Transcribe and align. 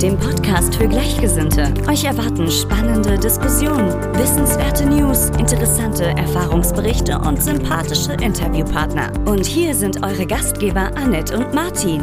dem 0.00 0.18
Podcast 0.18 0.74
für 0.76 0.88
Gleichgesinnte. 0.88 1.72
Euch 1.88 2.04
erwarten 2.04 2.50
spannende 2.50 3.18
Diskussionen, 3.18 3.90
wissenswerte 4.14 4.86
News, 4.86 5.30
interessante 5.38 6.04
Erfahrungsberichte 6.16 7.18
und 7.18 7.42
sympathische 7.42 8.12
Interviewpartner. 8.14 9.10
Und 9.26 9.44
hier 9.44 9.74
sind 9.74 10.02
eure 10.02 10.26
Gastgeber 10.26 10.90
Annette 10.96 11.36
und 11.36 11.52
Martin. 11.54 12.02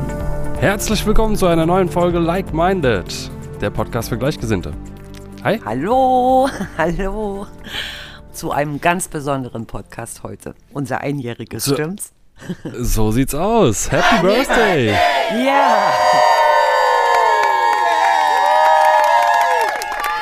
Herzlich 0.60 1.06
willkommen 1.06 1.36
zu 1.36 1.48
einer 1.48 1.66
neuen 1.66 1.90
Folge 1.90 2.20
Like 2.20 2.54
Minded, 2.54 3.32
der 3.62 3.70
Podcast 3.72 4.10
für 4.10 4.18
Gleichgesinnte. 4.18 4.74
Hi. 5.44 5.60
Hallo, 5.66 6.50
hallo. 6.78 7.48
Zu 8.32 8.52
einem 8.52 8.80
ganz 8.80 9.08
besonderen 9.08 9.66
Podcast 9.66 10.22
heute. 10.24 10.54
Unser 10.74 11.02
einjähriges, 11.02 11.66
So- 11.66 11.74
stimmt's? 11.74 12.12
So 12.80 13.10
sieht's 13.12 13.34
aus. 13.34 13.92
Happy 13.92 14.22
Birthday. 14.22 14.90
Ja. 15.44 15.92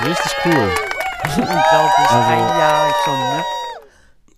Richtig 0.05 0.32
cool. 0.45 0.70
Unglaublich, 1.38 2.09
Also- 2.09 2.30
ein 2.30 2.40
Jahr 2.40 2.94
schon, 3.04 3.20
ne? 3.20 3.44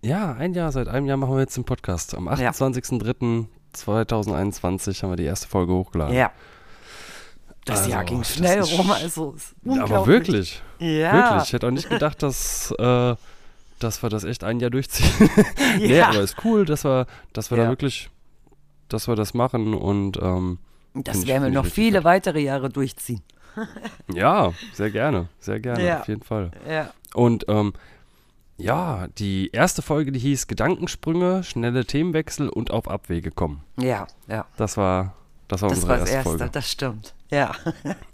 Ja, 0.02 0.34
ein 0.34 0.54
Jahr, 0.54 0.72
seit 0.72 0.88
einem 0.88 1.06
Jahr 1.08 1.18
machen 1.18 1.34
wir 1.34 1.42
jetzt 1.42 1.58
den 1.58 1.66
Podcast. 1.66 2.16
Am 2.16 2.28
28.03.2021 2.30 5.04
haben 5.04 5.10
wir 5.12 5.18
die 5.18 5.26
erste 5.26 5.48
Folge 5.48 5.74
hochgeladen. 5.74 6.16
Ja. 6.16 6.32
Das 7.66 7.80
Also, 7.80 7.92
Jahr 7.92 8.06
ging 8.06 8.24
schnell 8.24 8.62
rum, 8.62 8.90
also 8.92 9.34
ist 9.34 9.54
Aber 9.68 10.08
wirklich, 10.08 10.62
Ja. 10.80 11.12
wirklich. 11.14 11.44
Ich 11.44 11.54
hätte 11.54 11.68
auch 11.68 11.72
nicht 11.72 11.90
gedacht, 11.90 12.24
dass, 12.24 12.72
äh, 12.80 13.16
dass 13.80 14.02
wir 14.02 14.10
das 14.10 14.24
echt 14.24 14.46
ein 14.46 14.60
Jahr 14.62 14.70
durchziehen. 14.70 15.12
nee, 15.80 15.98
Ja. 15.98 16.08
aber 16.10 16.22
ist 16.22 16.38
cool, 16.46 16.64
dass 16.66 16.86
wir, 16.86 17.06
dass 17.34 17.52
wir 17.52 17.58
Ja. 17.58 17.66
da 17.66 17.70
wirklich, 17.70 18.10
dass 18.88 19.10
wir 19.10 19.16
das 19.18 19.34
machen 19.34 19.74
und 19.74 20.18
ähm, 20.22 20.60
Das 20.94 21.28
werden 21.28 21.44
wir 21.44 21.50
noch 21.52 21.66
viele 21.66 22.00
gut. 22.00 22.06
weitere 22.06 22.40
Jahre 22.40 22.70
durchziehen. 22.70 23.22
ja, 24.14 24.54
sehr 24.74 24.90
gerne, 24.92 25.28
sehr 25.40 25.60
gerne, 25.60 25.86
Ja. 25.86 26.00
auf 26.02 26.08
jeden 26.08 26.24
Fall. 26.24 26.52
Ja. 26.70 26.92
Und 27.14 27.46
ähm, 27.48 27.74
ja, 28.58 29.08
die 29.20 29.50
erste 29.52 29.82
Folge, 29.82 30.12
die 30.12 30.20
hieß 30.20 30.48
Gedankensprünge, 30.48 31.44
schnelle 31.44 31.86
Themenwechsel 31.86 32.50
und 32.50 32.72
auf 32.72 32.88
Abwege 32.90 33.32
kommen. 33.32 33.64
Ja, 33.80 34.08
ja. 34.28 34.46
Das 34.58 34.78
war, 34.78 35.14
das 35.48 35.62
war 35.62 35.70
Das 35.70 35.78
unsere 35.80 35.92
war 35.94 36.00
das 36.00 36.10
erste 36.10 36.18
Erste, 36.30 36.38
Folge. 36.40 36.52
das 36.52 36.72
stimmt. 36.72 37.14
Ja. 37.30 37.52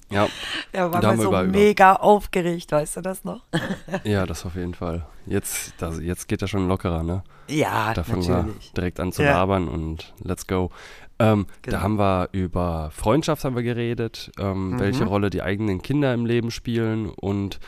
Ja, 0.09 0.27
Ja, 0.73 0.87
Da 0.89 0.91
war 0.93 1.01
haben 1.03 1.17
wir 1.17 1.23
so 1.23 1.29
über- 1.29 1.43
über- 1.43 1.51
mega 1.51 1.93
aufgeregt, 1.95 2.71
weißt 2.71 2.97
du 2.97 3.01
das 3.01 3.23
noch? 3.23 3.41
ja, 4.03 4.25
das 4.25 4.45
auf 4.45 4.55
jeden 4.55 4.73
Fall. 4.73 5.05
Jetzt, 5.25 5.73
das, 5.79 5.99
jetzt 5.99 6.27
geht 6.27 6.41
das 6.41 6.49
schon 6.49 6.67
lockerer, 6.67 7.03
ne? 7.03 7.23
Ja, 7.47 7.93
Da 7.93 8.03
fangen 8.03 8.19
natürlich. 8.27 8.65
wir 8.67 8.71
direkt 8.75 8.99
an 8.99 9.11
zu 9.13 9.23
Ja. 9.23 9.31
labern 9.37 9.67
und 9.67 10.13
let's 10.23 10.45
go. 10.47 10.71
Ähm, 11.19 11.45
Genau. 11.61 11.77
Da 11.77 11.83
haben 11.83 11.97
wir 11.99 12.29
über 12.31 12.89
Freundschaft 12.91 13.43
haben 13.45 13.55
wir 13.55 13.63
geredet, 13.63 14.31
ähm, 14.39 14.71
Mhm. 14.71 14.79
welche 14.79 15.05
Rolle 15.05 15.29
die 15.29 15.41
eigenen 15.41 15.81
Kinder 15.81 16.13
im 16.13 16.25
Leben 16.25 16.51
spielen 16.51 17.09
und 17.09 17.59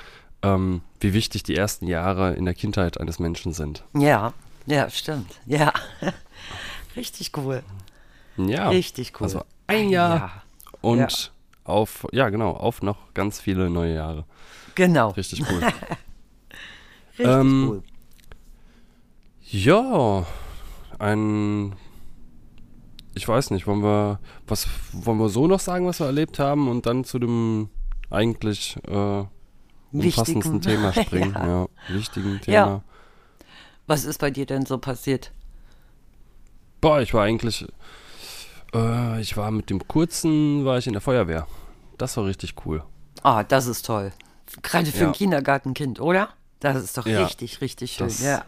ähm, 0.42 0.82
wie 1.00 1.14
wichtig 1.14 1.44
die 1.44 1.56
ersten 1.56 1.88
Jahre 1.88 2.34
in 2.34 2.46
der 2.46 2.54
Kindheit 2.54 3.00
eines 3.00 3.20
Menschen 3.20 3.54
sind. 3.54 3.84
Ja, 3.94 4.34
ja, 4.66 4.90
stimmt. 4.90 5.40
Ja. 5.46 5.74
Richtig 6.96 7.32
cool. 7.38 7.64
Ja, 8.38 8.70
Richtig 8.70 9.14
cool. 9.20 9.24
also 9.26 9.44
ein 9.68 9.90
Jahr 9.90 10.44
und 10.82 11.00
Ja. 11.00 11.08
auf, 11.64 12.06
ja 12.12 12.30
genau, 12.30 12.52
auf 12.52 12.82
noch 12.82 13.14
ganz 13.14 13.40
viele 13.40 13.70
neue 13.70 13.96
Jahre. 13.96 14.26
Genau. 14.76 15.10
Richtig 15.12 15.42
cool. 15.50 15.62
Richtig 17.18 17.26
Ähm, 17.26 17.68
cool. 17.70 17.84
ja, 19.50 20.26
ein, 21.00 21.74
ich 23.16 23.28
weiß 23.28 23.50
nicht, 23.52 23.66
wollen 23.66 23.82
wir, 23.82 24.20
was, 24.48 24.68
wollen 24.92 25.18
wir 25.20 25.30
so 25.30 25.48
noch 25.48 25.60
sagen, 25.60 25.88
was 25.88 26.00
wir 26.00 26.06
erlebt 26.08 26.38
haben 26.40 26.68
und 26.70 26.86
dann 26.86 27.04
zu 27.04 27.18
dem 27.18 27.70
eigentlich 28.10 28.78
äh, 28.88 29.24
umfassendsten 29.92 30.56
Wichtigen. 30.56 30.62
Thema 30.62 30.94
springen. 31.04 31.34
Ja. 31.34 31.48
ja. 31.48 31.68
wichtigen 31.90 32.40
Thema. 32.42 32.54
Ja. 32.56 32.82
Was 33.88 34.04
ist 34.06 34.20
bei 34.20 34.32
dir 34.32 34.46
denn 34.46 34.66
so 34.66 34.78
passiert? 34.78 35.32
Boah, 36.82 37.02
ich 37.02 37.14
war 37.14 37.24
eigentlich, 37.24 37.66
äh, 38.74 39.22
ich 39.22 39.38
war 39.38 39.50
mit 39.52 39.70
dem 39.70 39.88
kurzen, 39.88 40.66
war 40.66 40.78
ich 40.78 40.88
in 40.88 40.94
der 40.94 41.02
Feuerwehr. 41.02 41.48
Das 41.98 42.18
war 42.18 42.26
richtig 42.26 42.56
cool. 42.66 42.84
Ah, 43.24 43.44
das 43.44 43.66
ist 43.68 43.86
toll. 43.86 44.12
Gerade 44.62 44.88
für 44.88 45.02
Ja. 45.04 45.08
ein 45.08 45.14
Kindergartenkind, 45.14 46.00
oder? 46.00 46.30
Das 46.60 46.84
ist 46.84 46.98
doch 46.98 47.06
Ja, 47.06 47.24
richtig, 47.24 47.62
richtig 47.62 47.94
schön. 47.94 48.08
das- 48.08 48.22
ja, 48.22 48.44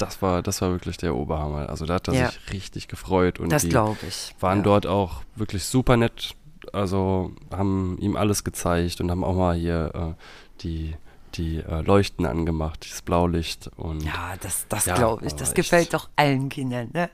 Das 0.00 0.20
war, 0.22 0.42
das 0.42 0.60
war 0.62 0.70
wirklich 0.70 0.96
der 0.96 1.14
Oberhammer. 1.14 1.68
Also 1.68 1.86
da 1.86 1.94
hat 1.94 2.08
er 2.08 2.14
Ja. 2.14 2.26
sich 2.30 2.52
richtig 2.52 2.88
gefreut 2.88 3.38
und 3.40 3.50
das 3.50 3.62
die 3.62 3.68
ich. 4.08 4.34
waren 4.40 4.58
ja. 4.58 4.64
dort 4.64 4.86
auch 4.86 5.22
wirklich 5.36 5.64
super 5.64 5.96
nett. 5.96 6.34
Also 6.72 7.32
haben 7.52 7.96
ihm 8.00 8.16
alles 8.16 8.44
gezeigt 8.44 9.00
und 9.00 9.10
haben 9.10 9.24
auch 9.24 9.34
mal 9.34 9.54
hier 9.56 9.92
äh, 10.18 10.22
die, 10.62 10.94
die 11.34 11.58
äh, 11.58 11.80
Leuchten 11.82 12.26
angemacht, 12.26 12.84
dieses 12.84 13.02
Blaulicht 13.02 13.70
und 13.76 14.02
Ja, 14.02 14.34
das, 14.40 14.66
das 14.68 14.86
Ja, 14.86 14.94
glaube 14.94 15.26
ich. 15.26 15.34
Das 15.34 15.48
echt. 15.48 15.56
gefällt 15.56 15.94
doch 15.94 16.08
allen 16.16 16.48
Kindern, 16.48 16.90
ne? 16.92 17.10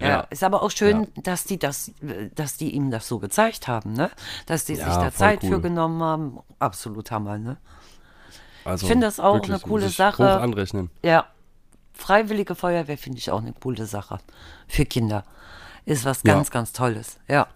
Ja, 0.00 0.08
Ja. 0.08 0.20
ist 0.30 0.44
aber 0.44 0.62
auch 0.62 0.70
schön, 0.70 1.08
dass 1.16 1.44
die 1.44 1.58
das, 1.58 1.90
dass 2.34 2.56
die 2.56 2.70
ihm 2.74 2.90
das 2.90 3.08
so 3.08 3.18
gezeigt 3.18 3.66
haben, 3.66 3.94
ne? 3.94 4.10
Dass 4.46 4.64
die 4.64 4.74
sich 4.76 4.84
Ja, 4.84 4.94
da 4.96 5.10
voll 5.10 5.12
Zeit 5.12 5.42
cool. 5.42 5.48
für 5.54 5.60
genommen 5.60 6.02
haben. 6.02 6.38
Absolut 6.60 7.10
Hammer, 7.10 7.38
ne? 7.38 7.56
also 8.64 8.84
ich 8.84 8.90
finde 8.92 9.06
das 9.06 9.18
auch 9.18 9.42
eine 9.42 9.58
coole 9.60 9.86
sich 9.88 9.96
Sache. 9.96 10.22
Hoch 10.36 10.40
anrechnen. 10.42 10.90
Ja, 11.02 11.26
freiwillige 11.98 12.54
Feuerwehr 12.54 12.96
finde 12.96 13.18
ich 13.18 13.30
auch 13.30 13.40
eine 13.42 13.52
coole 13.52 13.84
Sache 13.86 14.18
für 14.66 14.84
Kinder. 14.86 15.24
Ist 15.84 16.04
was 16.04 16.22
Ja. 16.24 16.34
ganz, 16.34 16.50
ganz 16.50 16.72
Tolles. 16.72 17.18
Ja, 17.28 17.48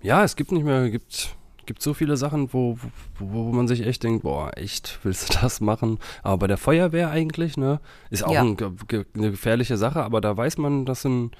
Ja, 0.00 0.22
es 0.22 0.36
gibt 0.36 0.52
nicht 0.52 0.64
mehr, 0.64 0.90
gibt, 0.90 1.34
gibt 1.66 1.82
so 1.82 1.92
viele 1.92 2.16
Sachen, 2.16 2.52
wo, 2.52 2.78
wo, 3.18 3.46
wo 3.48 3.52
man 3.52 3.66
sich 3.66 3.84
echt 3.84 4.04
denkt, 4.04 4.22
boah, 4.22 4.52
echt, 4.56 5.00
willst 5.04 5.28
du 5.34 5.38
das 5.40 5.60
machen? 5.60 5.98
Aber 6.22 6.38
bei 6.38 6.46
der 6.46 6.56
Feuerwehr 6.56 7.10
eigentlich, 7.10 7.56
ne, 7.56 7.80
ist 8.10 8.22
auch 8.24 8.32
Ja. 8.32 8.42
ein, 8.42 8.56
ge- 8.56 9.04
eine 9.14 9.32
gefährliche 9.32 9.76
Sache, 9.76 10.02
aber 10.04 10.20
da 10.20 10.36
weiß 10.36 10.58
man, 10.58 10.86
das 10.86 11.02
sind, 11.02 11.32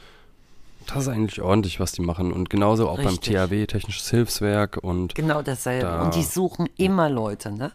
das 0.89 1.03
ist 1.03 1.09
eigentlich 1.09 1.41
ordentlich, 1.41 1.79
was 1.79 1.93
die 1.93 2.03
machen. 2.03 2.33
Und 2.33 2.50
genauso 2.50 2.89
auch 2.89 2.97
beim 2.97 3.06
Richtig. 3.09 3.35
THW, 3.37 3.67
Technisches 3.67 4.11
Hilfswerk 4.11 4.79
und 4.83 5.15
genau 5.15 5.43
dasselbe. 5.43 5.87
Da- 5.87 6.03
Und 6.03 6.15
die 6.17 6.25
suchen 6.25 6.69
immer 6.79 7.09
Leute, 7.09 7.53
ne? 7.53 7.71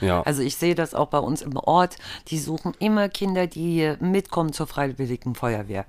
Ja, 0.00 0.22
Also 0.22 0.42
ich 0.42 0.56
sehe 0.56 0.74
das 0.74 0.94
auch 0.94 1.08
bei 1.08 1.18
uns 1.18 1.42
im 1.42 1.56
Ort. 1.56 1.96
Die 2.28 2.38
suchen 2.38 2.74
immer 2.78 3.08
Kinder, 3.08 3.46
die 3.46 3.94
mitkommen 4.00 4.52
zur 4.52 4.66
Freiwilligen 4.66 5.34
Feuerwehr. 5.34 5.84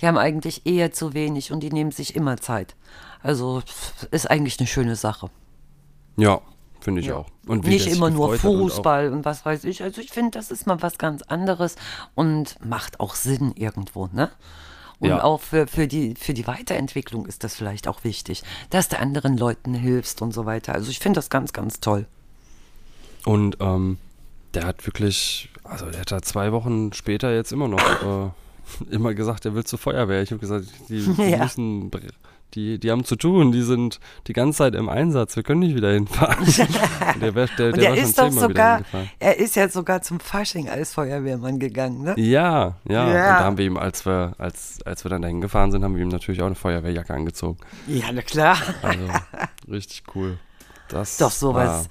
Die 0.00 0.06
haben 0.06 0.18
eigentlich 0.18 0.66
eher 0.66 0.92
zu 0.92 1.14
wenig 1.14 1.52
und 1.52 1.60
die 1.60 1.70
nehmen 1.70 1.90
sich 1.92 2.14
immer 2.16 2.36
Zeit. 2.38 2.74
Also 3.22 3.62
ist 4.10 4.30
eigentlich 4.30 4.58
eine 4.58 4.66
schöne 4.66 4.96
Sache. 4.96 5.30
ja, 6.16 6.40
finde 6.80 7.00
ich 7.02 7.08
Ja. 7.08 7.16
auch. 7.16 7.26
Und 7.46 7.66
Nicht 7.66 7.86
immer 7.88 8.08
nur 8.10 8.32
hat 8.32 8.44
und 8.44 8.58
Fußball 8.58 9.12
und, 9.12 9.24
was 9.24 9.44
weiß 9.44 9.64
ich. 9.64 9.82
Also 9.82 10.00
ich 10.00 10.10
finde, 10.10 10.30
das 10.38 10.50
ist 10.50 10.66
mal 10.66 10.80
was 10.80 10.96
ganz 10.98 11.22
anderes 11.22 11.76
und 12.14 12.56
macht 12.64 13.00
auch 13.00 13.14
Sinn 13.14 13.52
irgendwo, 13.54 14.06
ne? 14.06 14.30
Und 14.98 15.08
Ja. 15.08 15.22
auch 15.24 15.40
für, 15.40 15.66
für, 15.66 15.86
die, 15.86 16.14
für 16.14 16.34
die 16.34 16.46
Weiterentwicklung 16.46 17.24
ist 17.26 17.42
das 17.42 17.54
vielleicht 17.54 17.88
auch 17.88 18.04
wichtig, 18.04 18.42
dass 18.68 18.88
du 18.88 18.98
anderen 18.98 19.36
Leuten 19.36 19.72
hilfst 19.74 20.20
und 20.22 20.32
so 20.32 20.44
weiter. 20.46 20.74
Also 20.74 20.90
ich 20.90 20.98
finde 20.98 21.18
das 21.18 21.30
ganz, 21.30 21.52
ganz 21.54 21.80
toll. 21.80 22.06
Und 23.24 23.56
ähm, 23.60 23.98
der 24.54 24.64
hat 24.64 24.86
wirklich, 24.86 25.50
also 25.64 25.86
der 25.90 26.00
hat 26.00 26.12
da 26.12 26.22
zwei 26.22 26.52
Wochen 26.52 26.92
später 26.92 27.32
jetzt 27.34 27.52
immer 27.52 27.68
noch 27.68 27.78
äh, 27.80 28.30
immer 28.94 29.14
gesagt, 29.14 29.44
er 29.44 29.54
will 29.54 29.64
zur 29.64 29.78
Feuerwehr. 29.78 30.22
Ich 30.22 30.30
habe 30.30 30.40
gesagt, 30.40 30.66
die, 30.88 31.00
die 31.16 31.22
Ja. 31.30 31.38
müssen, 31.38 31.90
die, 32.54 32.78
die 32.80 32.90
haben 32.90 33.04
zu 33.04 33.14
tun, 33.14 33.52
die 33.52 33.62
sind 33.62 34.00
die 34.26 34.32
ganze 34.32 34.58
Zeit 34.58 34.74
im 34.74 34.88
Einsatz, 34.88 35.36
wir 35.36 35.44
können 35.44 35.60
nicht 35.60 35.76
wieder 35.76 35.92
hinfahren. 35.92 36.44
Der, 37.20 37.34
wär, 37.34 37.46
der, 37.58 37.72
der 37.72 37.90
er 37.90 37.96
schon 37.96 38.04
ist 38.04 38.18
doch 38.18 38.30
sogar, 38.32 38.82
er 39.18 39.36
ist 39.38 39.56
ja 39.56 39.68
sogar 39.68 40.00
zum 40.02 40.20
Fasching 40.20 40.68
als 40.68 40.94
Feuerwehrmann 40.94 41.58
gegangen, 41.58 42.02
ne? 42.02 42.14
Ja, 42.16 42.76
ja, 42.88 42.92
Ja. 42.92 43.04
Und 43.06 43.14
da 43.14 43.40
haben 43.44 43.58
wir 43.58 43.66
ihm, 43.66 43.76
als 43.76 44.06
wir, 44.06 44.34
als, 44.38 44.78
als 44.84 45.04
wir 45.04 45.10
dann 45.10 45.22
dahin 45.22 45.40
gefahren 45.40 45.70
sind, 45.70 45.84
haben 45.84 45.94
wir 45.96 46.02
ihm 46.02 46.08
natürlich 46.08 46.40
auch 46.42 46.46
eine 46.46 46.54
Feuerwehrjacke 46.54 47.12
angezogen. 47.12 47.58
Ja, 47.86 48.06
na 48.12 48.22
klar. 48.22 48.56
Also 48.82 49.06
richtig 49.70 50.04
cool. 50.14 50.38
Das 50.88 51.18
Doch 51.18 51.30
sowas. 51.30 51.66
war 51.66 51.86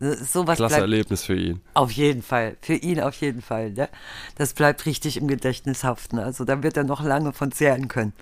Sowas 0.00 0.56
klasse 0.58 0.76
bleibt 0.76 0.80
Erlebnis 0.82 1.24
für 1.24 1.34
ihn. 1.34 1.60
auf 1.74 1.90
jeden 1.90 2.22
Fall, 2.22 2.56
für 2.60 2.74
ihn 2.74 3.00
auf 3.00 3.20
jeden 3.20 3.42
Fall. 3.42 3.72
Ne? 3.72 3.88
Das 4.36 4.52
bleibt 4.52 4.86
richtig 4.86 5.16
im 5.16 5.26
Gedächtnis 5.26 5.82
haften. 5.82 6.20
Also 6.20 6.44
da 6.44 6.62
wird 6.62 6.76
er 6.76 6.84
noch 6.84 7.02
lange 7.02 7.32
von 7.32 7.50
zehren 7.50 7.88
können. 7.88 8.12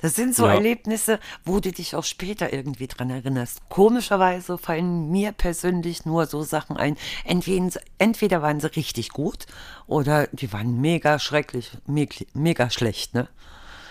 Das 0.00 0.14
sind 0.14 0.34
so 0.34 0.46
Ja. 0.46 0.54
Erlebnisse, 0.54 1.20
wo 1.44 1.60
du 1.60 1.70
dich 1.72 1.94
auch 1.94 2.04
später 2.04 2.52
irgendwie 2.54 2.86
dran 2.86 3.10
erinnerst. 3.10 3.60
Komischerweise 3.68 4.56
fallen 4.56 5.10
mir 5.10 5.32
persönlich 5.32 6.06
nur 6.06 6.24
so 6.26 6.42
Sachen 6.42 6.78
ein. 6.78 6.96
Entweder, 7.24 7.68
entweder 7.98 8.40
waren 8.40 8.58
sie 8.60 8.74
richtig 8.74 9.10
gut 9.10 9.44
oder 9.86 10.28
die 10.28 10.52
waren 10.54 10.80
mega 10.80 11.18
schrecklich, 11.18 11.70
mega, 11.86 12.14
mega 12.32 12.70
schlecht. 12.70 13.12
Ne? 13.14 13.28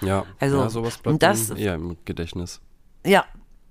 Ja, 0.02 0.26
Also, 0.40 0.58
ja 0.62 0.70
sowas 0.72 0.98
bleibt 0.98 1.14
und 1.14 1.22
das- 1.24 1.52
eher 1.52 1.76
im 1.76 1.96
Gedächtnis. 2.06 2.60
Ja, 3.06 3.24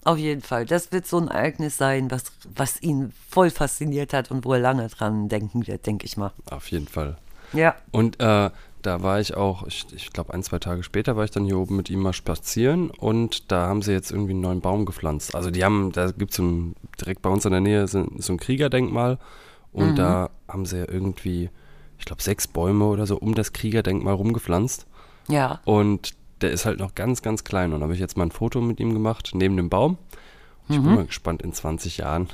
auf 0.04 0.18
jeden 0.18 0.42
Fall. 0.42 0.66
Das 0.66 0.92
wird 0.92 1.06
so 1.06 1.18
ein 1.18 1.28
Ereignis 1.28 1.76
sein, 1.76 2.10
was, 2.10 2.24
was 2.54 2.80
ihn 2.82 3.12
voll 3.28 3.50
fasziniert 3.50 4.12
hat 4.12 4.30
und 4.30 4.44
wo 4.44 4.52
er 4.52 4.60
lange 4.60 4.86
dran 4.88 5.28
denken 5.28 5.66
wird, 5.66 5.86
denke 5.86 6.06
ich 6.06 6.16
mal. 6.16 6.32
Auf 6.50 6.70
jeden 6.70 6.88
Fall. 6.88 7.16
Ja. 7.52 7.74
Und 7.90 8.20
äh, 8.20 8.50
da 8.82 9.02
war 9.02 9.18
ich 9.20 9.34
auch, 9.34 9.66
ich, 9.66 9.86
ich 9.94 10.12
glaube 10.12 10.34
ein, 10.34 10.42
zwei 10.42 10.58
Tage 10.58 10.82
später 10.82 11.16
war 11.16 11.24
ich 11.24 11.30
dann 11.30 11.44
hier 11.44 11.56
oben 11.58 11.76
mit 11.76 11.88
ihm 11.88 12.00
mal 12.00 12.12
spazieren 12.12 12.90
und 12.90 13.50
da 13.50 13.66
haben 13.66 13.80
sie 13.82 13.92
jetzt 13.92 14.10
irgendwie 14.10 14.32
einen 14.32 14.40
neuen 14.42 14.60
Baum 14.60 14.84
gepflanzt. 14.84 15.34
Also 15.34 15.50
die 15.50 15.64
haben, 15.64 15.90
da 15.92 16.10
gibt 16.10 16.32
es 16.32 16.36
so 16.36 16.72
direkt 17.00 17.22
bei 17.22 17.30
uns 17.30 17.44
in 17.46 17.52
der 17.52 17.60
Nähe 17.60 17.86
so, 17.88 18.06
so 18.18 18.32
ein 18.34 18.38
Kriegerdenkmal 18.38 19.18
und 19.72 19.96
da 19.96 20.30
haben 20.48 20.66
sie 20.66 20.78
ja 20.78 20.84
irgendwie, 20.88 21.48
ich 21.98 22.04
glaube 22.04 22.22
sechs 22.22 22.46
Bäume 22.46 22.84
oder 22.84 23.06
so 23.06 23.16
um 23.16 23.34
das 23.34 23.52
Kriegerdenkmal 23.54 24.14
rumgepflanzt 24.14 24.86
Ja. 25.28 25.60
und 25.64 26.12
der 26.44 26.52
ist 26.52 26.64
halt 26.66 26.78
noch 26.78 26.94
ganz, 26.94 27.22
ganz 27.22 27.42
klein 27.44 27.72
und 27.72 27.80
da 27.80 27.84
habe 27.84 27.94
ich 27.94 28.00
jetzt 28.00 28.16
mal 28.16 28.24
ein 28.24 28.30
Foto 28.30 28.60
mit 28.60 28.78
ihm 28.80 28.92
gemacht, 28.94 29.30
neben 29.34 29.56
dem 29.56 29.68
Baum. 29.70 29.98
Ich 30.68 30.76
bin 30.76 30.94
mal 30.94 31.04
gespannt, 31.06 31.42
in 31.42 31.52
20 31.52 31.98
Jahren, 31.98 32.28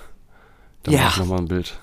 da 0.85 0.91
Mhm. 0.93 0.97
Ja. 0.97 1.03
mache 1.05 1.11
ich 1.15 1.19
nochmal 1.19 1.39
ein 1.41 1.49
Bild. 1.49 1.79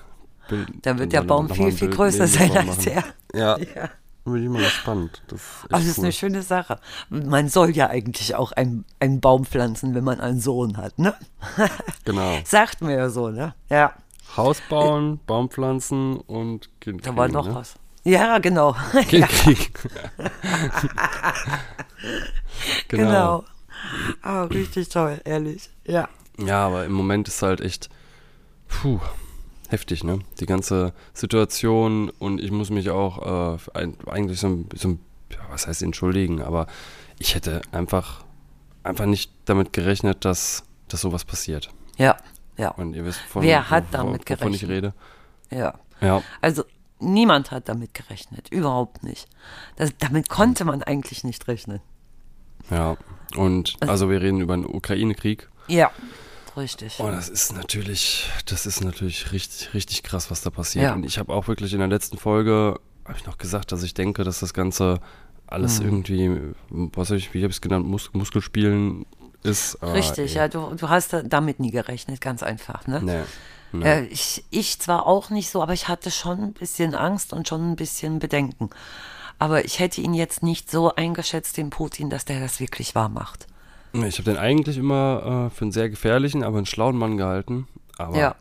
Bild 0.48 0.68
Dann 0.82 0.98
wird 0.98 1.12
der 1.12 1.22
noch 1.24 1.42
mal- 1.42 1.48
Baum 1.48 1.50
viel, 1.56 1.72
viel 1.72 1.90
größer 1.90 2.26
sein 2.26 2.56
als 2.56 2.66
machen. 2.86 2.86
er. 2.88 3.04
Ja, 3.38 3.58
Ja. 3.58 3.90
bin 4.24 4.42
ich 4.44 4.48
mal 4.48 4.62
gespannt. 4.62 5.22
Das 5.28 5.40
ist 5.40 5.66
das 5.70 5.84
ist 5.86 5.98
cool. 5.98 6.04
eine 6.04 6.12
schöne 6.12 6.42
Sache. 6.42 6.78
Man 7.10 7.48
soll 7.48 7.70
ja 7.76 7.88
eigentlich 7.88 8.34
auch 8.34 8.52
einen, 8.52 8.84
einen 9.00 9.20
Baum 9.20 9.44
pflanzen, 9.44 9.94
wenn 9.94 10.04
man 10.04 10.20
einen 10.20 10.40
Sohn 10.40 10.76
hat, 10.78 10.98
ne? 10.98 11.14
Genau. 12.04 12.38
Sagt 12.44 12.80
mir 12.82 12.96
ja 12.96 13.08
so, 13.10 13.28
ne? 13.30 13.54
Ja. 13.68 13.92
Haus 14.36 14.60
bauen, 14.68 15.20
Baum 15.26 15.50
pflanzen 15.50 16.16
und 16.16 16.68
Kind 16.80 17.06
Da 17.06 17.16
war 17.16 17.28
noch 17.28 17.46
ne? 17.48 17.54
was. 17.54 17.74
Ja, 18.08 18.38
genau. 18.38 18.74
Kind 19.08 19.28
kriegen. 19.28 19.66
genau. 22.88 23.44
Ah, 24.22 24.42
richtig 24.44 24.88
toll, 24.88 25.20
ehrlich. 25.24 25.68
Ja. 25.84 26.08
Ja, 26.38 26.66
aber 26.66 26.84
im 26.84 26.92
Moment 26.92 27.28
ist 27.28 27.42
halt 27.42 27.60
echt 27.60 27.88
puh, 28.68 29.00
heftig, 29.68 30.04
ne? 30.04 30.20
Die 30.40 30.46
ganze 30.46 30.92
Situation 31.12 32.10
und 32.18 32.40
ich 32.40 32.50
muss 32.50 32.70
mich 32.70 32.90
auch 32.90 33.54
äh, 33.74 33.88
eigentlich 34.06 34.40
so, 34.40 34.48
ein- 34.48 34.68
so 34.74 34.88
ein- 34.88 35.00
ja, 35.32 35.38
was 35.50 35.66
heißt 35.66 35.82
entschuldigen, 35.82 36.40
aber 36.42 36.66
ich 37.18 37.34
hätte 37.34 37.60
einfach 37.72 38.24
einfach 38.84 39.06
nicht 39.06 39.32
damit 39.44 39.72
gerechnet, 39.72 40.24
dass, 40.24 40.62
dass 40.88 41.00
sowas 41.02 41.24
passiert. 41.24 41.68
Ja, 41.98 42.16
ja, 42.56 42.70
Und 42.70 42.94
ihr 42.94 43.04
wisst, 43.04 43.20
von, 43.20 43.42
Wer 43.42 43.68
hat 43.68 43.84
wo- 43.88 43.92
damit 43.98 44.30
wovon 44.30 44.54
ich 44.54 44.60
gerechnet? 44.60 44.94
rede. 45.50 45.54
ja. 45.62 45.74
Ja, 46.00 46.22
Also 46.40 46.64
niemand 47.00 47.50
hat 47.50 47.68
damit 47.68 47.94
gerechnet, 47.94 48.48
überhaupt 48.50 49.02
nicht. 49.02 49.28
Das, 49.76 49.90
damit 49.98 50.28
konnte 50.28 50.64
man 50.64 50.82
eigentlich 50.82 51.24
nicht 51.24 51.46
rechnen. 51.48 51.80
ja. 52.70 52.96
Und 53.36 53.76
also 53.80 54.08
wir 54.08 54.22
reden 54.22 54.40
über 54.40 54.56
den 54.56 54.64
Ukraine-Krieg. 54.64 55.50
Ja, 55.66 55.90
richtig. 56.56 56.96
Oh, 56.98 57.10
das 57.10 57.28
ist 57.28 57.52
natürlich, 57.52 58.24
das 58.46 58.64
ist 58.64 58.82
natürlich 58.82 59.32
richtig, 59.32 59.74
richtig 59.74 60.02
krass, 60.02 60.30
was 60.30 60.40
da 60.40 60.48
passiert. 60.48 60.84
Ja. 60.86 60.94
Und 60.94 61.04
ich 61.04 61.18
habe 61.18 61.30
auch 61.34 61.46
wirklich 61.46 61.74
in 61.74 61.78
der 61.80 61.88
letzten 61.88 62.16
Folge, 62.16 62.80
habe 63.04 63.18
ich 63.18 63.26
noch 63.26 63.36
gesagt, 63.36 63.70
dass 63.70 63.82
ich 63.82 63.92
denke, 63.92 64.24
dass 64.24 64.40
das 64.40 64.54
Ganze 64.54 65.00
alles 65.46 65.78
Mhm. 65.80 65.84
irgendwie, 65.86 66.40
was 66.70 67.10
hab 67.10 67.18
ich, 67.18 67.34
wie 67.34 67.42
habe 67.42 67.50
ich 67.50 67.56
es 67.56 67.60
genannt, 67.60 67.86
Mus 67.86 68.08
Muskelspielen 68.14 69.04
ist. 69.42 69.76
aber, 69.82 69.92
Richtig, 69.92 70.30
ey, 70.32 70.36
ja, 70.42 70.48
du, 70.48 70.74
du 70.74 70.88
hast 70.88 71.12
da- 71.12 71.22
damit 71.22 71.60
nie 71.60 71.70
gerechnet, 71.70 72.22
ganz 72.22 72.42
einfach, 72.42 72.86
ne? 72.86 73.00
Nee, 73.02 73.22
nee. 73.72 73.84
Äh, 73.84 74.04
ich, 74.06 74.44
ich 74.50 74.78
zwar 74.78 75.06
auch 75.06 75.30
nicht 75.30 75.50
so, 75.50 75.62
aber 75.62 75.72
ich 75.72 75.88
hatte 75.88 76.10
schon 76.10 76.40
ein 76.42 76.52
bisschen 76.52 76.94
Angst 76.94 77.32
und 77.32 77.48
schon 77.48 77.72
ein 77.72 77.76
bisschen 77.76 78.18
Bedenken. 78.18 78.70
Aber 79.38 79.64
ich 79.64 79.78
hätte 79.78 80.00
ihn 80.00 80.14
jetzt 80.14 80.42
nicht 80.42 80.70
so 80.70 80.94
eingeschätzt, 80.94 81.56
den 81.56 81.70
Putin, 81.70 82.10
dass 82.10 82.24
der 82.24 82.40
das 82.40 82.58
wirklich 82.60 82.94
wahr 82.94 83.08
macht. 83.08 83.46
Ich 83.92 84.18
habe 84.18 84.24
den 84.30 84.36
eigentlich 84.36 84.76
immer 84.76 85.46
äh, 85.48 85.54
für 85.54 85.62
einen 85.62 85.72
sehr 85.72 85.88
gefährlichen, 85.88 86.42
aber 86.44 86.58
einen 86.58 86.66
schlauen 86.66 86.96
Mann 86.96 87.16
gehalten. 87.16 87.66
Aber 87.96 88.16
Ja, 88.18 88.34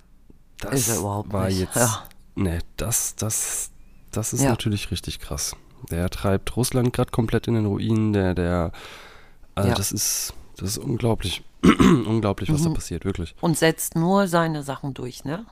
das 0.59 0.73
ist 0.73 0.89
er 0.89 0.97
überhaupt 0.99 1.31
war 1.31 1.47
nicht. 1.47 1.59
jetzt, 1.59 1.75
Ja. 1.75 2.03
nee, 2.35 2.59
das, 2.77 3.15
das, 3.15 3.69
das 4.11 4.33
ist 4.33 4.41
Ja. 4.43 4.49
natürlich 4.49 4.91
richtig 4.91 5.19
krass. 5.19 5.55
Der 5.91 6.09
treibt 6.09 6.55
Russland 6.57 6.91
gerade 6.93 7.11
komplett 7.11 7.47
in 7.47 7.53
den 7.53 7.65
Ruinen. 7.67 8.11
Der, 8.11 8.33
der, 8.33 8.71
also 9.55 9.69
Ja. 9.69 9.75
das 9.75 9.91
ist, 9.91 10.33
das 10.57 10.69
ist 10.69 10.77
unglaublich, 10.79 11.43
unglaublich, 12.05 12.51
was 12.51 12.63
da 12.63 12.69
passiert, 12.69 13.05
wirklich. 13.05 13.35
Und 13.41 13.57
setzt 13.57 13.95
nur 13.95 14.27
seine 14.27 14.63
Sachen 14.63 14.93
durch, 14.93 15.25
ne? 15.25 15.45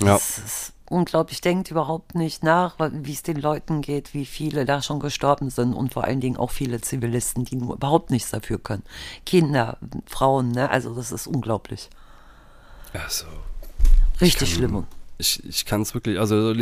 Ja, 0.00 0.08
Das 0.14 0.38
ist 0.38 0.72
unglaublich, 0.90 1.40
denkt 1.40 1.70
überhaupt 1.70 2.14
nicht 2.14 2.44
nach, 2.44 2.76
wie 2.78 3.12
es 3.12 3.22
den 3.22 3.38
Leuten 3.40 3.80
geht, 3.80 4.12
wie 4.12 4.26
viele 4.26 4.66
da 4.66 4.82
schon 4.82 5.00
gestorben 5.00 5.48
sind 5.50 5.72
und 5.72 5.92
vor 5.94 6.04
allen 6.04 6.20
Dingen 6.20 6.36
auch 6.36 6.50
viele 6.50 6.80
Zivilisten, 6.82 7.44
die 7.44 7.56
nur 7.56 7.74
überhaupt 7.76 8.10
nichts 8.10 8.30
dafür 8.30 8.58
können. 8.58 8.82
Kinder, 9.24 9.78
Frauen, 10.06 10.50
ne? 10.52 10.68
Also 10.70 10.94
das 10.94 11.12
ist 11.12 11.26
unglaublich. 11.26 11.88
also 12.92 13.24
Richtig 14.20 14.50
kann- 14.50 14.58
schlimm. 14.58 14.86
ich, 15.18 15.42
ich 15.44 15.64
kann 15.64 15.80
es 15.82 15.94
wirklich, 15.94 16.18
also 16.20 16.52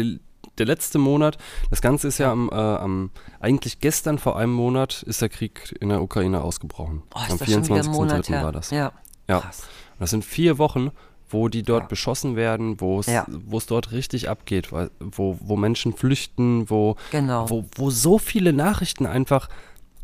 der 0.58 0.66
letzte 0.66 0.98
Monat, 0.98 1.38
das 1.70 1.80
Ganze 1.82 2.08
ist 2.08 2.18
ja 2.18 2.30
am, 2.32 2.48
äh, 2.50 2.54
am, 2.54 3.10
eigentlich 3.40 3.80
gestern 3.80 4.18
vor 4.18 4.36
einem 4.38 4.52
Monat 4.52 5.02
ist 5.04 5.20
der 5.22 5.28
Krieg 5.28 5.74
in 5.80 5.88
der 5.88 6.02
Ukraine 6.02 6.40
ausgebrochen. 6.42 7.02
Boah, 7.10 7.20
am 7.20 7.32
ist 7.32 7.40
das 7.40 7.50
schon 7.50 7.64
wieder 7.64 7.76
ein 7.76 7.86
Monat 7.90 8.26
24.03. 8.26 8.28
her. 8.34 8.42
war 8.44 8.52
das. 8.52 8.70
Ja, 8.70 8.92
Ja. 9.28 9.40
krass. 9.40 9.62
Das 9.98 10.10
sind 10.10 10.24
vier 10.24 10.58
Wochen, 10.58 10.90
wo 11.30 11.48
die 11.48 11.62
dort 11.62 11.84
Ja. 11.84 11.88
beschossen 11.88 12.36
werden, 12.36 12.80
wo 12.80 13.00
es 13.00 13.06
Ja. 13.06 13.26
dort 13.68 13.92
richtig 13.92 14.28
abgeht, 14.28 14.70
wo, 15.00 15.38
wo 15.40 15.56
Menschen 15.56 15.92
flüchten, 15.94 16.68
wo, 16.70 16.96
Genau. 17.10 17.48
wo, 17.50 17.64
wo 17.76 17.90
so 17.90 18.18
viele 18.18 18.52
Nachrichten 18.52 19.06
einfach 19.06 19.48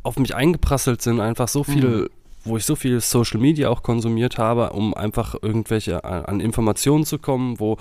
auf 0.03 0.19
mich 0.19 0.35
eingeprasselt 0.35 1.03
sind, 1.03 1.21
einfach 1.21 1.47
so 1.49 1.63
viel, 1.63 1.85
Mhm. 1.85 2.09
wo 2.45 2.57
ich 2.57 2.65
so 2.65 2.75
viel 2.75 3.01
Social 3.01 3.39
Media 3.39 3.69
auch 3.69 3.83
konsumiert 3.83 4.39
habe, 4.39 4.71
um 4.73 4.95
einfach 4.95 5.35
irgendwelche 5.43 6.03
an, 6.05 6.25
an 6.25 6.41
Informationen 6.41 7.05
zu 7.05 7.19
kommen, 7.19 7.61
wo, 7.61 7.77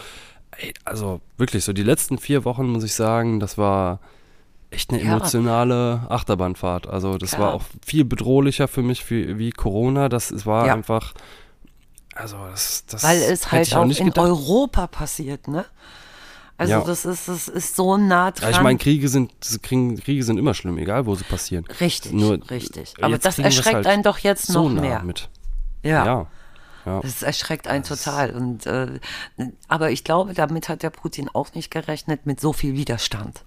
ey, 0.59 0.73
also 0.85 1.21
wirklich 1.37 1.63
so 1.63 1.73
die 1.73 1.83
letzten 1.83 2.17
vier 2.17 2.45
Wochen, 2.45 2.67
muss 2.67 2.83
ich 2.83 2.93
sagen, 2.93 3.39
das 3.39 3.57
war 3.57 3.99
echt 4.71 4.91
eine 4.91 5.01
Ja. 5.03 5.13
emotionale 5.15 6.05
Achterbahnfahrt. 6.09 6.87
Also 6.87 7.17
das 7.17 7.31
Klar. 7.31 7.47
war 7.47 7.53
auch 7.55 7.63
viel 7.85 8.05
bedrohlicher 8.05 8.67
für 8.67 8.83
mich 8.83 9.09
wie, 9.09 9.37
wie 9.39 9.49
Corona. 9.51 10.09
Das 10.09 10.29
es 10.31 10.45
war 10.45 10.67
Ja. 10.67 10.73
einfach, 10.75 11.13
also 12.15 12.37
das, 12.51 12.85
das 12.85 13.03
Weil 13.03 13.21
es 13.21 13.51
halt 13.51 13.73
auch 13.75 13.85
nicht 13.85 13.99
in 13.99 14.07
gedacht. 14.07 14.25
Europa 14.27 14.87
passiert, 14.87 15.47
ne? 15.47 15.65
Also 16.57 16.73
Ja. 16.73 16.81
das 16.83 17.05
ist, 17.05 17.29
das 17.29 17.47
ist 17.47 17.75
so 17.77 17.95
nah 17.95 18.31
dran. 18.31 18.51
Ja, 18.51 18.57
ich 18.57 18.61
meine, 18.61 18.77
Kriege 18.77 19.07
sind, 19.07 19.31
Kriege, 19.63 20.23
sind 20.23 20.37
immer 20.37 20.53
schlimm, 20.53 20.77
egal 20.77 21.05
wo 21.05 21.15
sie 21.15 21.23
passieren. 21.23 21.63
richtig, 21.79 22.11
Nur, 22.11 22.37
richtig. 22.51 22.95
äh, 22.99 23.03
Aber 23.03 23.17
das 23.17 23.39
erschreckt 23.39 23.75
halt 23.75 23.87
einen 23.87 24.03
doch 24.03 24.17
jetzt 24.17 24.47
so 24.47 24.67
noch 24.67 24.75
nah 24.75 24.81
mehr. 24.81 25.03
mit. 25.03 25.29
Ja. 25.83 26.05
Ja. 26.05 26.27
Ja. 26.85 26.99
Das 27.01 27.21
erschreckt 27.23 27.67
einen 27.67 27.83
total. 27.83 28.31
Und, 28.31 28.65
äh, 28.65 28.99
aber 29.67 29.91
ich 29.91 30.03
glaube, 30.03 30.33
damit 30.33 30.69
hat 30.69 30.83
der 30.83 30.89
Putin 30.89 31.29
auch 31.33 31.53
nicht 31.53 31.71
gerechnet 31.71 32.25
mit 32.25 32.39
so 32.39 32.53
viel 32.53 32.73
Widerstand. 32.73 33.43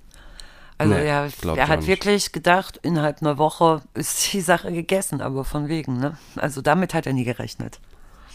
Also 0.79 0.95
Nee, 0.95 1.07
er, 1.07 1.29
er 1.57 1.69
hat 1.69 1.87
wirklich 1.87 2.33
gedacht, 2.33 2.79
innerhalb 2.83 3.23
einer 3.23 3.39
Woche 3.39 3.83
ist 3.95 4.33
die 4.33 4.41
Sache 4.41 4.73
gegessen, 4.73 5.21
aber 5.21 5.45
von 5.45 5.69
wegen, 5.69 5.99
ne? 5.99 6.19
Also 6.37 6.61
damit 6.61 6.95
hat 6.95 7.07
er 7.07 7.12
nie 7.12 7.25
gerechnet. 7.25 7.79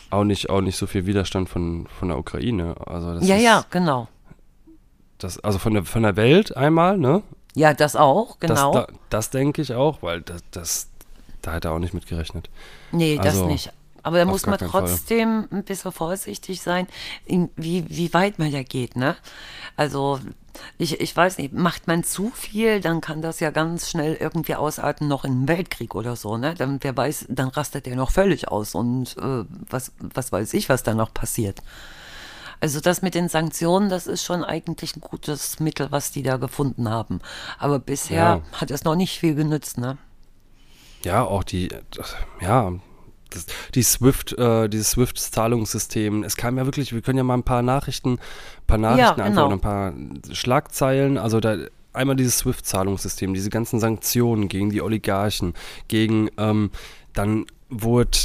Auch 0.09 0.23
nicht, 0.23 0.49
auch 0.49 0.61
nicht 0.61 0.77
so 0.77 0.87
viel 0.87 1.05
Widerstand 1.05 1.49
von, 1.49 1.87
von 1.99 2.07
der 2.07 2.17
Ukraine. 2.17 2.75
Also 2.85 3.15
das 3.15 3.27
ja, 3.27 3.35
ist, 3.35 3.43
ja, 3.43 3.65
genau. 3.69 4.07
Das, 5.17 5.39
also 5.39 5.59
von 5.59 5.73
der, 5.73 5.83
von 5.83 6.03
der 6.03 6.15
Welt 6.15 6.55
einmal, 6.55 6.97
ne? 6.97 7.23
Ja, 7.55 7.73
das 7.73 7.95
auch, 7.95 8.39
genau. 8.39 8.71
Das, 8.71 8.87
da, 8.87 8.93
das 9.09 9.29
denke 9.31 9.61
ich 9.61 9.73
auch, 9.73 10.01
weil 10.01 10.21
das, 10.21 10.43
das, 10.51 10.89
da 11.41 11.53
hat 11.53 11.65
er 11.65 11.71
auch 11.71 11.79
nicht 11.79 11.93
mit 11.93 12.07
gerechnet. 12.07 12.49
Nee, 12.91 13.17
das 13.17 13.27
Also, 13.27 13.47
nicht. 13.47 13.73
Aber 14.07 14.17
da 14.17 14.23
auf 14.23 14.29
muss 14.29 14.45
man 14.45 14.57
keinen 14.57 14.69
Fall. 14.69 14.81
trotzdem 14.83 15.47
ein 15.51 15.63
bisschen 15.63 15.91
vorsichtig 15.91 16.61
sein, 16.61 16.87
in, 17.25 17.49
wie, 17.55 17.85
wie 17.89 18.13
weit 18.13 18.39
man 18.39 18.49
ja 18.51 18.63
geht, 18.63 18.95
ne? 18.95 19.15
Also, 19.75 20.19
ich, 20.77 20.99
ich 21.01 21.15
weiß 21.15 21.37
nicht, 21.37 21.53
macht 21.53 21.87
man 21.87 22.03
zu 22.03 22.29
viel, 22.33 22.79
dann 22.81 23.01
kann 23.01 23.21
das 23.21 23.39
ja 23.39 23.51
ganz 23.51 23.89
schnell 23.89 24.15
irgendwie 24.15 24.55
ausarten, 24.55 25.07
noch 25.07 25.23
in 25.25 25.31
einen 25.31 25.47
Weltkrieg 25.47 25.93
oder 25.93 26.15
so, 26.15 26.37
ne? 26.37 26.55
Dann, 26.55 26.79
wer 26.81 26.95
weiß, 26.95 27.25
dann 27.29 27.49
rastet 27.49 27.85
der 27.85 27.95
noch 27.95 28.11
völlig 28.11 28.47
aus 28.47 28.73
und 28.75 29.17
äh, 29.17 29.43
was, 29.69 29.91
was 29.99 30.31
weiß 30.31 30.53
ich, 30.53 30.69
was 30.69 30.83
da 30.83 30.93
noch 30.93 31.13
passiert. 31.13 31.61
Also 32.59 32.79
das 32.79 33.03
mit 33.03 33.13
den 33.13 33.29
Sanktionen, 33.29 33.87
das 33.89 34.07
ist 34.07 34.23
schon 34.23 34.43
eigentlich 34.43 34.95
ein 34.95 35.01
gutes 35.01 35.59
Mittel, 35.59 35.91
was 35.91 36.11
die 36.11 36.23
da 36.23 36.37
gefunden 36.37 36.89
haben. 36.89 37.19
Aber 37.59 37.77
bisher 37.77 38.17
Ja. 38.17 38.41
hat 38.53 38.71
es 38.71 38.83
noch 38.83 38.95
nicht 38.95 39.19
viel 39.19 39.35
genützt, 39.35 39.77
ne? 39.77 39.97
Ja, 41.03 41.23
auch 41.23 41.43
die, 41.43 41.69
ja, 42.41 42.73
das, 43.29 43.45
die 43.75 43.83
Swift, 43.83 44.33
äh, 44.37 44.67
dieses 44.67 44.91
Swift-Zahlungssystem. 44.91 46.23
Es 46.23 46.35
kam 46.37 46.57
ja 46.57 46.65
wirklich, 46.65 46.93
wir 46.93 47.01
können 47.01 47.17
ja 47.17 47.23
mal 47.23 47.35
ein 47.35 47.43
paar 47.43 47.61
Nachrichten, 47.61 48.13
ein 48.13 48.67
paar 48.67 48.77
Nachrichten 48.77 49.21
einfach 49.21 49.49
genau. 49.49 49.51
ein 49.51 49.59
paar 49.59 49.93
Schlagzeilen, 50.33 51.17
also 51.17 51.39
da 51.39 51.57
einmal 51.93 52.15
dieses 52.15 52.39
Swift-Zahlungssystem, 52.39 53.33
diese 53.33 53.49
ganzen 53.49 53.79
Sanktionen 53.79 54.47
gegen 54.47 54.69
die 54.69 54.81
Oligarchen, 54.81 55.53
gegen, 55.87 56.29
ähm, 56.37 56.71
dann 57.13 57.45
wurde 57.69 58.17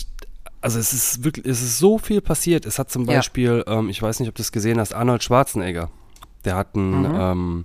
also 0.62 0.78
es 0.78 0.92
ist 0.92 1.24
wirklich, 1.24 1.44
es 1.44 1.60
ist 1.60 1.78
so 1.78 1.98
viel 1.98 2.20
passiert. 2.20 2.64
Es 2.66 2.78
hat 2.78 2.90
zum 2.90 3.04
Ja. 3.06 3.16
Beispiel, 3.16 3.64
ähm, 3.66 3.88
ich 3.88 4.00
weiß 4.00 4.20
nicht, 4.20 4.28
ob 4.28 4.36
du 4.36 4.42
das 4.42 4.52
gesehen 4.52 4.78
hast, 4.78 4.94
Arnold 4.94 5.22
Schwarzenegger. 5.22 5.90
Der 6.44 6.54
hat 6.54 6.74
einen, 6.74 7.04
ähm, 7.04 7.64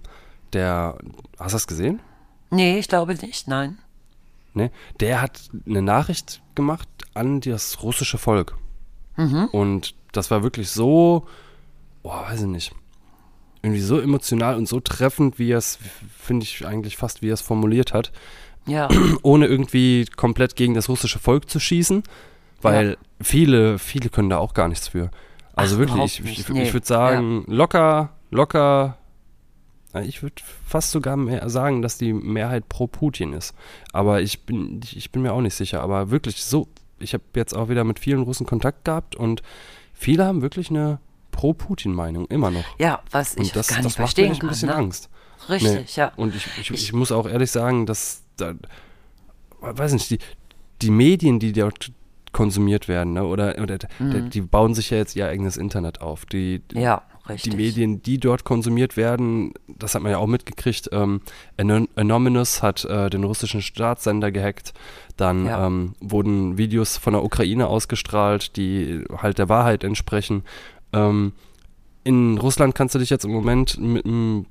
der, 0.54 0.98
hast 1.40 1.52
du 1.54 1.56
das 1.56 1.68
gesehen? 1.68 2.00
Nee, 2.50 2.80
ich 2.80 2.88
glaube 2.88 3.14
nicht, 3.16 3.48
nein. 3.48 3.78
ne, 4.54 4.72
der 5.00 5.22
hat 5.22 5.40
eine 5.68 5.84
Nachricht 5.84 6.42
gemacht 6.56 6.90
an 7.18 7.42
das 7.42 7.82
russische 7.84 8.18
Volk. 8.18 8.56
Mhm. 9.18 9.46
Und 9.52 9.96
das 10.12 10.32
war 10.32 10.44
wirklich 10.44 10.70
so, 10.70 11.26
boah, 12.04 12.26
weiß 12.30 12.42
ich 12.42 12.48
nicht, 12.48 12.72
irgendwie 13.62 13.82
so 13.82 14.00
emotional 14.00 14.56
und 14.56 14.68
so 14.68 14.80
treffend, 14.80 15.40
wie 15.40 15.52
er 15.52 15.58
es, 15.58 15.80
finde 16.18 16.44
ich 16.46 16.66
eigentlich 16.66 16.96
fast, 16.98 17.22
wie 17.22 17.30
er 17.30 17.34
es 17.34 17.42
formuliert 17.42 17.94
hat, 17.94 18.12
Ja, 18.66 18.90
ohne 19.24 19.48
irgendwie 19.48 20.06
komplett 20.16 20.56
gegen 20.56 20.74
das 20.74 20.90
russische 20.90 21.20
Volk 21.20 21.50
zu 21.50 21.60
schießen, 21.60 22.04
weil 22.62 22.92
Ja. 22.92 22.96
viele, 23.22 23.80
viele 23.80 24.10
können 24.10 24.30
da 24.30 24.38
auch 24.38 24.54
gar 24.54 24.68
nichts 24.68 24.90
für. 24.90 25.10
Also 25.56 25.76
Ach, 25.76 25.80
wirklich, 25.80 26.20
ich, 26.24 26.40
ich, 26.40 26.50
nee. 26.50 26.64
ich 26.64 26.74
würde 26.74 26.86
sagen, 26.86 27.44
locker, 27.48 28.10
locker, 28.30 28.98
na, 29.94 30.04
ich 30.04 30.22
würde 30.22 30.36
fast 30.66 30.92
sogar 30.92 31.18
mehr 31.18 31.50
sagen, 31.50 31.82
dass 31.82 31.98
die 31.98 32.14
Mehrheit 32.14 32.70
pro 32.70 32.86
Putin 32.88 33.34
ist. 33.34 33.56
Aber 33.94 34.22
ich 34.22 34.46
bin, 34.46 34.82
ich 34.84 35.12
bin 35.12 35.22
mir 35.24 35.34
auch 35.34 35.42
nicht 35.42 35.56
sicher. 35.56 35.82
Aber 35.82 36.12
wirklich 36.12 36.44
so, 36.44 36.68
ich 37.00 37.14
habe 37.14 37.24
jetzt 37.36 37.54
auch 37.56 37.70
wieder 37.70 37.84
mit 37.84 38.00
vielen 38.00 38.22
Russen 38.24 38.46
Kontakt 38.46 38.86
gehabt 38.86 39.16
und 39.16 39.42
viele 39.94 40.26
haben 40.26 40.42
wirklich 40.42 40.70
eine 40.70 41.00
Pro-Putin-Meinung, 41.32 42.26
immer 42.28 42.50
noch. 42.52 42.64
ja, 42.80 43.02
was 43.12 43.34
ich 43.36 43.40
und 43.40 43.56
das, 43.56 43.68
gar 43.68 43.78
nicht 43.78 43.86
das 43.86 43.92
macht 43.94 43.98
mir 44.00 44.04
verstehen 44.06 44.32
ein 44.34 44.40
kann. 44.40 44.50
bisschen 44.50 44.70
ne? 44.70 44.76
Angst. 44.76 45.10
Richtig, 45.50 45.96
ja. 45.96 46.12
Und 46.16 46.36
ich, 46.36 46.48
ich, 46.60 46.72
ich 46.72 46.94
muss 46.94 47.12
auch 47.12 47.28
ehrlich 47.28 47.52
sagen, 47.52 47.86
dass, 47.86 48.24
da, 48.38 48.54
weiß 49.62 49.94
nicht, 49.94 50.10
die, 50.10 50.20
die 50.82 50.90
Medien, 50.92 51.40
die 51.40 51.54
dort 51.54 51.92
konsumiert 52.34 52.88
werden, 52.88 53.14
ne, 53.14 53.24
oder, 53.24 53.58
oder 53.62 53.78
die, 53.78 54.30
die 54.30 54.42
bauen 54.42 54.74
sich 54.76 54.90
ja 54.90 54.98
jetzt 54.98 55.16
ihr 55.16 55.28
eigenes 55.28 55.58
Internet 55.58 56.02
auf. 56.02 56.26
Die, 56.26 56.62
Mhm. 56.74 57.02
Ja, 57.30 57.36
die 57.36 57.50
richtig. 57.50 57.56
Medien, 57.56 58.02
die 58.02 58.18
dort 58.20 58.44
konsumiert 58.44 58.98
werden, 58.98 59.54
das 59.68 59.96
hat 59.96 60.02
man 60.02 60.12
ja 60.12 60.18
auch 60.18 60.28
mitgekriegt. 60.28 60.90
Ähm, 60.92 61.22
Anon- 61.58 61.90
Anonymous 61.96 62.62
hat 62.64 62.86
äh, 62.86 63.10
den 63.10 63.24
russischen 63.24 63.62
Staatssender 63.62 64.32
gehackt. 64.32 64.74
Dann 65.18 65.46
Ja. 65.46 65.68
ähm, 65.68 65.94
wurden 66.00 66.58
Videos 66.58 66.98
von 66.98 67.14
der 67.14 67.24
Ukraine 67.24 67.68
ausgestrahlt, 67.68 68.56
die 68.58 69.04
halt 69.18 69.38
der 69.40 69.50
Wahrheit 69.50 69.84
entsprechen. 69.84 70.44
Ähm, 70.94 71.34
in 72.04 72.38
Russland 72.38 72.76
kannst 72.76 72.96
du 72.96 73.00
dich 73.00 73.10
jetzt 73.10 73.26
im 73.26 73.32
Moment 73.32 73.78
mit 73.80 74.06
einem 74.06 74.46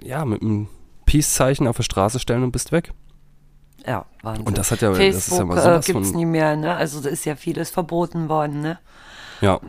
ja, 0.00 0.24
mit 0.24 0.42
einem 0.42 0.68
Peace-Zeichen 1.06 1.66
auf 1.66 1.76
der 1.76 1.82
Straße 1.82 2.18
stellen 2.18 2.42
und 2.42 2.52
bist 2.52 2.70
weg. 2.72 2.92
Ja, 3.86 4.06
Wahnsinn. 4.22 4.46
Und 4.46 4.58
das 4.58 4.70
hat 4.70 4.80
ja, 4.82 4.90
das 4.90 4.98
ist 4.98 5.04
ja 5.04 5.12
Facebook 5.36 5.46
mal 5.48 5.58
äh, 5.58 5.62
sowas 5.62 5.86
gibt 5.86 6.00
es 6.00 6.08
von, 6.10 6.16
nie 6.18 6.26
mehr, 6.26 6.56
ne? 6.56 6.74
Also 6.74 7.00
da 7.00 7.08
ist 7.08 7.24
ja 7.24 7.36
vieles 7.36 7.70
verboten 7.70 8.28
worden, 8.28 8.60
ne? 8.60 8.78
ja, 9.40 9.60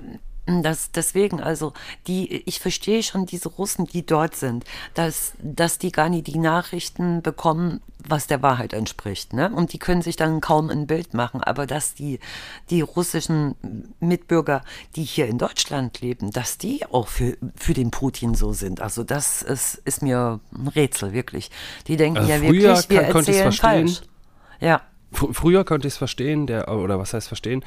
Das, 0.63 0.91
deswegen, 0.91 1.39
also 1.41 1.73
die, 2.07 2.43
ich 2.47 2.59
verstehe 2.59 3.03
schon 3.03 3.25
diese 3.25 3.49
Russen, 3.49 3.85
die 3.85 4.05
dort 4.05 4.35
sind, 4.35 4.65
dass, 4.93 5.33
dass 5.41 5.77
die 5.77 5.91
gar 5.91 6.09
nicht 6.09 6.27
die 6.27 6.39
Nachrichten 6.39 7.21
bekommen, 7.21 7.81
was 8.07 8.27
der 8.27 8.41
Wahrheit 8.41 8.73
entspricht, 8.73 9.33
ne? 9.33 9.51
Und 9.53 9.73
die 9.73 9.77
können 9.79 10.01
sich 10.01 10.15
dann 10.15 10.39
kaum 10.41 10.69
ein 10.69 10.87
Bild 10.87 11.13
machen, 11.13 11.43
aber 11.43 11.67
dass 11.67 11.93
die, 11.95 12.19
die 12.69 12.81
russischen 12.81 13.55
Mitbürger, 13.99 14.63
die 14.95 15.03
hier 15.03 15.27
in 15.27 15.37
Deutschland 15.37 15.99
leben, 16.01 16.31
dass 16.31 16.57
die 16.57 16.85
auch 16.85 17.07
für, 17.09 17.37
für 17.55 17.73
den 17.73 17.91
Putin 17.91 18.35
so 18.35 18.53
sind, 18.53 18.81
also 18.81 19.03
das 19.03 19.41
ist, 19.41 19.75
ist 19.85 20.01
mir 20.01 20.39
ein 20.57 20.67
Rätsel, 20.69 21.11
wirklich. 21.13 21.51
Die 21.87 21.97
denken 21.97 22.19
Also 22.19 22.31
ja 22.31 22.41
wirklich, 22.41 22.89
wir 22.89 23.01
kann- 23.03 23.15
erzählen 23.17 23.51
falsch. 23.51 24.01
Ja, 24.61 24.81
Fr 25.11 25.33
früher 25.33 25.63
konnte 25.65 25.87
ich 25.87 25.93
es 25.95 25.97
verstehen, 25.97 26.47
der, 26.47 26.69
oder 26.69 26.99
was 26.99 27.13
heißt 27.13 27.27
verstehen? 27.27 27.63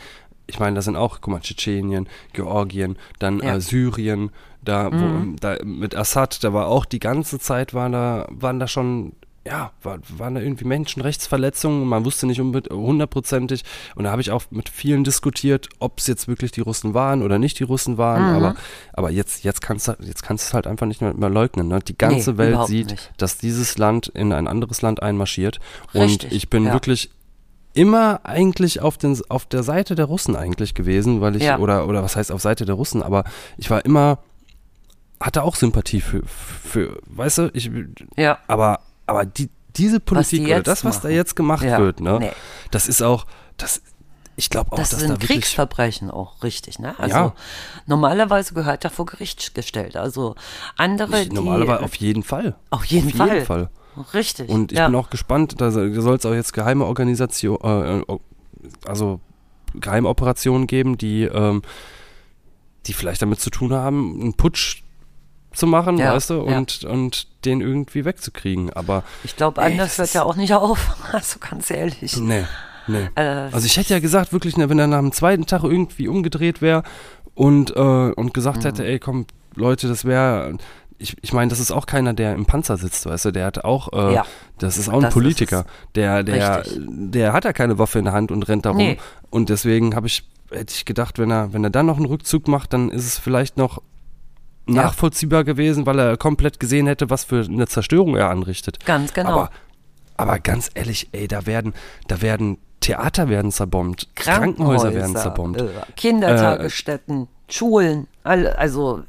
Ich 0.47 0.59
meine, 0.59 0.75
da 0.75 0.83
sind 0.83 0.97
auch, 0.97 1.21
guck 1.21 1.33
mal, 1.33 1.41
Tschetschenien, 1.41 2.09
Georgien, 2.33 2.97
dann 3.19 3.39
Ja. 3.41 3.57
äh, 3.57 3.61
Syrien, 3.61 4.31
da, 4.65 4.91
wo, 4.93 5.35
da 5.41 5.57
mit 5.65 5.95
Assad, 5.97 6.45
da 6.45 6.53
war 6.53 6.69
auch 6.69 6.85
die 6.85 7.01
ganze 7.01 7.39
Zeit 7.39 7.75
waren 7.75 7.93
da, 7.93 8.27
waren 8.31 8.61
da 8.61 8.69
schon, 8.69 9.13
ja, 9.45 9.73
war, 9.83 9.99
waren 10.17 10.37
da 10.37 10.41
irgendwie 10.41 10.65
Menschenrechtsverletzungen, 10.65 11.85
man 11.89 12.05
wusste 12.05 12.27
nicht 12.29 12.39
hundertprozentig 12.41 13.65
und 13.97 14.05
da 14.05 14.11
habe 14.11 14.23
ich 14.23 14.31
auch 14.31 14.45
mit 14.51 14.69
vielen 14.69 15.05
diskutiert, 15.05 15.69
ob 15.81 15.99
es 15.99 16.07
jetzt 16.07 16.29
wirklich 16.29 16.53
die 16.53 16.61
Russen 16.61 16.95
waren 16.95 17.23
oder 17.23 17.39
nicht 17.39 17.59
die 17.59 17.65
Russen 17.65 17.99
waren, 17.99 18.35
aber, 18.37 18.55
aber 18.93 19.11
jetzt, 19.11 19.43
jetzt 19.45 19.63
kannst 19.63 19.89
du 19.89 19.97
jetzt 20.01 20.23
kannst 20.23 20.45
du 20.45 20.49
es 20.51 20.55
halt 20.55 20.67
einfach 20.67 20.87
nicht 20.87 21.01
mehr, 21.01 21.15
mehr 21.15 21.31
leugnen. 21.31 21.69
Ne? 21.69 21.81
Die 21.81 21.99
ganze 21.99 22.33
Nee, 22.33 22.39
Welt 22.39 22.67
sieht, 22.67 22.91
nicht. 22.93 23.13
dass 23.17 23.39
dieses 23.39 23.79
Land 23.79 24.09
in 24.09 24.33
ein 24.33 24.47
anderes 24.47 24.81
Land 24.83 25.03
einmarschiert 25.03 25.59
Richtig, 25.95 26.25
und 26.31 26.33
ich 26.33 26.49
bin 26.51 26.67
ja. 26.67 26.73
wirklich 26.73 27.11
immer 27.75 28.21
eigentlich 28.25 28.81
auf, 28.81 28.99
den, 28.99 29.19
auf 29.29 29.47
der 29.47 29.63
Seite 29.63 29.95
der 29.95 30.05
Russen 30.07 30.37
eigentlich 30.37 30.75
gewesen, 30.75 31.21
weil 31.21 31.37
ich, 31.37 31.43
Ja. 31.43 31.59
oder, 31.59 31.87
oder 31.89 32.03
was 32.03 32.17
heißt 32.17 32.31
auf 32.33 32.41
Seite 32.43 32.65
der 32.65 32.75
Russen, 32.75 33.03
aber 33.03 33.25
ich 33.57 33.71
war 33.71 33.85
immer, 33.85 34.19
hatte 35.21 35.43
auch 35.43 35.55
Sympathie 35.57 36.01
für, 36.01 36.23
für 36.27 37.01
weißt 37.07 37.39
du, 37.39 37.51
ich, 37.55 37.71
ja. 38.17 38.39
aber, 38.49 38.81
aber 39.07 39.25
die, 39.25 39.49
diese 39.77 40.01
Politik 40.01 40.45
die 40.45 40.53
oder 40.53 40.63
das, 40.63 40.85
was 40.85 41.01
da 41.01 41.09
machen. 41.09 41.17
jetzt 41.17 41.37
gemacht 41.37 41.65
Ja, 41.65 41.79
wird, 41.79 42.01
ne, 42.01 42.19
nee. 42.21 42.33
das 42.71 42.89
ist 42.89 43.03
auch, 43.03 43.27
das, 43.57 43.81
ich 44.37 44.51
glaube 44.51 44.73
auch, 44.73 44.77
Das 44.77 44.91
dass 44.91 45.01
sind 45.01 45.11
da 45.23 45.27
Kriegsverbrechen 45.27 46.11
auch, 46.11 46.43
richtig, 46.43 46.79
ne? 46.79 46.95
Also 46.99 47.17
Ja. 47.17 47.35
normalerweise 47.87 48.55
gehört 48.55 48.83
er 48.85 48.91
vor 48.91 49.07
Gericht 49.07 49.55
gestellt. 49.55 49.97
Also 49.97 50.35
andere, 50.77 51.23
ich, 51.23 51.29
die 51.29 51.35
normalerweise 51.35 51.83
auf 51.85 51.95
jeden 51.97 52.23
Fall. 52.23 52.57
auf 52.71 52.85
jeden 52.87 53.09
auf 53.11 53.17
Fall. 53.17 53.29
jeden 53.35 53.47
Fall. 53.47 53.71
Richtig. 54.15 54.49
Und 54.49 54.73
ich 54.73 54.79
ja. 54.79 54.87
bin 54.87 54.95
auch 54.97 55.11
gespannt, 55.11 55.61
da 55.61 55.71
soll 55.71 55.91
es 56.15 56.27
auch 56.27 56.35
jetzt 56.35 56.53
geheime 56.53 56.85
Organisation, 56.87 57.59
äh, 57.63 57.99
äh, 57.99 58.05
also 58.87 59.21
geheime 59.75 60.09
Operationen 60.09 60.67
geben, 60.67 60.99
die, 60.99 61.23
ähm, 61.25 61.63
die 62.87 62.93
vielleicht 62.93 63.23
damit 63.23 63.41
zu 63.41 63.51
tun 63.51 63.73
haben, 63.73 64.21
einen 64.21 64.35
Putsch 64.35 64.83
zu 65.53 65.67
machen, 65.67 65.99
Ja, 65.99 66.15
weißt 66.15 66.31
du, 66.31 66.47
ja. 66.49 66.57
und, 66.59 66.85
und 66.85 67.29
den 67.45 67.61
irgendwie 67.61 68.05
wegzukriegen. 68.05 68.71
Aber 68.73 69.03
ich 69.25 69.37
glaube, 69.37 69.61
anders 69.63 69.99
hört 69.99 70.15
er 70.15 70.25
auch 70.27 70.37
nicht 70.37 70.53
auf. 70.55 70.97
Also 71.13 71.39
ganz 71.39 71.71
ehrlich. 71.71 72.17
nee, 72.17 72.45
nee. 72.87 73.09
Äh, 73.15 73.23
Also 73.53 73.67
ich 73.67 73.77
hätte 73.77 73.93
ja 73.95 74.01
gesagt, 74.01 74.33
wirklich, 74.33 74.57
ne, 74.57 74.69
wenn 74.71 74.79
er 74.79 74.87
nach 74.87 75.01
dem 75.01 75.13
zweiten 75.13 75.47
Tag 75.47 75.63
irgendwie 75.65 76.09
umgedreht 76.09 76.63
wäre 76.63 76.83
und, 77.35 77.71
äh, 77.77 77.79
und 78.13 78.33
gesagt 78.35 78.59
Mhm. 78.59 78.63
hätte, 78.63 78.87
ey, 78.87 78.99
komm, 78.99 79.27
Leute, 79.55 79.89
das 79.89 80.05
wäre. 80.07 80.57
Ich, 81.03 81.17
ich 81.21 81.33
meine, 81.33 81.49
das 81.51 81.59
ist 81.59 81.71
auch 81.73 81.87
keiner, 81.87 82.15
der 82.15 82.35
im 82.35 82.47
Panzer 82.47 82.77
sitzt, 82.77 83.07
weißt 83.07 83.25
du, 83.27 83.31
der 83.33 83.47
hat 83.47 83.65
auch, 83.65 83.93
äh, 83.93 84.15
Ja. 84.15 84.25
das 84.59 84.79
ist 84.79 84.89
auch 84.89 84.95
ein 84.95 85.01
Das 85.03 85.13
Politiker, 85.15 85.65
der, 85.95 86.23
der, 86.23 86.59
Richtig. 86.65 86.81
der 86.87 87.33
hat 87.33 87.45
ja 87.45 87.53
keine 87.53 87.79
Waffe 87.79 87.99
in 87.99 88.05
der 88.05 88.15
Hand 88.15 88.31
und 88.31 88.45
rennt 88.49 88.65
da 88.67 88.71
rum. 88.71 88.79
Nee. 88.79 88.99
Und 89.31 89.49
deswegen 89.49 89.95
habe 89.97 90.07
ich, 90.07 90.29
hätte 90.51 90.73
ich 90.75 90.85
gedacht, 90.85 91.19
wenn 91.19 91.31
er, 91.31 91.53
wenn 91.53 91.65
er 91.65 91.71
dann 91.71 91.87
noch 91.87 91.97
einen 91.97 92.07
Rückzug 92.07 92.47
macht, 92.49 92.73
dann 92.73 92.89
ist 92.91 93.05
es 93.07 93.19
vielleicht 93.19 93.57
noch 93.57 93.83
Ja. 94.69 94.83
nachvollziehbar 94.83 95.43
gewesen, 95.45 95.87
weil 95.87 95.99
er 95.99 96.17
komplett 96.17 96.61
gesehen 96.61 96.87
hätte, 96.87 97.11
was 97.11 97.25
für 97.25 97.43
eine 97.45 97.67
Zerstörung 97.67 98.15
er 98.17 98.31
anrichtet. 98.31 98.85
Ganz 98.87 99.13
genau. 99.13 99.31
Aber, 99.31 99.51
aber 100.17 100.39
ganz 100.39 100.71
ehrlich, 100.75 101.09
ey, 101.11 101.27
da 101.27 101.47
werden, 101.47 101.75
da 102.07 102.23
werden 102.23 102.59
Theater 102.79 103.29
werden 103.29 103.51
zerbombt, 103.51 104.09
Krankenhäuser 104.15 104.95
werden 104.95 105.17
zerbombt. 105.17 105.61
äh, 105.61 105.69
Kindertagesstätten, 105.97 107.29
Schulen, 107.53 108.07
also 108.25 109.03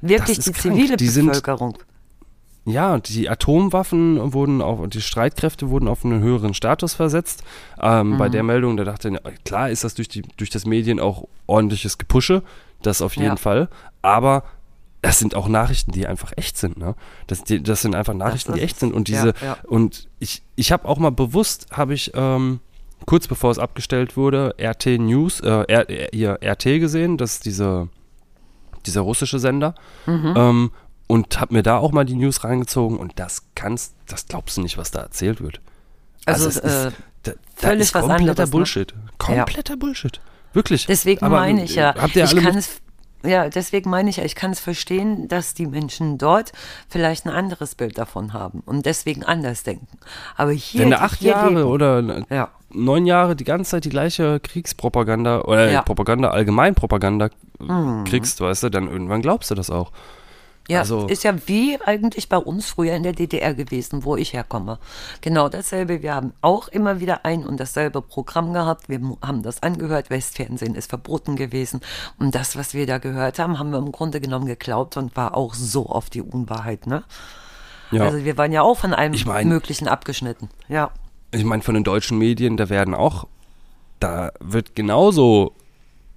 wirklich 0.00 0.38
die 0.38 0.52
krank. 0.52 0.62
zivile 0.62 0.96
Die 0.96 1.06
Bevölkerung. 1.06 1.76
Ja, 2.64 2.94
und 2.94 3.08
die 3.08 3.28
Atomwaffen 3.30 4.32
wurden 4.32 4.60
und 4.60 4.94
die 4.94 5.00
Streitkräfte 5.00 5.70
wurden 5.70 5.86
auf 5.86 6.04
einen 6.04 6.20
höheren 6.20 6.52
Status 6.52 6.94
versetzt. 6.94 7.44
Ähm, 7.80 8.10
Mhm. 8.10 8.18
Bei 8.18 8.28
der 8.28 8.42
Meldung, 8.42 8.76
da 8.76 8.82
dachte 8.84 9.08
ich, 9.10 9.44
klar 9.44 9.70
ist 9.70 9.84
das 9.84 9.94
durch, 9.94 10.08
die, 10.08 10.22
durch 10.36 10.50
das 10.50 10.66
Medien 10.66 10.98
auch 10.98 11.28
ordentliches 11.46 11.96
Gepusche, 11.98 12.42
das 12.82 13.02
auf 13.02 13.14
jeden 13.16 13.28
Ja. 13.28 13.36
Fall. 13.36 13.68
Aber 14.02 14.42
das 15.00 15.20
sind 15.20 15.36
auch 15.36 15.46
Nachrichten, 15.46 15.92
die 15.92 16.08
einfach 16.08 16.32
echt 16.36 16.58
sind. 16.58 16.76
Ne? 16.78 16.96
Das, 17.28 17.44
die, 17.44 17.62
das 17.62 17.82
sind 17.82 17.94
einfach 17.94 18.14
Nachrichten, 18.14 18.54
die 18.54 18.58
ist 18.58 18.64
echt 18.64 18.80
sind. 18.80 18.92
Und 18.92 19.08
es. 19.08 19.14
diese, 19.14 19.28
Ja, 19.40 19.46
ja. 19.46 19.56
und 19.68 20.08
ich, 20.18 20.42
ich 20.56 20.72
habe 20.72 20.88
auch 20.88 20.98
mal 20.98 21.12
bewusst, 21.12 21.68
habe 21.70 21.94
ich 21.94 22.10
ähm, 22.14 22.58
kurz 23.04 23.28
bevor 23.28 23.50
es 23.50 23.58
abgestellt 23.58 24.16
wurde, 24.16 24.54
RT 24.60 24.98
News, 24.98 25.40
äh, 25.40 25.48
R, 25.48 25.90
R, 25.90 26.08
hier, 26.12 26.38
RT 26.42 26.64
gesehen, 26.80 27.18
das 27.18 27.34
ist 27.34 27.44
diese, 27.44 27.88
dieser 28.86 29.02
russische 29.02 29.38
Sender. 29.38 29.74
Mhm. 30.06 30.34
Ähm, 30.36 30.70
und 31.08 31.40
habe 31.40 31.54
mir 31.54 31.62
da 31.62 31.78
auch 31.78 31.92
mal 31.92 32.04
die 32.04 32.16
News 32.16 32.42
reingezogen 32.42 32.98
und 32.98 33.12
das 33.20 33.42
kannst, 33.54 33.94
das 34.06 34.26
glaubst 34.26 34.56
du 34.56 34.62
nicht, 34.62 34.76
was 34.76 34.90
da 34.90 35.02
erzählt 35.02 35.40
wird. 35.40 35.60
Also, 36.24 36.48
es 36.48 36.56
äh, 36.56 36.66
ist, 36.66 36.96
da, 37.22 37.32
da 37.32 37.68
völlig 37.68 37.82
ist 37.82 37.94
was 37.94 38.02
kompletter 38.02 38.30
anderes, 38.30 38.48
ne? 38.48 38.52
Bullshit. 38.52 38.94
Kompletter 39.18 39.76
Bullshit. 39.76 40.20
Wirklich. 40.52 40.86
Deswegen 40.86 41.24
Aber, 41.24 41.36
meine 41.36 41.64
ich 41.64 41.74
ja, 41.74 41.90
äh, 41.90 42.00
Habt 42.00 42.16
ihr 42.16 42.24
ich 42.24 42.30
alle 42.30 42.42
kann 42.42 42.56
es, 42.56 42.80
ja, 43.24 43.48
deswegen 43.48 43.90
meine 43.90 44.10
ich 44.10 44.16
ja, 44.16 44.24
ich 44.24 44.34
kann 44.34 44.50
es 44.50 44.60
verstehen, 44.60 45.28
dass 45.28 45.54
die 45.54 45.66
Menschen 45.66 46.18
dort 46.18 46.52
vielleicht 46.88 47.26
ein 47.26 47.30
anderes 47.30 47.74
Bild 47.74 47.98
davon 47.98 48.32
haben 48.32 48.62
und 48.66 48.86
deswegen 48.86 49.24
anders 49.24 49.62
denken. 49.62 49.98
Aber 50.36 50.52
hier, 50.52 50.82
wenn 50.82 50.90
du 50.90 51.00
acht 51.00 51.20
Jahre 51.20 51.50
leben, 51.50 51.64
oder 51.64 52.24
ja, 52.30 52.50
neun 52.76 53.06
Jahre 53.06 53.34
die 53.36 53.44
ganze 53.44 53.72
Zeit 53.72 53.84
die 53.84 53.88
gleiche 53.90 54.38
Kriegspropaganda 54.40 55.40
oder 55.42 55.70
Ja. 55.70 55.82
Propaganda, 55.82 56.30
Allgemeinpropaganda 56.30 57.26
äh, 57.26 58.04
kriegst, 58.08 58.40
weißt 58.40 58.64
du, 58.64 58.70
dann 58.70 58.88
irgendwann 58.88 59.22
glaubst 59.22 59.50
du 59.50 59.54
das 59.54 59.70
auch. 59.70 59.90
ja, 60.68 60.80
Also- 60.80 61.06
ist 61.06 61.22
ja 61.24 61.32
wie 61.46 61.78
eigentlich 61.84 62.28
bei 62.28 62.36
uns 62.38 62.66
früher 62.68 62.94
in 62.94 63.04
der 63.04 63.12
DDR 63.12 63.54
gewesen, 63.54 64.04
wo 64.04 64.16
ich 64.16 64.32
herkomme. 64.32 64.78
Genau 65.20 65.48
dasselbe. 65.48 66.02
Wir 66.02 66.14
haben 66.14 66.32
auch 66.40 66.66
immer 66.68 66.98
wieder 66.98 67.24
ein 67.24 67.46
und 67.46 67.60
dasselbe 67.60 68.02
Programm 68.02 68.52
gehabt. 68.52 68.88
Wir 68.88 69.00
haben 69.24 69.42
das 69.44 69.62
angehört. 69.62 70.10
Westfernsehen 70.10 70.74
ist 70.74 70.90
verboten 70.90 71.36
gewesen. 71.36 71.80
Und 72.18 72.34
das, 72.34 72.56
was 72.56 72.74
wir 72.74 72.84
da 72.86 72.98
gehört 72.98 73.38
haben, 73.38 73.58
haben 73.60 73.70
wir 73.70 73.78
im 73.78 73.92
Grunde 73.92 74.20
genommen 74.20 74.46
geglaubt 74.46 74.96
und 74.96 75.14
war 75.16 75.36
auch 75.36 75.54
so 75.54 75.86
oft 75.88 76.14
die 76.14 76.22
Unwahrheit, 76.22 76.86
ne? 76.88 77.04
Ja. 77.92 78.02
Also 78.02 78.24
wir 78.24 78.36
waren 78.36 78.50
ja 78.50 78.62
auch 78.62 78.76
von 78.76 78.92
allem 78.92 79.12
Ich 79.14 79.24
mein- 79.24 79.48
Möglichen 79.48 79.86
abgeschnitten. 79.86 80.48
Ja. 80.68 80.90
Ich 81.38 81.44
meine, 81.44 81.62
von 81.62 81.74
den 81.74 81.84
deutschen 81.84 82.18
Medien, 82.18 82.56
da 82.56 82.68
werden 82.68 82.94
auch, 82.94 83.26
da 84.00 84.30
wird 84.40 84.74
genauso 84.74 85.52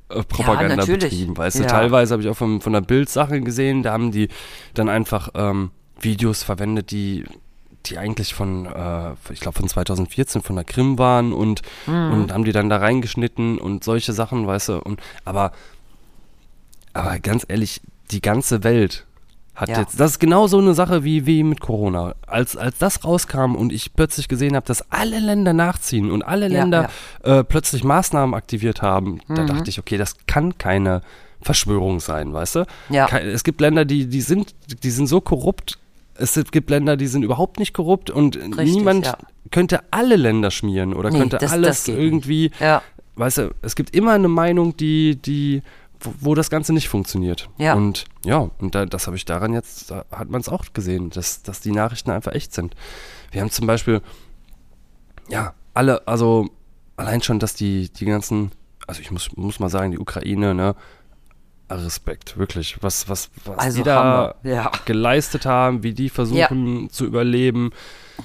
äh, 0.10 0.24
Propaganda 0.24 0.76
natürlich. 0.78 1.04
betrieben, 1.12 1.38
weißt 1.38 1.58
Ja. 1.58 1.64
du. 1.64 1.68
Teilweise 1.70 2.14
habe 2.14 2.24
ich 2.24 2.30
auch 2.30 2.38
von, 2.38 2.62
von 2.62 2.74
der 2.74 2.82
Bild-Sache 2.82 3.42
gesehen, 3.42 3.84
da 3.84 3.92
haben 3.94 4.12
die 4.12 4.28
dann 4.74 4.90
einfach 4.90 5.30
ähm, 5.36 5.72
Videos 6.00 6.44
verwendet, 6.44 6.92
die 6.92 7.26
die 7.86 7.98
eigentlich 7.98 8.34
von, 8.34 8.66
äh, 8.66 9.14
ich 9.32 9.40
glaube 9.40 9.58
von 9.58 9.70
2014 9.70 10.42
von 10.42 10.58
der 10.58 10.66
Krim 10.66 10.98
waren 11.00 11.32
und, 11.32 11.62
Mhm. 11.88 12.12
und 12.12 12.34
haben 12.34 12.44
die 12.44 12.52
dann 12.52 12.70
da 12.70 12.76
reingeschnitten 12.78 13.58
und 13.58 13.86
solche 13.86 14.12
Sachen, 14.12 14.46
weißt 14.46 14.70
du, 14.70 14.80
und 14.82 15.00
aber, 15.24 15.54
aber 16.94 17.20
ganz 17.20 17.46
ehrlich, 17.48 17.82
die 18.12 18.22
ganze 18.22 18.64
Welt 18.66 19.06
hat 19.60 19.70
Ja. 19.70 19.80
jetzt, 19.80 20.00
das 20.00 20.12
ist 20.12 20.20
genau 20.20 20.48
so 20.48 20.58
eine 20.58 20.74
Sache 20.74 21.04
wie, 21.04 21.26
wie 21.26 21.44
mit 21.44 21.60
Corona. 21.60 22.16
Als, 22.28 22.56
als 22.56 22.78
das 22.78 23.04
rauskam 23.04 23.56
und 23.56 23.74
ich 23.74 23.94
plötzlich 23.94 24.28
gesehen 24.28 24.56
habe, 24.56 24.66
dass 24.66 24.90
alle 24.92 25.20
Länder 25.20 25.54
nachziehen 25.54 26.12
und 26.12 26.24
alle 26.24 26.48
Ja, 26.48 26.62
Länder 26.62 26.90
Äh, 27.24 27.44
plötzlich 27.44 27.84
Maßnahmen 27.84 28.34
aktiviert 28.36 28.82
haben, 28.82 29.20
da 29.28 29.42
Mhm. 29.44 29.48
dachte 29.48 29.70
ich, 29.70 29.80
okay, 29.80 29.98
das 29.98 30.16
kann 30.28 30.58
keine 30.58 31.02
Verschwörung 31.42 32.00
sein, 32.00 32.34
weißt 32.34 32.56
du? 32.56 32.66
Ja. 32.90 33.08
Es 33.18 33.44
gibt 33.44 33.62
Länder, 33.62 33.86
die, 33.86 34.08
die 34.08 34.22
sind, 34.22 34.54
die 34.84 34.90
sind 34.92 35.08
so 35.08 35.22
korrupt, 35.22 35.78
es 36.16 36.38
gibt 36.52 36.70
Länder, 36.70 36.98
die 36.98 37.08
sind 37.08 37.24
überhaupt 37.24 37.60
nicht 37.60 37.74
korrupt 37.74 38.10
und 38.10 38.38
niemand 38.58 39.06
ja. 39.06 39.18
könnte 39.52 39.80
alle 39.92 40.16
Länder 40.18 40.52
schmieren 40.52 40.94
oder 40.94 41.12
Nee, 41.12 41.20
könnte 41.20 41.38
das- 41.38 41.44
das 41.44 41.52
alles 41.54 41.88
nicht. 41.88 41.98
irgendwie, 41.98 42.52
Ja. 42.60 42.82
weißt 43.16 43.38
du, 43.40 43.52
es 43.62 43.76
gibt 43.76 43.96
immer 43.96 44.14
eine 44.14 44.28
Meinung, 44.28 44.76
die, 44.76 45.16
die, 45.16 45.62
wo, 46.00 46.14
wo 46.20 46.36
das 46.36 46.50
Ganze 46.50 46.74
nicht 46.74 46.90
funktioniert. 46.90 47.50
Ja. 47.58 47.74
Und 47.74 48.06
ja, 48.24 48.50
und 48.60 48.76
da, 48.76 48.86
das 48.86 49.08
habe 49.08 49.18
ich 49.18 49.26
daran 49.26 49.54
jetzt, 49.54 49.92
da 49.92 50.06
hat 50.12 50.30
man 50.30 50.42
es 50.42 50.50
auch 50.50 50.66
gesehen, 50.74 51.10
dass, 51.10 51.44
dass 51.44 51.60
die 51.60 51.72
Nachrichten 51.72 52.12
einfach 52.12 52.34
echt 52.34 52.54
sind. 52.54 52.76
Wir 53.32 53.42
haben 53.42 53.52
zum 53.52 53.68
Beispiel, 53.68 54.02
ja, 55.28 55.54
alle, 55.74 56.08
also 56.08 56.50
allein 56.98 57.22
schon, 57.22 57.40
dass 57.40 57.54
die, 57.54 57.90
die 57.90 58.06
ganzen, 58.06 58.52
also 58.88 59.02
ich 59.02 59.12
muss, 59.12 59.36
muss 59.36 59.60
mal 59.60 59.70
sagen, 59.70 59.92
die 59.92 60.00
Ukraine, 60.00 60.54
ne, 60.54 60.76
Respekt, 61.72 62.38
wirklich, 62.38 62.82
was, 62.82 63.10
was, 63.10 63.30
was 63.46 63.58
Also 63.60 63.78
die 63.78 63.84
da 63.84 64.36
ja. 64.44 64.72
geleistet 64.86 65.46
haben, 65.46 65.84
wie 65.84 65.94
die 65.94 66.10
versuchen 66.10 66.90
zu 66.90 67.06
überleben. 67.06 67.72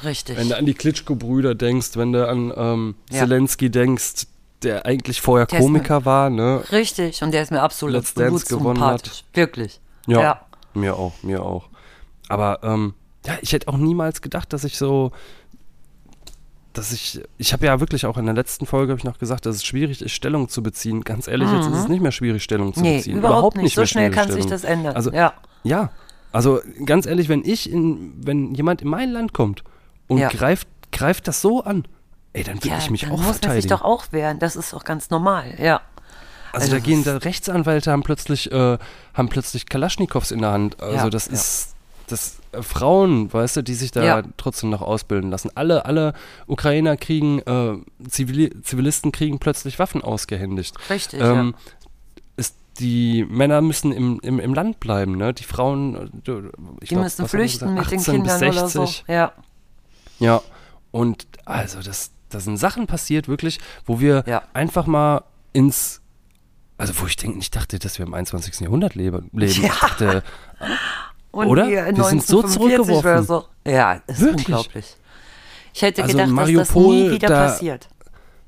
Richtig. 0.03 0.39
Wenn 0.39 0.49
du 0.49 0.57
an 0.57 0.65
die 0.65 0.75
Klitschko-Brüder 0.75 1.55
denkst, 1.55 1.91
wenn 1.97 2.13
du 2.13 2.27
an 2.27 2.53
ähm, 2.57 2.95
Ja. 3.11 3.21
Zelensky 3.21 3.71
denkst, 3.71 4.27
der 4.65 4.87
eigentlich 4.87 5.21
vorher 5.21 5.47
Der 5.47 5.61
Komiker 5.61 6.05
war, 6.05 6.31
ne? 6.31 6.63
Richtig. 6.73 7.23
Und 7.23 7.33
der 7.33 7.43
ist 7.43 7.51
mir 7.51 7.63
absolut 7.63 7.95
Let's 7.95 8.15
Dance 8.15 8.47
gewonnen 8.47 8.81
hat. 8.81 9.03
sympathisch. 9.05 9.25
Wirklich. 9.35 9.81
Ja, 10.07 10.21
Ja. 10.21 10.41
mir 10.75 10.97
auch, 10.97 11.13
mir 11.23 11.43
auch. 11.43 11.69
Aber 12.29 12.61
ähm, 12.63 12.95
ja, 13.27 13.35
ich 13.43 13.53
hätte 13.53 13.69
auch 13.69 13.77
niemals 13.77 14.21
gedacht, 14.23 14.53
dass 14.53 14.65
ich 14.65 14.77
so, 14.79 15.13
dass 16.73 16.91
ich, 16.93 17.21
ich 17.39 17.53
habe 17.53 17.67
ja 17.67 17.79
wirklich 17.79 18.05
auch 18.07 18.17
in 18.19 18.25
der 18.25 18.35
letzten 18.35 18.67
Folge 18.67 18.93
habe 18.93 18.99
ich 18.99 19.05
noch 19.05 19.19
gesagt, 19.19 19.47
dass 19.47 19.57
es 19.57 19.65
schwierig 19.65 20.03
ist, 20.03 20.11
Stellung 20.13 20.49
zu 20.49 20.63
beziehen. 20.63 21.03
Ganz 21.05 21.29
ehrlich, 21.29 21.49
jetzt 21.53 21.69
ist 21.69 21.77
es 21.79 21.89
nicht 21.89 22.03
mehr 22.03 22.11
schwierig, 22.13 22.43
Stellung 22.43 22.75
zu 22.75 22.81
Mhm. 22.81 22.87
Nee, 22.87 22.97
beziehen. 22.97 23.19
überhaupt, 23.19 23.57
nicht. 23.57 23.75
So 23.75 23.83
mehr 23.83 23.87
schnell 23.87 24.11
kann 24.11 24.31
sich 24.31 24.47
das 24.47 24.65
ändern. 24.65 24.97
Also 24.97 25.13
ja. 25.13 25.35
ja, 25.63 25.91
also 26.33 26.61
ganz 26.85 27.07
ehrlich, 27.07 27.29
wenn 27.29 27.45
ich 27.45 27.71
in, 27.71 28.15
wenn 28.27 28.55
jemand 28.55 28.83
in 28.83 28.89
mein 28.89 29.11
Land 29.13 29.33
kommt 29.33 29.63
und 30.09 30.19
Ja. 30.19 30.29
greift, 30.29 30.67
greift 30.91 31.29
das 31.29 31.41
so 31.41 31.63
an, 31.63 31.87
ey, 32.35 32.45
dann 32.45 32.63
will 32.63 32.71
ja, 32.71 32.77
ich 32.79 32.91
mich 32.91 33.01
dann 33.01 33.11
auch 33.13 33.17
muss 33.17 33.25
man 33.27 33.33
sich 33.35 33.41
verteidigen. 33.43 33.69
doch 33.71 33.83
auch 33.83 34.05
wehren. 34.13 34.39
Das 34.39 34.55
ist 34.57 34.73
doch 34.75 34.85
ganz 34.85 35.09
normal. 35.11 35.55
Ja. 35.59 35.81
Also, 36.53 36.67
Also 36.67 36.73
da 36.77 36.79
gehen 36.81 37.03
da 37.03 37.17
Rechtsanwälte 37.17 37.91
haben 37.91 38.03
plötzlich 38.03 38.53
äh, 38.53 38.79
haben 39.15 39.29
plötzlich 39.31 39.67
Kalaschnikows 39.67 40.31
in 40.31 40.41
der 40.43 40.51
Hand. 40.53 40.81
Also 40.83 40.97
Ja, 40.97 41.11
das 41.11 41.27
ja. 41.27 41.33
ist 41.33 41.75
das 42.07 42.37
äh, 42.53 42.63
Frauen, 42.63 43.33
weißt 43.33 43.57
du, 43.57 43.63
die 43.63 43.75
sich 43.75 43.91
da 43.91 44.05
Ja. 44.05 44.23
trotzdem 44.37 44.71
noch 44.71 44.83
ausbilden 44.83 45.31
lassen. 45.31 45.51
Alle 45.57 45.85
alle 45.87 46.13
Ukrainer 46.47 46.97
kriegen 46.97 47.39
äh, 47.41 47.77
Zivili 48.09 48.51
Zivilisten 48.63 49.11
kriegen 49.11 49.39
plötzlich 49.41 49.79
Waffen 49.81 50.03
ausgehändigt. 50.03 50.77
Richtig. 50.91 51.21
Ähm, 51.21 51.55
ist, 52.37 52.57
die 52.79 53.25
Männer 53.29 53.61
müssen 53.61 53.91
im, 53.91 54.21
im, 54.23 54.39
im 54.39 54.55
Land 54.55 54.79
bleiben, 54.81 55.17
ne? 55.17 55.33
Die 55.35 55.45
Frauen, 55.45 55.95
äh, 55.97 56.05
ich 56.05 56.89
Die 56.91 56.95
glaub, 56.95 57.03
müssen 57.05 57.27
flüchten 57.27 57.75
gesagt? 57.75 57.91
mit 57.91 57.91
den 57.91 57.99
18 57.99 58.23
bis 58.23 58.33
Kindern 58.39 58.51
oder 58.53 58.69
60. 58.69 59.05
so. 59.07 59.13
Ja. 59.13 59.33
Ja, 60.21 60.41
und 60.93 61.27
also 61.45 61.81
das, 61.83 62.11
da 62.35 62.41
sind 62.41 62.57
Sachen 62.59 62.87
passiert, 62.87 63.29
wirklich, 63.29 63.59
wo 63.87 64.01
wir 64.01 64.25
Ja. 64.27 64.43
einfach 64.53 64.87
mal 64.87 65.23
ins, 65.53 66.01
also 66.79 66.93
wo 67.01 67.07
ich 67.07 67.17
denke, 67.17 67.39
ich 67.39 67.51
dachte, 67.51 67.79
dass 67.79 67.99
wir 67.99 68.07
im 68.07 68.15
21. 68.15 68.61
Jahrhundert 68.65 68.95
leben. 68.95 69.31
leben. 69.33 69.63
Ja. 69.63 69.69
Ich 69.73 69.79
dachte, 69.81 70.23
Und 71.31 71.49
Oder? 71.49 71.67
wir 71.69 71.85
Wir 71.87 72.05
sind 72.05 72.25
so 72.25 72.39
1945 72.43 72.53
zurückgeworfen. 72.55 73.25
So. 73.27 73.45
Ja, 73.71 74.01
ist 74.07 74.21
Wirklich? 74.21 74.47
unglaublich. 74.49 74.97
Ich 75.73 75.83
hätte 75.83 76.03
Also 76.03 76.13
gedacht, 76.13 76.29
dass 76.29 76.37
das 76.37 76.47
Mariupol, 76.47 76.95
nie 76.97 77.11
wieder 77.11 77.29
da- 77.29 77.47
passiert. 77.47 77.89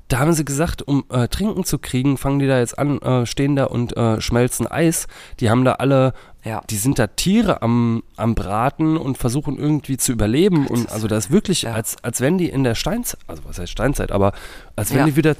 da 0.09 0.19
haben 0.21 0.33
sie 0.33 0.45
gesagt, 0.45 0.83
um 0.83 1.05
äh, 1.11 1.27
Trinken 1.27 1.65
zu 1.65 1.79
kriegen, 1.81 2.17
fangen 2.17 2.39
die 2.39 2.47
da 2.47 2.61
jetzt 2.61 2.79
an, 2.79 3.01
äh, 3.03 3.27
stehen 3.27 3.57
da 3.57 3.65
und 3.65 3.97
äh, 3.97 4.21
schmelzen 4.21 4.69
Eis. 4.69 5.09
Die 5.41 5.51
haben 5.51 5.65
da 5.65 5.73
alle, 5.73 6.13
Ja. 6.47 6.63
die 6.71 6.77
sind 6.77 6.99
da 6.99 7.09
Tiere 7.09 7.61
am, 7.63 8.03
am 8.17 8.35
Braten 8.37 8.97
und 8.97 9.19
versuchen 9.19 9.59
irgendwie 9.59 9.97
zu 9.97 10.13
überleben. 10.13 10.67
Und 10.69 10.85
ist- 10.87 10.93
also 10.93 11.09
das 11.09 11.27
ist 11.27 11.31
wirklich, 11.33 11.63
ja. 11.63 11.73
als, 11.75 11.97
als 12.03 12.21
wenn 12.21 12.39
die 12.39 12.49
in 12.49 12.63
der 12.65 12.75
Steinzeit, 12.77 13.19
also 13.27 13.43
was 13.45 13.59
heißt 13.59 13.73
Steinzeit, 13.73 14.13
aber 14.13 14.33
als 14.77 14.91
wenn 14.93 14.99
Ja. 15.01 15.05
die 15.07 15.17
wieder, 15.17 15.35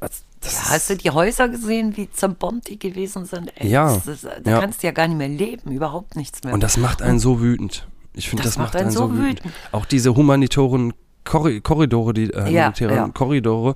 als, 0.00 0.22
das 0.40 0.52
Ja, 0.54 0.70
hast 0.74 0.90
du 0.90 0.96
die 0.96 1.10
Häuser 1.10 1.48
gesehen, 1.48 1.96
wie 1.96 2.10
zerbombt 2.10 2.68
die 2.68 2.78
gewesen 2.78 3.24
sind? 3.26 3.52
Ey, 3.56 3.68
Ja, 3.68 3.94
Das 3.94 4.06
ist, 4.06 4.24
da 4.24 4.50
ja. 4.50 4.60
kannst 4.60 4.82
du 4.82 4.86
ja 4.86 4.92
gar 4.92 5.06
nicht 5.08 5.16
mehr 5.18 5.28
leben, 5.28 5.70
überhaupt 5.72 6.16
nichts 6.16 6.42
mehr. 6.44 6.54
Und 6.54 6.62
das 6.62 6.76
macht 6.76 7.02
einen 7.02 7.18
so 7.18 7.40
wütend. 7.40 7.86
Ich 8.14 8.28
finde, 8.28 8.42
das, 8.44 8.54
Das 8.54 8.58
macht 8.58 8.74
macht 8.74 8.82
einen 8.82 8.90
so 8.90 9.10
wütend. 9.12 9.40
wütend. 9.44 9.54
Auch 9.72 9.84
diese 9.86 10.14
humanitären 10.14 10.92
Korri 11.24 11.60
Korridore, 11.60 12.12
die 12.14 12.30
äh, 12.30 12.46
humanitären. 12.46 13.12
Korridore. 13.14 13.74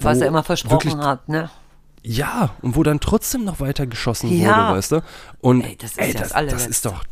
was 0.00 0.20
er 0.20 0.26
immer 0.28 0.42
versprochen 0.42 0.98
hat, 1.02 1.28
ne? 1.28 1.50
Ja, 2.08 2.54
und 2.62 2.76
wo 2.76 2.84
dann 2.84 3.00
trotzdem 3.00 3.44
noch 3.44 3.58
weiter 3.58 3.86
geschossen 3.86 4.30
Ja. 4.30 4.68
wurde, 4.68 4.78
weißt 4.78 4.92
du? 4.92 5.02
Und 5.40 5.62
Ey, 5.62 5.76
das 5.76 5.90
ist 5.92 5.98
ey, 5.98 6.12
das, 6.12 6.28
das 6.32 6.46
das 6.52 6.66
ist 6.68 6.86
doch, 6.86 7.02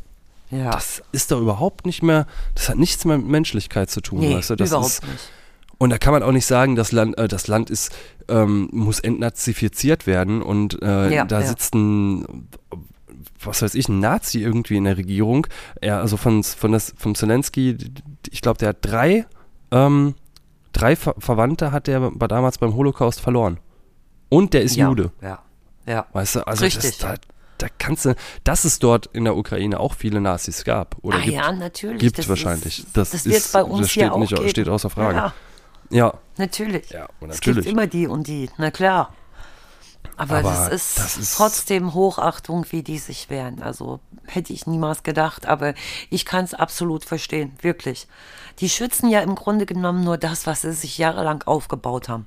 Ja. 0.51 0.71
das 0.71 1.03
ist 1.11 1.33
doch 1.33 1.41
überhaupt 1.41 1.85
nicht 1.85 2.03
mehr, 2.05 2.27
das 2.55 2.69
hat 2.69 2.77
nichts 2.77 3.05
mehr 3.05 3.19
mit 3.19 3.27
Menschlichkeit 3.27 3.91
zu 3.91 4.01
tun, 4.01 4.21
nee, 4.21 4.37
weißt 4.37 4.51
du? 4.51 4.57
Das 4.57 4.71
überhaupt 4.71 4.87
ist, 4.93 5.03
nicht. 5.07 5.31
und 5.79 5.91
da 5.91 5.99
kann 5.99 6.13
man 6.13 6.23
auch 6.23 6.31
nicht 6.31 6.47
sagen, 6.47 6.77
das 6.77 6.93
Land, 6.93 7.19
äh, 7.19 7.27
das 7.27 7.49
Land 7.49 7.71
ist, 7.71 7.93
ähm, 8.29 8.69
muss 8.71 9.01
entnazifiziert 9.01 10.07
werden 10.07 10.43
und 10.43 10.81
äh, 10.81 11.13
Ja, 11.13 11.25
da 11.25 11.41
ja. 11.41 11.47
sitzt 11.49 11.75
ein, 11.75 12.49
was 13.43 13.63
weiß 13.63 13.75
ich, 13.75 13.89
ein 13.89 13.99
Nazi 13.99 14.43
irgendwie 14.43 14.77
in 14.77 14.85
der 14.85 14.97
Regierung. 14.97 15.47
Er, 15.81 15.99
also 15.99 16.17
von, 16.17 16.45
von 16.45 16.71
das, 16.71 16.95
vom 16.97 17.17
Zelensky, 17.17 17.77
ich 18.31 18.43
glaube, 18.43 18.59
der 18.59 18.69
hat 18.71 18.79
drei, 18.81 19.27
ähm, 19.73 20.15
drei 20.73 20.95
Ver 20.95 21.15
Verwandte 21.19 21.73
hat 21.73 21.89
der 21.89 22.13
damals 22.29 22.59
beim 22.59 22.75
Holocaust 22.75 23.21
verloren. 23.21 23.59
Und 24.29 24.55
der 24.55 24.63
ist 24.63 24.77
ja. 24.77 24.89
Jude. 24.89 25.13
Ja. 25.21 25.41
Ja. 25.87 26.07
Weißt 26.13 26.37
du, 26.37 26.47
also 26.47 26.65
Richtig. 26.65 26.99
Das, 26.99 26.99
da, 26.99 27.15
da 27.59 27.67
kannst 27.79 28.05
du, 28.07 28.15
dass 28.43 28.65
es 28.65 28.79
dort 28.79 29.07
in 29.13 29.25
der 29.25 29.37
Ukraine 29.37 29.79
auch 29.81 29.95
viele 29.95 30.21
Nazis 30.21 30.65
gab 30.65 30.97
oder 31.03 31.19
ah, 31.19 31.21
gibt, 31.21 31.35
ja, 31.35 31.53
natürlich. 31.53 31.99
gibt 32.01 32.19
das 32.19 32.29
wahrscheinlich. 32.29 32.81
Ist, 32.81 32.97
Das 32.97 33.11
das, 33.11 33.25
wird 33.27 33.37
ist- 33.37 33.53
bei 33.53 33.61
das 33.63 33.69
uns 33.71 33.91
steht 33.91 34.03
hier 34.05 34.13
auch 34.15 34.19
nicht- 34.19 34.35
geben. 34.35 34.49
steht 34.49 34.69
außer 34.69 34.91
Frage. 34.91 35.17
Ja, 35.17 35.33
ja, 35.91 36.15
natürlich. 36.39 36.91
ja, 36.91 37.07
und 37.21 37.31
Es 37.31 37.37
natürlich. 37.37 37.65
gibt 37.67 37.73
immer 37.73 37.87
die 37.87 38.07
und 38.07 38.27
die, 38.27 38.49
na 38.57 38.71
klar. 38.71 39.13
Aber, 40.17 40.37
Aber 40.39 40.43
das, 40.51 40.69
ist 40.69 40.99
das 40.99 41.17
ist- 41.17 41.37
trotzdem 41.37 41.93
Hochachtung, 41.93 42.67
wie 42.71 42.83
die 42.83 42.99
sich 42.99 43.31
wehren. 43.31 43.61
Also 43.63 44.01
hätte 44.27 44.53
ich 44.53 44.67
niemals 44.67 45.03
gedacht, 45.03 45.47
aber 45.47 45.75
ich 46.09 46.25
kann 46.25 46.45
es 46.45 46.55
absolut 46.55 47.05
verstehen, 47.05 47.53
wirklich. 47.63 48.07
Die 48.61 48.69
schützen 48.69 49.09
ja 49.11 49.21
im 49.21 49.35
Grunde 49.35 49.67
genommen 49.67 50.05
nur 50.05 50.17
das, 50.17 50.47
was 50.47 50.63
sie 50.63 50.73
sich 50.73 50.99
jahrelang 50.99 51.43
aufgebaut 51.43 52.09
haben. 52.09 52.27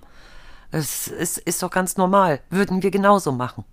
Es 0.71 1.07
ist, 1.07 1.37
ist 1.37 1.63
doch 1.63 1.71
ganz 1.71 1.97
normal. 1.97 2.41
Würden 2.49 2.83
wir 2.83 2.91
genauso 2.91 3.31
machen. 3.31 3.63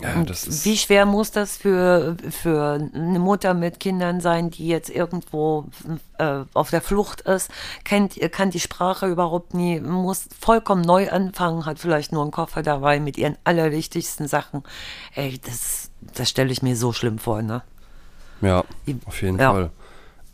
ja, 0.00 0.24
wie 0.24 0.76
schwer 0.76 1.04
muss 1.04 1.30
das 1.30 1.56
für, 1.58 2.16
für 2.30 2.80
eine 2.94 3.18
Mutter 3.18 3.52
mit 3.52 3.80
Kindern 3.80 4.20
sein, 4.20 4.50
die 4.50 4.66
jetzt 4.66 4.88
irgendwo 4.88 5.66
äh, 6.18 6.44
auf 6.54 6.70
der 6.70 6.80
Flucht 6.80 7.20
ist, 7.22 7.50
kennt, 7.84 8.18
kann 8.32 8.50
die 8.50 8.60
Sprache 8.60 9.06
überhaupt 9.08 9.52
nie, 9.52 9.78
muss 9.80 10.28
vollkommen 10.40 10.82
neu 10.82 11.10
anfangen, 11.10 11.66
hat 11.66 11.78
vielleicht 11.78 12.12
nur 12.12 12.22
einen 12.22 12.30
Koffer 12.30 12.62
dabei 12.62 12.98
mit 12.98 13.18
ihren 13.18 13.36
allerwichtigsten 13.44 14.26
Sachen. 14.26 14.62
Ey, 15.14 15.38
das, 15.44 15.90
das 16.14 16.30
stelle 16.30 16.50
ich 16.50 16.62
mir 16.62 16.76
so 16.76 16.92
schlimm 16.92 17.18
vor, 17.18 17.42
ne? 17.42 17.62
ja, 18.40 18.64
auf 19.04 19.22
jeden 19.22 19.38
ja. 19.38 19.52
Fall. 19.52 19.70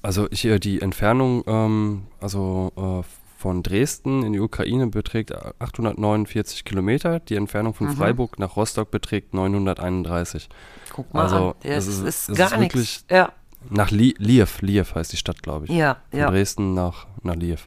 Also 0.03 0.29
ich, 0.31 0.45
äh, 0.45 0.59
die 0.59 0.81
Entfernung, 0.81 1.43
ähm, 1.47 2.07
also 2.21 2.73
äh, 2.77 3.16
von 3.37 3.63
Dresden 3.63 4.23
in 4.23 4.33
die 4.33 4.41
Ukraine 4.41 4.87
beträgt 4.87 5.33
849 5.61 6.65
Kilometer. 6.65 7.21
Die 7.21 7.35
Entfernung 7.37 7.73
Mhm. 7.73 7.77
von 7.77 7.97
Freiburg 7.97 8.39
nach 8.39 8.57
Rostock 8.57 8.91
beträgt 8.91 9.35
931. 9.35 10.49
Guck 10.93 11.13
mal 11.13 11.25
Also, 11.25 11.37
an. 11.51 11.55
das 11.63 11.87
Das 11.87 11.87
ist- 11.87 12.01
ist, 12.05 12.29
das 12.31 12.37
gar 12.39 12.53
ist 12.53 12.59
nichts. 12.59 12.75
wirklich- 12.75 13.05
Ja, 13.11 13.33
Nach 13.69 13.91
Li 13.91 14.15
Liew, 14.19 14.47
Liew 14.61 14.85
heißt 14.95 15.13
die 15.13 15.17
Stadt, 15.17 15.43
glaube 15.43 15.65
ich. 15.67 15.73
ja, 15.73 15.97
Von 16.11 16.21
ja. 16.21 16.31
Dresden 16.31 16.75
nach, 16.75 17.07
nach 17.23 17.35
Liew. 17.35 17.59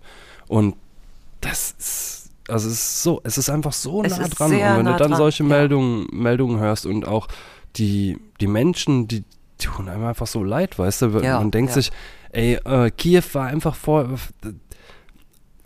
Und 0.48 0.76
das 1.42 1.76
ist, 1.78 2.30
also 2.48 2.68
es 2.68 2.74
ist 2.76 3.04
so, 3.04 3.20
es 3.24 3.38
ist 3.38 3.50
einfach 3.50 3.74
so 3.74 4.02
Es 4.04 4.18
nah 4.18 4.28
dran. 4.30 4.52
Und 4.54 4.60
wenn 4.60 4.86
nah 4.86 4.94
du 4.94 4.98
dann 4.98 5.10
dran, 5.12 5.18
solche 5.18 5.44
ja. 5.44 5.50
Meldungen, 5.50 6.08
Meldungen 6.14 6.60
hörst 6.60 6.86
und 6.86 7.06
auch 7.08 7.28
die, 7.76 8.18
die 8.40 8.48
Menschen, 8.48 9.08
die 9.10 9.24
tun 9.58 9.90
einem 9.90 10.06
einfach 10.06 10.26
so 10.28 10.42
leid, 10.44 10.80
weißt 10.80 11.02
du? 11.02 11.08
Ja, 11.22 11.38
Man 11.40 11.52
denkt 11.52 11.72
ja. 11.72 11.76
sich, 11.76 11.92
ey, 12.32 12.54
äh, 12.64 12.90
Kiew 12.92 13.24
war 13.34 13.48
einfach 13.48 13.76
vor, 13.76 14.08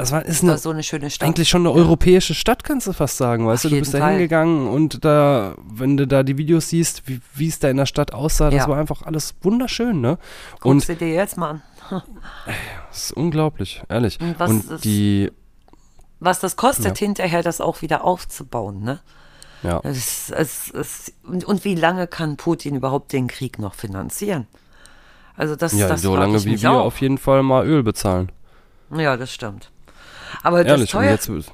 das 0.03 0.11
war, 0.11 0.25
ist 0.25 0.43
War 0.43 0.49
eine, 0.51 0.57
so 0.59 0.69
eine 0.71 0.83
schöne 0.83 1.09
Stadt. 1.09 1.27
eigentlich 1.27 1.47
schon 1.49 1.61
eine 1.61 1.71
europäische 1.71 2.33
Stadt, 2.33 2.63
kannst 2.63 2.87
du 2.87 2.93
fast 2.93 3.17
sagen, 3.17 3.47
weißt 3.47 3.65
Auf 3.65 3.69
du? 3.69 3.75
Du 3.75 3.81
bist 3.81 3.93
da 3.93 4.09
hingegangen 4.09 4.67
und 4.67 5.03
da, 5.05 5.55
wenn 5.65 5.97
du 5.97 6.05
da 6.05 6.23
die 6.23 6.37
Videos 6.37 6.69
siehst, 6.69 7.07
wie, 7.07 7.21
wie 7.33 7.47
es 7.47 7.59
da 7.59 7.69
in 7.69 7.77
der 7.77 7.85
Stadt 7.85 8.13
aussah, 8.13 8.49
das 8.49 8.63
Ja. 8.63 8.67
war 8.67 8.77
einfach 8.77 9.03
alles 9.03 9.33
wunderschön, 9.41 10.01
ne? 10.01 10.17
Guck 10.59 10.65
Und 10.65 10.85
sie 10.85 10.95
dir 10.95 11.09
jetzt 11.13 11.37
mal 11.37 11.49
an. 11.51 11.61
das 12.89 13.05
ist 13.05 13.11
unglaublich, 13.13 13.81
ehrlich. 13.89 14.19
Und 14.19 14.39
was 14.39 14.49
Und 14.51 14.71
ist- 14.71 14.85
die, 14.85 15.31
Was 16.19 16.39
das 16.39 16.55
kostet, 16.55 16.99
Ja. 16.99 17.05
hinterher 17.05 17.43
das 17.43 17.59
auch 17.61 17.81
wieder 17.81 18.03
aufzubauen, 18.03 18.81
ne? 18.83 18.99
ja, 19.63 19.79
Es, 19.83 20.29
es, 20.31 20.71
es, 20.71 21.13
und, 21.25 21.45
und 21.45 21.63
wie 21.65 21.75
lange 21.75 22.07
kann 22.07 22.35
Putin 22.37 22.75
überhaupt 22.75 23.13
den 23.13 23.27
Krieg 23.27 23.59
noch 23.59 23.73
finanzieren? 23.75 24.47
Also 25.35 25.55
das, 25.55 25.73
ja 25.73 25.87
das 25.87 26.01
so 26.01 26.15
lange 26.15 26.43
wie 26.45 26.61
wir 26.61 26.71
auch. 26.71 26.85
auf 26.85 27.01
jeden 27.01 27.17
Fall 27.17 27.41
mal 27.43 27.65
Öl 27.65 27.81
bezahlen. 27.83 28.31
Ja, 28.95 29.17
das 29.17 29.33
stimmt. 29.33 29.71
Aber 30.41 30.63
das, 30.63 30.71
Ehrlich, 30.71 30.95
und 30.95 31.01
teuer, 31.01 31.11
jetzt, 31.11 31.51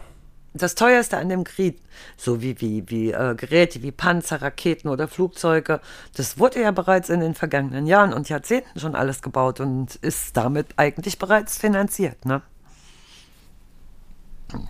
das 0.54 0.76
teuerste 0.76 1.18
an 1.18 1.30
dem 1.30 1.44
Krieg, 1.44 1.82
so 2.18 2.42
wie, 2.42 2.60
wie, 2.62 2.84
wie 2.88 3.12
äh, 3.12 3.36
Geräte 3.36 3.82
wie 3.84 3.92
Panzer, 3.92 4.42
Raketen 4.42 4.88
oder 4.88 5.08
Flugzeuge, 5.08 5.82
das 6.16 6.40
wurde 6.40 6.62
ja 6.62 6.72
bereits 6.72 7.10
in 7.10 7.20
den 7.20 7.36
vergangenen 7.36 7.86
Jahren 7.86 8.14
und 8.14 8.30
Jahrzehnten 8.30 8.80
schon 8.80 8.96
alles 8.96 9.22
gebaut 9.22 9.60
und 9.60 9.96
ist 9.96 10.38
damit 10.38 10.68
eigentlich 10.78 11.20
bereits 11.20 11.58
finanziert, 11.58 12.26
ne? 12.26 12.42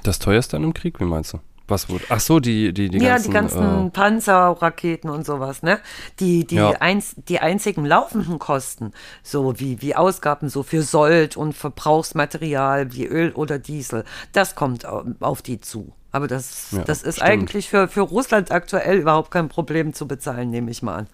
das 0.03 0.19
teuerste 0.19 0.57
an 0.57 0.63
einem 0.63 0.73
Krieg, 0.73 0.99
wie 0.99 1.05
meinst 1.05 1.33
du? 1.33 1.39
Was 1.69 1.87
wurde? 1.89 2.03
Ach 2.09 2.19
so, 2.19 2.39
die, 2.39 2.73
die, 2.73 2.89
die 2.89 2.97
ja, 2.97 3.09
ganzen, 3.13 3.27
die 3.29 3.33
ganzen 3.33 3.87
äh, 3.87 3.89
Panzer, 3.91 4.57
Raketen 4.59 5.09
und 5.09 5.25
sowas, 5.25 5.61
ne? 5.63 5.79
Die, 6.19 6.45
die, 6.45 6.55
Ja. 6.55 6.71
einz, 6.79 7.15
die 7.29 7.39
einzigen 7.39 7.85
laufenden 7.85 8.39
Kosten, 8.39 8.91
so 9.23 9.59
wie, 9.59 9.81
wie 9.81 9.95
Ausgaben 9.95 10.49
so 10.49 10.63
für 10.63 10.81
Sold 10.81 11.37
und 11.37 11.53
Verbrauchsmaterial 11.55 12.93
wie 12.93 13.05
Öl 13.05 13.31
oder 13.33 13.59
Diesel, 13.59 14.03
das 14.33 14.55
kommt 14.55 14.85
au- 14.85 15.05
auf 15.19 15.41
die 15.41 15.61
zu. 15.61 15.93
Aber 16.11 16.27
das, 16.27 16.69
Ja, 16.71 16.81
das 16.83 17.03
ist 17.03 17.15
stimmt. 17.17 17.29
eigentlich 17.29 17.69
für, 17.69 17.87
für 17.87 18.01
Russland 18.01 18.51
aktuell 18.51 18.97
überhaupt 18.97 19.29
kein 19.31 19.47
Problem 19.47 19.93
zu 19.93 20.07
bezahlen, 20.07 20.49
nehme 20.49 20.71
ich 20.71 20.81
mal 20.81 20.95
an. 20.95 21.07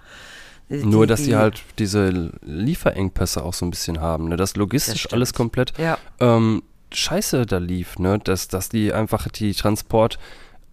Die- 0.69 0.85
Nur, 0.85 1.05
dass 1.05 1.23
die 1.23 1.35
halt 1.35 1.61
diese 1.77 2.31
Lieferengpässe 2.43 3.43
auch 3.43 3.53
so 3.53 3.65
ein 3.65 3.69
bisschen 3.71 3.99
haben, 3.99 4.29
ne? 4.29 4.37
Dass 4.37 4.55
logistisch 4.55 5.11
alles 5.11 5.33
komplett 5.33 5.73
Ja. 5.77 5.97
ähm, 6.19 6.63
scheiße 6.93 7.45
da 7.45 7.57
lief, 7.57 7.99
ne? 7.99 8.19
Dass, 8.19 8.47
dass 8.47 8.69
die 8.69 8.93
einfach 8.93 9.27
die 9.27 9.53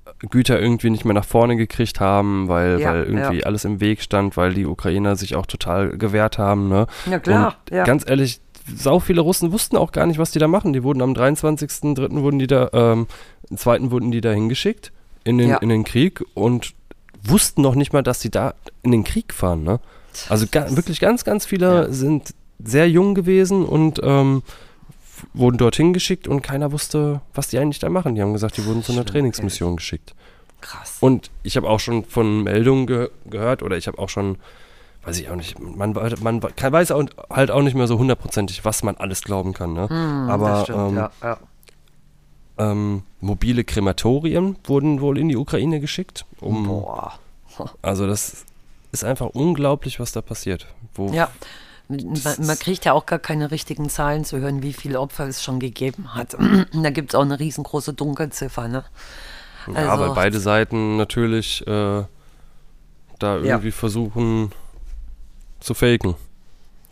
Transportgüter 0.04 0.60
irgendwie 0.60 0.90
nicht 0.90 1.04
mehr 1.04 1.14
nach 1.14 1.24
vorne 1.24 1.56
gekriegt 1.56 2.00
haben, 2.00 2.48
weil, 2.48 2.80
Ja, 2.80 2.92
weil 2.92 3.04
irgendwie 3.04 3.38
ja. 3.40 3.46
alles 3.46 3.64
im 3.64 3.80
Weg 3.80 4.02
stand, 4.02 4.36
weil 4.36 4.54
die 4.54 4.66
Ukrainer 4.66 5.16
sich 5.16 5.36
auch 5.36 5.46
total 5.46 5.96
gewehrt 5.96 6.38
haben, 6.38 6.68
ne? 6.68 6.86
Ja, 7.10 7.18
klar, 7.18 7.56
Und 7.70 7.76
ja. 7.76 7.84
ganz 7.84 8.08
ehrlich, 8.08 8.40
sau 8.74 9.00
viele 9.00 9.20
Russen 9.20 9.52
wussten 9.52 9.76
auch 9.76 9.92
gar 9.92 10.06
nicht, 10.06 10.18
was 10.18 10.30
die 10.30 10.38
da 10.38 10.48
machen. 10.48 10.72
Die 10.72 10.82
wurden 10.82 11.02
am 11.02 11.12
23.03. 11.12 12.22
wurden 12.22 12.38
die 12.38 12.46
da, 12.46 12.70
ähm, 12.72 13.06
am 13.50 13.56
2. 13.56 13.90
wurden 13.90 14.10
die 14.10 14.20
da 14.20 14.30
hingeschickt 14.30 14.92
in 15.24 15.38
den, 15.38 15.50
in 15.60 15.68
den 15.68 15.84
Krieg 15.84 16.24
und 16.34 16.74
wussten 17.24 17.62
noch 17.62 17.74
nicht 17.74 17.92
mal, 17.92 18.02
dass 18.02 18.20
sie 18.20 18.30
da 18.30 18.54
in 18.82 18.92
den 18.92 19.04
Krieg 19.04 19.32
fahren, 19.32 19.62
ne? 19.62 19.80
Also 20.28 20.46
ga, 20.50 20.76
wirklich 20.76 21.00
ganz, 21.00 21.24
ganz 21.24 21.46
viele 21.46 21.92
sind 21.92 22.34
sehr 22.62 22.88
jung 22.88 23.14
gewesen 23.14 23.64
und 23.64 24.00
ähm, 24.02 24.42
wurden 25.34 25.58
dorthin 25.58 25.92
geschickt 25.92 26.28
und 26.28 26.42
keiner 26.42 26.72
wusste, 26.72 27.20
was 27.34 27.48
die 27.48 27.58
eigentlich 27.58 27.78
da 27.78 27.88
machen. 27.88 28.14
Die 28.14 28.22
haben 28.22 28.32
gesagt, 28.32 28.56
die 28.56 28.64
wurden 28.64 28.82
zu 28.82 28.92
einer 28.92 29.04
Trainingsmission 29.04 29.76
geschickt. 29.76 30.14
Krass. 30.60 30.96
Und 31.00 31.30
ich 31.42 31.56
habe 31.56 31.68
auch 31.68 31.80
schon 31.80 32.04
von 32.04 32.42
Meldungen 32.44 32.86
ge 32.86 33.10
gehört 33.26 33.62
oder 33.62 33.76
ich 33.76 33.88
habe 33.88 33.98
auch 33.98 34.08
schon, 34.08 34.38
weiß 35.04 35.18
ich 35.18 35.28
auch 35.28 35.34
nicht, 35.36 35.58
man, 35.58 35.92
man 36.22 36.40
kann, 36.54 36.72
weiß 36.72 36.92
auch, 36.92 37.04
halt 37.30 37.50
auch 37.50 37.62
nicht 37.62 37.74
mehr 37.74 37.86
so 37.88 37.98
hundertprozentig, 37.98 38.64
was 38.64 38.82
man 38.82 38.96
alles 38.96 39.22
glauben 39.22 39.52
kann. 39.54 39.72
Ne? 39.72 39.88
Aber 40.30 40.46
Hm, 40.46 40.54
das 40.54 40.62
stimmt, 40.64 40.78
ähm, 40.90 40.96
ja, 40.96 41.10
ja. 41.22 41.38
ähm, 42.58 43.02
mobile 43.20 43.64
Krematorien 43.64 44.56
wurden 44.64 45.00
wohl 45.00 45.18
in 45.18 45.28
die 45.28 45.36
Ukraine 45.36 45.80
geschickt. 45.80 46.24
Um, 46.40 46.66
Boah. 46.66 47.14
Also 47.82 48.06
das 48.06 48.44
ist 48.92 49.04
einfach 49.04 49.26
unglaublich, 49.26 49.98
was 50.00 50.12
da 50.12 50.20
passiert. 50.22 50.66
Wo, 50.94 51.08
Ja. 51.12 51.30
Man, 52.38 52.58
kriegt 52.58 52.84
ja 52.84 52.92
auch 52.92 53.06
gar 53.06 53.18
keine 53.18 53.50
richtigen 53.50 53.88
Zahlen 53.88 54.24
zu 54.24 54.38
hören, 54.38 54.62
wie 54.62 54.72
viele 54.72 55.00
Opfer 55.00 55.26
es 55.28 55.42
schon 55.42 55.60
gegeben 55.60 56.14
hat. 56.14 56.36
da 56.72 56.90
gibt 56.90 57.10
es 57.10 57.14
auch 57.14 57.22
eine 57.22 57.38
riesengroße 57.38 57.92
Dunkelziffer, 57.94 58.68
ne? 58.68 58.84
ja, 59.68 59.90
Also- 59.92 60.04
weil 60.04 60.14
beide 60.14 60.40
Seiten 60.40 60.96
natürlich 60.96 61.66
äh, 61.66 62.04
da 63.18 63.36
Ja. 63.36 63.42
irgendwie 63.42 63.70
versuchen 63.70 64.52
zu 65.60 65.74
faken. 65.74 66.14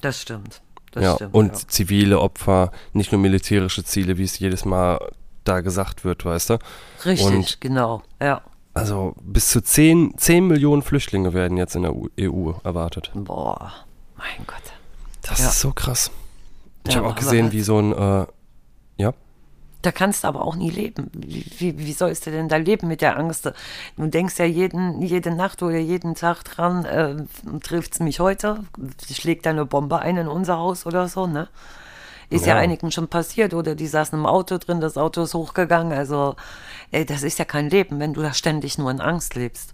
Das 0.00 0.20
stimmt. 0.20 0.60
Das 0.92 1.04
ja, 1.04 1.14
stimmt. 1.16 1.34
und 1.34 1.52
ja. 1.52 1.68
zivile 1.68 2.18
Opfer, 2.20 2.72
nicht 2.92 3.12
nur 3.12 3.20
militärische 3.20 3.84
Ziele, 3.84 4.18
wie 4.18 4.24
es 4.24 4.38
jedes 4.38 4.64
Mal 4.64 4.98
da 5.44 5.60
gesagt 5.60 6.04
wird, 6.04 6.24
weißt 6.24 6.50
du? 6.50 6.58
Richtig, 7.04 7.26
und- 7.26 7.60
genau. 7.60 8.02
Ja. 8.20 8.42
Also 8.72 9.14
bis 9.20 9.48
zu 9.50 9.60
10, 9.60 10.14
10 10.16 10.46
Millionen 10.46 10.82
Flüchtlinge 10.82 11.34
werden 11.34 11.56
jetzt 11.56 11.74
in 11.74 11.82
der 11.82 11.92
EU 12.20 12.52
erwartet. 12.62 13.10
Boah, 13.14 13.72
mein 14.16 14.46
Gott. 14.46 14.62
Das 15.22 15.38
Ja. 15.40 15.48
ist 15.48 15.60
so 15.60 15.72
krass. 15.72 16.10
Ich 16.86 16.94
Ja, 16.94 17.00
habe 17.00 17.08
auch 17.10 17.14
gesehen, 17.16 17.44
halt- 17.44 17.52
wie 17.52 17.62
so 17.62 17.78
ein, 17.78 17.92
äh, 17.92 18.26
ja, 18.96 19.12
Da 19.82 19.92
kannst 19.92 20.24
du 20.24 20.28
aber 20.28 20.42
auch 20.44 20.56
nie 20.56 20.68
leben. 20.68 21.10
Wie, 21.14 21.42
wie, 21.58 21.78
wie 21.78 21.92
sollst 21.94 22.26
du 22.26 22.30
denn 22.30 22.50
da 22.50 22.56
leben 22.56 22.86
mit 22.86 23.00
der 23.00 23.16
Angst? 23.18 23.50
Du 23.96 24.06
denkst 24.08 24.38
ja 24.38 24.44
jeden, 24.44 25.00
jede 25.00 25.34
Nacht 25.34 25.62
oder 25.62 25.78
jeden 25.78 26.14
Tag 26.14 26.42
dran, 26.44 26.84
äh, 26.84 27.16
trifft 27.62 27.94
es 27.94 28.00
mich 28.00 28.20
heute? 28.20 28.62
Schlägt 29.10 29.46
da 29.46 29.50
eine 29.50 29.64
Bombe 29.64 29.98
ein 30.00 30.18
in 30.18 30.28
unser 30.28 30.58
Haus 30.58 30.84
oder 30.84 31.08
so, 31.08 31.26
ne? 31.26 31.48
Ist 32.28 32.44
ja. 32.44 32.56
Ja. 32.56 32.60
einigen 32.60 32.92
schon 32.92 33.08
passiert 33.08 33.54
oder 33.54 33.74
die 33.74 33.86
saßen 33.86 34.18
im 34.18 34.26
Auto 34.26 34.58
drin, 34.58 34.82
das 34.82 34.98
Auto 34.98 35.22
ist 35.22 35.32
hochgegangen. 35.32 35.96
Also, 35.96 36.36
ey, 36.90 37.06
das 37.06 37.22
ist 37.22 37.38
ja 37.38 37.46
kein 37.46 37.70
Leben, 37.70 37.98
wenn 38.00 38.12
du 38.12 38.20
da 38.20 38.34
ständig 38.34 38.76
nur 38.76 38.90
in 38.90 39.00
Angst 39.00 39.34
lebst. 39.34 39.72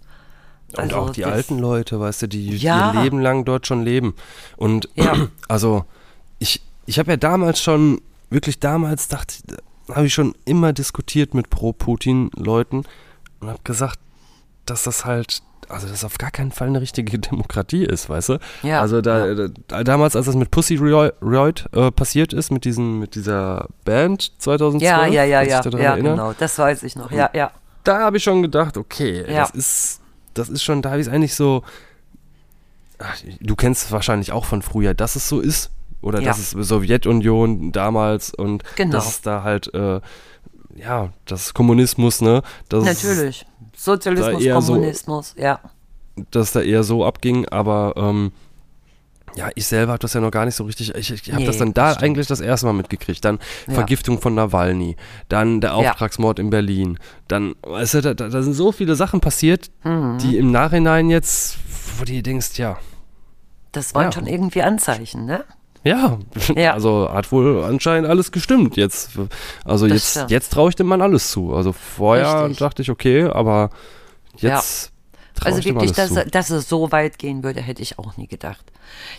Und 0.73 0.79
Also 0.79 0.95
auch 0.97 1.09
die 1.11 1.25
alten 1.25 1.59
Leute, 1.59 1.99
weißt 1.99 2.23
du, 2.23 2.27
die 2.27 2.55
Ja. 2.57 2.93
ihr 2.93 3.01
Leben 3.03 3.19
lang 3.19 3.45
dort 3.45 3.67
schon 3.67 3.83
leben. 3.83 4.15
Und 4.57 4.89
Ja. 4.95 5.13
also 5.47 5.85
ich, 6.39 6.61
ich 6.85 6.99
habe 6.99 7.11
ja 7.11 7.17
damals 7.17 7.61
schon, 7.61 8.01
wirklich 8.29 8.59
damals 8.59 9.07
dachte, 9.07 9.35
habe 9.93 10.05
ich 10.07 10.13
schon 10.13 10.35
immer 10.45 10.73
diskutiert 10.73 11.33
mit 11.33 11.49
Pro-Putin-Leuten 11.49 12.83
und 13.39 13.47
habe 13.47 13.59
gesagt, 13.63 13.99
dass 14.65 14.83
das 14.83 15.05
halt, 15.05 15.41
also 15.69 15.87
das 15.87 16.03
auf 16.03 16.17
gar 16.17 16.31
keinen 16.31 16.51
Fall 16.51 16.67
eine 16.67 16.81
richtige 16.81 17.17
Demokratie 17.19 17.85
ist, 17.85 18.09
weißt 18.09 18.29
du? 18.29 18.39
Ja, 18.63 18.81
Also 18.81 18.99
da, 19.01 19.47
da 19.67 19.83
damals, 19.85 20.15
als 20.17 20.25
das 20.25 20.35
mit 20.35 20.51
Pussy 20.51 20.75
Riot 20.75 21.65
äh, 21.73 21.91
passiert 21.91 22.33
ist, 22.33 22.51
mit 22.51 22.65
diesen, 22.65 22.99
mit 22.99 23.15
dieser 23.15 23.67
Band 23.85 24.33
2012, 24.39 24.83
Ja, 24.83 25.05
ja, 25.07 25.23
ja, 25.23 25.41
ja, 25.43 25.61
ja, 25.63 25.91
erinnern? 25.93 26.17
genau, 26.17 26.33
das 26.37 26.59
weiß 26.59 26.83
ich 26.83 26.97
noch. 26.97 27.09
Ja, 27.11 27.29
ja. 27.33 27.51
da 27.85 27.99
habe 28.01 28.17
ich 28.17 28.23
schon 28.23 28.41
gedacht, 28.41 28.75
okay, 28.77 29.23
Ja. 29.31 29.41
das 29.41 29.51
ist, 29.51 30.01
das 30.37 30.49
ist 30.49 30.63
schon, 30.63 30.81
da 30.81 30.89
habe 30.91 31.01
ich 31.01 31.07
es 31.07 31.13
eigentlich 31.13 31.35
so. 31.35 31.63
Ach, 32.99 33.15
du 33.41 33.55
kennst 33.55 33.85
es 33.85 33.91
wahrscheinlich 33.91 34.31
auch 34.31 34.45
von 34.45 34.61
früher, 34.61 34.93
dass 34.93 35.15
es 35.15 35.27
so 35.29 35.39
ist. 35.39 35.71
Oder 36.01 36.19
Ja. 36.21 36.27
dass 36.29 36.39
es 36.39 36.51
Sowjetunion 36.51 37.71
damals 37.71 38.33
und 38.33 38.63
Genau. 38.75 38.91
dass 38.93 39.07
es 39.09 39.21
da 39.21 39.43
halt, 39.43 39.73
äh, 39.73 39.99
ja, 40.75 41.09
das 41.25 41.53
Kommunismus, 41.53 42.21
ne? 42.21 42.43
Dass, 42.69 42.83
Natürlich. 42.85 43.45
Sozialismus, 43.75 44.41
eher 44.43 44.61
so- 44.61 44.73
Kommunismus, 44.73 45.35
ja. 45.37 45.59
Dass 46.31 46.51
da 46.51 46.61
eher 46.61 46.83
so 46.83 47.05
abging, 47.05 47.47
aber 47.49 47.93
ähm, 47.97 48.31
ja, 49.37 49.49
ich 49.55 49.67
selber 49.67 49.91
habe 49.93 49.99
das 49.99 50.13
ja 50.13 50.19
noch 50.21 50.31
gar 50.31 50.45
nicht 50.45 50.55
so 50.55 50.63
richtig. 50.65 50.93
Ich, 50.95 51.11
ich 51.11 51.31
habe 51.31 51.41
Nee, 51.41 51.45
das 51.47 51.57
dann 51.57 51.73
da 51.73 51.93
das 51.93 52.03
eigentlich 52.03 52.27
das 52.27 52.39
erste 52.41 52.65
Mal 52.65 52.73
mitgekriegt. 52.73 53.23
Dann 53.23 53.39
Ja. 53.67 53.73
Vergiftung 53.75 54.19
von 54.19 54.33
Nawalny, 54.35 54.95
dann 55.29 55.61
der 55.61 55.69
Ja. 55.71 55.75
Auftragsmord 55.77 56.39
in 56.39 56.49
Berlin, 56.49 56.97
dann, 57.27 57.55
weißt 57.61 57.93
du, 57.95 58.01
da, 58.01 58.13
da 58.13 58.41
sind 58.41 58.53
so 58.53 58.71
viele 58.71 58.95
Sachen 58.95 59.21
passiert, 59.21 59.69
Mhm. 59.83 60.17
die 60.19 60.37
im 60.37 60.51
Nachhinein 60.51 61.09
jetzt, 61.09 61.57
wo 61.97 62.03
du 62.05 62.11
dir 62.11 62.23
denkst, 62.23 62.57
ja, 62.57 62.77
Das 63.73 63.93
waren 63.93 64.05
Ja. 64.05 64.11
schon 64.11 64.25
irgendwie 64.27 64.63
Anzeichen, 64.63 65.25
ne? 65.25 65.43
ja, 65.83 66.17
Ja. 66.55 66.73
also 66.73 67.09
hat 67.13 67.31
wohl 67.31 67.63
anscheinend 67.63 68.09
alles 68.09 68.31
gestimmt 68.31 68.75
jetzt. 68.75 69.11
Also 69.65 69.85
Das 69.87 69.95
jetzt, 69.97 70.09
stimmt. 70.11 70.31
jetzt 70.31 70.51
traue 70.53 70.69
ich 70.69 70.75
dem 70.75 70.87
Mann 70.87 71.01
alles 71.01 71.29
zu. 71.31 71.53
Also 71.53 71.73
vorher 71.73 72.41
Richtig. 72.45 72.57
dachte 72.59 72.81
ich, 72.81 72.89
okay, 72.89 73.23
aber 73.25 73.69
jetzt 74.37 74.91
Also 75.45 75.63
wirklich, 75.63 75.91
dass, 75.91 76.13
zu. 76.13 76.25
dass 76.25 76.49
es 76.49 76.67
so 76.69 76.91
weit 76.91 77.19
gehen 77.19 77.43
würde, 77.43 77.61
hätte 77.61 77.81
ich 77.81 77.99
auch 77.99 78.17
nie 78.17 78.27
gedacht. 78.27 78.65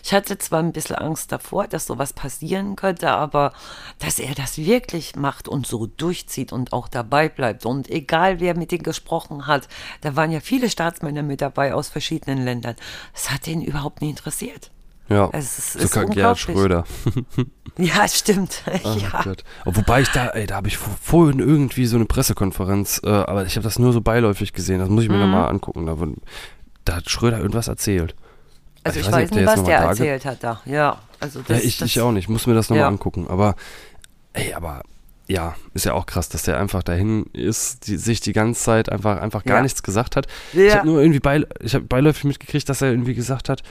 Ich 0.03 0.13
hatte 0.13 0.39
zwar 0.39 0.61
ein 0.61 0.73
bisschen 0.73 0.97
Angst 0.97 1.31
davor, 1.33 1.67
dass 1.69 1.87
sowas 1.87 2.13
passieren 2.13 2.77
könnte, 2.77 3.11
aber 3.11 3.53
dass 3.99 4.19
er 4.19 4.35
das 4.35 4.57
wirklich 4.59 5.17
macht 5.17 5.49
und 5.49 5.67
so 5.67 5.87
durchzieht 5.87 6.53
und 6.53 6.73
auch 6.73 6.89
dabei 6.89 7.29
bleibt 7.29 7.67
und 7.67 7.89
egal 7.91 8.41
wer 8.41 8.57
mit 8.57 8.73
ihm 8.73 8.83
gesprochen 8.83 9.47
hat, 9.47 9.69
da 10.01 10.17
waren 10.17 10.31
ja 10.31 10.41
viele 10.41 10.71
Staatsmänner 10.71 11.23
mit 11.23 11.41
dabei 11.41 11.75
aus 11.75 11.89
verschiedenen 11.89 12.45
Ländern, 12.45 12.77
das 13.13 13.31
hat 13.31 13.47
ihn 13.47 13.63
überhaupt 13.63 14.01
nie 14.01 14.11
interessiert. 14.11 14.71
Ja, 15.11 15.31
Es 15.33 15.59
ist- 15.59 15.77
ist 15.77 15.93
sogar 15.95 16.07
Gerhard 16.11 16.49
unglaublich. 16.49 16.57
Schröder. 16.57 16.85
Ja, 17.79 18.07
stimmt. 18.09 18.63
Oh 18.85 18.97
ja. 19.01 19.23
Gott. 19.23 19.45
Oh, 19.65 19.71
Wobei 19.75 20.03
ich 20.03 20.09
da, 20.11 20.29
ey, 20.29 20.47
da 20.47 20.57
habe 20.57 20.69
ich 20.69 20.77
vor- 20.77 20.97
vorhin 21.01 21.39
irgendwie 21.39 21.87
so 21.87 21.97
eine 21.97 22.05
Pressekonferenz, 22.05 23.01
äh, 23.05 23.09
aber 23.09 23.47
ich 23.47 23.57
habe 23.57 23.65
das 23.65 23.79
nur 23.79 23.93
so 23.93 24.01
beiläufig 24.01 24.53
gesehen. 24.53 24.79
Das 24.81 24.89
muss 24.89 25.05
ich 25.05 25.09
mir 25.09 25.15
Mhm. 25.17 25.23
nochmal 25.23 25.49
angucken. 25.49 25.87
Da, 25.87 25.97
da 26.85 26.97
hat 26.97 27.09
Schröder 27.11 27.39
irgendwas 27.39 27.69
erzählt. 27.69 28.15
Also 28.85 29.01
ich, 29.01 29.11
weiß 29.11 29.31
nicht, 29.33 29.47
was 29.47 29.65
der 29.65 29.79
erzählt 29.79 30.25
hat 30.25 30.43
da. 30.43 30.61
Ja, 30.65 30.99
also 31.21 31.41
Ja, 31.41 31.45
das, 31.49 31.65
ich, 31.65 31.79
das, 31.79 31.89
ich 31.89 32.01
auch 32.01 32.13
nicht. 32.13 32.25
Ich 32.25 32.29
muss 32.29 32.47
mir 32.47 32.55
das 32.55 32.69
nochmal 32.71 32.83
Ja. 32.85 32.89
angucken. 32.89 33.27
Aber, 33.29 33.55
ey, 34.33 34.55
aber 34.55 34.83
ja, 35.27 35.57
ist 35.75 35.85
ja 35.85 35.93
auch 35.93 36.07
krass, 36.07 36.31
dass 36.31 36.45
der 36.45 36.59
einfach 36.59 36.83
dahin 36.83 37.27
ist, 37.35 37.87
die, 37.87 37.99
sich 37.99 38.21
die 38.21 38.33
ganze 38.33 38.63
Zeit 38.63 38.91
einfach, 38.91 39.21
einfach 39.21 39.45
gar 39.45 39.57
Ja. 39.59 39.63
nichts 39.63 39.83
gesagt 39.83 40.17
hat. 40.17 40.27
Ja. 40.55 40.63
Ich 40.65 40.75
habe 40.75 40.87
nur 40.87 41.01
irgendwie 41.03 41.21
beil 41.21 41.47
ich 41.61 41.75
hab 41.75 41.87
beiläufig 41.89 42.25
mitgekriegt, 42.25 42.67
dass 42.69 42.81
er 42.81 42.91
irgendwie 42.91 43.15
gesagt 43.15 43.51
hat, 43.51 43.63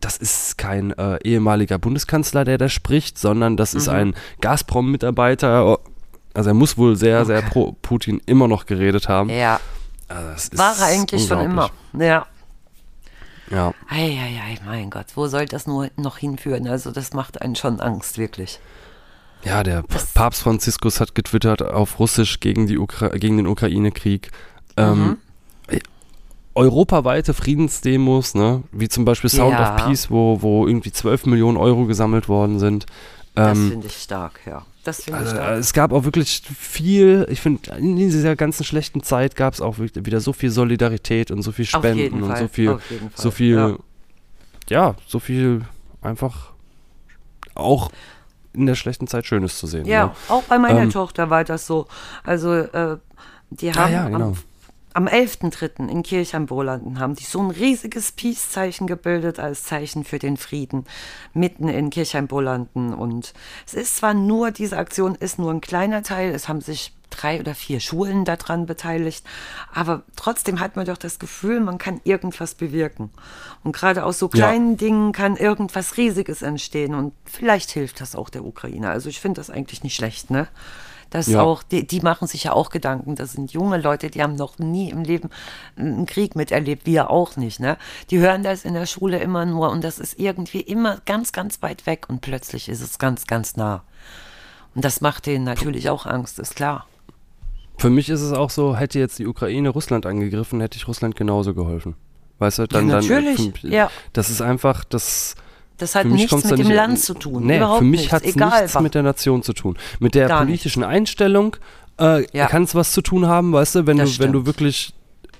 das 0.00 0.16
ist 0.16 0.58
kein 0.58 0.92
äh, 0.98 1.18
ehemaliger 1.24 1.78
Bundeskanzler, 1.78 2.44
der 2.44 2.58
da 2.58 2.68
spricht, 2.68 3.18
sondern 3.18 3.56
das 3.56 3.72
Mhm. 3.74 3.78
ist 3.78 3.88
ein 3.88 4.14
Gazprom-Mitarbeiter. 4.40 5.78
Also 6.34 6.50
er 6.50 6.54
muss 6.54 6.76
wohl 6.76 6.96
sehr, 6.96 7.24
sehr 7.24 7.42
pro 7.42 7.72
Putin 7.82 8.20
immer 8.26 8.46
noch 8.48 8.66
geredet 8.66 9.08
haben. 9.08 9.30
Ja, 9.30 9.58
Also 10.08 10.50
das 10.50 10.58
war 10.58 10.76
er 10.78 10.86
eigentlich 10.86 11.26
schon 11.26 11.40
immer. 11.40 11.70
Ja. 11.98 12.26
Ja. 13.50 13.72
Eieiei, 13.88 14.58
mein 14.66 14.90
Gott, 14.90 15.06
wo 15.14 15.28
soll 15.28 15.46
das 15.46 15.66
nur 15.66 15.88
noch 15.96 16.18
hinführen? 16.18 16.66
Also 16.68 16.90
das 16.90 17.12
macht 17.12 17.40
einen 17.42 17.54
schon 17.56 17.80
Angst, 17.80 18.18
wirklich. 18.18 18.58
Ja, 19.44 19.62
der 19.62 19.82
Papst 20.14 20.42
Franziskus 20.42 20.98
hat 21.00 21.14
getwittert 21.14 21.62
auf 21.62 21.98
Russisch 22.00 22.40
gegen, 22.40 22.66
die 22.66 22.78
Ukra 22.78 23.08
gegen 23.08 23.36
den 23.36 23.46
Ukraine-Krieg. 23.46 24.30
Ähm, 24.76 24.98
Mhm. 24.98 25.16
Europaweite 26.56 27.34
Friedensdemos, 27.34 28.34
ne? 28.34 28.62
wie 28.72 28.88
zum 28.88 29.04
Beispiel 29.04 29.30
Sound 29.30 29.52
Ja. 29.52 29.76
of 29.76 29.84
Peace, 29.86 30.10
wo, 30.10 30.40
wo 30.42 30.66
irgendwie 30.66 30.90
12 30.92 31.26
Millionen 31.26 31.56
Euro 31.56 31.84
gesammelt 31.86 32.28
worden 32.28 32.58
sind. 32.58 32.86
Das 33.34 33.58
Ähm, 33.58 33.70
finde 33.70 33.86
ich 33.86 33.96
stark, 33.98 34.40
ja. 34.46 34.64
Das 34.84 35.02
finde 35.02 35.20
ich 35.20 35.26
also, 35.26 35.36
stark. 35.36 35.58
es 35.58 35.72
gab 35.72 35.92
auch 35.92 36.04
wirklich 36.04 36.42
viel, 36.58 37.26
ich 37.30 37.40
finde, 37.40 37.70
in 37.76 37.96
dieser 37.96 38.36
ganzen 38.36 38.64
schlechten 38.64 39.02
Zeit 39.02 39.36
gab 39.36 39.52
es 39.52 39.60
auch 39.60 39.78
wieder 39.78 40.20
so 40.20 40.32
viel 40.32 40.50
Solidarität 40.50 41.30
und 41.30 41.42
so 41.42 41.52
viel 41.52 41.66
Spenden 41.66 42.22
und 42.22 42.30
Fall, 42.30 42.38
so 42.42 42.48
viel, 42.48 42.78
so 43.14 43.30
viel, 43.30 43.56
ja. 43.56 43.76
ja. 44.88 44.94
so 45.06 45.18
viel 45.18 45.62
einfach 46.00 46.52
auch 47.54 47.90
in 48.54 48.64
der 48.66 48.74
schlechten 48.76 49.06
Zeit 49.06 49.26
Schönes 49.26 49.58
zu 49.58 49.66
sehen. 49.66 49.84
Ja, 49.86 50.06
Ne? 50.06 50.12
auch 50.28 50.42
bei 50.44 50.58
meiner 50.58 50.82
Ähm, 50.82 50.90
Tochter 50.90 51.28
war 51.30 51.44
das 51.44 51.66
so. 51.66 51.86
Also, 52.24 52.52
äh, 52.54 52.96
die 53.50 53.72
haben 53.72 53.92
ja, 53.92 54.08
genau. 54.08 54.26
am, 54.28 54.34
am 54.96 55.08
11.3. 55.08 55.90
in 55.90 56.02
Kirchheim-Bolanden 56.02 56.98
haben 56.98 57.14
die 57.14 57.24
so 57.24 57.40
ein 57.40 57.50
riesiges 57.50 58.12
Peace-Zeichen 58.12 58.86
gebildet 58.86 59.38
als 59.38 59.64
Zeichen 59.64 60.04
für 60.04 60.18
den 60.18 60.38
Frieden 60.38 60.86
mitten 61.34 61.68
in 61.68 61.90
Kirchheim-Bolanden. 61.90 62.94
Und 62.94 63.34
es 63.66 63.74
ist 63.74 63.96
zwar 63.96 64.14
nur, 64.14 64.52
diese 64.52 64.78
Aktion 64.78 65.14
ist 65.14 65.38
nur 65.38 65.52
ein 65.52 65.60
kleiner 65.60 66.02
Teil, 66.02 66.34
es 66.34 66.48
haben 66.48 66.62
sich 66.62 66.94
drei 67.10 67.40
oder 67.40 67.54
vier 67.54 67.80
Schulen 67.80 68.24
daran 68.24 68.64
beteiligt, 68.64 69.24
aber 69.72 70.02
trotzdem 70.16 70.60
hat 70.60 70.76
man 70.76 70.86
doch 70.86 70.96
das 70.96 71.18
Gefühl, 71.18 71.60
man 71.60 71.76
kann 71.76 72.00
irgendwas 72.04 72.54
bewirken. 72.54 73.10
Und 73.64 73.76
gerade 73.76 74.02
aus 74.02 74.18
so 74.18 74.30
Ja. 74.32 74.46
kleinen 74.46 74.78
Dingen 74.78 75.12
kann 75.12 75.36
irgendwas 75.36 75.98
Riesiges 75.98 76.40
entstehen 76.40 76.94
und 76.94 77.12
vielleicht 77.26 77.70
hilft 77.70 78.00
das 78.00 78.16
auch 78.16 78.30
der 78.30 78.46
Ukraine. 78.46 78.88
Also 78.88 79.10
ich 79.10 79.20
finde 79.20 79.40
das 79.40 79.50
eigentlich 79.50 79.82
nicht 79.82 79.94
schlecht, 79.94 80.30
ne? 80.30 80.48
Das 81.10 81.26
Ja. 81.28 81.42
auch, 81.42 81.62
die, 81.62 81.86
die 81.86 82.00
machen 82.00 82.26
sich 82.26 82.44
ja 82.44 82.52
auch 82.52 82.70
Gedanken. 82.70 83.14
Das 83.14 83.32
sind 83.32 83.52
junge 83.52 83.78
Leute, 83.78 84.10
die 84.10 84.22
haben 84.22 84.34
noch 84.34 84.58
nie 84.58 84.90
im 84.90 85.02
Leben 85.02 85.30
einen 85.76 86.06
Krieg 86.06 86.34
miterlebt, 86.36 86.84
wir 86.86 87.10
auch 87.10 87.36
nicht, 87.36 87.60
ne? 87.60 87.76
Die 88.10 88.18
hören 88.18 88.42
das 88.42 88.64
in 88.64 88.74
der 88.74 88.86
Schule 88.86 89.18
immer 89.18 89.46
nur 89.46 89.70
und 89.70 89.84
das 89.84 89.98
ist 89.98 90.18
irgendwie 90.18 90.60
immer 90.60 90.98
ganz, 91.06 91.32
ganz 91.32 91.62
weit 91.62 91.86
weg 91.86 92.06
und 92.08 92.20
plötzlich 92.22 92.68
ist 92.68 92.80
es 92.80 92.98
ganz, 92.98 93.26
ganz 93.26 93.56
nah. 93.56 93.82
Und 94.74 94.84
das 94.84 95.00
macht 95.00 95.26
denen 95.26 95.44
natürlich 95.44 95.88
auch 95.90 96.06
Angst, 96.06 96.38
ist 96.38 96.56
klar. 96.56 96.86
Für 97.78 97.90
mich 97.90 98.08
ist 98.08 98.20
es 98.22 98.32
auch 98.32 98.50
so, 98.50 98.74
hätte 98.76 98.98
jetzt 98.98 99.18
die 99.18 99.26
Ukraine 99.26 99.68
Russland 99.68 100.06
angegriffen, 100.06 100.60
hätte 100.60 100.76
ich 100.76 100.88
Russland 100.88 101.14
genauso 101.14 101.54
geholfen. 101.54 101.94
Weißt 102.38 102.58
du, 102.58 102.66
dann, 102.66 102.88
Ja, 102.88 103.00
dann 103.00 103.06
natürlich, 103.08 103.52
für- 103.60 103.68
ja. 103.68 103.90
Das 104.12 104.28
ist 104.28 104.42
einfach, 104.42 104.84
das 104.84 105.34
Das 105.78 105.94
hat 105.94 106.06
nichts 106.06 106.32
mit 106.32 106.44
dem 106.58 106.66
nicht- 106.68 106.74
Land 106.74 106.98
zu 107.00 107.14
tun. 107.14 107.46
Nee, 107.46 107.58
Überhaupt 107.58 107.78
für 107.80 107.84
mich 107.84 108.10
hat 108.12 108.24
es 108.24 108.34
nichts 108.34 108.74
was. 108.74 108.80
mit 108.82 108.94
der 108.94 109.02
Nation 109.02 109.42
zu 109.42 109.52
tun. 109.52 109.76
Mit 110.00 110.14
der 110.14 110.28
Gar 110.28 110.40
nicht. 110.40 110.48
politischen 110.48 110.82
Einstellung 110.84 111.56
äh, 111.98 112.26
Ja. 112.36 112.46
kann 112.46 112.62
es 112.64 112.74
was 112.74 112.92
zu 112.92 113.00
tun 113.02 113.26
haben, 113.26 113.52
weißt 113.52 113.74
du, 113.76 113.86
wenn 113.86 113.96
Das 113.98 114.16
du, 114.16 114.18
wenn 114.24 114.32
du 114.32 114.38
stimmt. 114.40 114.46
wirklich, 114.46 114.94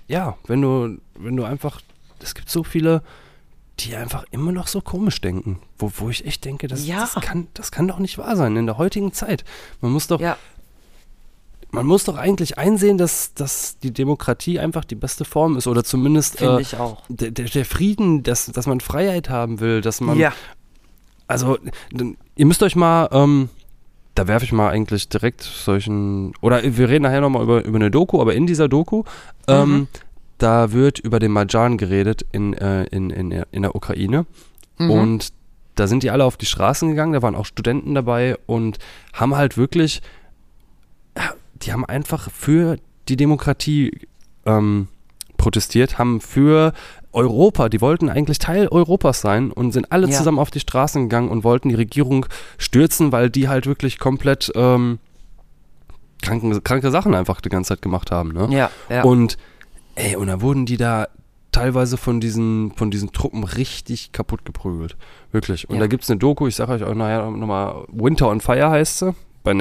ja, 0.09 0.37
wenn 0.47 0.63
du, 0.63 0.99
wenn 1.19 1.37
du 1.37 1.45
einfach, 1.45 1.81
es 2.23 2.35
gibt 2.35 2.49
so 2.51 2.65
viele, 2.65 3.03
die 3.81 3.95
einfach 3.95 4.25
immer 4.31 4.53
noch 4.53 4.67
so 4.67 4.81
komisch 4.81 5.21
denken, 5.21 5.59
wo, 5.79 5.93
wo 5.99 6.09
ich 6.09 6.25
echt 6.27 6.45
denke, 6.47 6.67
das, 6.67 6.87
Ja. 6.87 7.01
das, 7.01 7.15
kann, 7.23 7.49
das 7.53 7.71
kann 7.73 7.87
doch 7.89 7.99
nicht 7.99 8.17
wahr 8.17 8.37
sein 8.37 8.57
in 8.57 8.65
der 8.67 8.79
heutigen 8.79 9.13
Zeit. 9.13 9.45
Man 9.83 9.93
muss 9.93 10.07
doch, 10.07 10.19
Ja, 10.21 10.39
man 11.77 11.87
muss 11.87 12.05
doch 12.05 12.17
eigentlich 12.17 12.59
einsehen, 12.59 12.99
dass, 12.99 13.35
dass 13.35 13.79
die 13.79 13.93
Demokratie 13.93 14.59
einfach 14.59 14.85
die 14.85 14.95
beste 14.95 15.25
Form 15.25 15.57
ist 15.57 15.67
oder 15.67 15.85
zumindest 15.85 16.41
äh, 16.41 16.63
der, 17.09 17.31
der, 17.31 17.65
Frieden, 17.65 18.23
dass, 18.23 18.47
dass 18.47 18.67
man 18.67 18.81
Freiheit 18.81 19.29
haben 19.29 19.61
will, 19.61 19.83
dass 19.83 20.01
man 20.01 20.19
Ja, 20.19 20.33
also, 21.29 21.59
ihr 22.37 22.47
müsst 22.47 22.63
euch 22.63 22.77
mal, 22.77 23.09
ähm, 23.13 23.49
da 24.15 24.29
werfe 24.29 24.45
ich 24.45 24.53
mal 24.53 24.71
eigentlich 24.71 25.09
direkt 25.09 25.43
solchen, 25.43 26.35
oder 26.41 26.63
wir 26.63 26.89
reden 26.89 27.03
nachher 27.03 27.21
nochmal 27.21 27.43
über, 27.43 27.65
über 27.65 27.77
eine 27.77 27.91
Doku, 27.91 28.21
aber 28.21 28.35
in 28.35 28.47
dieser 28.47 28.69
Doku, 28.69 29.03
ähm, 29.49 29.71
Mhm. 29.71 29.89
da 30.39 30.73
wird 30.73 30.99
über 30.99 31.19
den 31.19 31.33
Majan 31.33 31.77
geredet 31.79 32.25
in, 32.33 32.55
äh, 32.55 32.85
in, 32.85 33.11
in, 33.11 33.33
in 33.51 33.63
der 33.63 33.75
Ukraine. 33.75 34.25
Mhm. 34.79 34.91
Und 34.91 35.33
da 35.75 35.87
sind 35.87 36.03
die 36.03 36.11
alle 36.11 36.25
auf 36.25 36.37
die 36.37 36.47
Straßen 36.47 36.89
gegangen, 36.89 37.13
da 37.13 37.23
waren 37.23 37.35
auch 37.35 37.45
Studenten 37.45 37.95
dabei 37.95 38.37
und 38.47 38.79
haben 39.13 39.37
halt 39.37 39.59
wirklich, 39.59 40.01
die 41.63 41.73
haben 41.73 41.85
einfach 41.85 42.31
für 42.31 42.77
die 43.09 43.17
Demokratie 43.17 44.01
ähm, 44.45 44.89
protestiert, 45.37 45.99
haben 45.99 46.21
für 46.21 46.73
Europa, 47.13 47.69
die 47.69 47.81
wollten 47.81 48.09
eigentlich 48.11 48.39
Teil 48.39 48.69
Europas 48.69 49.21
sein 49.21 49.51
und 49.51 49.73
sind 49.73 49.91
alle 49.93 50.09
Ja. 50.09 50.17
zusammen 50.19 50.39
auf 50.39 50.51
die 50.51 50.61
Straßen 50.61 51.03
gegangen 51.05 51.29
und 51.29 51.45
wollten 51.45 51.69
die 51.69 51.75
Regierung 51.75 52.27
stürzen, 52.59 53.13
weil 53.13 53.31
die 53.31 53.49
halt 53.49 53.67
wirklich 53.67 53.99
komplett 53.99 54.51
ähm, 54.55 54.99
kranken, 56.23 56.63
kranke 56.65 56.91
Sachen 56.91 57.15
einfach 57.15 57.41
die 57.41 57.49
ganze 57.49 57.69
Zeit 57.69 57.83
gemacht 57.83 58.11
haben. 58.11 58.33
Ne? 58.33 58.49
ja, 58.51 58.71
ja. 58.91 59.03
Und 59.03 59.37
ey, 59.95 60.17
und 60.17 60.27
da 60.29 60.41
wurden 60.41 60.67
die 60.67 60.77
da 60.77 61.09
teilweise 61.53 61.97
von 61.97 62.21
diesen, 62.21 62.73
von 62.73 62.91
diesen 62.91 63.13
Truppen 63.13 63.45
richtig 63.45 64.13
kaputt 64.13 64.45
geprügelt. 64.45 64.97
Wirklich. 65.33 65.69
Und 65.71 65.77
Ja. 65.77 65.81
da 65.83 65.87
gibt 65.87 66.05
es 66.05 66.11
eine 66.11 66.19
Doku, 66.19 66.47
ich 66.47 66.55
sage 66.57 66.73
euch 66.73 66.83
auch 66.85 66.95
nachher 66.95 67.31
nochmal, 67.31 67.85
Winter 67.89 68.29
on 68.29 68.41
Fire 68.41 68.69
heißt 68.71 68.99
sie, 68.99 69.15
bei 69.43 69.55
Mhm. 69.55 69.59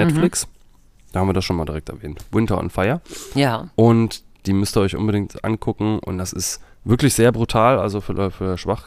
Da 1.16 1.22
haben 1.22 1.30
wir 1.30 1.34
das 1.34 1.46
schon 1.46 1.56
mal 1.56 1.64
direkt 1.64 1.88
erwähnt. 1.88 2.20
Winter 2.32 2.58
on 2.58 2.70
Fire. 2.70 3.00
ja, 3.36 3.70
Und 3.76 4.22
die 4.46 4.52
müsst 4.52 4.76
ihr 4.76 4.82
euch 4.82 4.98
unbedingt 4.98 5.46
angucken. 5.46 6.00
Und 6.00 6.18
das 6.18 6.34
ist 6.34 6.60
wirklich 6.84 7.14
sehr 7.14 7.32
brutal, 7.32 7.80
also 7.80 8.02
für, 8.02 8.32
für 8.32 8.58
schwach, 8.58 8.84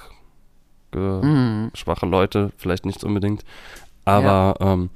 Mhm. 0.95 1.71
schwache 1.73 2.05
Leute 2.05 2.53
vielleicht 2.59 2.85
nicht 2.85 3.03
unbedingt. 3.03 3.45
Aber 4.05 4.57
ähm, 4.61 4.91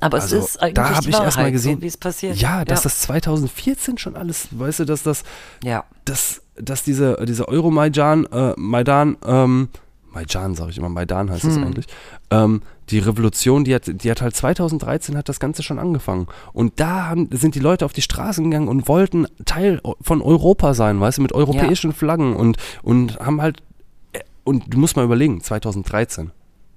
aber 0.00 0.16
also, 0.22 0.38
es 0.38 0.44
ist 0.46 0.62
eigentlich 0.62 0.74
da 0.74 0.94
hab 0.94 1.02
die 1.02 1.10
ich 1.10 1.14
erst 1.14 1.36
mal 1.36 1.42
Wahrheit, 1.42 1.52
gesehen, 1.52 1.76
so 1.76 1.82
wie 1.82 1.86
es 1.86 1.96
passiert. 1.98 2.36
ja, 2.36 2.64
dass 2.64 2.80
ja. 2.80 2.84
das 2.84 3.00
2014 3.02 3.98
schon 3.98 4.16
alles, 4.16 4.48
weißt 4.50 4.80
du, 4.80 4.84
dass 4.86 5.02
das 5.02 5.22
ja. 5.62 5.84
dass, 6.06 6.40
dass 6.56 6.82
diese, 6.82 7.22
diese 7.26 7.46
Euromaidan, 7.46 8.24
äh, 8.26 8.54
Maidan, 8.56 9.18
ähm, 9.26 9.68
Maidan 10.12 10.54
sage 10.54 10.70
ich 10.70 10.78
immer, 10.78 10.88
Maidan 10.88 11.30
heißt 11.30 11.44
es 11.44 11.56
Hm. 11.56 11.64
eigentlich, 11.64 11.86
ähm, 12.30 12.62
die 12.90 12.98
Revolution, 12.98 13.64
die 13.64 13.74
hat, 13.74 13.84
die 13.86 14.10
hat 14.10 14.20
halt 14.20 14.34
2013 14.34 15.16
hat 15.16 15.28
das 15.28 15.38
Ganze 15.38 15.62
schon 15.62 15.78
angefangen. 15.78 16.26
Und 16.52 16.80
da 16.80 17.06
haben, 17.06 17.28
sind 17.32 17.54
die 17.54 17.60
Leute 17.60 17.84
auf 17.84 17.92
die 17.92 18.02
Straßen 18.02 18.44
gegangen 18.50 18.66
und 18.68 18.88
wollten 18.88 19.26
Teil 19.44 19.80
von 20.00 20.20
Europa 20.22 20.74
sein, 20.74 21.00
weißt 21.00 21.18
du, 21.18 21.22
mit 21.22 21.32
europäischen 21.32 21.92
Flaggen 21.92 22.34
und, 22.34 22.56
und 22.82 23.18
haben 23.20 23.40
halt, 23.40 23.62
äh, 24.12 24.20
und 24.44 24.74
du 24.74 24.78
musst 24.78 24.96
mal 24.96 25.04
überlegen, 25.04 25.40
2013. 25.40 26.32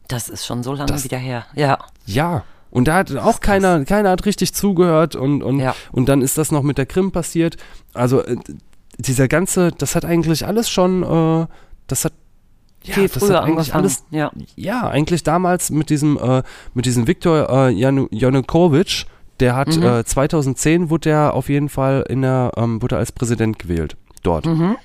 Das 0.07 0.29
ist 0.29 0.45
schon 0.45 0.61
so 0.63 0.73
lange 0.73 0.85
Das- 0.91 1.03
wieder 1.03 1.17
her. 1.17 1.45
Ja, 1.55 1.79
Ja. 2.05 2.43
Und 2.69 2.87
da 2.87 2.95
hat 2.95 3.15
auch 3.17 3.39
keiner, 3.39 3.85
keiner 3.85 4.09
hat 4.09 4.25
richtig 4.25 4.51
zugehört 4.55 5.15
und, 5.15 5.43
und, 5.43 5.59
Ja. 5.59 5.75
und 5.91 6.09
dann 6.09 6.23
ist 6.23 6.39
das 6.39 6.51
noch 6.51 6.63
mit 6.63 6.79
der 6.79 6.87
Krim 6.87 7.11
passiert. 7.11 7.55
Also 7.93 8.21
äh, 8.23 8.35
dieser 8.97 9.27
ganze, 9.27 9.71
das 9.71 9.95
hat 9.95 10.05
eigentlich 10.05 10.47
alles 10.47 10.71
schon, 10.71 11.03
äh, 11.03 11.45
das 11.85 12.03
hat 12.05 12.13
ja, 12.83 12.93
viel 12.93 13.09
früher 13.09 13.41
angefangen. 13.43 13.71
alles, 13.83 14.03
ja. 14.11 14.31
ja, 14.55 14.87
eigentlich 14.87 15.23
damals 15.23 15.69
mit 15.71 15.89
diesem, 15.89 16.17
äh, 16.17 16.43
mit 16.73 16.85
diesem 16.85 17.07
Viktor 17.07 17.49
äh, 17.49 17.69
Janu 17.71 18.07
Janukovic, 18.11 19.05
der 19.39 19.55
hat 19.55 19.75
Mhm. 19.75 19.83
äh, 19.83 20.03
2010 20.05 20.89
wurde 20.89 21.09
er 21.09 21.33
auf 21.33 21.49
jeden 21.49 21.69
Fall 21.69 22.03
in 22.07 22.21
der, 22.21 22.51
ähm, 22.57 22.81
wurde 22.81 22.95
er 22.95 22.99
als 22.99 23.11
Präsident 23.11 23.59
gewählt 23.59 23.95
dort. 24.21 24.45
Mhm. 24.45 24.75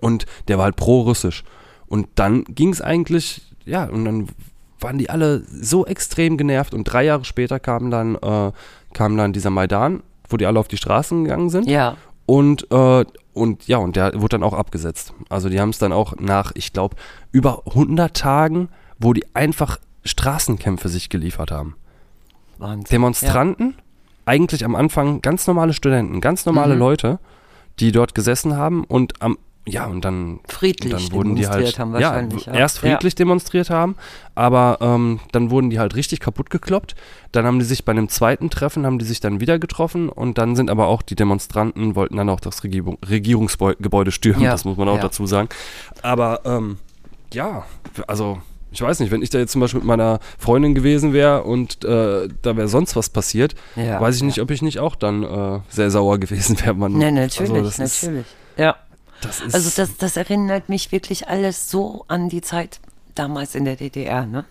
Und 0.00 0.26
der 0.48 0.58
war 0.58 0.64
halt 0.64 0.76
pro-russisch. 0.76 1.44
Und 1.86 2.08
dann 2.16 2.44
ging 2.44 2.70
es 2.70 2.80
eigentlich, 2.80 3.42
ja, 3.64 3.84
und 3.84 4.04
dann 4.04 4.28
waren 4.80 4.98
die 4.98 5.08
alle 5.10 5.42
so 5.48 5.86
extrem 5.86 6.36
genervt 6.36 6.74
und 6.74 6.84
drei 6.84 7.04
Jahre 7.04 7.24
später 7.24 7.60
kam 7.60 7.90
dann, 7.90 8.16
äh, 8.16 8.52
kam 8.92 9.16
dann 9.16 9.32
dieser 9.32 9.50
Maidan, 9.50 10.02
wo 10.28 10.36
die 10.36 10.46
alle 10.46 10.58
auf 10.58 10.68
die 10.68 10.76
Straßen 10.76 11.24
gegangen 11.24 11.50
sind. 11.50 11.68
Ja, 11.68 11.96
Und, 12.26 12.70
äh, 12.70 13.04
und 13.32 13.66
ja, 13.68 13.78
und 13.78 13.96
der 13.96 14.14
wurde 14.14 14.38
dann 14.38 14.42
auch 14.42 14.52
abgesetzt. 14.52 15.12
Also 15.28 15.48
die 15.48 15.60
haben 15.60 15.70
es 15.70 15.78
dann 15.78 15.92
auch 15.92 16.14
nach, 16.18 16.52
ich 16.54 16.72
glaube, 16.72 16.96
über 17.32 17.62
100 17.66 18.16
Tagen, 18.16 18.68
wo 18.98 19.12
die 19.12 19.24
einfach 19.34 19.78
Straßenkämpfe 20.04 20.88
sich 20.88 21.08
geliefert 21.08 21.50
haben. 21.50 21.76
Wahnsinn. 22.58 22.86
Demonstranten, 22.90 23.74
eigentlich 24.24 24.64
am 24.64 24.74
Anfang 24.74 25.22
ganz 25.22 25.46
normale 25.46 25.72
Studenten, 25.72 26.20
ganz 26.20 26.46
normale 26.46 26.74
Mhm. 26.74 26.80
Leute, 26.80 27.18
die 27.78 27.92
dort 27.92 28.14
gesessen 28.14 28.56
haben 28.56 28.84
und 28.84 29.22
am 29.22 29.38
ja, 29.68 29.86
und 29.86 30.04
dann, 30.04 30.38
Friedlich 30.48 31.08
dann 31.08 31.12
wurden 31.12 31.34
die 31.34 31.46
halt 31.46 31.56
demonstriert 31.58 31.78
haben 31.80 31.92
wahrscheinlich, 31.92 32.46
ja, 32.46 32.52
ja. 32.54 32.58
erst 32.60 32.78
friedlich 32.78 33.14
demonstriert 33.16 33.68
haben, 33.68 33.96
aber 34.36 34.78
ähm, 34.80 35.18
dann 35.32 35.50
wurden 35.50 35.70
die 35.70 35.78
halt 35.80 35.96
richtig 35.96 36.20
kaputt 36.20 36.50
gekloppt. 36.50 36.94
Dann 37.32 37.44
haben 37.46 37.58
die 37.58 37.64
sich 37.64 37.84
bei 37.84 37.90
einem 37.92 38.08
zweiten 38.08 38.48
Treffen 38.48 38.86
haben 38.86 38.98
die 39.00 39.04
sich 39.04 39.18
dann 39.20 39.40
wieder 39.40 39.58
getroffen 39.58 40.08
und 40.08 40.38
dann 40.38 40.54
sind 40.56 40.70
aber 40.70 40.86
auch 40.86 41.02
die 41.02 41.16
Demonstranten 41.16 41.96
wollten 41.96 42.16
dann 42.16 42.28
auch 42.30 42.40
das 42.40 42.62
Regierung, 42.64 42.98
Regierungsgebäude 43.08 44.12
stürmen, 44.12 44.42
Ja, 44.42 44.52
das 44.52 44.64
muss 44.64 44.76
man 44.76 44.88
auch 44.88 44.96
ja. 44.96 45.02
dazu 45.02 45.26
sagen. 45.26 45.48
Aber 46.02 46.40
ähm, 46.44 46.78
ja, 47.32 47.64
also 48.06 48.38
ich 48.70 48.82
weiß 48.82 49.00
nicht, 49.00 49.10
wenn 49.10 49.22
ich 49.22 49.30
da 49.30 49.38
jetzt 49.38 49.52
zum 49.52 49.60
Beispiel 49.62 49.80
mit 49.80 49.86
meiner 49.86 50.20
Freundin 50.38 50.74
gewesen 50.74 51.12
wäre 51.12 51.44
und 51.44 51.84
äh, 51.84 52.28
da 52.42 52.56
wäre 52.56 52.68
sonst 52.68 52.94
was 52.94 53.08
passiert, 53.08 53.54
Ja, 53.74 54.00
weiß 54.00 54.14
ich 54.16 54.20
ja. 54.20 54.26
nicht, 54.26 54.40
ob 54.40 54.50
ich 54.50 54.60
nicht 54.62 54.78
auch 54.80 54.96
dann 54.96 55.22
äh, 55.22 55.60
sehr 55.70 55.90
sauer 55.90 56.18
gewesen 56.18 56.60
wäre. 56.60 56.74
Man- 56.74 56.92
Ne, 56.92 57.10
natürlich, 57.10 57.50
also 57.52 57.64
das 57.64 57.78
ist- 57.78 58.02
natürlich. 58.04 58.26
ja. 58.56 58.76
Das 59.20 59.40
ist, 59.40 59.54
Also 59.54 59.70
das, 59.74 59.96
das 59.96 60.16
erinnert 60.16 60.68
mich 60.68 60.92
wirklich 60.92 61.28
alles 61.28 61.70
so 61.70 62.04
an 62.08 62.28
die 62.28 62.42
Zeit 62.42 62.80
damals 63.14 63.54
in 63.54 63.64
der 63.64 63.76
DDR. 63.76 64.26
Ne? 64.26 64.44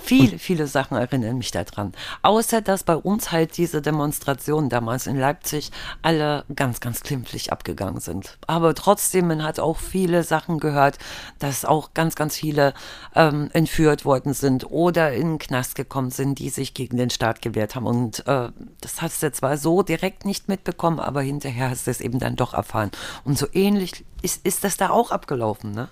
Viele, 0.00 0.38
viele 0.38 0.66
Sachen 0.66 0.96
erinnern 0.96 1.36
mich 1.36 1.50
daran. 1.50 1.92
Außer, 2.22 2.62
dass 2.62 2.84
bei 2.84 2.96
uns 2.96 3.32
halt 3.32 3.56
diese 3.58 3.82
Demonstrationen 3.82 4.70
damals 4.70 5.06
in 5.06 5.18
Leipzig 5.18 5.70
alle 6.00 6.44
ganz, 6.54 6.80
ganz 6.80 7.02
klimpflich 7.02 7.52
abgegangen 7.52 8.00
sind. 8.00 8.38
Aber 8.46 8.74
trotzdem, 8.74 9.28
man 9.28 9.42
hat 9.42 9.60
auch 9.60 9.76
viele 9.76 10.22
Sachen 10.22 10.58
gehört, 10.58 10.98
dass 11.38 11.66
auch 11.66 11.92
ganz, 11.92 12.14
ganz 12.14 12.36
viele 12.36 12.72
ähm, 13.14 13.50
entführt 13.52 14.06
worden 14.06 14.32
sind 14.32 14.70
oder 14.70 15.12
in 15.12 15.32
den 15.34 15.38
Knast 15.38 15.74
gekommen 15.74 16.10
sind, 16.10 16.38
die 16.38 16.48
sich 16.48 16.72
gegen 16.72 16.96
den 16.96 17.10
Staat 17.10 17.42
gewehrt 17.42 17.74
haben. 17.74 17.86
Und 17.86 18.26
äh, 18.26 18.50
das 18.80 19.02
hast 19.02 19.22
du 19.22 19.32
zwar 19.32 19.58
so 19.58 19.82
direkt 19.82 20.24
nicht 20.24 20.48
mitbekommen, 20.48 20.98
aber 20.98 21.20
hinterher 21.20 21.68
hast 21.68 21.86
du 21.86 21.90
es 21.90 22.00
eben 22.00 22.18
dann 22.18 22.36
doch 22.36 22.54
erfahren. 22.54 22.90
Und 23.24 23.38
so 23.38 23.46
ähnlich 23.52 24.04
ist, 24.22 24.46
ist 24.46 24.64
das 24.64 24.78
da 24.78 24.88
auch 24.90 25.10
abgelaufen, 25.10 25.72
ne? 25.72 25.88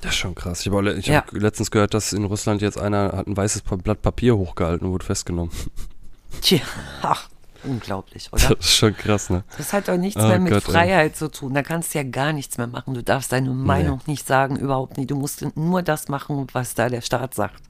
Das 0.00 0.12
ist 0.12 0.18
schon 0.18 0.34
krass. 0.34 0.60
Ich 0.60 0.72
habe 0.72 0.88
Ja. 1.02 1.16
hab 1.18 1.32
letztens 1.32 1.70
gehört, 1.70 1.92
dass 1.94 2.12
in 2.12 2.24
Russland 2.24 2.62
jetzt 2.62 2.78
einer 2.78 3.12
hat 3.12 3.26
ein 3.26 3.36
weißes 3.36 3.62
Blatt 3.62 4.02
Papier 4.02 4.36
hochgehalten 4.36 4.86
und 4.86 4.92
wurde 4.92 5.04
festgenommen. 5.06 5.50
Tja, 6.40 6.60
ach, 7.02 7.28
unglaublich, 7.64 8.28
Das 8.30 8.44
oder? 8.50 8.58
ist 8.60 8.76
schon 8.76 8.96
krass, 8.96 9.30
ne? 9.30 9.42
Das 9.56 9.72
hat 9.72 9.88
doch 9.88 9.96
nichts 9.96 10.22
Oh 10.22 10.28
mehr 10.28 10.38
mit 10.38 10.52
Gott, 10.52 10.66
ey. 10.68 10.72
Freiheit 10.72 11.16
zu 11.16 11.30
tun. 11.30 11.54
Da 11.54 11.62
kannst 11.62 11.94
du 11.94 11.98
ja 11.98 12.04
gar 12.04 12.32
nichts 12.32 12.58
mehr 12.58 12.66
machen. 12.68 12.94
Du 12.94 13.02
darfst 13.02 13.32
deine 13.32 13.50
Meinung 13.50 14.00
nicht 14.06 14.26
sagen, 14.26 14.56
überhaupt 14.56 14.96
nicht. 14.98 15.10
Du 15.10 15.16
musst 15.16 15.44
nur 15.56 15.82
das 15.82 16.08
machen, 16.08 16.46
was 16.52 16.74
da 16.74 16.88
der 16.88 17.00
Staat 17.00 17.34
sagt. 17.34 17.60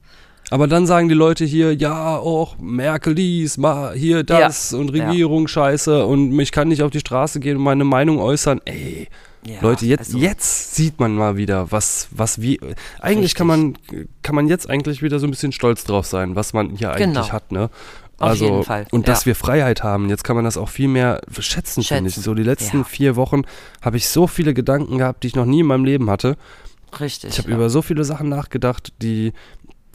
Aber 0.51 0.67
dann 0.67 0.87
sagen 0.87 1.09
die 1.09 1.15
Leute 1.15 1.45
hier, 1.45 1.75
ja, 1.75 2.17
auch 2.17 2.57
Merkel 2.57 3.13
dies, 3.13 3.59
hier 3.95 4.23
das 4.23 4.73
und 4.73 4.95
Ja. 4.95 5.05
Regierung 5.07 5.47
scheiße 5.47 6.05
und 6.05 6.37
ich 6.39 6.51
kann 6.51 6.69
nicht 6.69 6.81
auf 6.81 6.91
die 6.91 6.99
Straße 7.01 7.39
gehen 7.39 7.57
und 7.57 7.63
meine 7.63 7.83
Meinung 7.83 8.19
äußern. 8.19 8.59
Ey, 8.65 9.07
Ja, 9.45 9.61
Leute, 9.61 9.85
jetzt, 9.85 10.07
also- 10.13 10.17
jetzt 10.17 10.75
sieht 10.75 10.99
man 10.99 11.15
mal 11.15 11.37
wieder, 11.37 11.71
was, 11.71 12.07
was 12.11 12.41
wie. 12.41 12.59
Eigentlich 12.99 13.35
kann 13.35 13.47
man, 13.47 13.77
kann 14.21 14.35
man 14.35 14.47
jetzt 14.47 14.69
eigentlich 14.69 15.01
wieder 15.01 15.19
so 15.19 15.27
ein 15.27 15.31
bisschen 15.31 15.51
stolz 15.51 15.83
drauf 15.85 16.05
sein, 16.05 16.35
was 16.35 16.53
man 16.53 16.71
hier 16.75 16.91
eigentlich 16.91 17.07
Genau. 17.13 17.29
hat, 17.31 17.51
ne? 17.51 17.69
Auf 18.17 18.31
Also, 18.31 18.45
jeden 18.45 18.63
Fall, 18.65 18.85
und 18.91 19.07
dass 19.07 19.21
ja. 19.21 19.27
wir 19.27 19.35
Freiheit 19.35 19.81
haben, 19.81 20.09
jetzt 20.09 20.25
kann 20.25 20.35
man 20.35 20.43
das 20.43 20.57
auch 20.57 20.67
viel 20.67 20.89
mehr 20.89 21.21
schätzen, 21.39 21.83
finde 21.83 22.09
ich. 22.09 22.15
Schätzen, 22.15 22.23
So 22.25 22.33
die 22.33 22.43
letzten 22.43 22.79
ja. 22.79 22.83
vier 22.83 23.15
Wochen 23.15 23.43
habe 23.81 23.95
ich 23.95 24.09
so 24.09 24.27
viele 24.27 24.53
Gedanken 24.53 24.97
gehabt, 24.97 25.23
die 25.23 25.27
ich 25.27 25.35
noch 25.37 25.45
nie 25.45 25.61
in 25.61 25.65
meinem 25.67 25.85
Leben 25.85 26.09
hatte. 26.09 26.35
Richtig. 26.99 27.29
Ich 27.31 27.37
habe 27.37 27.49
über 27.49 27.69
so 27.69 27.81
viele 27.81 28.03
Sachen 28.03 28.27
nachgedacht, 28.27 28.91
die, 29.01 29.31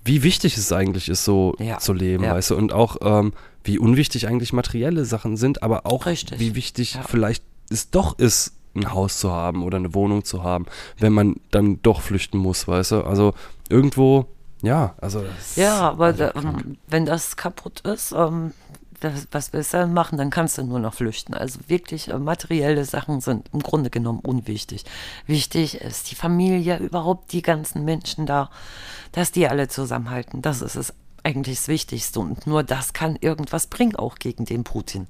wie 0.07 0.23
wichtig 0.23 0.57
es 0.57 0.73
eigentlich 0.73 1.11
ist, 1.11 1.25
so 1.27 1.55
zu 1.81 1.93
leben, 1.93 2.25
weißt 2.25 2.53
du, 2.53 2.57
und 2.57 2.73
auch 2.73 2.97
ähm, 3.03 3.35
wie 3.63 3.79
unwichtig 3.79 4.27
eigentlich 4.27 4.55
materielle 4.55 5.05
Sachen 5.05 5.37
sind, 5.37 5.63
aber 5.63 5.85
auch 5.85 6.07
Richtig, 6.07 6.41
wie 6.41 6.55
wichtig 6.55 6.97
vielleicht 7.07 7.43
es 7.69 7.91
doch 7.91 8.19
ist, 8.19 8.53
ein 8.75 8.93
Haus 8.93 9.19
zu 9.19 9.31
haben 9.31 9.63
oder 9.63 9.77
eine 9.79 9.95
Wohnung 9.95 10.25
zu 10.25 10.43
haben, 10.43 10.67
wenn 10.99 11.13
man 11.13 11.37
dann 11.51 11.81
doch 11.83 12.01
flüchten 12.01 12.39
muss, 12.39 12.67
weißt 12.69 12.93
du. 12.93 13.03
Also 13.03 13.35
irgendwo, 13.69 14.27
ja, 14.63 14.95
also 15.01 15.25
Ja, 15.57 15.81
aber 15.91 16.13
da, 16.13 16.33
ähm, 16.35 16.77
wenn 16.89 17.07
das 17.07 17.37
kaputt 17.37 17.81
ist, 17.81 18.13
ähm, 18.13 18.53
das, 19.01 19.29
was 19.33 19.53
willst 19.53 19.75
du 19.75 19.79
dann 19.79 19.93
machen? 19.93 20.17
Dann 20.17 20.31
kannst 20.31 20.57
du 20.57 20.63
nur 20.65 20.79
noch 20.79 20.95
flüchten. 20.95 21.35
Also 21.35 21.59
wirklich 21.69 22.09
äh, 22.09 22.19
materielle 22.19 22.85
Sachen 22.85 23.21
sind 23.21 23.49
im 23.53 23.61
Grunde 23.61 23.91
genommen 23.91 24.21
unwichtig. 24.21 24.85
Wichtig 25.27 25.81
ist 25.81 26.11
die 26.11 26.15
Familie, 26.15 26.79
überhaupt 26.79 27.33
die 27.33 27.43
ganzen 27.43 27.85
Menschen 27.85 28.25
da, 28.25 28.51
dass 29.13 29.31
die 29.31 29.47
alle 29.49 29.69
zusammenhalten. 29.69 30.41
Das 30.43 30.63
ist 30.63 30.77
es 30.77 30.95
eigentlich 31.23 31.59
das 31.59 31.69
Wichtigste. 31.69 32.21
Und 32.21 32.47
nur 32.47 32.63
das 32.63 32.93
kann 32.95 33.17
irgendwas 33.21 33.67
bringen, 33.67 33.95
auch 33.97 34.17
gegen 34.17 34.47
den 34.47 34.65
Putin. 34.65 35.07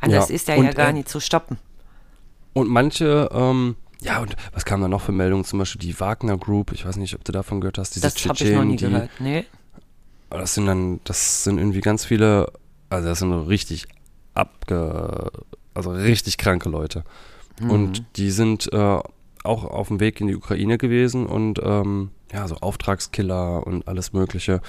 Anders 0.00 0.28
Ja, 0.28 0.34
ist 0.34 0.48
er 0.48 0.56
ja 0.56 0.72
gar 0.72 0.88
er- 0.88 0.92
nicht 0.92 1.08
zu 1.08 1.20
stoppen. 1.20 1.56
Und 2.58 2.68
manche, 2.68 3.28
ähm, 3.32 3.76
ja, 4.00 4.20
und 4.20 4.36
was 4.52 4.64
kam 4.64 4.80
da 4.80 4.88
noch 4.88 5.00
für 5.00 5.12
Meldungen? 5.12 5.44
Zum 5.44 5.58
Beispiel 5.58 5.80
die 5.80 5.98
Wagner 6.00 6.36
Group, 6.36 6.72
ich 6.72 6.84
weiß 6.84 6.96
nicht, 6.96 7.14
ob 7.14 7.24
du 7.24 7.32
davon 7.32 7.60
gehört 7.60 7.78
hast, 7.78 7.94
diese 7.94 8.02
Das 8.02 8.24
habe 8.26 8.42
ich 8.42 8.54
noch 8.54 8.64
nie 8.64 8.76
die, 8.76 8.86
gehört. 8.86 9.10
Nee. 9.18 9.44
Das 10.30 10.54
sind 10.54 10.66
dann, 10.66 11.00
das 11.04 11.44
sind 11.44 11.58
irgendwie 11.58 11.80
ganz 11.80 12.04
viele, 12.04 12.52
also 12.90 13.08
das 13.08 13.20
sind 13.20 13.32
richtig 13.32 13.86
abge, 14.34 15.30
also 15.74 15.90
richtig 15.90 16.36
kranke 16.36 16.68
Leute. 16.68 17.04
Mhm. 17.60 17.70
Und 17.70 18.04
die 18.16 18.30
sind 18.30 18.72
äh, 18.72 18.76
auch 19.44 19.64
auf 19.64 19.88
dem 19.88 20.00
Weg 20.00 20.20
in 20.20 20.26
die 20.26 20.36
Ukraine 20.36 20.78
gewesen 20.78 21.26
und 21.26 21.60
ähm, 21.62 22.10
ja, 22.32 22.46
so 22.46 22.56
Auftragskiller 22.56 23.66
und 23.66 23.88
alles 23.88 24.12
Mögliche. 24.12 24.60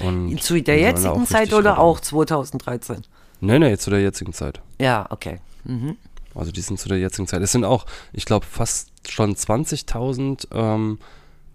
Und 0.00 0.42
Zu 0.42 0.60
der 0.60 0.78
jetzigen 0.78 1.26
Zeit 1.26 1.52
oder 1.52 1.78
auch 1.78 2.00
2013? 2.00 3.02
Nee, 3.40 3.58
nee, 3.58 3.76
zu 3.76 3.90
der 3.90 4.00
jetzigen 4.00 4.32
Zeit. 4.32 4.60
Ja, 4.80 5.06
okay. 5.10 5.40
Mhm. 5.64 5.96
Also 6.34 6.50
die 6.52 6.60
sind 6.60 6.78
zu 6.78 6.88
der 6.88 6.98
jetzigen 6.98 7.26
Zeit. 7.28 7.42
Es 7.42 7.52
sind 7.52 7.64
auch, 7.64 7.86
ich 8.12 8.24
glaube, 8.24 8.46
fast 8.46 8.90
schon 9.08 9.34
20.000 9.36 10.48
ähm, 10.52 10.98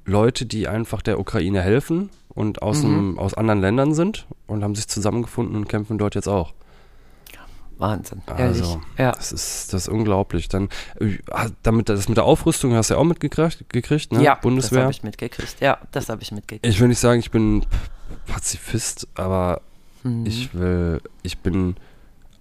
Leute, 0.05 0.45
die 0.45 0.67
einfach 0.67 1.01
der 1.01 1.19
Ukraine 1.19 1.61
helfen 1.61 2.09
und 2.29 2.61
aus, 2.61 2.83
Mhm. 2.83 2.95
dem, 2.95 3.19
aus 3.19 3.33
anderen 3.33 3.61
Ländern 3.61 3.93
sind 3.93 4.25
und 4.47 4.63
haben 4.63 4.75
sich 4.75 4.87
zusammengefunden 4.87 5.55
und 5.55 5.67
kämpfen 5.67 5.97
dort 5.97 6.15
jetzt 6.15 6.27
auch. 6.27 6.53
Wahnsinn. 7.77 8.21
Ehrlich. 8.27 8.61
Also, 8.61 8.81
ja. 8.97 9.13
das 9.13 9.31
ist, 9.31 9.71
das 9.71 9.83
ist 9.83 9.87
unglaublich. 9.87 10.49
Dann, 10.49 10.67
äh, 10.99 11.17
damit, 11.63 11.87
das 11.87 12.09
mit 12.09 12.17
der 12.17 12.25
Aufrüstung 12.25 12.73
hast 12.73 12.89
du 12.89 12.95
ja 12.95 12.99
auch 12.99 13.05
mitgekriegt, 13.05 13.69
gekriegt, 13.69 14.11
ne? 14.11 14.21
Ja, 14.21 14.35
Bundeswehr. 14.35 14.79
das 14.79 14.83
habe 14.83 14.91
ich 14.91 15.03
mitgekriegt. 15.03 15.55
Ja, 15.61 15.77
das 15.93 16.09
habe 16.09 16.21
ich 16.21 16.31
mitgekriegt. 16.33 16.65
Ich 16.65 16.81
will 16.81 16.89
nicht 16.89 16.99
sagen, 16.99 17.19
ich 17.21 17.31
bin 17.31 17.65
Pazifist, 18.27 19.07
aber 19.15 19.61
Mhm. 20.03 20.25
ich 20.25 20.53
will, 20.53 21.01
ich 21.23 21.39
bin 21.39 21.75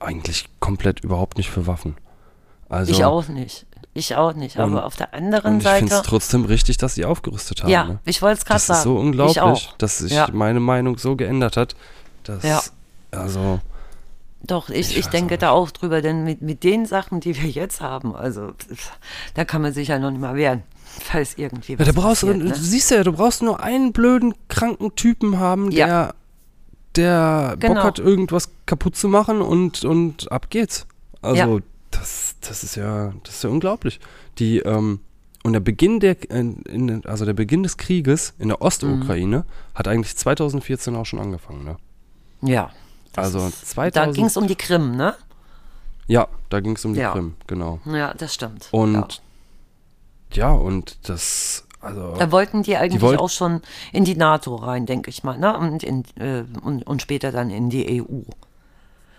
eigentlich 0.00 0.48
komplett 0.60 1.00
überhaupt 1.00 1.38
nicht 1.38 1.50
für 1.50 1.66
Waffen. 1.68 1.96
Also, 2.68 2.92
ich 2.92 3.04
auch 3.04 3.28
nicht. 3.28 3.66
Ich 3.94 4.14
auch 4.14 4.34
nicht. 4.34 4.56
Und- 4.56 4.62
Aber 4.62 4.84
auf 4.86 4.96
der 4.96 5.12
anderen 5.14 5.54
Und 5.56 5.62
ich 5.62 5.68
finde 5.68 5.84
es 5.86 5.90
Seite. 5.98 6.08
trotzdem 6.08 6.44
richtig, 6.44 6.76
dass 6.76 6.94
sie 6.94 7.04
aufgerüstet 7.04 7.62
haben. 7.62 7.70
Ja, 7.70 7.84
ne? 7.84 7.98
ich 8.04 8.22
wollte 8.22 8.38
es 8.38 8.44
gerade 8.44 8.56
Das 8.58 8.66
sagen. 8.66 8.78
ist 8.78 8.84
so 8.84 8.94
Ich 8.96 9.00
unglaublich, 9.00 9.68
dass 9.78 9.98
sich 9.98 10.12
Ja. 10.12 10.28
meine 10.32 10.60
Meinung 10.60 10.98
so 10.98 11.16
geändert 11.16 11.56
hat, 11.56 11.74
dass, 12.24 12.42
Ja. 12.44 12.60
also, 13.10 13.60
Doch, 14.40 14.68
ich, 14.70 14.92
Ich 14.92 14.98
ich, 14.98 15.06
denke 15.08 15.36
da 15.36 15.50
auch 15.50 15.72
drüber, 15.72 16.00
denn 16.00 16.22
mit, 16.22 16.42
mit 16.42 16.62
den 16.62 16.86
Sachen, 16.86 17.18
die 17.18 17.34
wir 17.42 17.50
jetzt 17.50 17.80
haben, 17.80 18.14
also 18.14 18.52
da 19.34 19.44
kann 19.44 19.62
man 19.62 19.72
sich 19.72 19.88
ja 19.88 19.98
noch 19.98 20.12
nicht 20.12 20.20
mal 20.20 20.36
wehren, 20.36 20.62
falls 21.00 21.36
irgendwie 21.36 21.72
ja, 21.72 21.78
was 21.80 21.86
da 21.86 21.92
brauchst 21.92 22.20
passiert, 22.20 22.36
du, 22.40 22.44
ne? 22.44 22.50
du 22.52 22.56
siehst 22.60 22.90
ja, 22.92 23.02
du 23.02 23.12
brauchst 23.12 23.42
nur 23.42 23.60
einen 23.60 23.92
blöden, 23.92 24.34
kranken 24.46 24.94
Typen 24.94 25.40
haben, 25.40 25.72
Ja. 25.72 25.86
der, 25.86 26.14
der 26.94 27.48
Bock 27.56 27.60
Genau. 27.60 27.82
hat, 27.82 27.98
irgendwas 27.98 28.48
kaputt 28.64 28.94
zu 28.94 29.08
machen 29.08 29.42
und, 29.42 29.84
und 29.84 30.30
ab 30.30 30.50
geht's. 30.50 30.86
Also, 31.20 31.36
Ja. 31.36 31.58
Das, 31.90 32.36
das 32.40 32.62
ist 32.64 32.74
ja, 32.76 33.12
das 33.24 33.36
ist 33.36 33.44
ja 33.44 33.50
unglaublich. 33.50 34.00
Die, 34.38 34.58
ähm, 34.60 35.00
und 35.44 35.52
der 35.52 35.60
Beginn 35.60 36.00
der, 36.00 36.16
in, 36.30 37.02
also 37.06 37.24
der 37.24 37.32
Beginn 37.32 37.62
des 37.62 37.76
Krieges 37.76 38.34
in 38.38 38.48
der 38.48 38.60
Ostukraine 38.60 39.38
Mhm. 39.38 39.44
hat 39.74 39.88
eigentlich 39.88 40.16
2014 40.16 40.94
auch 40.96 41.06
schon 41.06 41.18
angefangen, 41.20 41.64
ne? 41.64 41.76
Ja. 42.42 42.70
Also 43.16 43.46
ist- 43.46 43.70
2000 43.70 43.96
Da 43.96 44.12
ging 44.12 44.26
es 44.26 44.36
um 44.36 44.46
die 44.46 44.56
Krim, 44.56 44.96
ne? 44.96 45.14
Ja, 46.06 46.28
da 46.50 46.60
ging 46.60 46.76
es 46.76 46.84
um 46.84 46.94
die 46.94 47.00
Ja. 47.00 47.12
Krim, 47.12 47.34
genau. 47.46 47.80
Ja, 47.86 48.14
das 48.14 48.34
stimmt. 48.34 48.68
Und 48.70 49.22
ja. 50.32 50.48
ja, 50.48 50.52
und 50.52 50.98
das, 51.08 51.64
also. 51.80 52.14
Da 52.18 52.30
wollten 52.32 52.62
die 52.62 52.76
eigentlich 52.76 53.02
wollten- 53.02 53.20
auch 53.20 53.30
schon 53.30 53.60
in 53.92 54.04
die 54.04 54.16
NATO 54.16 54.54
rein, 54.56 54.86
denke 54.86 55.10
ich 55.10 55.22
mal, 55.22 55.38
ne? 55.38 55.56
Und, 55.58 55.82
in, 55.82 56.04
äh, 56.16 56.44
und, 56.62 56.86
und 56.86 57.02
später 57.02 57.30
dann 57.32 57.50
in 57.50 57.70
die 57.70 58.02
EU. 58.02 58.22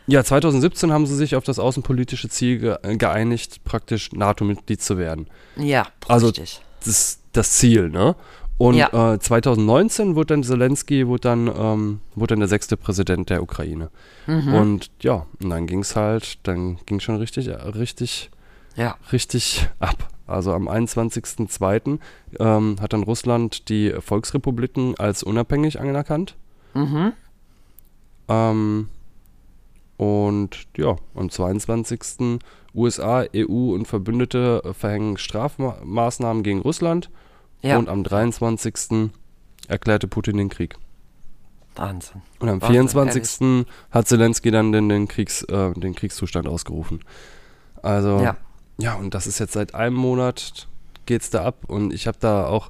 Ja, 0.10 0.24
2017 0.24 0.92
haben 0.92 1.06
sie 1.06 1.16
sich 1.16 1.36
auf 1.36 1.44
das 1.44 1.60
außenpolitische 1.60 2.30
Ziel 2.30 2.58
ge 2.60 2.98
geeinigt, 2.98 3.64
praktisch 3.64 4.12
NATO-Mitglied 4.12 4.82
zu 4.82 4.98
werden. 4.98 5.28
Ja, 5.56 5.86
Also- 6.08 6.28
richtig. 6.28 6.62
Das 6.80 6.88
ist 6.88 7.20
das 7.34 7.52
Ziel, 7.52 7.90
ne? 7.90 8.16
Und 8.58 8.76
Ja. 8.76 9.14
äh, 9.14 9.20
2019 9.20 10.16
wurde 10.16 10.34
dann 10.34 10.44
Zelensky, 10.44 11.08
wurde 11.08 11.22
dann, 11.22 11.48
ähm, 11.48 12.00
wurde 12.16 12.34
dann 12.34 12.40
der 12.40 12.50
sechste 12.50 12.76
Präsident 12.76 13.30
der 13.30 13.42
Ukraine. 13.44 13.90
Mhm. 14.28 14.54
Und 14.54 14.92
ja, 15.02 15.26
und 15.42 15.50
dann 15.50 15.68
ging 15.68 15.80
es 15.82 15.96
halt, 15.96 16.40
dann 16.44 16.78
ging 16.86 17.00
schon 17.00 17.18
richtig, 17.18 17.48
äh, 17.48 17.52
richtig, 17.54 18.30
ja. 18.76 18.96
richtig 19.12 19.68
ab. 19.80 20.10
Also 20.28 20.54
am 20.54 20.68
21.02. 20.68 22.00
Ähm, 22.40 22.78
hat 22.82 22.94
dann 22.94 23.04
Russland 23.04 23.70
die 23.70 23.94
Volksrepubliken 24.00 24.96
als 25.00 25.24
unabhängig 25.24 25.80
anerkannt. 25.80 26.36
Mhm. 26.74 27.14
Ähm, 28.28 28.90
Und 30.00 30.68
ja, 30.78 30.96
am 31.14 31.30
22. 31.30 32.40
USA, 32.74 33.26
EU 33.36 33.74
und 33.74 33.86
Verbündete 33.86 34.62
äh, 34.64 34.74
verhängen 34.74 35.18
Strafmaßnahmen 35.18 36.42
gegen 36.42 36.62
Russland. 36.62 37.10
Ja. 37.62 37.78
Und 37.78 37.90
am 37.90 38.06
23. 38.06 39.12
erklärte 39.68 40.08
Putin 40.08 40.38
den 40.38 40.48
Krieg. 40.48 40.78
Wahnsinn. 41.76 42.22
Und 42.40 42.48
am 42.48 42.62
Wahnsinn, 42.62 42.88
24. 42.88 43.68
hat 43.92 44.08
Zelensky 44.08 44.52
dann 44.52 44.72
den, 44.72 44.88
den, 44.88 45.10
Kriegs, 45.10 45.44
äh, 45.44 45.74
den 45.74 45.94
Kriegszustand 45.96 46.48
ausgerufen. 46.48 47.04
Also, 47.82 48.22
ja. 48.22 48.38
Ja. 48.78 48.96
und 48.96 49.14
das 49.14 49.28
ist 49.28 49.38
jetzt 49.40 49.52
seit 49.52 49.76
einem 49.76 49.98
Monat 49.98 50.70
geht's 51.08 51.30
da 51.30 51.44
ab. 51.44 51.66
Und 51.68 51.94
ich 51.94 52.08
habe 52.08 52.18
da 52.22 52.46
auch, 52.46 52.70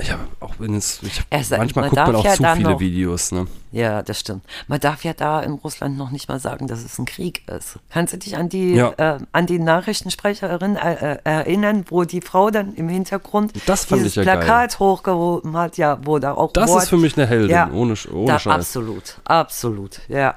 ich 0.00 0.10
habe 0.10 0.22
auch, 0.40 0.54
wenn 0.58 0.74
es, 0.74 1.02
ich, 1.02 1.22
Es- 1.30 1.50
manchmal 1.50 1.84
man 1.86 1.90
guckt 1.90 2.06
man 2.06 2.16
auch 2.16 2.24
ja 2.24 2.34
zu 2.34 2.44
viele 2.56 2.70
noch- 2.70 2.80
Videos. 2.80 3.32
Ne? 3.32 3.46
Ja, 3.72 4.02
das 4.02 4.18
stimmt. 4.20 4.44
Man 4.68 4.80
darf 4.80 5.04
ja 5.04 5.12
da 5.12 5.40
in 5.40 5.52
Russland 5.52 5.96
noch 5.96 6.10
nicht 6.10 6.28
mal 6.28 6.40
sagen, 6.40 6.66
dass 6.66 6.82
es 6.84 6.98
ein 6.98 7.04
Krieg 7.06 7.46
ist. 7.48 7.78
Kannst 7.90 8.12
du 8.12 8.18
dich 8.18 8.36
an 8.36 8.48
die, 8.48 8.74
Ja. 8.74 8.92
äh, 8.96 9.18
an 9.32 9.46
die 9.46 9.58
Nachrichtensprecherin 9.58 10.76
äh, 10.76 11.12
äh, 11.14 11.18
erinnern, 11.24 11.84
wo 11.88 12.04
die 12.04 12.20
Frau 12.20 12.50
dann 12.50 12.74
im 12.74 12.88
Hintergrund 12.88 13.52
Das 13.66 13.86
dieses 13.86 14.14
ja 14.16 14.24
geil. 14.24 14.38
Plakat 14.38 14.78
hochgehoben 14.78 15.56
hat, 15.56 15.76
ja, 15.76 15.98
wo 16.04 16.18
da 16.18 16.32
auch 16.34 16.52
Das 16.52 16.68
Wort, 16.70 16.82
ist 16.82 16.88
für 16.88 16.96
mich 16.96 17.16
eine 17.16 17.26
Heldin, 17.26 17.50
Ja, 17.50 17.70
ohne, 17.72 17.94
ohne 18.12 18.26
da, 18.26 18.38
Scheiß. 18.38 18.52
Absolut, 18.54 19.18
absolut, 19.24 20.00
ja. 20.08 20.34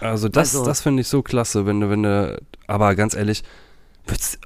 Also 0.00 0.28
das, 0.28 0.54
Also- 0.54 0.64
das 0.66 0.80
finde 0.80 1.02
ich 1.02 1.08
so 1.08 1.22
klasse, 1.22 1.66
wenn 1.66 1.80
du, 1.80 1.88
wenn 1.90 2.02
du, 2.02 2.40
aber 2.66 2.94
ganz 2.96 3.14
ehrlich, 3.14 3.44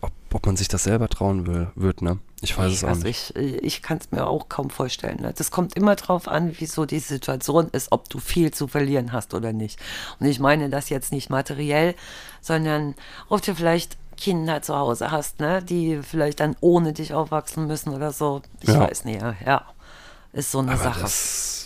ob, 0.02 0.12
ob 0.34 0.44
man 0.46 0.56
sich 0.56 0.68
das 0.68 0.84
selber 0.84 1.08
trauen 1.08 1.46
will, 1.46 1.68
wird, 1.74 2.02
ne? 2.02 2.18
Ich 2.42 2.56
weiß 2.56 2.70
es 2.70 2.84
auch 2.84 2.88
Also 2.88 3.04
nicht. 3.06 3.34
ich, 3.36 3.62
ich 3.62 3.82
kann 3.82 3.98
es 3.98 4.10
mir 4.10 4.26
auch 4.26 4.48
kaum 4.48 4.68
vorstellen. 4.70 5.20
Ne? 5.22 5.32
Das 5.36 5.50
kommt 5.50 5.74
immer 5.74 5.96
drauf 5.96 6.28
an, 6.28 6.58
wie 6.60 6.66
so 6.66 6.84
die 6.84 6.98
Situation 6.98 7.68
ist, 7.72 7.92
ob 7.92 8.10
du 8.10 8.18
viel 8.18 8.52
zu 8.52 8.68
verlieren 8.68 9.12
hast 9.12 9.32
oder 9.32 9.52
nicht. 9.54 9.78
Und 10.20 10.26
ich 10.26 10.38
meine 10.38 10.68
das 10.68 10.90
jetzt 10.90 11.12
nicht 11.12 11.30
materiell, 11.30 11.94
sondern 12.42 12.94
ob 13.30 13.40
du 13.42 13.54
vielleicht 13.54 13.96
Kinder 14.18 14.62
zu 14.62 14.76
Hause 14.76 15.10
hast, 15.10 15.40
ne, 15.40 15.62
die 15.62 16.00
vielleicht 16.02 16.40
dann 16.40 16.56
ohne 16.60 16.92
dich 16.92 17.12
aufwachsen 17.14 17.66
müssen 17.66 17.94
oder 17.94 18.12
so. 18.12 18.42
Ich 18.60 18.68
Ja. 18.68 18.80
weiß 18.80 19.04
nicht, 19.04 19.20
ja, 19.22 19.34
ja. 19.44 19.62
Ist 20.32 20.50
so 20.52 20.58
eine 20.58 20.72
Aber 20.72 20.82
Sache. 20.82 21.00
das, 21.00 21.65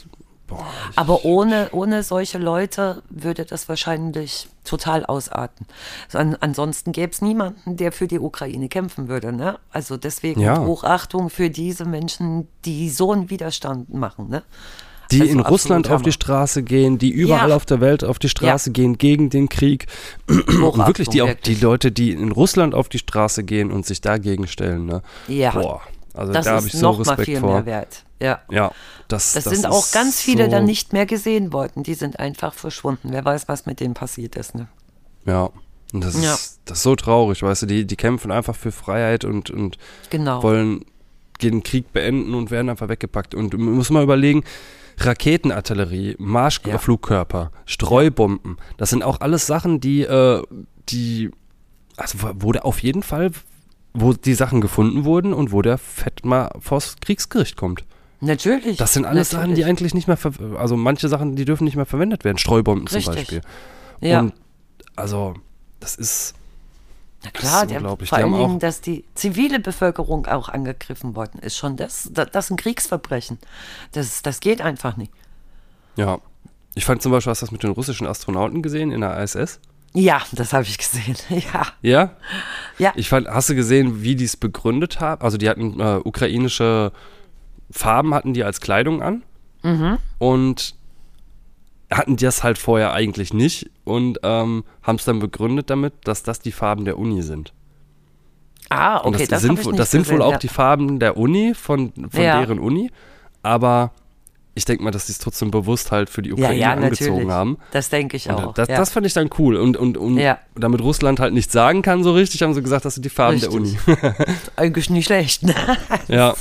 boah, 0.51 0.67
Aber 0.97 1.25
ohne, 1.25 1.69
ohne 1.73 2.03
solche 2.03 2.37
Leute 2.39 3.03
würde 3.09 3.45
das 3.47 3.69
wahrscheinlich 3.69 4.49
total 4.65 5.07
ausarten. 5.07 5.67
So, 6.09 6.19
an, 6.19 6.37
ansonsten 6.41 6.93
gäbe 6.93 7.13
es 7.13 7.23
niemanden, 7.23 7.77
der 7.79 7.93
für 7.93 8.07
die 8.07 8.19
Ukraine 8.19 8.69
kämpfen 8.69 9.09
würde. 9.09 9.33
Ne? 9.33 9.59
Also 9.71 9.97
deswegen 9.97 10.41
Ja. 10.41 10.61
Hochachtung 10.65 11.31
für 11.31 11.49
diese 11.49 11.85
Menschen, 11.87 12.47
die 12.67 12.91
so 12.91 13.13
einen 13.13 13.31
Widerstand 13.31 13.93
machen. 13.95 14.29
Ne? 14.29 14.43
die 15.13 15.23
also 15.23 15.33
in 15.33 15.41
Russland 15.41 15.87
auf 15.89 15.95
Hammer. 15.95 16.05
die 16.05 16.13
Straße 16.13 16.63
gehen, 16.63 16.97
die 16.99 17.11
überall 17.11 17.49
Ja. 17.51 17.57
auf 17.57 17.67
der 17.67 17.81
Welt 17.81 18.05
auf 18.05 18.21
die 18.21 18.29
Straße 18.29 18.71
gehen 18.71 18.97
gegen 18.97 19.29
den 19.29 19.49
Krieg. 19.49 19.87
und 20.29 20.47
Hochachtung, 20.63 20.87
wirklich 20.87 21.09
die, 21.09 21.23
auch, 21.23 21.27
die 21.27 21.33
wirklich. 21.35 21.61
Leute, 21.63 21.91
die 21.91 22.13
in 22.13 22.31
Russland 22.31 22.77
auf 22.77 22.89
die 22.89 22.99
Straße 22.99 23.43
gehen 23.43 23.73
und 23.73 23.85
sich 23.87 24.01
dagegen 24.01 24.47
stellen, 24.47 24.87
ne? 24.87 25.03
Ja. 25.27 25.51
Boah, 25.51 25.81
also 26.15 26.33
Das 26.33 26.45
da 26.45 26.53
habe 26.57 26.67
ist 26.67 26.75
ich 26.75 26.79
so 26.81 26.91
Respekt 26.91 27.25
viel 27.25 27.41
vor. 27.41 27.55
mehr 27.55 27.67
wert. 27.67 28.05
Ja. 28.21 28.41
Ja, 28.51 28.71
das, 29.09 29.33
Das, 29.33 29.45
das 29.45 29.55
sind 29.55 29.67
auch 29.67 29.91
ganz 29.93 30.21
viele 30.21 30.45
so, 30.45 30.51
dann 30.51 30.65
nicht 30.65 30.93
mehr 30.93 31.07
gesehen 31.07 31.53
worden. 31.53 31.83
Die 31.83 31.95
sind 31.95 32.19
einfach 32.19 32.55
verschwunden. 32.55 33.09
Wer 33.13 33.25
weiß, 33.25 33.49
was 33.49 33.67
mit 33.67 33.81
denen 33.81 33.95
passiert 33.95 34.37
ist. 34.37 34.55
Ne? 34.55 34.69
Ja, 35.25 35.51
und 35.93 36.05
das, 36.05 36.23
Ja. 36.23 36.35
ist, 36.35 36.61
das 36.67 36.79
ist 36.79 36.83
so 36.85 36.95
traurig, 36.97 37.43
weißt 37.43 37.63
du, 37.63 37.67
die, 37.67 37.87
die 37.87 37.97
kämpfen 37.97 38.31
einfach 38.31 38.55
für 38.55 38.73
Freiheit 38.73 39.25
und, 39.25 39.51
und 39.51 39.79
Genau. 40.11 40.43
wollen 40.43 40.85
den 41.43 41.63
Krieg 41.63 41.93
beenden 41.93 42.35
und 42.35 42.51
werden 42.51 42.69
einfach 42.69 42.89
weggepackt. 42.89 43.35
Und 43.35 43.55
man 43.55 43.73
muss 43.73 43.89
mal 43.91 44.03
überlegen, 44.03 44.45
Raketenartillerie, 44.99 46.15
Marschflugkörper, 46.19 47.51
Streubomben, 47.65 48.59
das 48.77 48.91
sind 48.91 49.03
auch 49.03 49.21
alles 49.21 49.47
Sachen, 49.47 49.81
die, 49.81 50.03
äh, 50.03 50.43
die, 50.91 51.31
also 51.97 52.19
der 52.53 52.65
auf 52.65 52.81
jeden 52.83 53.03
Fall, 53.03 53.31
wo 53.95 54.13
die 54.13 54.35
Sachen 54.35 54.61
gefunden 54.61 55.05
wurden 55.05 55.33
und 55.33 55.53
wo 55.53 55.63
der 55.63 55.79
Fett 55.79 56.25
mal 56.25 56.51
vors 56.61 56.97
Kriegsgericht 57.01 57.57
kommt. 57.57 57.85
Natürlich. 58.21 58.77
Das 58.77 58.93
sind 58.93 59.05
alles 59.07 59.31
Sachen, 59.31 59.55
die 59.55 59.63
natürlich. 59.63 59.67
eigentlich 59.67 59.95
nicht 59.95 60.09
mehr, 60.09 60.19
also 60.59 60.77
manche 60.77 61.09
Sachen, 61.09 61.37
die 61.37 61.45
dürfen 61.45 61.65
nicht 61.65 61.77
mehr 61.77 61.87
verwendet 61.87 62.25
werden. 62.25 62.39
Streubomben 62.39 62.87
zum 62.87 62.97
Richtig. 62.97 63.15
Beispiel. 63.17 63.41
Ja. 64.01 64.21
Und 64.21 64.35
also, 64.97 65.35
das 65.81 65.95
ist, 65.97 66.35
Na 67.25 67.31
Das 67.33 67.41
klar, 67.43 67.65
ist 67.65 67.71
vor 67.83 67.97
Die 67.97 68.13
allen 68.13 68.25
haben 68.25 68.33
Dingen, 68.39 68.57
auch- 68.57 68.59
dass 68.59 68.81
die 68.83 69.05
zivile 69.15 69.59
Bevölkerung 69.61 70.27
auch 70.27 70.49
angegriffen 70.51 71.17
worden 71.17 71.41
ist, 71.41 71.57
schon 71.57 71.77
das, 71.77 72.11
das, 72.13 72.29
das 72.33 72.45
ist 72.47 72.51
ein 72.51 72.57
Kriegsverbrechen. 72.57 73.39
Das, 73.93 74.23
das 74.23 74.41
geht 74.41 74.61
einfach 74.61 74.97
nicht. 74.97 75.13
ja. 75.97 76.19
Ich 76.77 76.85
fand 76.85 77.03
zum 77.03 77.11
Beispiel, 77.11 77.33
hast 77.33 77.43
du 77.43 77.47
das 77.47 77.51
mit 77.51 77.65
den 77.65 77.73
russischen 77.73 78.07
Astronauten 78.07 78.63
gesehen 78.63 78.93
in 78.93 79.01
der 79.01 79.21
ISS? 79.21 79.59
Ja, 79.93 80.23
das 80.31 80.53
habe 80.53 80.63
ich 80.63 80.79
gesehen. 80.79 81.17
Ja, 81.53 81.67
Ja? 81.83 82.11
ja. 82.79 82.93
Ich 82.95 83.09
fand, 83.09 83.27
hast 83.27 83.49
du 83.51 83.57
gesehen, 83.57 84.05
wie 84.05 84.15
die 84.15 84.25
es 84.25 84.37
begründet 84.37 85.01
haben? 85.01 85.21
Also 85.21 85.37
die 85.37 85.49
hatten 85.49 85.81
äh, 85.81 85.97
ukrainische 86.05 86.93
Farben 87.71 88.15
hatten 88.15 88.33
die 88.35 88.45
als 88.45 88.61
Kleidung 88.61 89.03
an 89.03 89.23
Mhm. 89.63 89.99
und 90.19 90.75
hatten 91.93 92.17
das 92.17 92.43
halt 92.43 92.57
vorher 92.57 92.93
eigentlich 92.93 93.35
nicht 93.35 93.69
und 93.85 94.21
ähm, 94.23 94.65
haben 94.83 94.97
es 94.97 95.05
dann 95.05 95.19
begründet 95.19 95.69
damit, 95.71 95.93
dass 96.05 96.23
das 96.23 96.41
die 96.41 96.53
Farben 96.53 96.85
der 96.85 96.99
Uni 96.99 97.21
sind. 97.23 97.53
ah, 98.71 98.99
Und 98.99 99.15
okay, 99.17 99.27
das, 99.27 99.29
das, 99.29 99.43
sind, 99.43 99.79
das 99.79 99.91
sind 99.91 100.07
wohl 100.09 100.17
gesehen, 100.19 100.23
auch 100.23 100.33
ja. 100.33 100.39
die 100.39 100.49
Farben 100.49 100.99
der 101.01 101.17
Uni, 101.17 101.55
von, 101.55 101.93
von 101.93 102.23
Ja. 102.23 102.39
deren 102.39 102.59
Uni, 102.61 102.91
aber 103.43 103.93
ich 104.61 104.65
denke 104.67 104.85
mal, 104.85 104.91
dass 104.91 105.07
sie 105.07 105.13
es 105.13 105.19
trotzdem 105.19 105.51
bewusst 105.51 105.91
halt 105.91 106.09
für 106.11 106.23
die 106.23 106.29
Ja, 106.31 106.35
Ukraine 106.37 106.61
ja, 106.61 106.73
angezogen 106.73 107.11
natürlich. 107.13 107.31
haben. 107.33 107.59
Das 107.73 107.89
denke 107.89 108.17
ich 108.17 108.29
Und 108.29 108.35
auch. 108.37 108.55
das, 108.55 108.69
ja. 108.69 108.77
das 108.77 108.91
fand 108.91 109.07
ich 109.07 109.13
dann 109.15 109.31
cool. 109.39 109.57
Und, 109.57 109.77
und, 109.77 109.97
und 109.97 110.19
Ja. 110.19 110.39
damit 110.55 110.81
Russland 110.83 111.19
halt 111.19 111.33
nichts 111.35 111.53
sagen 111.53 111.83
kann 111.83 112.05
so 112.05 112.13
richtig, 112.13 112.43
haben 112.43 112.55
sie 112.55 112.63
gesagt, 112.63 112.85
das 112.85 112.95
sind 112.95 113.05
die 113.05 113.09
Farben 113.11 113.41
der 113.41 113.51
Uni. 113.53 113.77
Richtig. 113.87 114.13
Eigentlich 114.57 114.91
nicht 114.91 115.07
schlecht. 115.07 115.43
Ne? 115.43 115.55
ja, 116.09 116.35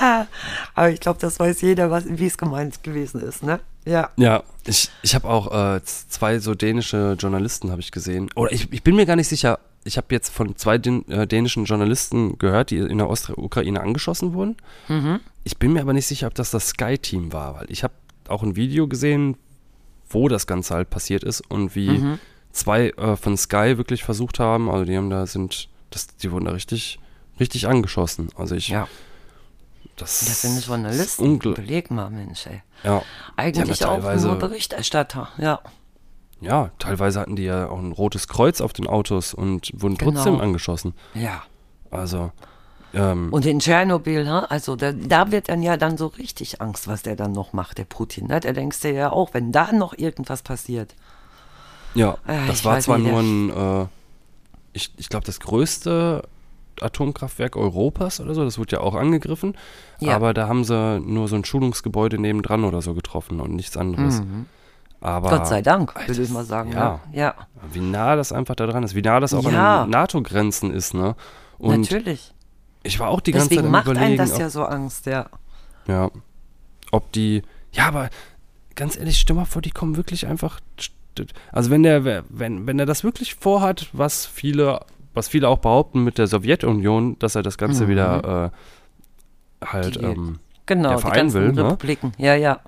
Aber 0.74 0.90
ich 0.90 1.00
glaube, 1.00 1.18
das 1.20 1.38
weiß 1.38 1.60
jeder, 1.62 1.90
was- 1.90 2.04
wie 2.08 2.26
es 2.26 2.38
gemeint 2.38 2.82
gewesen 2.82 3.20
ist. 3.20 3.42
Ne? 3.42 3.60
Ja. 3.84 4.10
ja. 4.16 4.42
Ich, 4.66 4.90
ich 5.02 5.14
habe 5.14 5.28
auch 5.28 5.76
äh, 5.76 5.80
zwei 5.84 6.38
so 6.38 6.54
dänische 6.54 7.16
Journalisten 7.18 7.70
habe 7.70 7.80
ich 7.80 7.90
gesehen. 7.92 8.30
Oder 8.34 8.52
ich, 8.52 8.72
ich 8.72 8.82
bin 8.82 8.96
mir 8.96 9.06
gar 9.06 9.16
nicht 9.16 9.28
sicher. 9.28 9.58
Ich 9.84 9.96
habe 9.96 10.08
jetzt 10.10 10.28
von 10.28 10.56
zwei 10.56 10.74
äh, 10.76 11.26
dänischen 11.26 11.64
Journalisten 11.64 12.36
gehört, 12.38 12.70
die 12.70 12.78
in 12.78 12.98
der 12.98 13.08
Ostukraine 13.08 13.80
angeschossen 13.80 14.34
wurden. 14.34 14.56
Mhm. 14.88 15.20
Ich 15.44 15.56
bin 15.56 15.72
mir 15.72 15.80
aber 15.80 15.94
nicht 15.94 16.06
sicher, 16.06 16.26
ob 16.26 16.34
das 16.34 16.50
das 16.50 16.68
Sky-Team 16.68 17.32
war, 17.32 17.54
weil 17.54 17.70
ich 17.70 17.82
habe 17.82 17.94
auch 18.28 18.42
ein 18.42 18.56
Video 18.56 18.88
gesehen, 18.88 19.36
wo 20.10 20.28
das 20.28 20.46
Ganze 20.46 20.74
halt 20.74 20.90
passiert 20.90 21.24
ist 21.24 21.40
und 21.50 21.74
wie 21.74 21.88
Mhm. 21.98 22.18
zwei 22.52 22.90
äh, 22.90 23.16
von 23.16 23.36
Sky 23.38 23.78
wirklich 23.78 24.04
versucht 24.04 24.38
haben, 24.38 24.68
also 24.70 24.84
die 24.84 24.96
haben 24.96 25.08
da 25.08 25.26
sind, 25.26 25.68
das, 25.90 26.08
die 26.08 26.30
wurden 26.30 26.44
da 26.44 26.50
richtig, 26.52 26.98
richtig 27.38 27.66
angeschossen. 27.66 28.28
Also 28.36 28.54
ich, 28.56 28.68
ja. 28.68 28.86
das, 29.96 30.20
Das 30.20 30.42
sind 30.42 30.64
Journalisten. 30.64 31.40
Überleg 31.40 31.90
mal, 31.90 32.10
Mensch, 32.10 32.46
ey. 32.46 32.62
ja, 32.84 33.02
Eigentlich 33.36 33.80
ja 33.80 33.88
auch 33.88 34.02
nur 34.02 34.36
Berichterstatter. 34.36 35.28
Ja. 35.38 35.60
Ja, 36.40 36.70
teilweise 36.78 37.20
hatten 37.20 37.36
die 37.36 37.44
ja 37.44 37.68
auch 37.68 37.78
ein 37.78 37.92
rotes 37.92 38.28
Kreuz 38.28 38.60
auf 38.60 38.72
den 38.72 38.86
Autos 38.86 39.34
und 39.34 39.70
wurden 39.74 39.96
Genau. 39.96 40.12
trotzdem 40.12 40.40
angeschossen. 40.40 40.94
Ja. 41.14 41.42
Also, 41.90 42.32
ähm, 42.94 43.28
Und 43.32 43.46
in 43.46 43.58
Tschernobyl, 43.60 44.24
ne? 44.24 44.50
also 44.50 44.74
da, 44.76 44.92
da 44.92 45.30
wird 45.32 45.48
dann 45.48 45.62
ja 45.62 45.76
dann 45.76 45.96
so 45.96 46.06
richtig 46.06 46.60
Angst, 46.60 46.88
was 46.88 47.02
der 47.02 47.16
dann 47.16 47.32
noch 47.32 47.52
macht, 47.52 47.78
der 47.78 47.84
Putin. 47.84 48.26
Ne? 48.28 48.40
Da 48.40 48.52
denkst 48.52 48.80
du 48.80 48.92
ja 48.92 49.10
auch, 49.12 49.34
wenn 49.34 49.52
da 49.52 49.72
noch 49.72 49.96
irgendwas 49.96 50.42
passiert. 50.42 50.94
ja, 51.94 52.16
Äh, 52.26 52.46
das 52.46 52.64
war 52.64 52.78
zwar 52.80 52.98
nicht, 52.98 53.10
nur 53.10 53.20
ein, 53.20 53.82
äh, 53.84 53.86
ich, 54.72 54.92
ich 54.96 55.08
glaube, 55.08 55.26
das 55.26 55.40
größte 55.40 56.22
Atomkraftwerk 56.80 57.56
Europas 57.56 58.20
oder 58.20 58.34
so, 58.34 58.44
das 58.44 58.58
wurde 58.58 58.76
ja 58.76 58.80
auch 58.80 58.94
angegriffen, 58.94 59.56
Ja. 59.98 60.16
aber 60.16 60.32
da 60.32 60.48
haben 60.48 60.64
sie 60.64 61.00
nur 61.00 61.28
so 61.28 61.36
ein 61.36 61.44
Schulungsgebäude 61.44 62.18
nebendran 62.18 62.64
oder 62.64 62.80
so 62.80 62.94
getroffen 62.94 63.40
und 63.40 63.54
nichts 63.54 63.76
anderes. 63.76 64.22
Aber 65.00 65.28
Mhm. 65.30 65.36
Gott 65.36 65.46
sei 65.46 65.62
Dank, 65.62 65.96
Alter, 65.96 66.08
würde 66.08 66.22
ich 66.22 66.30
mal 66.30 66.44
sagen. 66.44 66.72
ja. 66.72 67.00
Ne? 67.10 67.16
Ja, 67.18 67.34
wie 67.72 67.80
nah 67.80 68.16
das 68.16 68.32
einfach 68.32 68.54
da 68.54 68.66
dran 68.66 68.82
ist, 68.82 68.94
wie 68.94 69.02
nah 69.02 69.18
das 69.20 69.32
auch 69.34 69.50
Ja. 69.50 69.82
an 69.82 69.86
den 69.86 69.90
NATO-Grenzen 69.92 70.70
ist, 70.72 70.92
ne? 70.94 71.16
Und 71.58 71.80
natürlich. 71.82 72.34
ich 72.82 72.98
war 73.00 73.08
auch 73.08 73.20
die 73.20 73.32
ganze 73.32 73.48
Deswegen 73.48 73.62
Zeit 73.64 73.72
macht 73.72 73.84
überlegen, 73.86 74.04
einem 74.06 74.16
das 74.18 74.32
ob, 74.34 74.40
ja 74.40 74.50
so 74.50 74.64
Angst, 74.64 75.06
ja. 75.06 75.26
Ja. 75.86 76.10
Ob 76.92 77.12
die. 77.12 77.42
Ja, 77.72 77.86
aber 77.88 78.10
ganz 78.74 78.96
ehrlich, 78.96 79.18
stell 79.18 79.36
mal 79.36 79.44
vor, 79.46 79.62
die 79.62 79.70
kommen 79.70 79.96
wirklich 79.96 80.26
einfach. 80.26 80.60
Also 81.52 81.70
wenn 81.70 81.82
der, 81.82 82.24
wenn, 82.28 82.66
wenn 82.66 82.78
er 82.78 82.86
das 82.86 83.04
wirklich 83.04 83.34
vorhat, 83.34 83.88
was 83.92 84.26
viele, 84.26 84.80
was 85.14 85.28
viele 85.28 85.48
auch 85.48 85.58
behaupten 85.58 86.02
mit 86.04 86.18
der 86.18 86.26
Sowjetunion, 86.26 87.18
dass 87.18 87.34
er 87.34 87.42
das 87.42 87.58
Ganze 87.58 87.88
wieder 87.88 88.52
äh, 89.62 89.66
halt, 89.66 89.96
Die- 89.96 90.04
ähm, 90.04 90.38
Genau, 90.66 90.90
der 91.00 91.10
die 91.10 91.16
ganzen 91.16 91.40
will, 91.42 91.52
ne? 91.52 91.64
Republiken. 91.64 92.12
Ja, 92.16 92.34
ja. 92.36 92.60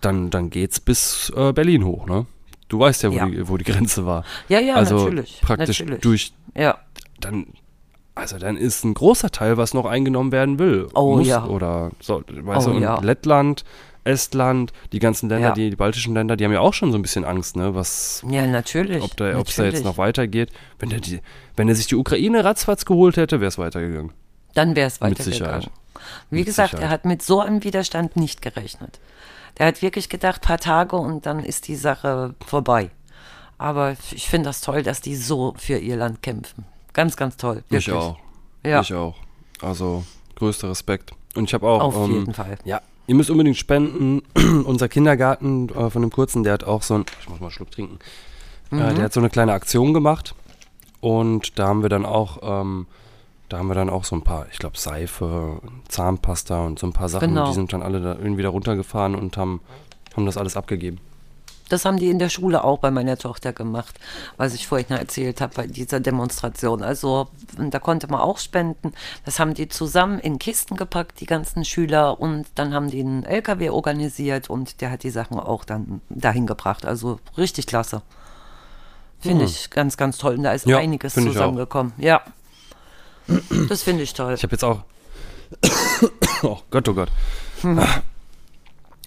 Dann, 0.00 0.30
dann 0.30 0.50
geht's 0.50 0.80
bis 0.80 1.32
äh, 1.36 1.52
Berlin 1.52 1.84
hoch, 1.84 2.06
ne? 2.06 2.26
Du 2.68 2.78
weißt 2.78 3.02
ja, 3.02 3.10
wo, 3.10 3.14
Ja. 3.16 3.26
Die, 3.26 3.48
wo 3.48 3.56
die 3.56 3.64
Grenze 3.64 4.06
war. 4.06 4.24
Ja, 4.48 4.60
ja, 4.60 4.74
also 4.74 4.98
natürlich. 4.98 5.40
praktisch 5.42 5.80
natürlich. 5.80 6.00
durch, 6.02 6.32
Ja, 6.56 6.78
dann, 7.20 7.46
also 8.14 8.38
dann 8.38 8.56
ist 8.56 8.84
ein 8.84 8.94
großer 8.94 9.30
Teil, 9.30 9.56
was 9.56 9.74
noch 9.74 9.86
eingenommen 9.86 10.30
werden 10.32 10.58
will. 10.58 10.88
Oh, 10.94 11.16
muss, 11.16 11.26
ja. 11.26 11.44
Oder 11.46 11.90
so, 12.00 12.22
weißt 12.28 12.68
Oh, 12.68 12.72
du, 12.72 12.78
ja. 12.78 13.00
Lettland, 13.00 13.64
Estland, 14.04 14.72
die 14.92 14.98
ganzen 14.98 15.28
Länder, 15.28 15.48
Ja. 15.48 15.54
die, 15.54 15.68
die 15.70 15.76
baltischen 15.76 16.14
Länder, 16.14 16.36
die 16.36 16.44
haben 16.44 16.52
ja 16.52 16.60
auch 16.60 16.72
schon 16.74 16.90
so 16.92 16.98
ein 16.98 17.02
bisschen 17.02 17.24
Angst, 17.24 17.56
ne, 17.56 17.74
was, 17.74 18.24
Ja, 18.30 18.46
natürlich. 18.46 19.02
ob 19.02 19.16
da, 19.16 19.28
es 19.30 19.56
da 19.56 19.64
jetzt 19.64 19.84
noch 19.84 19.98
weitergeht. 19.98 20.50
Wenn 20.78 20.88
der, 20.90 21.00
die, 21.00 21.20
wenn 21.56 21.68
er 21.68 21.74
sich 21.74 21.86
die 21.88 21.96
Ukraine 21.96 22.44
ratzfatz 22.44 22.84
geholt 22.84 23.16
hätte, 23.16 23.40
wäre 23.40 23.48
es 23.48 23.58
weitergegangen. 23.58 24.12
Dann 24.54 24.74
wäre 24.76 24.86
es 24.86 25.00
Mit 25.00 25.18
weitergegangen. 25.18 25.60
Sicherheit. 25.62 25.70
Wie 26.30 26.36
Mit 26.36 26.46
gesagt, 26.46 26.70
Sicherheit. 26.70 26.88
er 26.88 26.92
hat 26.92 27.04
mit 27.04 27.22
so 27.22 27.40
einem 27.40 27.62
Widerstand 27.62 28.16
nicht 28.16 28.40
gerechnet. 28.42 29.00
Der 29.60 29.66
hat 29.66 29.82
wirklich 29.82 30.08
gedacht, 30.08 30.40
paar 30.40 30.56
Tage 30.56 30.96
und 30.96 31.26
dann 31.26 31.44
ist 31.44 31.68
die 31.68 31.76
Sache 31.76 32.34
vorbei. 32.46 32.88
Aber 33.58 33.94
ich 34.10 34.26
finde 34.26 34.48
das 34.48 34.62
toll, 34.62 34.82
dass 34.82 35.02
die 35.02 35.14
so 35.14 35.52
für 35.58 35.76
ihr 35.76 35.96
Land 35.96 36.22
kämpfen. 36.22 36.64
Ganz, 36.94 37.14
ganz 37.14 37.36
toll. 37.36 37.56
Wirklich. 37.68 37.88
Ich 37.88 37.92
auch. 37.92 38.16
Ja. 38.64 38.80
Ich 38.80 38.94
auch. 38.94 39.16
Also, 39.60 40.02
größter 40.36 40.70
Respekt. 40.70 41.12
Und 41.34 41.44
ich 41.44 41.52
habe 41.52 41.68
auch. 41.68 41.82
Auf 41.82 42.08
ähm, 42.08 42.14
jeden 42.14 42.32
Fall. 42.32 42.56
Ja, 42.64 42.80
ihr 43.06 43.14
müsst 43.14 43.28
unbedingt 43.28 43.58
spenden. 43.58 44.22
Unser 44.64 44.88
Kindergarten 44.88 45.68
äh, 45.68 45.90
von 45.90 46.00
dem 46.00 46.10
Kurzen, 46.10 46.42
der 46.42 46.54
hat 46.54 46.64
auch 46.64 46.82
so 46.82 46.94
ein. 46.94 47.04
Ich 47.20 47.28
muss 47.28 47.38
mal 47.38 47.48
einen 47.48 47.52
Schluck 47.52 47.70
trinken. 47.70 47.98
Mhm. 48.70 48.78
Äh, 48.80 48.94
der 48.94 49.04
hat 49.04 49.12
so 49.12 49.20
eine 49.20 49.28
kleine 49.28 49.52
Aktion 49.52 49.92
gemacht. 49.92 50.34
Und 51.00 51.58
da 51.58 51.68
haben 51.68 51.82
wir 51.82 51.90
dann 51.90 52.06
auch. 52.06 52.38
Ähm, 52.62 52.86
da 53.50 53.58
haben 53.58 53.66
wir 53.66 53.74
dann 53.74 53.90
auch 53.90 54.04
so 54.04 54.16
ein 54.16 54.22
paar, 54.22 54.46
ich 54.50 54.58
glaube, 54.58 54.78
Seife, 54.78 55.60
Zahnpasta 55.88 56.64
und 56.64 56.78
so 56.78 56.86
ein 56.86 56.92
paar 56.92 57.08
Sachen. 57.08 57.30
Genau. 57.30 57.48
Die 57.48 57.54
sind 57.54 57.72
dann 57.72 57.82
alle 57.82 58.00
da 58.00 58.14
irgendwie 58.14 58.42
da 58.42 58.48
runtergefahren 58.48 59.14
und 59.14 59.36
haben, 59.36 59.60
haben 60.16 60.24
das 60.24 60.36
alles 60.36 60.56
abgegeben. 60.56 60.98
Das 61.68 61.84
haben 61.84 61.98
die 61.98 62.10
in 62.10 62.18
der 62.18 62.30
Schule 62.30 62.64
auch 62.64 62.78
bei 62.78 62.90
meiner 62.90 63.16
Tochter 63.16 63.52
gemacht, 63.52 63.98
was 64.36 64.54
ich 64.54 64.66
vorhin 64.66 64.90
erzählt 64.90 65.40
habe 65.40 65.54
bei 65.54 65.66
dieser 65.66 66.00
Demonstration. 66.00 66.82
Also 66.82 67.28
da 67.58 67.78
konnte 67.78 68.08
man 68.08 68.20
auch 68.20 68.38
spenden. 68.38 68.92
Das 69.24 69.38
haben 69.38 69.54
die 69.54 69.68
zusammen 69.68 70.18
in 70.18 70.38
Kisten 70.38 70.76
gepackt, 70.76 71.20
die 71.20 71.26
ganzen 71.26 71.64
Schüler, 71.64 72.20
und 72.20 72.46
dann 72.56 72.74
haben 72.74 72.90
die 72.90 73.00
einen 73.00 73.24
LKW 73.24 73.70
organisiert 73.70 74.50
und 74.50 74.80
der 74.80 74.90
hat 74.90 75.04
die 75.04 75.10
Sachen 75.10 75.38
auch 75.38 75.64
dann 75.64 76.00
dahin 76.08 76.46
gebracht. 76.46 76.84
Also 76.84 77.20
richtig 77.36 77.66
klasse. 77.66 78.02
Finde 79.20 79.44
ich 79.44 79.70
ganz, 79.70 79.96
ganz 79.96 80.18
toll. 80.18 80.34
Und 80.34 80.44
da 80.44 80.52
ist 80.52 80.66
Ja, 80.66 80.78
einiges 80.78 81.14
zusammengekommen. 81.14 81.92
Ja. 81.98 82.22
Das 83.68 83.82
finde 83.82 84.02
ich 84.02 84.14
toll. 84.14 84.34
Ich 84.34 84.42
habe 84.42 84.52
jetzt 84.52 84.64
auch. 84.64 84.82
oh 86.42 86.58
Gott, 86.70 86.88
oh 86.88 86.94
Gott. 86.94 87.10
Hm. 87.62 87.80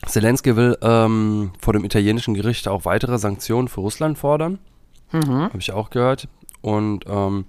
Zelensky 0.06 0.56
will 0.56 0.78
ähm, 0.82 1.52
vor 1.60 1.74
dem 1.74 1.86
italienischen 1.86 2.34
Gericht 2.34 2.68
auch 2.68 2.86
weitere 2.86 3.18
Sanktionen 3.18 3.68
für 3.68 3.82
Russland 3.82 4.18
fordern. 4.18 4.60
Mhm. 5.12 5.44
Habe 5.44 5.60
ich 5.60 5.72
auch 5.72 5.90
gehört. 5.90 6.28
Und 6.62 7.06
ähm, 7.08 7.46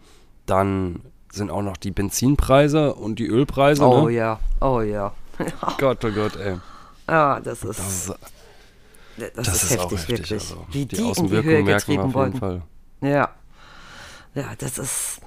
dann 0.47 1.01
sind 1.33 1.51
auch 1.51 1.63
noch 1.63 1.77
die 1.77 1.91
Benzinpreise 1.91 2.95
und 2.95 3.19
die 3.19 3.27
Ölpreise. 3.27 3.85
oh 3.85 4.07
ne? 4.09 4.15
ja, 4.15 4.39
oh 4.61 4.81
ja. 4.81 5.13
Gott, 5.79 6.05
oh 6.05 6.11
Gott, 6.11 6.37
ey. 6.37 6.57
Ja, 7.09 7.41
das 7.41 7.65
ist, 7.65 7.79
Das 7.79 7.89
ist, 7.89 8.09
das 9.17 9.33
das 9.35 9.49
ist, 9.49 9.63
ist 9.65 9.71
heftig, 9.73 9.99
heftig. 9.99 10.09
wirklich. 10.09 10.33
Also, 10.33 10.67
Wie 10.71 10.87
die 10.87 10.87
die 10.87 10.97
in 10.97 11.05
die 11.05 11.11
Außenwirkungen 11.11 11.57
Höhe 11.57 11.65
merken 11.65 11.93
wir 11.93 11.99
auf 12.01 12.07
jeden 12.07 12.15
wurden. 12.15 12.39
Fall. 12.39 12.63
Ja. 13.01 13.29
Ja, 14.35 14.45
das 14.59 14.79
ist. 14.79 15.21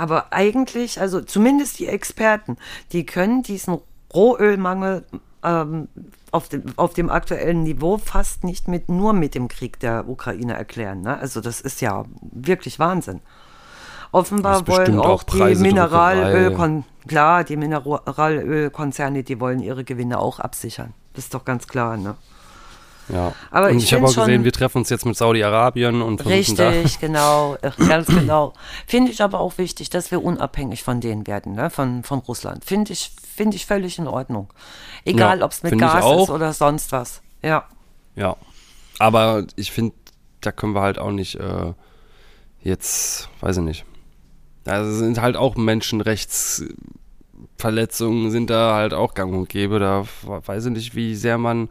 Aber 0.00 0.32
eigentlich, 0.32 0.98
also 0.98 1.20
zumindest 1.20 1.78
die 1.78 1.86
Experten, 1.86 2.56
die 2.92 3.04
können 3.04 3.42
diesen 3.42 3.78
Rohölmangel 4.14 5.04
ähm, 5.44 5.88
auf, 6.30 6.48
dem, 6.48 6.64
auf 6.76 6.94
dem 6.94 7.10
aktuellen 7.10 7.64
Niveau 7.64 7.98
fast 7.98 8.42
nicht 8.42 8.66
mit 8.66 8.88
nur 8.88 9.12
mit 9.12 9.34
dem 9.34 9.48
Krieg 9.48 9.78
der 9.78 10.08
Ukraine 10.08 10.54
erklären. 10.54 11.02
Ne? 11.02 11.18
Also 11.18 11.42
das 11.42 11.60
ist 11.60 11.82
ja 11.82 12.04
wirklich 12.22 12.78
Wahnsinn. 12.78 13.20
Offenbar 14.10 14.66
wollen 14.66 14.98
auch 14.98 15.06
auch 15.06 15.22
die 15.22 15.38
Preisedruckerei. 15.38 16.14
Mineralölkon 16.14 16.84
klar, 17.06 17.44
die 17.44 17.56
Mineralölkonzerne, 17.56 19.22
die 19.22 19.38
wollen 19.38 19.60
ihre 19.60 19.84
Gewinne 19.84 20.18
auch 20.18 20.40
absichern. 20.40 20.94
Das 21.12 21.24
ist 21.24 21.34
doch 21.34 21.44
ganz 21.44 21.66
klar, 21.66 21.98
ne? 21.98 22.16
Ja. 23.12 23.32
Aber 23.50 23.68
und 23.68 23.78
ich 23.78 23.84
ich 23.84 23.92
habe 23.92 24.06
find 24.06 24.18
auch 24.18 24.24
gesehen, 24.24 24.44
wir 24.44 24.52
treffen 24.52 24.78
uns 24.78 24.90
jetzt 24.90 25.06
mit 25.06 25.16
Saudi-Arabien 25.16 26.02
und 26.02 26.22
versuchen. 26.22 26.58
Richtig, 26.58 27.00
genau, 27.00 27.56
ganz 27.88 28.06
genau. 28.08 28.52
Finde 28.86 29.10
ich 29.10 29.22
aber 29.22 29.40
auch 29.40 29.58
wichtig, 29.58 29.90
dass 29.90 30.10
wir 30.10 30.22
unabhängig 30.22 30.82
von 30.82 31.00
denen 31.00 31.26
werden, 31.26 31.54
ne? 31.54 31.70
von, 31.70 32.04
von 32.04 32.20
Russland. 32.20 32.64
Finde 32.64 32.92
ich, 32.92 33.12
finde 33.34 33.56
ich 33.56 33.66
völlig 33.66 33.98
in 33.98 34.06
Ordnung. 34.06 34.52
Egal, 35.04 35.40
Ja, 35.40 35.44
ob 35.44 35.52
es 35.52 35.62
mit 35.62 35.78
Gas 35.78 36.04
ist 36.04 36.30
oder 36.30 36.52
sonst 36.52 36.92
was. 36.92 37.22
Ja, 37.42 37.64
Ja. 38.14 38.36
Aber 38.98 39.44
ich 39.56 39.72
finde, 39.72 39.94
da 40.42 40.52
können 40.52 40.74
wir 40.74 40.82
halt 40.82 40.98
auch 40.98 41.10
nicht 41.10 41.36
äh, 41.36 41.72
jetzt, 42.62 43.30
weiß 43.40 43.56
ich 43.56 43.62
nicht. 43.62 43.84
Da 44.64 44.84
sind 44.84 45.22
halt 45.22 45.36
auch 45.36 45.56
Menschenrechtsverletzungen, 45.56 48.30
sind 48.30 48.50
da 48.50 48.74
halt 48.74 48.92
auch 48.92 49.14
gang 49.14 49.34
und 49.34 49.48
gäbe. 49.48 49.78
Da 49.78 50.04
weiß 50.22 50.66
ich 50.66 50.72
nicht, 50.72 50.94
wie 50.94 51.14
sehr 51.14 51.38
man 51.38 51.70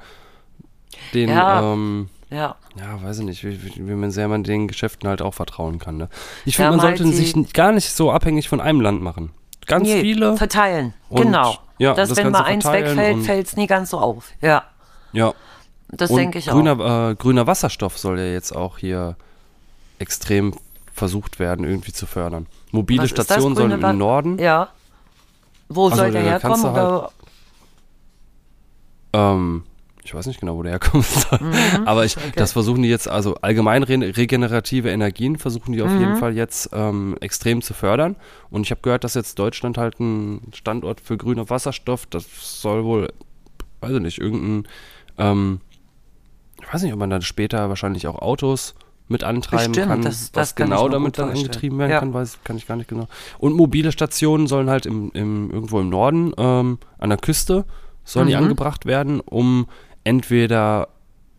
den, 1.14 1.30
Ja. 1.30 1.74
ähm, 1.74 2.10
ja. 2.30 2.56
ja, 2.78 3.04
weiß 3.04 3.20
ich 3.20 3.26
nicht, 3.26 3.44
wie, 3.44 3.64
wie, 3.64 3.76
wie 3.88 3.94
man 3.96 4.12
sehr 4.12 4.28
man 4.28 4.44
den 4.44 4.68
Geschäften 4.68 5.10
halt 5.10 5.22
auch 5.22 5.34
vertrauen 5.34 5.80
kann. 5.80 5.98
Ne? 5.98 6.10
Ich 6.46 6.54
Ja, 6.58 6.66
finde, 6.66 6.78
man 6.78 6.92
mal 6.92 6.98
sollte 6.98 7.14
sich 7.16 7.54
gar 7.54 7.72
nicht 7.72 7.90
so 7.92 8.12
abhängig 8.12 8.48
von 8.50 8.62
einem 8.62 8.82
Land 8.82 9.02
machen. 9.02 9.32
Ganz 9.66 9.88
Nee, 9.88 10.02
viele. 10.02 10.36
Verteilen, 10.38 10.94
genau. 11.12 11.56
ja, 11.78 11.94
dass 11.94 12.10
das 12.10 12.18
wenn 12.18 12.26
Ganze 12.26 12.42
mal 12.42 12.46
eins 12.48 12.66
wegfällt, 12.66 13.24
fällt 13.24 13.48
es 13.48 13.56
nie 13.56 13.68
ganz 13.68 13.92
so 13.92 14.00
auf. 14.00 14.30
Ja, 14.42 14.64
Ja. 15.12 15.34
das 15.90 16.12
denke 16.12 16.40
ich 16.40 16.50
auch. 16.50 16.56
grüner, 16.56 17.10
Äh, 17.12 17.16
grüner 17.16 17.46
Wasserstoff 17.48 17.98
soll 17.98 18.18
ja 18.20 18.26
jetzt 18.26 18.56
auch 18.56 18.78
hier 18.80 19.16
extrem 20.00 20.54
versucht 20.94 21.40
werden, 21.40 21.66
irgendwie 21.66 21.94
zu 21.94 22.06
fördern. 22.08 22.48
Mobile 22.72 23.04
Was 23.04 23.10
Stationen 23.12 23.56
sollen 23.56 23.82
Wa- 23.82 23.92
im 23.92 23.98
Norden. 23.98 24.38
Ja. 24.40 24.70
Wo 25.68 25.86
Also, 25.86 25.98
soll 25.98 26.12
der 26.12 26.22
herkommen? 26.24 26.64
halt-? 26.64 27.12
Ähm, 29.14 29.64
ich 30.04 30.14
weiß 30.14 30.26
nicht 30.28 30.40
genau, 30.40 30.56
wo 30.58 30.64
der 30.64 30.72
herkommen 30.80 31.04
soll. 31.04 31.40
Mhm. 31.42 31.88
Aber 31.88 32.06
ich, 32.06 32.16
das 32.36 32.54
versuchen 32.54 32.82
die 32.84 32.90
jetzt, 32.90 33.08
also 33.08 33.36
allgemein 33.36 33.84
re 33.84 34.00
regenerative 34.18 34.90
Energien 34.90 35.38
versuchen 35.38 35.74
die 35.74 35.82
auf 35.82 35.92
Mhm. 35.92 36.00
jeden 36.00 36.16
Fall 36.16 36.36
jetzt 36.36 36.70
ähm, 36.74 37.16
extrem 37.20 37.62
zu 37.62 37.74
fördern. 37.74 38.16
Und 38.50 38.62
ich 38.62 38.72
habe 38.72 38.82
gehört, 38.82 39.04
dass 39.04 39.14
jetzt 39.14 39.38
Deutschland 39.40 39.78
halt 39.78 40.00
ein 40.00 40.42
Standort 40.54 41.02
für 41.02 41.18
grüner 41.18 41.50
Wasserstoff, 41.50 42.06
das 42.06 42.26
soll 42.62 42.84
wohl, 42.86 43.10
weiß 43.82 43.92
ich 43.94 44.02
nicht, 44.02 44.20
irgendein, 44.20 44.68
ähm, 45.18 45.62
ich 46.62 46.74
weiß 46.74 46.84
nicht, 46.84 46.94
ob 46.94 47.00
man 47.00 47.10
dann 47.10 47.22
später 47.22 47.70
wahrscheinlich 47.70 48.08
auch 48.08 48.20
Autos 48.20 48.76
mit 49.08 49.24
antreiben 49.24 49.72
Bestimmt, 49.72 49.88
kann, 49.88 50.02
das- 50.04 50.32
das 50.32 50.42
was 50.50 50.56
kann 50.56 50.68
ich 50.68 50.72
genau 50.72 50.88
damit 50.90 51.18
dann 51.18 51.28
vorstellen. 51.30 51.48
angetrieben 51.48 51.78
werden 51.80 51.92
Ja. 51.92 52.00
kann, 52.00 52.14
weiß 52.14 52.40
kann 52.44 52.58
ich 52.58 52.68
gar 52.68 52.76
nicht 52.76 52.90
genau. 52.90 53.08
Und 53.40 53.54
mobile 53.54 53.92
Stationen 53.92 54.46
sollen 54.48 54.70
halt 54.70 54.86
im, 54.86 55.12
im, 55.14 55.50
irgendwo 55.52 55.80
im 55.80 55.90
Norden 55.90 56.32
ähm, 56.38 56.78
an 57.00 57.10
der 57.10 57.18
Küste 57.18 57.66
sollen 58.04 58.28
die 58.28 58.36
Mhm. 58.36 58.44
angebracht 58.44 58.86
werden, 58.86 59.20
um 59.20 59.68
entweder 60.10 60.88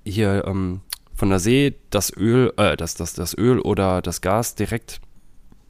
hier 0.05 0.45
ähm, 0.47 0.81
von 1.15 1.29
der 1.29 1.41
See 1.41 1.75
das 1.91 2.17
Öl, 2.17 2.53
äh, 2.57 2.77
das, 2.77 2.95
das, 2.95 3.15
das 3.15 3.37
Öl 3.37 3.59
oder 3.59 4.01
das 4.01 4.21
Gas 4.21 4.55
direkt 4.55 5.01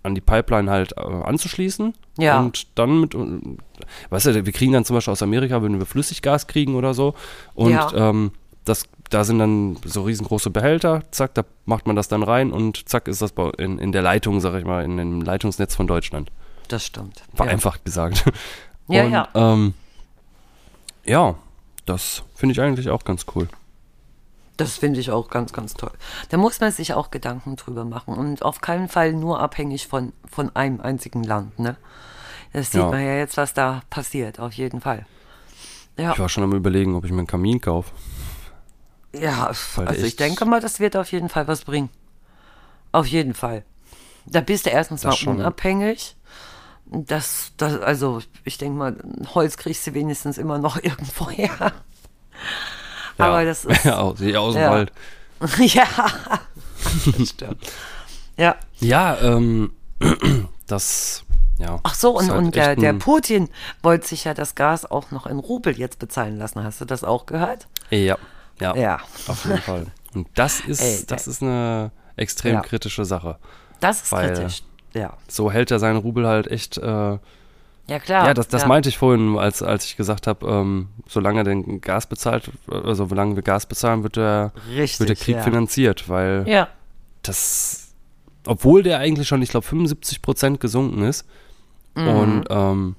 an 0.03 0.15
die 0.15 0.21
Pipeline 0.21 0.71
halt 0.71 0.93
äh, 0.99 1.01
anzuschließen. 1.01 1.95
Ja. 2.19 2.39
Und 2.41 2.67
dann 2.79 3.01
mit, 3.01 3.15
äh, 3.15 3.19
weißt 4.11 4.27
du, 4.27 4.47
wir 4.47 4.53
kriegen 4.53 4.73
dann 4.73 4.85
zum 4.85 4.97
Beispiel 4.97 5.13
aus 5.13 5.23
Amerika, 5.23 5.63
wenn 5.63 5.79
wir 5.79 5.87
Flüssiggas 5.87 6.47
kriegen 6.47 6.75
oder 6.75 6.93
so. 6.93 7.15
Und 7.55 7.73
Ja. 7.73 7.91
ähm, 7.95 8.33
das, 8.67 8.85
da 9.09 9.25
sind 9.25 9.39
dann 9.39 9.79
so 9.85 10.03
riesengroße 10.03 10.51
Behälter, 10.51 11.03
zack, 11.11 11.33
da 11.35 11.45
macht 11.65 11.87
man 11.87 11.97
das 11.97 12.09
dann 12.09 12.23
rein 12.23 12.53
und 12.53 12.87
zack 12.87 13.09
ist 13.09 13.23
das 13.23 13.33
in, 13.57 13.79
in 13.79 13.93
der 13.93 14.03
Leitung, 14.03 14.41
sag 14.41 14.55
ich 14.59 14.67
mal, 14.67 14.85
in 14.85 14.99
dem 14.99 15.23
Leitungsnetz 15.23 15.75
von 15.75 15.87
Deutschland. 15.87 16.31
Das 16.69 16.85
stimmt. 16.85 17.23
Vereinfacht 17.35 17.83
gesagt. 17.87 18.25
Ja, 18.89 19.05
und, 19.07 19.13
ja. 19.13 19.29
Ähm, 19.35 19.75
ja, 21.05 21.35
das 21.91 22.23
finde 22.35 22.53
ich 22.53 22.61
eigentlich 22.61 22.89
auch 22.91 23.05
ganz 23.05 23.27
cool. 23.35 23.49
Das 24.57 24.77
finde 24.77 25.01
ich 25.01 25.11
auch 25.11 25.29
ganz, 25.31 25.53
ganz 25.55 25.73
toll. 25.75 25.93
Da 26.29 26.37
muss 26.37 26.61
man 26.61 26.71
sich 26.71 26.93
auch 26.93 27.11
Gedanken 27.11 27.57
drüber 27.57 27.85
machen 27.87 28.15
und 28.15 28.43
auf 28.43 28.61
keinen 28.61 28.89
Fall 28.89 29.15
nur 29.15 29.41
abhängig 29.41 29.87
von, 29.89 30.13
von 30.31 30.55
einem 30.55 30.81
einzigen 30.83 31.25
Land. 31.25 31.59
Ne? 31.59 31.77
Das 32.53 32.73
sieht 32.73 32.81
Ja. 32.83 32.91
man 32.91 33.01
ja 33.03 33.15
jetzt, 33.17 33.37
was 33.39 33.55
da 33.55 33.81
passiert, 33.89 34.39
auf 34.39 34.53
jeden 34.53 34.81
Fall. 34.83 35.07
Ja, 35.99 36.13
Ich 36.13 36.19
war 36.19 36.29
schon 36.29 36.45
am 36.45 36.53
überlegen, 36.53 36.95
ob 36.95 37.05
ich 37.07 37.11
mir 37.11 37.19
einen 37.19 37.27
Kamin 37.27 37.61
kaufe. 37.61 37.91
ja 39.15 39.51
Weil 39.77 39.89
also 39.89 40.05
ich 40.05 40.17
denke 40.17 40.45
mal, 40.45 40.61
das 40.61 40.79
wird 40.79 40.95
auf 40.97 41.11
jeden 41.11 41.29
Fall 41.31 41.49
was 41.49 41.63
bringen. 41.65 41.89
Auf 42.93 43.07
jeden 43.07 43.35
Fall. 43.35 43.65
Da 44.27 44.41
bist 44.43 44.67
du 44.67 44.71
erstens 44.71 45.05
mal 45.05 45.13
schon. 45.13 45.37
unabhängig. 45.37 46.17
Das, 46.93 47.53
das, 47.57 47.81
also 47.81 48.21
ich 48.45 48.59
denke 48.59 48.77
mal, 48.79 48.97
Holz 49.35 49.57
kriegst 49.57 49.87
du 49.87 49.95
wenigstens 49.95 50.39
immer 50.39 50.59
noch 50.59 50.77
irgendwo 50.83 51.31
her. 51.31 51.73
Aber 53.19 53.45
das 53.45 53.65
ist. 53.65 53.85
ja, 53.85 53.99
aus, 53.99 54.21
ja, 54.21 54.39
aus 54.41 54.55
dem 54.55 54.63
Ja. 54.63 54.71
Wald. 54.71 54.93
ja, 55.59 55.87
das 57.19 57.29
stimmt. 57.31 57.73
Ja. 58.37 58.57
Ja, 58.81 59.19
ähm, 59.21 59.73
das, 60.67 61.25
ja. 61.59 61.79
Ach 61.83 61.95
so, 61.95 62.17
und, 62.17 62.29
halt 62.31 62.39
und 62.39 62.55
der, 62.55 62.77
der 62.77 62.93
Putin 62.95 63.49
wollte 63.83 64.07
sich 64.09 64.25
ja 64.25 64.35
das 64.35 64.55
Gas 64.55 64.85
auch 64.91 65.11
noch 65.11 65.27
in 65.27 65.39
Rubel 65.39 65.79
jetzt 65.79 65.99
bezahlen 65.99 66.39
lassen. 66.39 66.63
Hast 66.65 66.81
du 66.81 66.85
das 66.85 67.05
auch 67.05 67.27
gehört? 67.27 67.69
Ja, 67.91 68.17
ja, 68.61 68.75
Ja. 68.77 69.01
auf 69.29 69.45
jeden 69.45 69.59
Fall. 69.63 69.87
Und 70.15 70.29
das 70.35 70.61
ist, 70.61 70.81
Ey, 70.81 71.05
das 71.07 71.27
ist 71.27 71.43
eine 71.43 71.93
extrem 72.17 72.55
Ja. 72.55 72.61
kritische 72.63 73.05
Sache. 73.05 73.39
Das 73.81 74.03
ist 74.03 74.13
Weil- 74.13 74.33
kritisch. 74.35 74.63
Ja. 74.95 75.15
So 75.29 75.51
hält 75.51 75.71
er 75.71 75.79
seinen 75.79 75.97
Rubel 75.99 76.27
halt 76.27 76.47
echt 76.49 76.79
äh, 76.79 76.83
Ja, 76.83 77.19
klar. 78.03 78.27
Ja, 78.27 78.35
das, 78.35 78.49
das 78.49 78.63
ja. 78.63 78.69
meinte 78.69 78.89
ich 78.89 78.99
vorhin, 78.99 79.39
als, 79.39 79.63
als 79.63 79.85
ich 79.85 79.97
gesagt 79.97 80.27
habe, 80.27 80.47
ähm, 80.47 80.89
solange 81.09 81.41
er 81.41 81.45
den 81.45 81.81
Gas 81.81 82.07
bezahlt, 82.07 82.51
also 82.71 83.07
solange 83.07 83.37
wir 83.37 83.43
Gas 83.43 83.67
bezahlen, 83.67 84.03
wird 84.03 84.17
der, 84.17 84.53
Richtig, 84.75 85.01
wird 85.01 85.09
der 85.11 85.17
Krieg 85.17 85.37
ja. 85.37 85.43
finanziert, 85.43 86.09
weil 86.09 86.45
Ja, 86.49 86.69
das, 87.23 87.93
obwohl 88.47 88.83
der 88.83 88.99
eigentlich 88.99 89.29
schon, 89.29 89.43
ich 89.43 89.51
glaube, 89.51 89.67
75 89.67 90.23
Prozent 90.23 90.61
gesunken 90.61 91.03
ist. 91.03 91.27
Und, 91.95 92.45
ähm, 92.51 92.97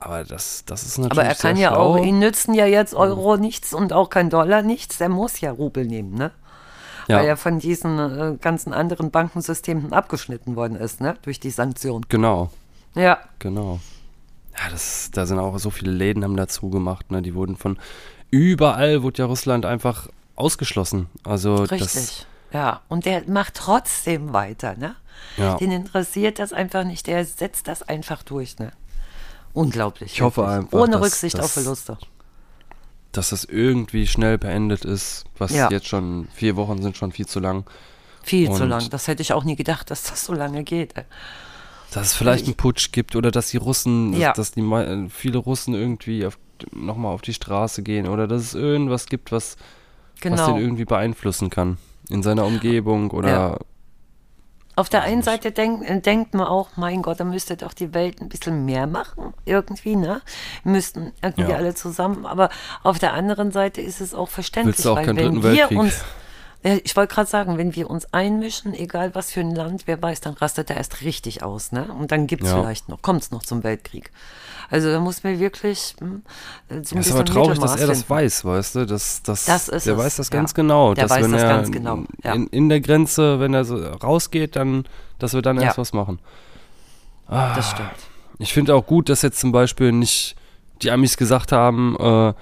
aber 0.00 0.24
das, 0.24 0.64
das 0.66 0.82
ist 0.82 0.98
natürlich 0.98 1.12
Mhm. 1.14 1.18
aber 1.20 1.28
er 1.28 1.34
kann 1.34 1.56
sehr 1.56 1.64
ja 1.64 1.70
schlau. 1.74 1.94
auch, 1.94 2.04
ihn 2.04 2.18
nützen 2.18 2.54
ja 2.54 2.66
jetzt 2.66 2.94
Euro 2.94 3.36
nichts 3.36 3.72
und 3.72 3.92
auch 3.92 4.10
kein 4.10 4.28
Dollar 4.30 4.62
nichts. 4.62 4.98
Der 4.98 5.08
muss 5.08 5.40
ja 5.40 5.50
Rubel 5.52 5.86
nehmen, 5.86 6.14
ne? 6.14 6.32
Ja, 7.08 7.18
Weil 7.18 7.26
er 7.26 7.36
von 7.36 7.58
diesen 7.58 7.98
äh, 7.98 8.36
ganzen 8.40 8.72
anderen 8.72 9.10
Bankensystemen 9.10 9.92
abgeschnitten 9.92 10.56
worden 10.56 10.76
ist, 10.76 11.00
ne? 11.00 11.16
Durch 11.22 11.40
die 11.40 11.50
Sanktionen. 11.50 12.04
genau, 12.08 12.50
Ja, 12.94 13.18
genau. 13.38 13.80
Ja, 14.56 14.70
das, 14.70 15.10
da 15.12 15.26
sind 15.26 15.38
auch 15.40 15.58
so 15.58 15.70
viele 15.70 15.90
Läden 15.90 16.22
haben 16.24 16.36
dazu 16.36 16.70
gemacht, 16.70 17.10
ne? 17.10 17.22
Die 17.22 17.34
wurden 17.34 17.56
von 17.56 17.78
überall 18.30 19.02
wurde 19.02 19.22
ja 19.22 19.26
Russland 19.26 19.66
einfach 19.66 20.08
ausgeschlossen. 20.36 21.08
Also 21.24 21.56
richtig. 21.56 21.80
das, 21.80 22.26
ja, 22.52 22.80
und 22.88 23.04
der 23.04 23.22
macht 23.28 23.54
trotzdem 23.54 24.32
weiter, 24.32 24.76
ne? 24.76 24.94
ja. 25.36 25.56
Den 25.56 25.70
interessiert 25.72 26.38
das 26.38 26.52
einfach 26.52 26.84
nicht. 26.84 27.06
Der 27.06 27.24
setzt 27.24 27.66
das 27.68 27.82
einfach 27.82 28.22
durch, 28.22 28.58
ne? 28.58 28.70
Unglaublich. 29.52 30.12
Ich 30.14 30.22
hoffe 30.22 30.42
wirklich. 30.42 30.56
einfach, 30.58 30.78
Ohne 30.78 30.92
dass- 30.92 31.02
Rücksicht 31.02 31.38
dass- 31.38 31.44
auf 31.44 31.52
Verluste. 31.52 31.98
Dass 33.16 33.30
das 33.30 33.44
irgendwie 33.44 34.06
schnell 34.06 34.38
beendet 34.38 34.84
ist, 34.84 35.24
was 35.38 35.52
Ja. 35.52 35.70
jetzt 35.70 35.86
schon 35.86 36.28
vier 36.34 36.56
Wochen 36.56 36.82
sind 36.82 36.96
schon 36.96 37.12
viel 37.12 37.26
zu 37.26 37.40
lang. 37.40 37.64
Viel 38.22 38.50
zu 38.50 38.62
Und- 38.62 38.68
lang. 38.70 38.88
Das 38.90 39.06
hätte 39.08 39.22
ich 39.22 39.32
auch 39.32 39.44
nie 39.44 39.56
gedacht, 39.56 39.90
dass 39.90 40.02
das 40.04 40.24
so 40.24 40.32
lange 40.34 40.64
geht. 40.64 40.96
ey. 40.96 41.04
Dass 41.92 42.08
es 42.08 42.14
vielleicht 42.14 42.46
einen 42.46 42.54
Putsch 42.56 42.90
gibt 42.92 43.14
oder 43.14 43.30
dass 43.30 43.50
die 43.50 43.56
Russen, 43.56 44.12
Ja. 44.14 44.32
dass 44.32 44.50
die 44.52 44.62
mei- 44.62 45.06
viele 45.10 45.38
Russen 45.38 45.74
irgendwie 45.74 46.26
nochmal 46.72 47.12
auf 47.12 47.22
die 47.22 47.34
Straße 47.34 47.82
gehen 47.82 48.08
oder 48.08 48.26
dass 48.26 48.42
es 48.42 48.54
irgendwas 48.54 49.06
gibt, 49.06 49.30
was, 49.32 49.56
was 50.14 50.20
Genau. 50.20 50.46
den 50.54 50.56
irgendwie 50.62 50.84
beeinflussen 50.84 51.50
kann 51.50 51.78
in 52.08 52.22
seiner 52.22 52.46
Umgebung 52.46 53.10
oder 53.10 53.28
Ja. 53.28 53.58
Auf 54.76 54.88
der 54.88 55.02
einen. 55.02 55.22
Seite 55.22 55.52
denk, 55.52 55.88
äh, 55.88 56.00
denkt 56.00 56.34
man 56.34 56.46
auch, 56.46 56.70
mein 56.76 57.02
Gott, 57.02 57.20
da 57.20 57.24
müsste 57.24 57.56
doch 57.56 57.72
die 57.72 57.94
Welt 57.94 58.20
ein 58.20 58.28
bisschen 58.28 58.64
mehr 58.64 58.86
machen, 58.86 59.32
irgendwie, 59.44 59.96
ne? 59.96 60.20
Müssten 60.64 61.12
irgendwie 61.22 61.50
Ja. 61.52 61.56
alle 61.56 61.74
zusammen. 61.74 62.26
Aber 62.26 62.48
auf 62.82 62.98
der 62.98 63.12
anderen 63.14 63.52
Seite 63.52 63.80
ist 63.80 64.00
es 64.00 64.14
auch 64.14 64.28
verständlich, 64.28 64.86
auch 64.86 64.96
weil 64.96 65.14
wenn 65.16 65.42
wir 65.42 65.70
uns, 65.72 66.02
ich 66.64 66.96
wollte 66.96 67.14
gerade 67.14 67.28
sagen, 67.28 67.58
wenn 67.58 67.74
wir 67.76 67.90
uns 67.90 68.12
einmischen, 68.12 68.72
egal 68.74 69.14
was 69.14 69.30
für 69.30 69.40
ein 69.40 69.54
Land, 69.54 69.82
wer 69.86 70.00
weiß, 70.00 70.22
dann 70.22 70.34
rastet 70.34 70.70
er 70.70 70.76
erst 70.76 71.02
richtig 71.02 71.42
aus, 71.42 71.72
ne? 71.72 71.86
Und 71.98 72.10
dann 72.10 72.26
gibt 72.26 72.42
es 72.42 72.50
Ja. 72.50 72.60
vielleicht 72.62 72.88
noch, 72.88 73.02
kommt 73.02 73.22
es 73.22 73.30
noch 73.30 73.42
zum 73.42 73.62
Weltkrieg. 73.62 74.10
Also 74.70 74.90
da 74.90 74.98
muss 74.98 75.22
man 75.22 75.38
wirklich 75.38 75.94
hm, 76.00 76.22
so 76.70 76.74
ein 76.74 76.80
Es 76.80 76.88
bisschen 76.90 77.02
ist 77.02 77.12
aber 77.12 77.24
traurig, 77.26 77.58
dass 77.58 77.76
er 77.76 77.86
das 77.86 78.08
weiß, 78.08 78.44
weißt 78.46 78.74
du? 78.76 78.86
Das, 78.86 79.22
das, 79.22 79.44
Das 79.44 79.68
ist 79.68 79.86
der 79.86 79.92
es, 79.92 79.98
weiß 79.98 80.16
das 80.16 80.30
ja. 80.30 80.38
ganz 80.38 80.54
genau. 80.54 80.94
Der 80.94 81.04
dass 81.06 81.18
weiß 81.18 81.30
das 81.30 81.42
er 81.42 81.48
ganz 81.48 81.70
genau, 81.70 82.04
ja. 82.22 82.32
in, 82.32 82.46
in 82.48 82.68
der 82.70 82.80
Grenze, 82.80 83.40
wenn 83.40 83.52
er 83.52 83.64
so 83.66 83.76
rausgeht, 83.76 84.56
dann, 84.56 84.84
dass 85.18 85.34
wir 85.34 85.42
dann 85.42 85.58
erst 85.58 85.76
was 85.76 85.92
machen. 85.92 86.18
Ah. 87.26 87.54
Das 87.54 87.70
stimmt. 87.70 87.90
Ich 88.38 88.52
finde 88.52 88.74
auch 88.74 88.86
gut, 88.86 89.08
dass 89.08 89.22
jetzt 89.22 89.38
zum 89.38 89.52
Beispiel 89.52 89.92
nicht 89.92 90.34
die 90.82 90.90
Amis 90.90 91.16
gesagt 91.16 91.52
haben, 91.52 91.96
äh, 91.98 92.32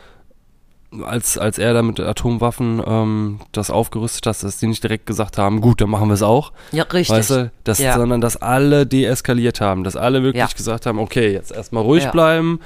als, 1.05 1.39
als 1.39 1.59
er 1.59 1.73
da 1.75 1.83
mit 1.83 1.99
Atomwaffen 2.01 2.83
ähm, 2.87 3.41
das 3.53 3.71
aufgerüstet 3.71 4.27
hat, 4.27 4.43
dass 4.43 4.59
die 4.59 4.67
nicht 4.67 4.83
direkt 4.83 5.07
gesagt 5.07 5.39
haben, 5.39 5.61
gut, 5.61 5.81
dann 5.81 5.91
machen 5.91 6.09
wir 6.09 6.15
es 6.15 6.23
auch. 6.23 6.53
Ja, 6.73 6.85
richtig. 6.85 7.17
Weißt 7.17 7.31
du, 7.31 7.53
dass, 7.65 7.79
Ja. 7.79 7.95
sondern 7.95 8.21
dass 8.21 8.37
alle 8.37 8.87
deeskaliert 8.87 9.61
haben, 9.61 9.85
dass 9.85 9.97
alle 9.97 10.23
wirklich 10.23 10.41
Ja. 10.41 10.49
gesagt 10.57 10.87
haben, 10.87 10.99
okay, 10.99 11.33
jetzt 11.33 11.53
erstmal 11.53 11.83
ruhig 11.83 12.05
Ja. 12.05 12.11
bleiben, 12.11 12.61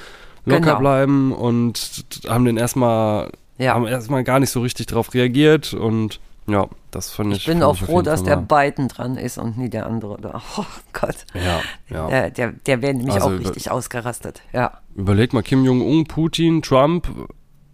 locker 0.45 0.61
Genau. 0.61 0.79
bleiben 0.79 1.33
und 1.33 2.05
haben 2.29 2.45
den 2.45 2.57
erstmal, 2.57 3.31
Ja. 3.59 3.75
haben 3.75 3.87
erstmal 3.87 4.25
gar 4.25 4.41
nicht 4.41 4.51
so 4.51 4.61
richtig 4.61 4.87
drauf 4.87 5.15
reagiert 5.15 5.73
und 5.73 6.21
ja, 6.49 6.67
das 6.93 7.11
fand 7.11 7.33
ich. 7.33 7.39
Ich 7.41 7.47
bin 7.47 7.61
auch 7.65 7.77
froh, 7.77 8.03
dass 8.03 8.23
der 8.23 8.37
Biden 8.37 8.87
dran 8.87 9.17
ist 9.17 9.37
und 9.37 9.59
nie 9.59 9.69
der 9.69 9.87
andere. 9.87 10.17
Oh 10.57 10.65
Gott. 10.93 11.17
Ja, 11.35 11.61
ja. 11.91 12.07
Der, 12.09 12.31
der, 12.31 12.53
der 12.53 12.83
wäre 12.83 12.95
nämlich 12.95 13.15
Also 13.17 13.29
auch 13.29 13.33
richtig 13.41 13.71
ausgerastet. 13.71 14.43
Ja. 14.53 14.73
Überleg 14.95 15.33
mal, 15.33 15.43
Kim 15.43 15.65
Jong-un, 15.65 16.05
Putin, 16.05 16.63
Trump, 16.63 17.09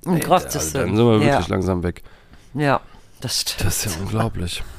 Um 0.05 0.19
Gottes 0.21 0.57
also 0.57 0.79
dann 0.79 0.97
sind 0.97 1.07
wir 1.07 1.13
wirklich 1.21 1.29
ja. 1.29 1.47
langsam 1.49 1.83
weg. 1.83 2.03
ja, 2.55 2.81
das 3.21 3.41
stimmt. 3.43 3.67
Das 3.67 3.87
ist 3.87 3.97
ja 3.97 4.01
unglaublich. 4.03 4.63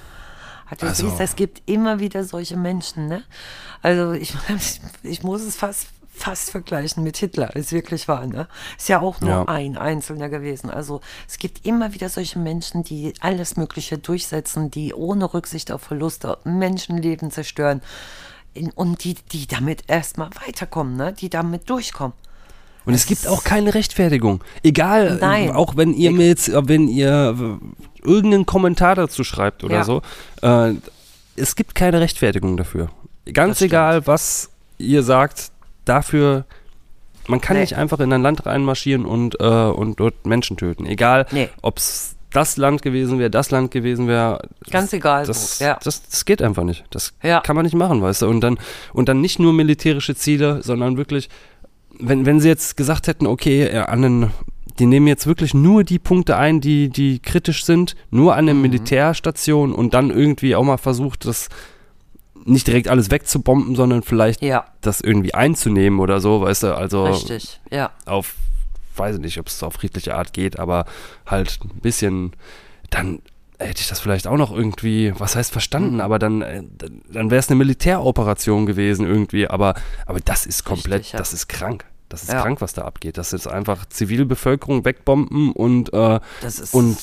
Du 0.79 0.87
also- 0.87 1.07
siehst, 1.07 1.19
es 1.19 1.35
gibt 1.35 1.61
immer 1.69 1.99
wieder 1.99 2.23
solche 2.23 2.57
Menschen, 2.57 3.07
ne? 3.07 3.23
Also 3.83 4.13
ich, 4.13 4.33
ich 5.03 5.21
muss 5.21 5.41
es 5.43 5.55
fast, 5.55 5.87
fast 6.15 6.49
vergleichen 6.49 7.03
mit 7.03 7.17
Hitler, 7.17 7.55
ist 7.55 7.71
wirklich 7.71 8.07
wahr, 8.07 8.25
ne? 8.25 8.47
Ist 8.75 8.89
ja 8.89 8.99
auch 8.99 9.21
nur 9.21 9.29
Ja. 9.29 9.45
ein 9.45 9.77
Einzelner 9.77 10.29
gewesen. 10.29 10.71
Also 10.71 11.01
es 11.27 11.37
gibt 11.37 11.67
immer 11.67 11.93
wieder 11.93 12.09
solche 12.09 12.39
Menschen, 12.39 12.83
die 12.83 13.13
alles 13.19 13.55
Mögliche 13.55 13.99
durchsetzen, 13.99 14.71
die 14.71 14.95
ohne 14.95 15.31
Rücksicht 15.31 15.71
auf 15.71 15.83
Verluste 15.83 16.39
Menschenleben 16.43 17.29
zerstören. 17.29 17.81
In, 18.55 18.71
und 18.71 19.03
die, 19.03 19.15
die 19.31 19.45
damit 19.45 19.83
erstmal 19.87 20.29
weiterkommen, 20.47 20.95
ne? 20.95 21.13
Die 21.13 21.29
damit 21.29 21.69
durchkommen. 21.69 22.17
Und 22.85 22.93
es 22.93 23.05
gibt 23.05 23.27
auch 23.27 23.43
keine 23.43 23.73
Rechtfertigung. 23.73 24.43
Egal, 24.63 25.17
Nein. 25.21 25.51
auch 25.51 25.77
wenn 25.77 25.93
ihr 25.93 26.11
mir 26.11 26.27
jetzt, 26.27 26.51
wenn 26.53 26.87
ihr 26.87 27.35
äh, 27.39 28.05
irgendeinen 28.07 28.45
Kommentar 28.45 28.95
dazu 28.95 29.23
schreibt 29.23 29.63
oder 29.63 29.77
Ja. 29.77 29.83
so, 29.83 30.01
äh, 30.41 30.73
es 31.35 31.55
gibt 31.55 31.75
keine 31.75 32.01
Rechtfertigung 32.01 32.57
dafür. 32.57 32.89
Ganz 33.31 33.61
egal, 33.61 34.05
was 34.05 34.49
ihr 34.77 35.01
sagt, 35.03 35.51
dafür, 35.85 36.45
man 37.27 37.39
kann 37.39 37.55
Nee. 37.55 37.61
nicht 37.61 37.77
einfach 37.77 37.99
in 38.01 38.11
ein 38.11 38.21
Land 38.21 38.45
reinmarschieren 38.45 39.05
und, 39.05 39.39
äh, 39.39 39.43
und 39.45 39.99
dort 39.99 40.25
Menschen 40.25 40.57
töten. 40.57 40.85
Egal, 40.85 41.25
Nee. 41.31 41.49
ob 41.61 41.77
es 41.77 42.15
das 42.31 42.57
Land 42.57 42.81
gewesen 42.81 43.19
wäre, 43.19 43.29
das 43.29 43.51
Land 43.51 43.71
gewesen 43.71 44.07
wäre. 44.07 44.41
Ganz 44.71 44.91
egal, 44.91 45.25
Das, 45.25 45.59
ja. 45.59 45.77
das, 45.83 46.01
das 46.09 46.25
geht 46.25 46.41
einfach 46.41 46.63
nicht. 46.63 46.83
Das 46.89 47.13
Ja. 47.21 47.39
kann 47.41 47.55
man 47.55 47.63
nicht 47.63 47.75
machen, 47.75 48.01
weißt 48.01 48.23
du. 48.23 48.27
Und 48.27 48.41
dann, 48.41 48.57
und 48.91 49.07
dann 49.07 49.21
nicht 49.21 49.39
nur 49.39 49.53
militärische 49.53 50.15
Ziele, 50.15 50.61
sondern 50.63 50.97
wirklich, 50.97 51.29
wenn, 51.99 52.25
wenn 52.25 52.39
sie 52.39 52.47
jetzt 52.47 52.77
gesagt 52.77 53.07
hätten, 53.07 53.27
okay, 53.27 53.63
äh, 53.65 53.77
an 53.79 54.01
den, 54.01 54.31
die 54.79 54.85
nehmen 54.85 55.07
jetzt 55.07 55.27
wirklich 55.27 55.53
nur 55.53 55.83
die 55.83 55.99
Punkte 55.99 56.37
ein, 56.37 56.59
die, 56.61 56.89
die 56.89 57.19
kritisch 57.19 57.65
sind, 57.65 57.95
nur 58.09 58.35
an 58.35 58.45
der 58.45 58.55
Mhm. 58.55 58.61
Militärstation 58.61 59.73
und 59.73 59.93
dann 59.93 60.09
irgendwie 60.09 60.55
auch 60.55 60.63
mal 60.63 60.77
versucht, 60.77 61.25
das 61.25 61.49
nicht 62.45 62.67
direkt 62.67 62.87
alles 62.89 63.09
wegzubomben, 63.09 63.75
sondern 63.75 64.03
vielleicht 64.03 64.41
Ja, 64.41 64.65
das 64.81 64.99
irgendwie 64.99 65.33
einzunehmen 65.33 65.99
oder 65.99 66.19
so, 66.19 66.41
weißt 66.41 66.63
du, 66.63 66.75
also 66.75 67.05
richtig. 67.05 67.61
Ja. 67.71 67.91
auf, 68.05 68.35
weiß 68.97 69.15
ich 69.15 69.21
nicht, 69.21 69.39
ob 69.39 69.47
es 69.47 69.63
auf 69.63 69.75
friedliche 69.75 70.15
Art 70.15 70.33
geht, 70.33 70.59
aber 70.59 70.85
halt 71.25 71.59
ein 71.63 71.79
bisschen, 71.79 72.33
dann 72.89 73.19
hätte 73.59 73.81
ich 73.81 73.87
das 73.87 73.99
vielleicht 73.99 74.27
auch 74.27 74.37
noch 74.37 74.51
irgendwie, 74.55 75.13
was 75.17 75.35
heißt 75.35 75.51
Mhm. 75.51 75.53
verstanden, 75.53 76.01
aber 76.01 76.19
dann, 76.19 76.41
äh, 76.41 76.63
dann, 77.11 77.29
wäre 77.31 77.39
es 77.39 77.49
eine 77.49 77.57
Militäroperation 77.57 78.65
gewesen 78.65 79.05
irgendwie, 79.05 79.47
aber, 79.47 79.75
aber 80.05 80.19
das 80.19 80.45
ist 80.45 80.63
komplett, 80.63 80.99
Richtig, 81.01 81.13
ja. 81.13 81.19
das 81.19 81.33
ist 81.33 81.47
krank. 81.47 81.85
Das 82.09 82.23
ist 82.23 82.31
Ja. 82.33 82.41
krank, 82.41 82.61
was 82.61 82.73
da 82.73 82.83
abgeht. 82.83 83.17
Das 83.17 83.33
ist 83.33 83.47
einfach 83.47 83.85
Zivilbevölkerung 83.87 84.85
wegbomben 84.85 85.51
und, 85.51 85.91
äh, 85.93 86.19
ist. 86.45 86.73
Und- 86.73 86.97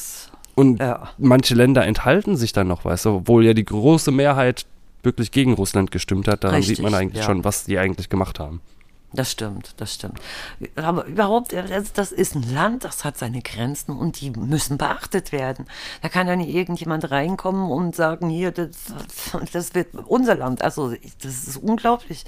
und 0.55 0.78
ja. 0.80 1.11
manche 1.18 1.55
Länder 1.55 1.84
enthalten 1.86 2.36
sich 2.36 2.53
dann 2.53 2.68
noch, 2.68 2.84
weißt 2.84 3.07
du, 3.07 3.11
obwohl 3.16 3.44
ja 3.44 3.55
die 3.55 3.64
große 3.64 4.11
Mehrheit 4.11 4.66
wirklich 5.03 5.30
gegen 5.32 5.55
Russland 5.55 5.90
gestimmt 5.90 6.28
hat, 6.28 6.44
daran 6.44 6.57
Richtig, 6.57 6.76
sieht 6.76 6.84
man 6.84 6.94
eigentlich 6.94 7.24
schon, 7.24 7.42
was 7.44 7.64
die 7.64 7.78
eigentlich 7.78 8.09
gemacht 8.11 8.38
haben. 8.38 8.61
Das 9.13 9.31
stimmt, 9.33 9.75
das 9.79 9.95
stimmt. 9.95 10.21
Aber 10.77 11.05
überhaupt, 11.07 11.53
das, 11.53 11.93
das 11.93 12.13
ist 12.13 12.37
ein 12.37 12.55
Land, 12.55 12.85
das 12.85 13.05
hat 13.05 13.19
seine 13.19 13.43
Grenzen 13.43 13.97
und 13.97 14.21
die 14.21 14.31
müssen 14.31 14.79
beachtet 14.79 15.33
werden. 15.33 15.67
Da 16.01 16.09
kann 16.09 16.29
ja 16.29 16.37
nicht 16.37 16.55
irgendjemand 16.55 17.11
reinkommen 17.11 17.71
und 17.71 17.97
sagen, 17.97 18.29
hier, 18.29 18.53
das, 18.53 18.69
das 19.53 19.75
wird 19.75 19.95
unser 20.07 20.37
Land. 20.37 20.63
Also 20.63 20.91
das 21.23 21.49
ist 21.49 21.57
unglaublich. 21.57 22.25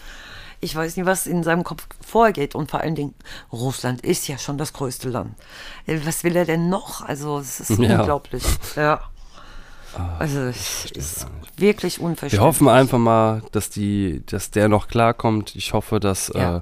Ich 0.65 0.75
weiß 0.77 0.97
nicht, 0.97 1.07
was 1.07 1.27
in 1.27 1.43
seinem 1.43 1.65
Kopf 1.65 1.87
vorgeht. 2.05 2.55
Und 2.55 2.71
vor 2.71 2.81
allen 2.81 2.95
Dingen, 2.95 3.15
Russland 3.53 4.01
ist 4.03 4.29
ja 4.29 4.39
schon 4.39 4.59
das 4.59 4.73
größte 4.73 5.09
Land. 5.09 5.35
Äh, 5.87 5.99
Was 6.05 6.23
will 6.25 6.37
er 6.37 6.45
denn 6.45 6.69
noch? 6.69 7.03
Also 7.03 7.39
es 7.39 7.61
ist 7.61 7.71
Ja. 7.79 7.99
unglaublich. 8.01 8.45
Ja. 8.77 9.01
Also 10.19 10.41
es 10.41 10.87
ist 10.93 11.27
wirklich 11.57 12.01
unverständlich. 12.01 12.41
Wir 12.41 12.45
hoffen 12.47 12.69
einfach 12.69 12.99
mal, 12.99 13.43
dass 13.53 13.71
die, 13.71 14.23
dass 14.27 14.51
der 14.51 14.69
noch 14.69 14.89
klarkommt. 14.89 15.55
Ich 15.57 15.73
hoffe, 15.73 16.01
dass, 16.01 16.31
Ja. 16.35 16.59
äh, 16.59 16.61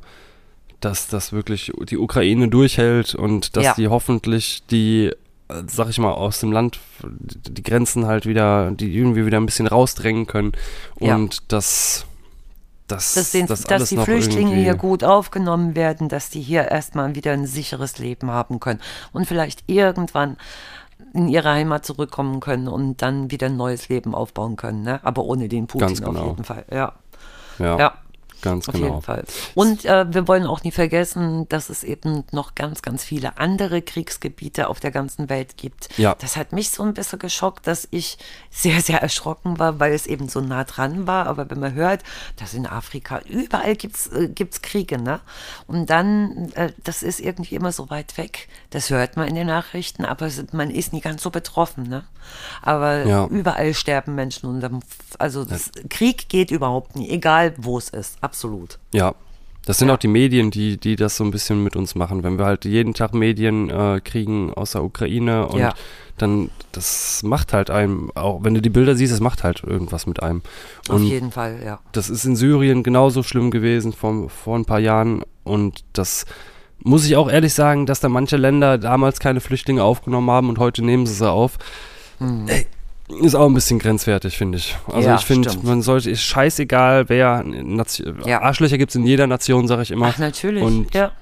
dass 0.81 1.09
das 1.09 1.33
wirklich 1.33 1.72
die 1.89 1.99
Ukraine 1.99 2.49
durchhält 2.49 3.14
und 3.14 3.57
dass 3.57 3.64
Ja. 3.64 3.74
die 3.74 3.89
hoffentlich 3.89 4.62
die, 4.70 5.07
äh, 5.49 5.62
sag 5.66 5.89
ich 5.91 5.99
mal, 5.99 6.12
aus 6.12 6.41
dem 6.41 6.53
Land 6.53 6.81
die 7.03 7.62
Grenzen 7.62 8.07
halt 8.07 8.26
wieder, 8.26 8.70
die 8.70 8.93
irgendwie 8.95 9.26
wieder 9.26 9.39
ein 9.39 9.47
bisschen 9.47 9.66
rausdrängen 9.66 10.26
können 10.26 10.53
Ja. 10.99 11.14
und 11.16 11.53
dass 11.53 12.07
dass, 12.89 13.14
dass, 13.14 13.31
den, 13.31 13.47
das 13.47 13.62
dass 13.62 13.89
die 13.89 13.97
Flüchtlinge 13.97 14.53
hier 14.57 14.74
gut 14.74 15.05
aufgenommen 15.05 15.76
werden, 15.76 16.09
dass 16.09 16.28
die 16.28 16.41
hier 16.41 16.64
erstmal 16.72 17.14
wieder 17.14 17.31
ein 17.31 17.47
sicheres 17.47 17.99
Leben 17.99 18.33
haben 18.33 18.59
können 18.59 18.81
und 19.12 19.26
vielleicht 19.26 19.62
irgendwann 19.68 20.37
in 21.12 21.28
ihre 21.28 21.50
Heimat 21.50 21.84
zurückkommen 21.84 22.40
können 22.40 22.68
und 22.68 23.02
dann 23.02 23.30
wieder 23.30 23.46
ein 23.46 23.56
neues 23.56 23.88
Leben 23.88 24.14
aufbauen 24.14 24.56
können, 24.56 24.82
ne? 24.82 25.00
aber 25.02 25.24
ohne 25.24 25.48
den 25.48 25.66
Putin 25.66 25.94
genau. 25.94 26.20
auf 26.20 26.26
jeden 26.26 26.44
Fall. 26.44 26.64
Ja, 26.70 26.92
ja. 27.58 27.78
ja. 27.78 27.94
Ganz 28.43 28.68
Auf 28.68 28.74
genau. 28.74 28.86
jeden 28.86 29.03
Fall. 29.03 29.24
Und 29.55 29.84
äh, 29.84 30.12
wir 30.12 30.26
wollen 30.28 30.47
auch 30.47 30.62
nie 30.64 30.70
vergessen, 30.70 31.49
dass 31.49 31.68
es 31.68 31.84
eben 31.84 32.24
noch 32.32 32.55
ganz, 32.55 32.82
ganz 32.82 33.05
viele 33.05 33.38
andere 33.38 33.82
Kriegsgebiete 33.82 34.68
auf 34.68 34.80
der 34.80 34.91
ganzen 34.91 35.28
Welt 35.28 35.57
gibt. 35.57 35.88
Ja. 35.99 36.14
Das 36.18 36.36
hat 36.36 36.53
mich 36.53 36.70
so 36.70 36.82
ein 36.82 36.95
bisschen 36.95 37.18
geschockt, 37.18 37.66
dass 37.66 37.86
ich 37.91 38.18
sehr, 38.51 38.80
sehr 38.80 39.03
erschrocken 39.03 39.59
war, 39.59 39.78
weil 39.80 39.93
es 39.93 40.07
eben 40.07 40.28
so 40.28 40.41
nah 40.41 40.64
dran 40.64 41.07
war. 41.07 41.26
Aber 41.26 41.51
wenn 41.51 41.61
man 41.61 41.74
hört, 41.74 42.03
dass 42.36 42.55
in 42.55 42.66
Afrika 42.66 43.20
überall 43.28 43.76
gibt's 43.76 44.07
äh, 44.09 44.28
gibt's 44.28 44.62
Kriege, 44.62 44.99
ne? 45.01 45.20
Und 45.66 45.91
dann, 45.91 46.51
äh, 46.55 46.72
das 46.84 47.03
ist 47.03 47.20
irgendwie 47.20 47.55
immer 47.55 47.72
so 47.72 47.91
weit 47.91 48.16
weg. 48.18 48.49
Das 48.70 48.91
hört 48.91 49.16
man 49.16 49.28
in 49.28 49.34
den 49.34 49.47
Nachrichten, 49.47 50.05
aber 50.05 50.26
es- 50.26 50.53
man 50.53 50.70
ist 50.70 50.93
nie 50.93 51.01
ganz 51.01 51.22
so 51.22 51.30
betroffen, 51.30 51.84
ne? 51.84 52.05
Aber 52.62 53.05
Ja. 53.07 53.26
überall 53.26 53.74
sterben 53.74 54.14
Menschen 54.14 54.49
und 54.49 54.61
dann, 54.61 54.82
also 55.18 55.45
das, 55.45 55.70
Krieg 55.88 56.28
geht 56.28 56.51
überhaupt 56.51 56.97
nie, 56.97 57.09
egal 57.11 57.55
wo 57.57 57.78
es 57.78 57.88
ist, 57.88 58.16
absolut. 58.31 58.78
Ja. 58.95 59.14
Das 59.66 59.76
sind 59.78 59.89
Ja. 59.89 59.95
auch 59.95 59.99
die 59.99 60.09
Medien, 60.09 60.51
die, 60.51 60.78
die 60.78 60.97
das 60.97 61.16
so 61.16 61.24
ein 61.24 61.31
bisschen 61.31 61.62
mit 61.62 61.76
uns 61.76 61.95
machen. 61.95 62.22
Wenn 62.22 62.39
wir 62.39 62.47
halt 62.47 62.64
jeden 62.64 62.95
Tag 62.95 63.12
Medien 63.12 63.68
äh, 63.68 64.01
kriegen 64.03 64.53
aus 64.55 64.72
der 64.72 64.83
Ukraine 64.83 65.47
und 65.49 65.59
Ja. 65.61 65.74
dann, 66.16 66.51
das 66.72 67.22
macht 67.22 67.53
halt 67.53 67.68
einem, 67.70 68.11
auch 68.14 68.43
wenn 68.43 68.55
du 68.55 68.62
die 68.62 68.70
Bilder 68.70 68.95
siehst, 68.97 69.12
es 69.12 69.20
macht 69.20 69.45
halt 69.45 69.62
irgendwas 69.62 70.07
mit 70.07 70.22
einem. 70.22 70.41
Auf 70.89 70.97
Und 70.97 71.05
jeden 71.05 71.31
Fall, 71.31 71.61
ja. 71.64 71.78
das 71.93 72.09
ist 72.09 72.24
in 72.24 72.37
Syrien 72.37 72.83
genauso 72.83 73.22
schlimm 73.22 73.51
gewesen 73.51 73.93
vor, 73.93 74.31
vor 74.31 74.57
ein 74.57 74.64
paar 74.64 74.81
Jahren 74.81 75.22
und 75.45 75.85
das 75.93 76.24
muss 76.83 77.05
ich 77.05 77.16
auch 77.16 77.31
ehrlich 77.31 77.53
sagen, 77.53 77.85
dass 77.85 78.01
da 78.01 78.09
manche 78.09 78.39
Länder 78.39 78.78
damals 78.78 79.20
keine 79.20 79.41
Flüchtlinge 79.41 79.85
aufgenommen 79.85 80.31
haben 80.31 80.49
und 80.49 80.59
heute 80.59 80.83
nehmen 80.83 81.05
sie 81.07 81.14
sie 81.14 81.31
auf. 81.31 81.59
Ey, 82.47 82.66
ist 83.22 83.34
auch 83.34 83.46
ein 83.46 83.54
bisschen 83.54 83.78
grenzwertig, 83.78 84.36
finde 84.36 84.58
ich. 84.58 84.76
Also. 84.86 85.08
Ja, 85.08 85.16
ich 85.16 85.24
finde, 85.24 85.50
man 85.62 85.82
sollte, 85.82 86.11
ist 86.11 86.22
scheißegal, 86.22 87.08
wer, 87.08 87.42
Nation, 87.44 88.22
Ja. 88.24 88.42
Arschlöcher 88.42 88.78
gibt 88.78 88.90
es 88.90 88.96
in 88.96 89.06
jeder 89.06 89.26
Nation, 89.26 89.66
sage 89.68 89.82
ich 89.82 89.90
immer. 89.90 90.06
Ach, 90.06 90.18
natürlich. 90.18 90.62
Und 90.62 90.94
ja, 90.94 91.12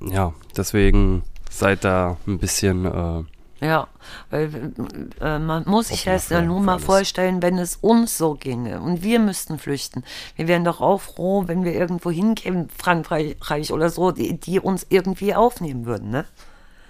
ja, 0.00 0.32
deswegen 0.56 1.22
seid 1.50 1.84
da 1.84 2.16
ein 2.26 2.38
bisschen, 2.38 2.84
äh, 2.84 3.66
ja. 3.66 3.88
Weil 4.30 4.72
äh, 5.20 5.38
man 5.38 5.64
muss 5.66 5.88
sich 5.88 6.04
das 6.04 6.28
ja 6.28 6.42
nur 6.42 6.60
mal 6.60 6.78
vorstellen, 6.78 7.42
wenn 7.42 7.58
es 7.58 7.76
uns 7.76 8.16
so 8.18 8.34
ginge 8.34 8.80
und 8.80 9.02
wir 9.02 9.18
müssten 9.18 9.58
flüchten. 9.58 10.04
Wir 10.36 10.46
wären 10.48 10.64
doch 10.64 10.80
auch 10.80 11.00
froh, 11.00 11.44
wenn 11.46 11.64
wir 11.64 11.72
irgendwo 11.72 12.10
hingehen, 12.10 12.68
Frankreich 12.76 13.72
oder 13.72 13.90
so, 13.90 14.12
die, 14.12 14.38
die 14.38 14.60
uns 14.60 14.86
irgendwie 14.90 15.34
aufnehmen 15.34 15.86
würden, 15.86 16.10
ne? 16.10 16.24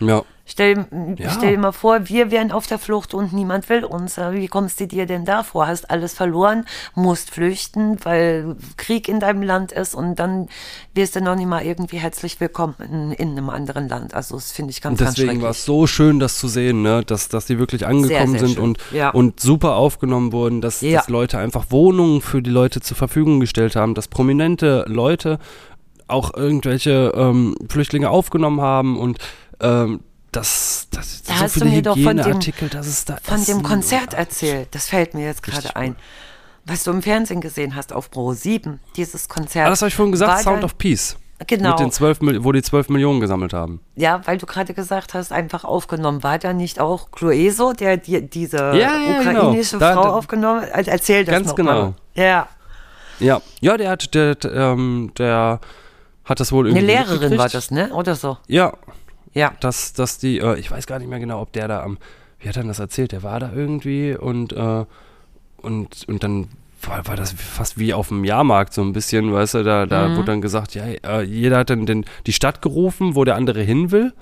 Ja, 0.00 0.22
Stell, 0.48 0.86
Ja. 1.18 1.30
stell 1.30 1.50
dir 1.56 1.58
mal 1.58 1.72
vor, 1.72 2.08
wir 2.08 2.30
wären 2.30 2.52
auf 2.52 2.68
der 2.68 2.78
Flucht 2.78 3.14
und 3.14 3.32
niemand 3.32 3.68
will 3.68 3.82
uns. 3.84 4.16
Wie 4.16 4.46
kommst 4.46 4.78
du 4.78 4.86
dir 4.86 5.04
denn 5.04 5.24
da 5.24 5.42
vor? 5.42 5.66
Hast 5.66 5.90
alles 5.90 6.14
verloren, 6.14 6.64
musst 6.94 7.32
flüchten, 7.32 7.98
weil 8.04 8.54
Krieg 8.76 9.08
in 9.08 9.18
deinem 9.18 9.42
Land 9.42 9.72
ist 9.72 9.92
und 9.96 10.20
dann 10.20 10.48
wirst 10.94 11.16
du 11.16 11.20
noch 11.20 11.34
nicht 11.34 11.48
mal 11.48 11.64
irgendwie 11.66 11.96
herzlich 11.96 12.38
willkommen 12.38 12.76
in, 12.78 13.10
in 13.10 13.30
einem 13.30 13.50
anderen 13.50 13.88
Land. 13.88 14.14
Also 14.14 14.36
das 14.36 14.52
finde 14.52 14.70
ich 14.70 14.80
ganz, 14.80 15.00
Und 15.00 15.04
ganz 15.06 15.16
deswegen 15.16 15.42
war 15.42 15.50
es 15.50 15.64
so 15.64 15.88
schön, 15.88 16.20
das 16.20 16.38
zu 16.38 16.46
sehen, 16.46 16.80
ne? 16.80 17.02
dass, 17.04 17.28
dass 17.28 17.46
die 17.46 17.58
wirklich 17.58 17.84
angekommen 17.84 18.30
sehr 18.30 18.38
sind 18.38 18.54
schön. 18.54 18.62
und, 18.62 18.78
Ja. 18.92 19.10
und 19.10 19.40
super 19.40 19.74
aufgenommen 19.74 20.30
wurden, 20.30 20.60
dass, 20.60 20.80
Ja. 20.80 20.98
dass 21.00 21.08
Leute 21.08 21.38
einfach 21.38 21.66
Wohnungen 21.70 22.20
für 22.20 22.40
die 22.40 22.50
Leute 22.50 22.80
zur 22.80 22.96
Verfügung 22.96 23.40
gestellt 23.40 23.74
haben, 23.74 23.94
dass 23.94 24.06
prominente 24.06 24.84
Leute 24.86 25.40
auch 26.08 26.34
irgendwelche 26.34 27.12
ähm, 27.16 27.56
Flüchtlinge 27.68 28.10
aufgenommen 28.10 28.60
haben 28.60 28.96
und 28.96 29.18
ähm, 29.60 30.00
das, 30.32 30.88
das 30.90 31.22
Da 31.22 31.34
so 31.36 31.40
hast 31.42 31.60
du 31.60 31.64
mir 31.64 31.82
doch 31.82 31.96
von 31.98 32.16
dem, 32.16 32.40
das 32.70 32.86
ist 32.86 33.08
da 33.08 33.16
von 33.22 33.42
dem 33.44 33.62
Konzert 33.62 34.08
und- 34.12 34.14
erzählt. 34.14 34.68
Das 34.72 34.88
fällt 34.88 35.14
mir 35.14 35.24
jetzt 35.24 35.42
gerade 35.42 35.74
ein. 35.76 35.90
cool. 35.92 35.96
Was 36.68 36.82
du 36.82 36.90
im 36.90 37.00
Fernsehen 37.00 37.40
gesehen 37.40 37.76
hast 37.76 37.92
auf 37.92 38.10
Pro 38.10 38.32
7, 38.32 38.80
dieses 38.96 39.28
Konzert. 39.28 39.66
Ah, 39.68 39.70
das 39.70 39.82
habe 39.82 39.88
ich 39.88 39.94
vorhin 39.94 40.10
gesagt, 40.12 40.42
Sound 40.42 40.64
of 40.64 40.76
Peace. 40.76 41.16
Genau. 41.46 41.70
Mit 41.70 41.78
den 41.80 41.92
12, 41.92 42.22
Mil- 42.22 42.42
wo 42.44 42.50
die 42.50 42.62
12 42.62 42.88
Millionen 42.88 43.20
gesammelt 43.20 43.52
haben. 43.52 43.80
Ja, 43.94 44.20
weil 44.26 44.36
du 44.38 44.46
gerade 44.46 44.74
gesagt 44.74 45.14
hast, 45.14 45.32
einfach 45.32 45.64
aufgenommen. 45.64 46.22
War 46.22 46.38
da 46.38 46.52
nicht 46.54 46.80
auch 46.80 47.10
Clueso, 47.12 47.72
der 47.72 47.98
die, 47.98 48.28
diese 48.28 48.56
Ja, 48.56 48.72
ja, 48.74 49.22
genau. 49.22 49.48
ukrainische 49.48 49.78
Da- 49.78 49.92
Frau 49.94 50.02
da- 50.04 50.10
aufgenommen 50.10 50.62
hat? 50.62 50.88
Erzähl 50.88 51.24
das 51.24 51.32
Ganz 51.34 51.54
genau. 51.54 51.72
Mal. 51.72 51.94
Ja, 52.14 52.48
Ja, 53.20 53.40
ja, 53.60 53.76
der 53.76 53.90
hat, 53.90 54.14
der, 54.14 54.34
der, 54.34 54.52
ähm, 54.52 55.12
der 55.18 55.60
hat 56.24 56.40
das 56.40 56.52
wohl 56.52 56.66
eine 56.66 56.70
irgendwie 56.78 56.86
Lehrerin 56.92 57.12
mitgekriegt. 57.12 57.38
war 57.38 57.48
das, 57.48 57.70
ne? 57.70 57.90
Oder 57.94 58.14
so? 58.16 58.38
Ja, 58.48 58.72
Ja. 59.36 59.52
dass, 59.60 59.92
dass 59.92 60.18
die, 60.18 60.38
äh, 60.38 60.58
ich 60.58 60.70
weiß 60.70 60.86
gar 60.86 60.98
nicht 60.98 61.08
mehr 61.08 61.20
genau, 61.20 61.40
ob 61.40 61.52
der 61.52 61.68
da 61.68 61.82
am, 61.82 61.98
wie 62.40 62.48
hat 62.48 62.56
er 62.56 62.62
denn 62.62 62.68
das 62.68 62.78
erzählt? 62.80 63.12
Der 63.12 63.22
war 63.22 63.38
da 63.38 63.52
irgendwie 63.54 64.14
und, 64.16 64.52
äh, 64.52 64.84
und, 65.62 66.04
und 66.08 66.22
dann 66.22 66.48
war, 66.82 67.06
war 67.06 67.16
das 67.16 67.32
fast 67.32 67.78
wie 67.78 67.94
auf 67.94 68.08
dem 68.08 68.24
Jahrmarkt 68.24 68.72
so 68.74 68.82
ein 68.82 68.92
bisschen, 68.92 69.32
weißt 69.32 69.54
du, 69.54 69.62
da, 69.64 69.86
da 69.86 70.08
Mhm. 70.08 70.16
wurde 70.16 70.26
dann 70.26 70.40
gesagt, 70.40 70.74
ja, 70.74 70.84
äh, 70.84 71.22
jeder 71.22 71.58
hat 71.58 71.70
dann 71.70 71.86
den, 71.86 72.04
die 72.26 72.32
Stadt 72.32 72.62
gerufen, 72.62 73.14
wo 73.14 73.24
der 73.24 73.34
andere 73.36 73.62
hin 73.62 73.90
will. 73.90 74.12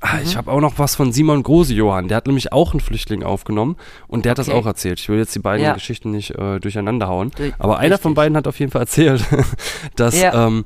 Ah, 0.00 0.16
Mhm. 0.16 0.22
Ich 0.24 0.36
habe 0.36 0.50
auch 0.50 0.60
noch 0.60 0.78
was 0.78 0.94
von 0.96 1.12
Simon 1.12 1.42
Grosejohann, 1.42 2.08
der 2.08 2.16
hat 2.18 2.26
nämlich 2.26 2.52
auch 2.52 2.72
einen 2.72 2.80
Flüchtling 2.80 3.22
aufgenommen 3.22 3.76
und 4.08 4.24
der 4.24 4.30
hat 4.30 4.38
das 4.38 4.48
auch 4.48 4.66
erzählt. 4.66 4.98
Ich 5.00 5.08
will 5.08 5.18
jetzt 5.18 5.34
die 5.34 5.38
beiden 5.38 5.64
Ja. 5.64 5.72
Geschichten 5.74 6.10
nicht 6.10 6.32
äh, 6.32 6.58
durcheinander 6.60 7.08
hauen, 7.08 7.30
Du- 7.36 7.52
aber 7.58 7.78
einer 7.78 7.96
von 7.98 8.10
richtig. 8.10 8.16
beiden 8.16 8.36
hat 8.36 8.46
auf 8.48 8.58
jeden 8.58 8.70
Fall 8.72 8.82
erzählt, 8.82 9.24
dass 9.96 10.20
Ja. 10.20 10.46
ähm, 10.46 10.64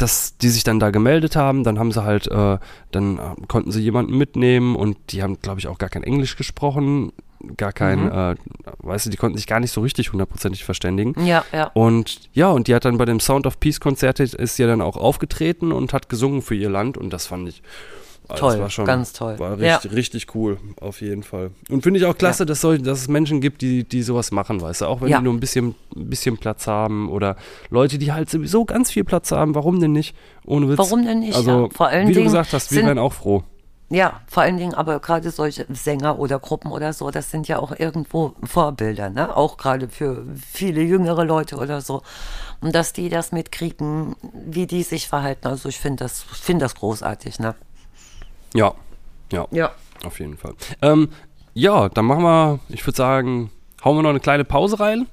dass 0.00 0.36
die 0.38 0.48
sich 0.48 0.64
dann 0.64 0.80
da 0.80 0.90
gemeldet 0.90 1.36
haben, 1.36 1.64
dann 1.64 1.78
haben 1.78 1.92
sie 1.92 2.02
halt, 2.04 2.26
äh, 2.28 2.58
dann 2.90 3.18
äh, 3.18 3.46
konnten 3.48 3.70
sie 3.72 3.80
jemanden 3.82 4.16
mitnehmen 4.16 4.76
und 4.76 4.96
die 5.10 5.22
haben, 5.22 5.40
glaube 5.40 5.60
ich, 5.60 5.68
auch 5.68 5.78
gar 5.78 5.88
kein 5.90 6.02
Englisch 6.02 6.36
gesprochen, 6.36 7.12
gar 7.56 7.72
kein, 7.72 8.04
Mhm. 8.04 8.10
äh, 8.12 8.34
weißt 8.78 9.06
du, 9.06 9.10
die 9.10 9.16
konnten 9.16 9.36
sich 9.38 9.46
gar 9.46 9.60
nicht 9.60 9.72
so 9.72 9.80
richtig 9.80 10.12
hundertprozentig 10.12 10.64
verständigen. 10.64 11.14
Ja, 11.24 11.44
ja. 11.52 11.70
Und 11.74 12.28
ja, 12.34 12.48
und 12.50 12.68
die 12.68 12.74
hat 12.74 12.84
dann 12.84 12.98
bei 12.98 13.04
dem 13.06 13.20
Sound 13.20 13.46
of 13.46 13.60
Peace 13.60 13.80
Konzert 13.80 14.20
ist 14.20 14.58
ja 14.58 14.66
dann 14.66 14.82
auch 14.82 14.96
aufgetreten 14.96 15.72
und 15.72 15.92
hat 15.92 16.08
gesungen 16.08 16.42
für 16.42 16.54
ihr 16.54 16.68
Land 16.70 16.98
und 16.98 17.10
das 17.10 17.26
fand 17.26 17.48
ich 17.48 17.62
Toll, 18.36 18.52
das 18.52 18.60
war 18.60 18.70
schon, 18.70 18.84
ganz 18.84 19.12
toll. 19.12 19.38
War 19.38 19.58
Ja. 19.58 19.74
richtig, 19.76 19.92
richtig 19.92 20.34
cool, 20.34 20.58
auf 20.80 21.00
jeden 21.00 21.22
Fall. 21.22 21.50
Und 21.68 21.82
finde 21.82 21.98
ich 22.00 22.06
auch 22.06 22.16
klasse, 22.16 22.46
dass, 22.46 22.60
solch, 22.60 22.82
dass 22.82 23.00
es 23.00 23.08
Menschen 23.08 23.40
gibt, 23.40 23.62
die, 23.62 23.84
die 23.84 24.02
sowas 24.02 24.30
machen, 24.30 24.60
weißt 24.60 24.82
du, 24.82 24.86
auch 24.86 25.00
wenn 25.00 25.08
Ja. 25.08 25.18
die 25.18 25.24
nur 25.24 25.32
ein 25.34 25.40
bisschen, 25.40 25.74
ein 25.96 26.10
bisschen 26.10 26.38
Platz 26.38 26.66
haben 26.66 27.08
oder 27.10 27.36
Leute, 27.70 27.98
die 27.98 28.12
halt 28.12 28.30
sowieso 28.30 28.64
ganz 28.64 28.90
viel 28.90 29.04
Platz 29.04 29.32
haben, 29.32 29.54
warum 29.54 29.80
denn 29.80 29.92
nicht? 29.92 30.14
Ohne 30.46 30.68
Witz. 30.68 30.78
Warum 30.78 31.04
denn 31.04 31.20
nicht? 31.20 31.34
Also, 31.36 31.64
Ja, 31.64 31.68
vor 31.74 31.88
allen 31.88 32.08
wie 32.08 32.12
du 32.12 32.18
Dingen 32.20 32.26
gesagt 32.32 32.52
hast, 32.52 32.72
wir 32.72 32.84
wären 32.84 32.98
auch 32.98 33.12
froh. 33.12 33.42
Ja, 33.92 34.20
vor 34.28 34.44
allen 34.44 34.56
Dingen 34.56 34.72
aber 34.74 35.00
gerade 35.00 35.32
solche 35.32 35.66
Sänger 35.68 36.20
oder 36.20 36.38
Gruppen 36.38 36.70
oder 36.70 36.92
so, 36.92 37.10
das 37.10 37.32
sind 37.32 37.48
ja 37.48 37.58
auch 37.58 37.72
irgendwo 37.76 38.34
Vorbilder, 38.44 39.10
ne? 39.10 39.36
Auch 39.36 39.56
gerade 39.56 39.88
für 39.88 40.24
viele 40.52 40.80
jüngere 40.80 41.24
Leute 41.24 41.56
oder 41.56 41.80
so. 41.80 42.02
Und 42.60 42.72
dass 42.72 42.92
die 42.92 43.08
das 43.08 43.32
mitkriegen, 43.32 44.14
wie 44.32 44.68
die 44.68 44.84
sich 44.84 45.08
verhalten. 45.08 45.48
Also 45.48 45.68
ich 45.68 45.80
finde 45.80 46.04
das, 46.04 46.22
finde 46.22 46.66
das 46.66 46.76
großartig, 46.76 47.40
ne? 47.40 47.56
Ja, 48.54 48.74
ja, 49.32 49.46
Ja. 49.50 49.72
auf 50.04 50.20
jeden 50.20 50.36
Fall. 50.36 50.54
Ähm, 50.82 51.08
ja, 51.54 51.88
dann 51.88 52.04
machen 52.04 52.22
wir, 52.22 52.60
ich 52.68 52.86
würde 52.86 52.96
sagen, 52.96 53.50
hauen 53.84 53.96
wir 53.96 54.02
noch 54.02 54.10
eine 54.10 54.20
kleine 54.20 54.44
Pause 54.44 54.78
rein. 54.80 55.06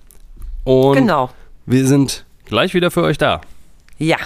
Und 0.64 0.96
Genau. 0.96 1.30
wir 1.66 1.86
sind 1.88 2.26
gleich 2.46 2.74
wieder 2.74 2.92
für 2.92 3.04
euch 3.04 3.18
da. 3.18 3.42
Ja. 3.98 4.18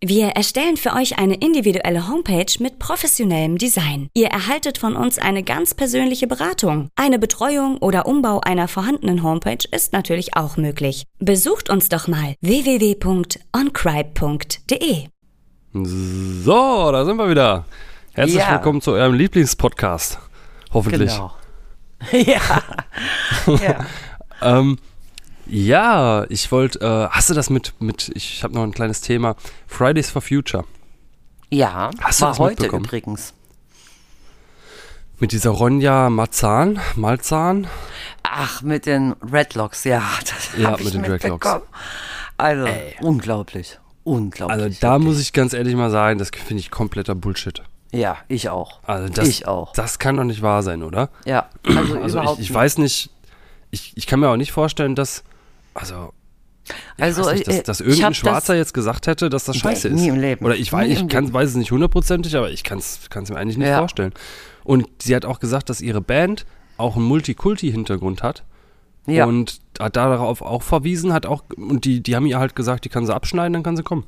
Wir 0.00 0.28
erstellen 0.28 0.76
für 0.76 0.92
euch 0.92 1.18
eine 1.18 1.34
individuelle 1.34 2.06
Homepage 2.08 2.46
mit 2.60 2.78
professionellem 2.78 3.58
Design. 3.58 4.08
Ihr 4.14 4.28
erhaltet 4.28 4.78
von 4.78 4.94
uns 4.94 5.18
eine 5.18 5.42
ganz 5.42 5.74
persönliche 5.74 6.28
Beratung. 6.28 6.88
Eine 6.94 7.18
Betreuung 7.18 7.78
oder 7.78 8.06
Umbau 8.06 8.40
einer 8.40 8.68
vorhandenen 8.68 9.24
Homepage 9.24 9.58
ist 9.72 9.92
natürlich 9.92 10.36
auch 10.36 10.56
möglich. 10.56 11.02
Besucht 11.18 11.68
uns 11.68 11.88
doch 11.88 12.06
mal 12.06 12.36
www.oncribe.de. 12.42 15.08
So, 15.72 16.92
da 16.92 17.04
sind 17.04 17.16
wir 17.16 17.28
wieder. 17.28 17.64
Herzlich 18.18 18.38
Ja. 18.38 18.50
willkommen 18.50 18.80
zu 18.80 18.90
eurem 18.90 19.14
Lieblingspodcast. 19.14 20.18
Hoffentlich. 20.72 21.12
Genau. 21.12 21.36
ja. 22.12 22.40
ja. 23.46 23.86
Ähm, 24.42 24.78
ja, 25.46 26.24
ich 26.28 26.50
wollte, 26.52 26.80
äh, 26.80 27.08
hast 27.10 27.30
du 27.30 27.34
das 27.34 27.48
mit, 27.48 27.74
mit 27.80 28.10
ich 28.14 28.42
habe 28.44 28.54
noch 28.54 28.62
ein 28.64 28.72
kleines 28.72 29.00
Thema, 29.00 29.34
Fridays 29.68 30.10
for 30.10 30.22
Future. 30.22 30.64
Ja, 31.50 31.90
Hast 32.00 32.20
du 32.20 32.24
war 32.24 32.30
das 32.30 32.38
heute 32.38 32.66
übrigens. 32.66 33.34
Mit 35.20 35.30
dieser 35.30 35.50
Ronja 35.50 36.10
Marzahn, 36.10 36.80
Malzahn. 36.96 37.68
Ach, 38.24 38.62
mit 38.62 38.86
den 38.86 39.12
Redlocks, 39.32 39.84
ja. 39.84 40.02
Das 40.20 40.50
Ja, 40.56 40.76
mit 40.76 40.92
den 40.92 41.02
mitbekommen. 41.02 41.62
Also, 42.36 42.66
unglaublich. 43.00 43.78
Unglaublich. 44.02 44.60
Also 44.60 44.76
da 44.80 44.92
wirklich. 44.92 45.06
muss 45.06 45.20
ich 45.20 45.32
ganz 45.32 45.52
ehrlich 45.52 45.76
mal 45.76 45.90
sagen, 45.90 46.18
das 46.18 46.30
finde 46.30 46.60
ich 46.60 46.72
kompletter 46.72 47.14
Bullshit. 47.14 47.62
Ja, 47.92 48.18
ich 48.28 48.48
auch. 48.50 48.80
Also 48.84 49.12
das, 49.12 49.28
ich 49.28 49.48
auch. 49.48 49.72
Das 49.72 49.98
kann 49.98 50.16
doch 50.16 50.24
nicht 50.24 50.42
wahr 50.42 50.62
sein, 50.62 50.82
oder? 50.82 51.08
Ja, 51.24 51.48
also, 51.66 51.98
Also 52.02 52.18
überhaupt 52.18 52.40
ich, 52.40 52.50
ich 52.50 52.54
weiß 52.54 52.78
nicht, 52.78 53.10
ich, 53.70 53.92
ich 53.96 54.06
kann 54.06 54.20
mir 54.20 54.28
auch 54.28 54.36
nicht 54.36 54.52
vorstellen, 54.52 54.94
dass, 54.94 55.24
also, 55.74 56.12
ich 56.66 56.74
Also, 57.02 57.24
weiß 57.24 57.34
nicht, 57.36 57.46
dass, 57.48 57.54
äh, 57.56 57.62
dass 57.62 57.80
irgendein 57.80 58.02
hab 58.04 58.10
das- 58.10 58.16
Schwarzer 58.18 58.54
jetzt 58.56 58.74
gesagt 58.74 59.06
hätte, 59.06 59.30
dass 59.30 59.44
das 59.44 59.56
scheiße 59.56 59.88
ist. 59.88 59.94
nie 59.94 60.08
im 60.08 60.16
Leben. 60.20 60.44
Oder 60.44 60.56
ich 60.56 60.70
weiß, 60.72 60.88
ich 60.90 61.08
kann, 61.08 61.32
weiß 61.32 61.50
es 61.50 61.56
nicht 61.56 61.70
hundertprozentig, 61.70 62.36
aber 62.36 62.50
ich 62.50 62.62
kann 62.62 62.78
es 62.78 63.08
mir 63.14 63.36
eigentlich 63.36 63.56
nicht 63.56 63.68
Ja. 63.68 63.78
vorstellen. 63.78 64.12
Und 64.64 64.86
sie 65.02 65.16
hat 65.16 65.24
auch 65.24 65.40
gesagt, 65.40 65.70
dass 65.70 65.80
ihre 65.80 66.02
Band 66.02 66.44
auch 66.76 66.96
einen 66.96 67.06
Multikulti-Hintergrund 67.06 68.22
hat. 68.22 68.44
Ja. 69.06 69.24
Und 69.24 69.60
hat 69.80 69.96
darauf 69.96 70.42
auch 70.42 70.62
verwiesen, 70.62 71.14
hat 71.14 71.24
auch, 71.24 71.42
und 71.56 71.86
die, 71.86 72.02
die 72.02 72.14
haben 72.14 72.26
ihr 72.26 72.38
halt 72.38 72.54
gesagt, 72.54 72.84
die 72.84 72.90
kann 72.90 73.06
sie 73.06 73.14
abschneiden, 73.14 73.54
dann 73.54 73.62
kann 73.62 73.74
sie 73.78 73.82
kommen. 73.82 74.04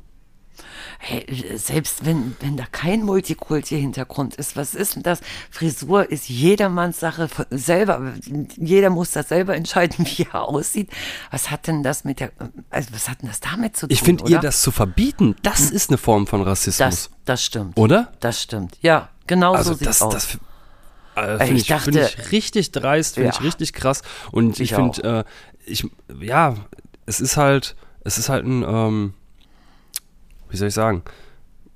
Hey, 0.99 1.27
selbst 1.57 2.05
wenn, 2.05 2.37
wenn 2.41 2.57
da 2.57 2.65
kein 2.71 3.03
Multikulti-Hintergrund 3.05 4.35
ist, 4.37 4.57
was 4.57 4.75
ist 4.75 4.97
denn 4.97 5.03
das? 5.03 5.21
Frisur 5.51 6.11
ist 6.11 6.29
jedermanns 6.29 7.01
Sache 7.01 7.29
selber. 7.51 8.13
Jeder 8.57 8.91
muss 8.91 9.11
das 9.13 9.29
selber 9.29 9.55
entscheiden, 9.57 10.07
wie 10.17 10.27
er 10.31 10.43
aussieht. 10.49 10.91
Was 11.31 11.51
hat 11.51 11.67
denn 11.67 11.83
das 11.83 12.05
mit 12.05 12.21
der, 12.21 12.33
also 12.71 12.91
was 12.93 13.09
hat 13.09 13.23
denn 13.23 13.29
das 13.29 13.41
damit 13.41 13.77
zu 13.77 13.87
tun? 13.87 13.93
Ich 13.93 14.03
finde, 14.03 14.25
ihr 14.31 14.39
das 14.39 14.63
zu 14.63 14.71
verbieten, 14.71 15.37
das 15.43 15.71
ist 15.71 15.91
eine 15.91 15.99
Form 15.99 16.27
von 16.27 16.43
Rassismus. 16.43 16.79
das, 16.79 17.11
das 17.25 17.45
stimmt. 17.45 17.77
Oder? 17.79 18.13
Das 18.21 18.43
stimmt. 18.43 18.79
Ja, 18.83 19.09
genau 19.27 19.55
Also 19.55 19.73
so 19.73 19.79
sieht's 19.79 19.99
das, 19.99 20.03
aus. 20.03 20.13
das 20.15 20.39
äh, 21.17 21.21
Ey, 21.33 21.39
finde 21.39 21.55
ich 21.55 21.61
ich, 21.63 21.67
dachte- 21.69 22.11
ich 22.19 22.33
richtig 22.33 22.73
dreist, 22.73 23.15
finde 23.15 23.31
Ja. 23.31 23.35
ich 23.39 23.43
richtig 23.45 23.73
krass. 23.73 24.03
Und 24.31 24.61
ich, 24.61 24.71
Ich 24.73 24.75
finde, 24.75 25.25
äh, 25.27 25.71
ich, 25.71 25.87
ja, 26.21 26.55
es 27.07 27.21
ist 27.21 27.37
halt, 27.37 27.75
es 28.05 28.19
ist 28.19 28.29
halt 28.29 28.45
ein, 28.47 28.63
ähm, 28.63 29.15
wie 30.51 30.57
soll 30.57 30.69
ich 30.69 30.75
sagen, 30.75 31.03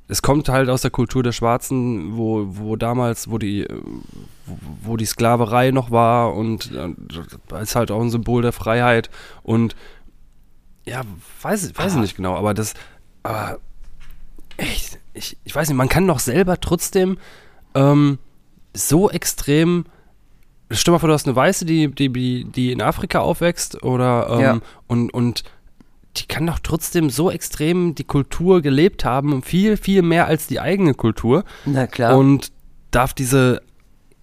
es 0.07 0.21
kommt 0.21 0.49
halt 0.51 0.69
aus 0.69 0.83
der 0.83 0.91
Kultur 0.91 1.23
der 1.23 1.33
Schwarzen, 1.33 2.17
wo, 2.17 2.45
wo 2.49 2.77
damals, 2.77 3.31
wo 3.31 3.39
die, 3.39 3.67
wo, 4.83 4.97
die 4.99 5.07
Sklaverei 5.07 5.71
noch 5.71 5.91
war 5.91 6.35
und 6.35 6.71
äh, 6.73 7.61
ist 7.63 7.75
halt 7.75 7.91
auch 7.91 8.01
ein 8.03 8.11
Symbol 8.11 8.43
der 8.43 8.53
Freiheit 8.53 9.09
und 9.43 9.75
ja, 10.85 11.01
weiß, 11.41 11.77
weiß 11.77 11.95
ich 11.95 12.01
nicht 12.01 12.17
genau, 12.17 12.35
aber 12.37 12.53
das, 12.53 12.75
aber 13.23 13.59
echt, 14.59 14.99
ich, 15.15 15.39
ich 15.45 15.55
weiß 15.55 15.69
nicht, 15.69 15.79
man 15.79 15.89
kann 15.89 16.07
doch 16.07 16.19
selber 16.19 16.61
trotzdem 16.61 17.17
ähm, 17.75 18.19
so 18.75 19.11
extrem. 19.11 19.87
Stell 20.71 20.93
mal 20.93 20.99
vor, 20.99 21.09
du 21.09 21.15
hast 21.15 21.27
eine 21.27 21.37
Weiße, 21.37 21.65
die, 21.65 21.89
die, 21.95 22.13
die, 22.13 22.45
die 22.45 22.73
in 22.73 22.83
Afrika 22.83 23.21
aufwächst 23.21 23.83
oder 23.83 24.29
ähm, 24.31 24.41
Ja. 24.41 24.59
und, 24.87 25.13
und 25.15 25.45
die 26.17 26.27
kann 26.27 26.47
doch 26.47 26.59
trotzdem 26.61 27.11
so 27.11 27.31
extrem 27.31 27.95
die 27.95 28.05
Kultur 28.05 28.63
gelebt 28.63 29.05
haben, 29.05 29.43
viel, 29.43 29.77
viel 29.77 30.03
mehr 30.03 30.27
als 30.27 30.47
die 30.47 30.61
eigene 30.61 30.95
Kultur. 30.95 31.45
Na 31.65 31.87
klar. 31.87 32.17
Und 32.17 32.53
darf 32.91 33.15
diese 33.15 33.63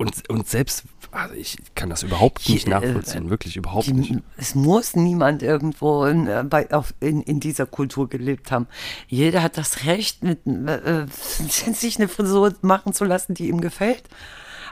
und, 0.02 0.28
und 0.30 0.48
selbst, 0.48 0.86
also 1.12 1.36
ich 1.36 1.58
kann 1.76 1.92
das 1.92 2.02
überhaupt 2.02 2.50
nicht 2.50 2.66
äh, 2.66 2.72
nachvollziehen, 2.72 3.30
wirklich 3.30 3.56
überhaupt 3.56 3.88
nicht. 3.90 4.10
Die, 4.10 4.20
es 4.36 4.56
muss 4.56 4.96
niemand 4.96 5.44
irgendwo 5.44 6.06
in, 6.06 6.26
äh, 6.26 6.44
bei, 6.44 6.72
auf, 6.72 6.96
in, 7.00 7.22
in 7.22 7.40
dieser 7.40 7.68
Kultur 7.68 8.10
gelebt 8.10 8.50
haben. 8.52 8.68
Jeder 9.08 9.44
hat 9.44 9.60
das 9.60 9.86
Recht, 9.86 10.24
mit, 10.24 10.40
äh, 10.48 11.06
sich 11.48 11.98
eine 11.98 12.08
Frisur 12.08 12.56
machen 12.62 12.94
zu 12.94 13.06
lassen, 13.06 13.36
die 13.36 13.48
ihm 13.48 13.62
gefällt. 13.62 14.04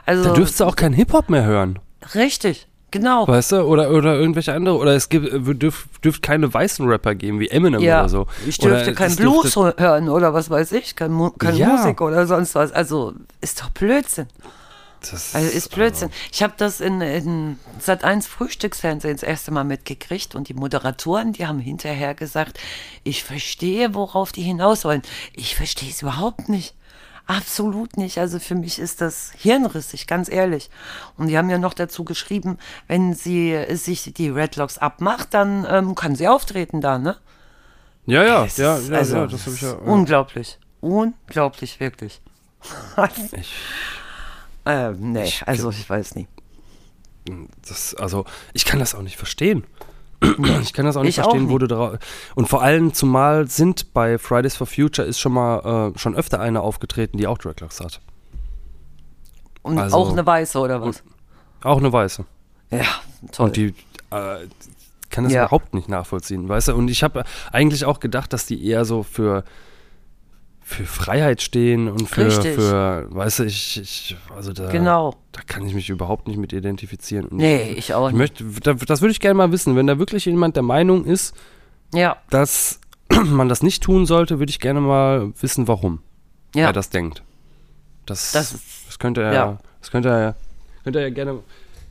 Also, 0.04 0.24
Da 0.24 0.32
dürftest 0.32 0.58
du 0.60 0.64
auch 0.64 0.74
keinen 0.74 0.94
Hip-Hop 0.94 1.30
mehr 1.30 1.44
hören. 1.44 1.78
Richtig, 2.16 2.66
genau. 2.90 3.26
Weißt 3.26 3.52
du? 3.52 3.62
Oder, 3.62 3.90
oder 3.90 4.14
irgendwelche 4.16 4.52
andere. 4.52 4.76
Oder 4.78 4.94
es 4.94 5.08
gibt, 5.08 5.26
äh, 5.32 5.54
dürf, 5.54 5.88
dürft 6.04 6.22
keine 6.22 6.52
weißen 6.52 6.86
Rapper 6.88 7.14
geben, 7.14 7.40
wie 7.40 7.48
Eminem 7.48 7.80
ja, 7.80 8.00
oder 8.00 8.08
so. 8.08 8.26
ich 8.46 8.58
dürfte 8.58 8.82
oder 8.90 8.92
kein 8.94 9.10
es 9.10 9.16
Blues 9.16 9.52
dürfte- 9.54 9.82
hören 9.82 10.08
oder 10.08 10.32
was 10.34 10.50
weiß 10.50 10.72
ich, 10.72 10.96
kein, 10.96 11.12
Mu 11.12 11.30
keine 11.30 11.56
Ja. 11.56 11.68
Musik 11.76 12.00
oder 12.00 12.26
sonst 12.26 12.54
was. 12.54 12.72
Also 12.72 13.12
ist 13.40 13.60
doch 13.60 13.70
Blödsinn. 13.70 14.26
Das, 15.10 15.34
Also 15.34 15.48
ist 15.50 15.70
Blödsinn. 15.74 16.10
Ich 16.30 16.42
habe 16.42 16.52
das 16.58 16.80
in, 16.82 17.00
in 17.00 17.58
Sat 17.78 18.04
1 18.04 18.26
Frühstücksfernsehen 18.26 19.14
das 19.16 19.22
erste 19.22 19.50
Mal 19.50 19.64
mitgekriegt 19.64 20.34
und 20.34 20.48
die 20.50 20.54
Moderatoren, 20.54 21.32
die 21.32 21.46
haben 21.46 21.58
hinterher 21.58 22.14
gesagt, 22.14 22.58
ich 23.02 23.24
verstehe, 23.24 23.94
worauf 23.94 24.30
die 24.32 24.42
hinaus 24.42 24.84
wollen. 24.84 25.00
Ich 25.32 25.56
verstehe 25.56 25.88
es 25.88 26.02
überhaupt 26.02 26.50
nicht. 26.50 26.74
Absolut 27.30 27.96
nicht. 27.96 28.18
Also 28.18 28.40
für 28.40 28.56
mich 28.56 28.80
ist 28.80 29.00
das 29.00 29.30
hirnrissig, 29.36 30.08
ganz 30.08 30.28
ehrlich. 30.28 30.68
Und 31.16 31.28
die 31.28 31.38
haben 31.38 31.48
ja 31.48 31.58
noch 31.58 31.74
dazu 31.74 32.04
geschrieben, 32.04 32.58
wenn 32.88 33.14
sie 33.14 33.56
sich 33.76 34.12
die 34.12 34.30
Redlocks 34.30 34.78
abmacht, 34.78 35.32
dann 35.32 35.64
ähm, 35.70 35.94
kann 35.94 36.16
sie 36.16 36.26
auftreten 36.26 36.80
da, 36.80 36.98
ne? 36.98 37.16
ja, 38.06 38.24
ja, 38.24 38.44
Es 38.44 38.56
ja, 38.56 38.76
ja, 38.80 38.96
also, 38.98 39.16
ja, 39.16 39.26
das 39.28 39.46
habe 39.46 39.54
ich 39.54 39.62
ja. 39.62 39.74
Unglaublich. 39.74 40.58
Unglaublich, 40.80 41.78
wirklich. 41.78 42.20
Ich, 43.32 43.54
äh, 44.66 44.90
nee, 44.90 45.32
also 45.46 45.70
ich 45.70 45.88
weiß 45.88 46.16
nicht. 46.16 46.28
das, 47.66 47.94
also, 47.94 48.24
ich 48.52 48.64
kann 48.64 48.80
das 48.80 48.94
auch 48.96 49.02
nicht 49.02 49.16
verstehen. 49.16 49.64
Ich 50.60 50.72
kann 50.74 50.84
das 50.84 50.96
auch 50.96 51.02
nicht 51.02 51.16
Ich 51.18 51.20
auch 51.24 51.30
verstehen, 51.30 51.48
wo 51.48 51.54
nicht. 51.58 51.62
du 51.70 51.74
drauf. 51.74 51.98
Und 52.34 52.48
vor 52.48 52.62
allem, 52.62 52.92
zumal 52.92 53.48
sind 53.48 53.94
bei 53.94 54.18
Fridays 54.18 54.54
for 54.56 54.66
Future 54.66 55.06
ist 55.08 55.18
schon 55.18 55.32
mal 55.32 55.92
äh, 55.94 55.98
schon 55.98 56.14
öfter 56.14 56.40
eine 56.40 56.60
aufgetreten, 56.60 57.16
die 57.18 57.26
auch 57.26 57.38
Dreadlocks 57.38 57.80
hat. 57.80 58.00
Und 59.62 59.78
Also- 59.78 59.96
auch 59.96 60.12
eine 60.12 60.24
Weiße 60.24 60.58
oder 60.58 60.80
was? 60.82 61.02
Auch 61.62 61.78
eine 61.78 61.92
weiße. 61.92 62.24
Ja, 62.70 62.84
toll. 63.32 63.46
Und 63.46 63.56
die 63.56 63.74
äh, 64.10 64.46
kann 65.10 65.24
das 65.24 65.32
Ja. 65.32 65.42
überhaupt 65.44 65.74
nicht 65.74 65.88
nachvollziehen, 65.88 66.48
weißt 66.48 66.68
du? 66.68 66.74
Und 66.74 66.88
ich 66.88 67.02
habe 67.02 67.24
eigentlich 67.52 67.84
auch 67.84 68.00
gedacht, 68.00 68.32
dass 68.32 68.46
die 68.46 68.64
eher 68.64 68.84
so 68.84 69.02
für 69.02 69.44
für 70.70 70.84
Freiheit 70.86 71.42
stehen 71.42 71.88
und 71.88 72.08
für, 72.08 72.26
Richtig. 72.26 72.54
für 72.54 73.06
weißt 73.10 73.40
du, 73.40 73.44
ich, 73.44 73.80
ich 73.80 74.16
also 74.34 74.52
da, 74.52 74.70
Genau. 74.70 75.16
da 75.32 75.40
kann 75.46 75.66
ich 75.66 75.74
mich 75.74 75.90
überhaupt 75.90 76.28
nicht 76.28 76.36
mit 76.38 76.52
identifizieren. 76.52 77.26
Und 77.26 77.38
Nee, 77.38 77.72
ich 77.76 77.92
auch 77.94 78.08
ich 78.08 78.14
nicht. 78.14 78.40
möchte, 78.40 78.44
da, 78.62 78.74
das 78.74 79.00
würde 79.00 79.10
ich 79.12 79.20
gerne 79.20 79.34
mal 79.34 79.50
wissen, 79.52 79.74
wenn 79.76 79.86
da 79.88 79.98
wirklich 79.98 80.24
jemand 80.26 80.54
der 80.56 80.62
Meinung 80.62 81.04
ist, 81.04 81.34
Ja, 81.92 82.16
dass 82.30 82.80
man 83.24 83.48
das 83.48 83.62
nicht 83.64 83.82
tun 83.82 84.06
sollte, 84.06 84.38
würde 84.38 84.50
ich 84.50 84.60
gerne 84.60 84.80
mal 84.80 85.32
wissen, 85.40 85.66
warum 85.66 86.00
ja. 86.54 86.66
er 86.66 86.72
das 86.72 86.88
denkt. 86.90 87.22
Das, 88.06 88.30
Das 88.32 88.52
das, 88.86 88.98
könnte 89.00 89.22
er, 89.22 89.32
ja. 89.32 89.58
das 89.80 89.90
könnte 89.90 90.08
er, 90.08 90.36
könnte 90.84 91.00
er 91.00 91.10
gerne, 91.10 91.40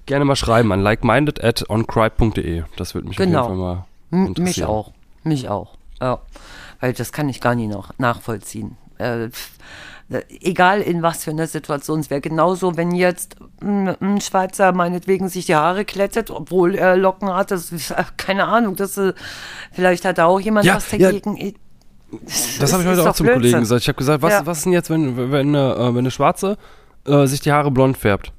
gerne 0.05 0.23
mal 0.25 0.35
schreiben 0.37 0.71
an 0.71 0.81
likeminded 0.81 1.43
at 1.43 1.69
oncribe.de. 1.69 2.63
Das 2.77 2.93
würde 2.95 3.07
mich 3.09 3.17
Genau. 3.17 3.41
auf 3.41 3.49
jeden 3.49 3.59
Fall 3.59 3.75
mal 3.75 3.85
M- 4.11 4.19
mich 4.21 4.37
interessieren. 4.37 4.69
auch. 4.69 4.93
Mich 5.23 5.49
auch. 5.49 5.75
Ja. 6.01 6.19
Weil 6.79 6.93
das 6.93 7.11
kann 7.11 7.27
ich 7.29 7.41
gar 7.41 7.55
nicht 7.55 7.69
noch 7.71 7.91
nachvollziehen. 7.97 8.77
Äh, 8.97 9.25
äh, 9.25 9.29
egal 10.41 10.81
in 10.81 11.01
was 11.03 11.23
für 11.23 11.31
einer 11.31 11.47
Situation. 11.47 11.99
Es 11.99 12.09
wäre 12.09 12.21
genauso, 12.21 12.77
wenn 12.77 12.91
jetzt 12.91 13.35
ein, 13.61 13.89
ein 14.01 14.21
Schweizer 14.21 14.71
meinetwegen 14.71 15.29
sich 15.29 15.45
die 15.45 15.55
Haare 15.55 15.85
klettet, 15.85 16.31
obwohl 16.31 16.75
er 16.75 16.95
Locken 16.97 17.31
hat. 17.33 17.51
Das 17.51 17.71
keine 18.17 18.45
Ahnung. 18.45 18.75
Das, 18.75 18.97
äh, 18.97 19.13
vielleicht 19.71 20.05
hat 20.05 20.17
da 20.17 20.25
auch 20.25 20.39
jemand 20.39 20.65
Ja, 20.65 20.75
was 20.77 20.91
ja. 20.91 20.97
dagegen. 20.97 21.37
Ich- 21.37 21.55
Das 22.59 22.73
habe 22.73 22.81
ich 22.83 22.89
heute 22.89 23.07
auch 23.07 23.13
zum 23.13 23.25
Blödsinn. 23.25 23.41
Kollegen 23.41 23.59
gesagt. 23.61 23.81
Ich 23.81 23.87
habe 23.87 23.97
gesagt, 23.97 24.21
was, 24.23 24.33
Ja. 24.33 24.45
was 24.45 24.57
ist 24.59 24.63
denn 24.65 24.73
jetzt, 24.73 24.89
wenn, 24.89 25.31
wenn, 25.31 25.55
eine, 25.55 25.73
äh, 25.75 25.79
wenn 25.89 25.99
eine 25.99 26.11
Schwarze 26.11 26.57
äh, 27.05 27.25
sich 27.27 27.41
die 27.41 27.51
Haare 27.51 27.69
blond 27.71 27.97
färbt? 27.97 28.31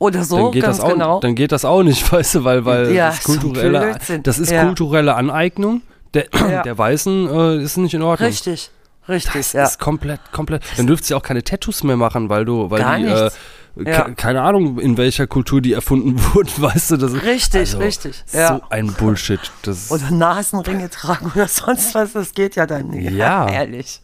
Oder 0.00 0.22
so, 0.24 0.36
dann 0.36 0.52
geht 0.52 0.62
das 0.64 0.80
auch, 0.80 0.92
genau. 0.92 1.20
Dann 1.20 1.34
geht 1.34 1.50
das 1.52 1.64
auch 1.64 1.82
nicht, 1.82 2.10
weißt 2.12 2.36
du, 2.36 2.44
weil, 2.44 2.64
weil 2.64 2.92
Ja, 2.92 3.08
das, 3.10 3.22
kulturelle, 3.24 3.96
das 4.22 4.38
ist 4.38 4.50
Ja. 4.50 4.64
kulturelle 4.64 5.14
Aneignung. 5.14 5.82
Der, 6.14 6.26
Ja. 6.34 6.62
der 6.62 6.76
Weißen 6.78 7.28
äh, 7.28 7.62
ist 7.62 7.76
nicht 7.76 7.94
in 7.94 8.02
Ordnung. 8.02 8.28
Richtig, 8.28 8.70
richtig. 9.08 9.32
Das 9.34 9.52
ja. 9.52 9.64
ist 9.64 9.78
komplett, 9.78 10.20
komplett. 10.32 10.62
Dann 10.76 10.86
dürft 10.86 11.08
ihr 11.10 11.16
auch 11.16 11.22
keine 11.22 11.42
Tattoos 11.44 11.82
mehr 11.82 11.96
machen, 11.96 12.28
weil 12.28 12.44
du, 12.44 12.70
weil 12.70 12.80
Gar 12.80 12.98
die, 12.98 13.04
äh, 13.06 13.30
Ja. 13.76 14.02
ke- 14.02 14.14
keine 14.14 14.42
Ahnung, 14.42 14.78
in 14.80 14.96
welcher 14.96 15.26
Kultur 15.28 15.60
die 15.60 15.72
erfunden 15.72 16.18
wurden, 16.34 16.50
weißt 16.56 16.92
du, 16.92 16.96
das 16.96 17.12
ist 17.12 17.22
Richtig, 17.24 17.60
also, 17.60 17.78
richtig, 17.78 18.24
So 18.26 18.60
ein 18.70 18.92
Bullshit. 18.94 19.38
Das 19.62 19.90
Oder 19.92 20.10
Nasenringe 20.10 20.90
tragen 20.90 21.30
oder 21.34 21.46
sonst 21.46 21.94
was, 21.94 22.12
das 22.14 22.32
geht 22.32 22.56
ja 22.56 22.66
dann 22.66 22.88
nicht. 22.88 23.12
Ja. 23.12 23.48
Ehrlich. 23.52 24.00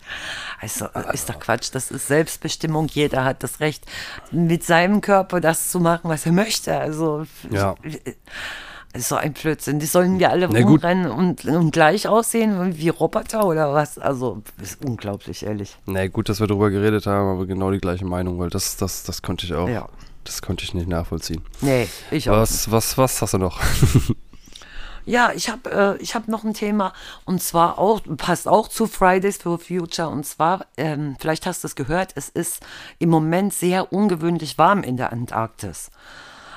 Also 0.61 0.87
ist 1.13 1.29
doch 1.29 1.39
Quatsch, 1.41 1.71
das 1.73 1.91
ist 1.91 2.07
Selbstbestimmung. 2.07 2.87
Jeder 2.89 3.25
hat 3.25 3.43
das 3.43 3.61
Recht, 3.61 3.85
mit 4.31 4.63
seinem 4.65 5.01
Körper 5.01 5.41
das 5.41 5.71
zu 5.71 5.81
machen, 5.81 6.09
was 6.09 6.25
er 6.25 6.33
möchte. 6.33 6.79
Also 6.79 7.25
Ja. 7.51 7.75
Ist 8.95 9.09
so 9.09 9.17
ein 9.17 9.33
Blödsinn. 9.33 9.79
Die 9.79 9.87
sollen 9.87 10.19
wir 10.19 10.31
alle 10.31 10.49
Na 10.49 10.61
rumrennen 10.61 11.11
und, 11.11 11.45
und 11.45 11.71
gleich 11.73 12.09
aussehen 12.09 12.77
wie 12.79 12.89
Roboter 12.89 13.47
oder 13.47 13.75
was? 13.75 13.99
Also 13.99 14.43
ist 14.63 14.85
unglaublich, 14.85 15.45
ehrlich. 15.45 15.77
nee, 15.87 16.09
gut, 16.09 16.29
dass 16.29 16.41
wir 16.41 16.47
darüber 16.47 16.71
geredet 16.71 17.07
haben, 17.07 17.29
aber 17.29 17.47
genau 17.47 17.71
die 17.71 17.81
gleiche 17.81 18.05
Meinung, 18.05 18.39
weil 18.39 18.51
das, 18.51 18.77
das, 18.77 19.03
das 19.03 19.23
konnte 19.23 19.47
ich 19.47 19.55
auch. 19.55 19.69
Ja. 19.69 19.89
Das 20.23 20.41
konnte 20.41 20.65
ich 20.65 20.73
nicht 20.73 20.89
nachvollziehen. 20.89 21.43
Nee, 21.61 21.87
ich 22.11 22.31
auch. 22.31 22.37
Was, 22.37 22.71
was, 22.71 22.97
was 22.97 23.21
hast 23.21 23.35
du 23.35 23.39
noch? 23.39 23.61
Ja, 25.07 25.33
ich 25.35 25.51
habe 25.51 25.97
äh, 25.99 26.03
ich 26.03 26.15
hab 26.15 26.29
noch 26.29 26.45
ein 26.45 26.55
Thema 26.55 26.95
und 27.27 27.43
zwar 27.43 27.79
auch, 27.79 28.01
passt 28.17 28.49
auch 28.49 28.69
zu 28.69 28.87
Fridays 28.87 29.37
for 29.37 29.59
Future 29.59 30.09
und 30.09 30.25
zwar, 30.25 30.67
ähm, 30.79 31.17
vielleicht 31.21 31.45
hast 31.45 31.63
du 31.63 31.67
es 31.67 31.75
gehört, 31.75 32.13
es 32.15 32.31
ist 32.31 32.65
im 32.99 33.11
Moment 33.11 33.53
sehr 33.53 33.93
ungewöhnlich 33.93 34.57
warm 34.57 34.83
in 34.83 34.97
der 34.97 35.13
Antarktis. 35.13 35.91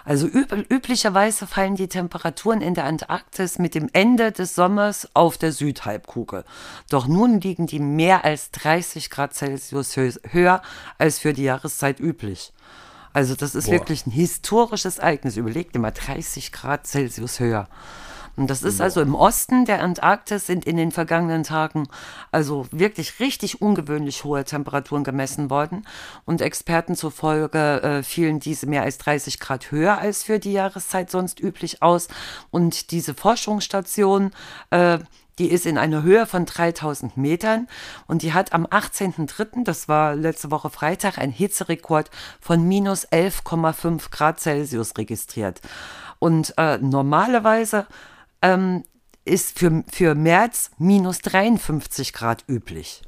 Also 0.07 0.25
üb 0.25 0.53
üblicherweise 0.69 1.47
fallen 1.47 1.75
die 1.75 1.89
Temperaturen 1.89 2.61
in 2.61 2.75
der 2.75 2.85
Antarktis 2.85 3.59
mit 3.59 3.75
dem 3.75 3.89
Ende 3.91 4.31
des 4.31 4.55
Sommers 4.55 5.09
auf 5.13 5.37
der 5.37 5.51
Südhalbkugel. 5.51 6.45
Doch 6.89 7.07
nun 7.07 7.41
liegen 7.41 7.67
die 7.67 7.79
mehr 7.79 8.23
als 8.23 8.51
30 8.51 9.09
Grad 9.09 9.33
Celsius 9.33 9.97
hö 9.97 10.09
höher 10.29 10.61
als 10.97 11.19
für 11.19 11.33
die 11.33 11.43
Jahreszeit 11.43 11.99
üblich. 11.99 12.53
Also 13.11 13.35
das 13.35 13.53
ist 13.53 13.65
Boah. 13.65 13.73
wirklich 13.73 14.07
ein 14.07 14.11
historisches 14.11 14.99
Ereignis. 14.99 15.35
Überleg 15.35 15.73
dir 15.73 15.79
mal, 15.79 15.91
30 15.91 16.53
Grad 16.53 16.87
Celsius 16.87 17.41
höher. 17.41 17.67
Und 18.37 18.51
das 18.51 18.61
ist 18.61 18.79
also 18.81 19.01
im 19.01 19.15
Osten 19.15 19.65
der 19.65 19.81
Antarktis 19.81 20.45
sind 20.45 20.65
in 20.65 20.77
den 20.77 20.91
vergangenen 20.91 21.43
Tagen 21.43 21.89
also 22.31 22.67
wirklich 22.71 23.19
richtig 23.19 23.61
ungewöhnlich 23.61 24.23
hohe 24.23 24.45
Temperaturen 24.45 25.03
gemessen 25.03 25.49
worden. 25.49 25.85
Und 26.23 26.41
Experten 26.41 26.95
zufolge 26.95 27.81
äh, 27.81 28.03
fielen 28.03 28.39
diese 28.39 28.67
mehr 28.67 28.83
als 28.83 28.99
30 28.99 29.39
Grad 29.39 29.71
höher 29.71 29.97
als 29.97 30.23
für 30.23 30.37
die 30.37 30.53
Jahreszeit 30.53 31.09
sonst 31.09 31.39
üblich 31.39 31.81
aus. 31.81 32.09
Und 32.51 32.91
diese 32.91 33.15
Forschungsstation, 33.15 34.31
äh, 34.69 34.99
die 35.39 35.49
ist 35.49 35.65
in 35.65 35.79
einer 35.79 36.03
Höhe 36.03 36.27
von 36.27 36.45
3000 36.45 37.17
Metern 37.17 37.67
und 38.05 38.21
die 38.21 38.33
hat 38.33 38.53
am 38.53 38.65
18.03., 38.65 39.63
das 39.63 39.87
war 39.87 40.15
letzte 40.15 40.51
Woche 40.51 40.69
Freitag, 40.69 41.17
einen 41.17 41.31
Hitzerekord 41.31 42.09
von 42.39 42.67
minus 42.67 43.07
11,5 43.07 44.11
Grad 44.11 44.39
Celsius 44.39 44.97
registriert. 44.97 45.61
Und 46.19 46.53
äh, 46.57 46.77
normalerweise 46.79 47.87
ähm, 48.41 48.83
ist 49.25 49.57
für, 49.59 49.83
für 49.91 50.15
März 50.15 50.71
minus 50.77 51.19
53 51.19 52.13
Grad 52.13 52.43
üblich. 52.47 53.01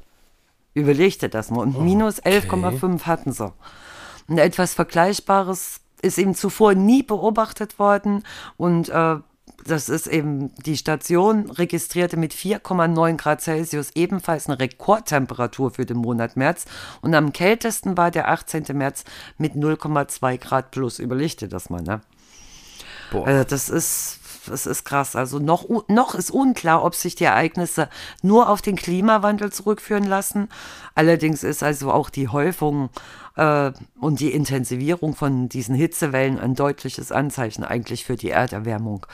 Überleg 0.74 1.18
dir 1.18 1.28
das 1.28 1.50
mal. 1.50 1.62
Und 1.62 1.80
minus 1.82 2.22
11,5 2.22 3.02
hatten 3.02 3.32
sie. 3.32 3.52
Und 4.28 4.38
etwas 4.38 4.74
Vergleichbares 4.74 5.80
ist 6.02 6.18
eben 6.18 6.34
zuvor 6.34 6.74
nie 6.74 7.02
beobachtet 7.02 7.78
worden 7.78 8.22
und 8.56 8.88
äh, 8.88 9.16
das 9.64 9.88
ist 9.88 10.06
eben 10.06 10.54
die 10.54 10.76
Station 10.76 11.50
registrierte 11.50 12.16
mit 12.16 12.32
4,9 12.32 13.16
Grad 13.16 13.42
Celsius 13.42 13.90
ebenfalls 13.94 14.48
eine 14.48 14.58
Rekordtemperatur 14.58 15.72
für 15.72 15.84
den 15.84 15.98
Monat 15.98 16.36
März 16.36 16.64
und 17.02 17.14
am 17.14 17.32
kältesten 17.32 17.96
war 17.96 18.10
der 18.10 18.30
18. 18.30 18.64
März 18.72 19.04
mit 19.36 19.54
0,2 19.54 20.38
Grad 20.38 20.70
plus. 20.70 20.98
Überlegte 20.98 21.48
das 21.48 21.68
mal, 21.68 21.82
ne? 21.82 22.00
Boah. 23.10 23.26
Also 23.26 23.44
das 23.44 23.68
ist 23.68 24.19
das 24.46 24.66
ist 24.66 24.84
krass. 24.84 25.16
Also 25.16 25.38
noch, 25.38 25.66
noch 25.88 26.14
ist 26.14 26.30
unklar, 26.30 26.84
ob 26.84 26.94
sich 26.94 27.14
die 27.14 27.24
Ereignisse 27.24 27.88
nur 28.22 28.48
auf 28.48 28.62
den 28.62 28.76
Klimawandel 28.76 29.52
zurückführen 29.52 30.04
lassen. 30.04 30.48
Allerdings 30.94 31.42
ist 31.42 31.62
also 31.62 31.92
auch 31.92 32.10
die 32.10 32.28
Häufung 32.28 32.90
äh, 33.36 33.72
und 34.00 34.20
die 34.20 34.32
Intensivierung 34.32 35.14
von 35.14 35.48
diesen 35.48 35.74
Hitzewellen 35.74 36.38
ein 36.38 36.54
deutliches 36.54 37.12
Anzeichen 37.12 37.64
eigentlich 37.64 38.04
für 38.04 38.16
die 38.16 38.30
Erderwärmung. 38.30 39.06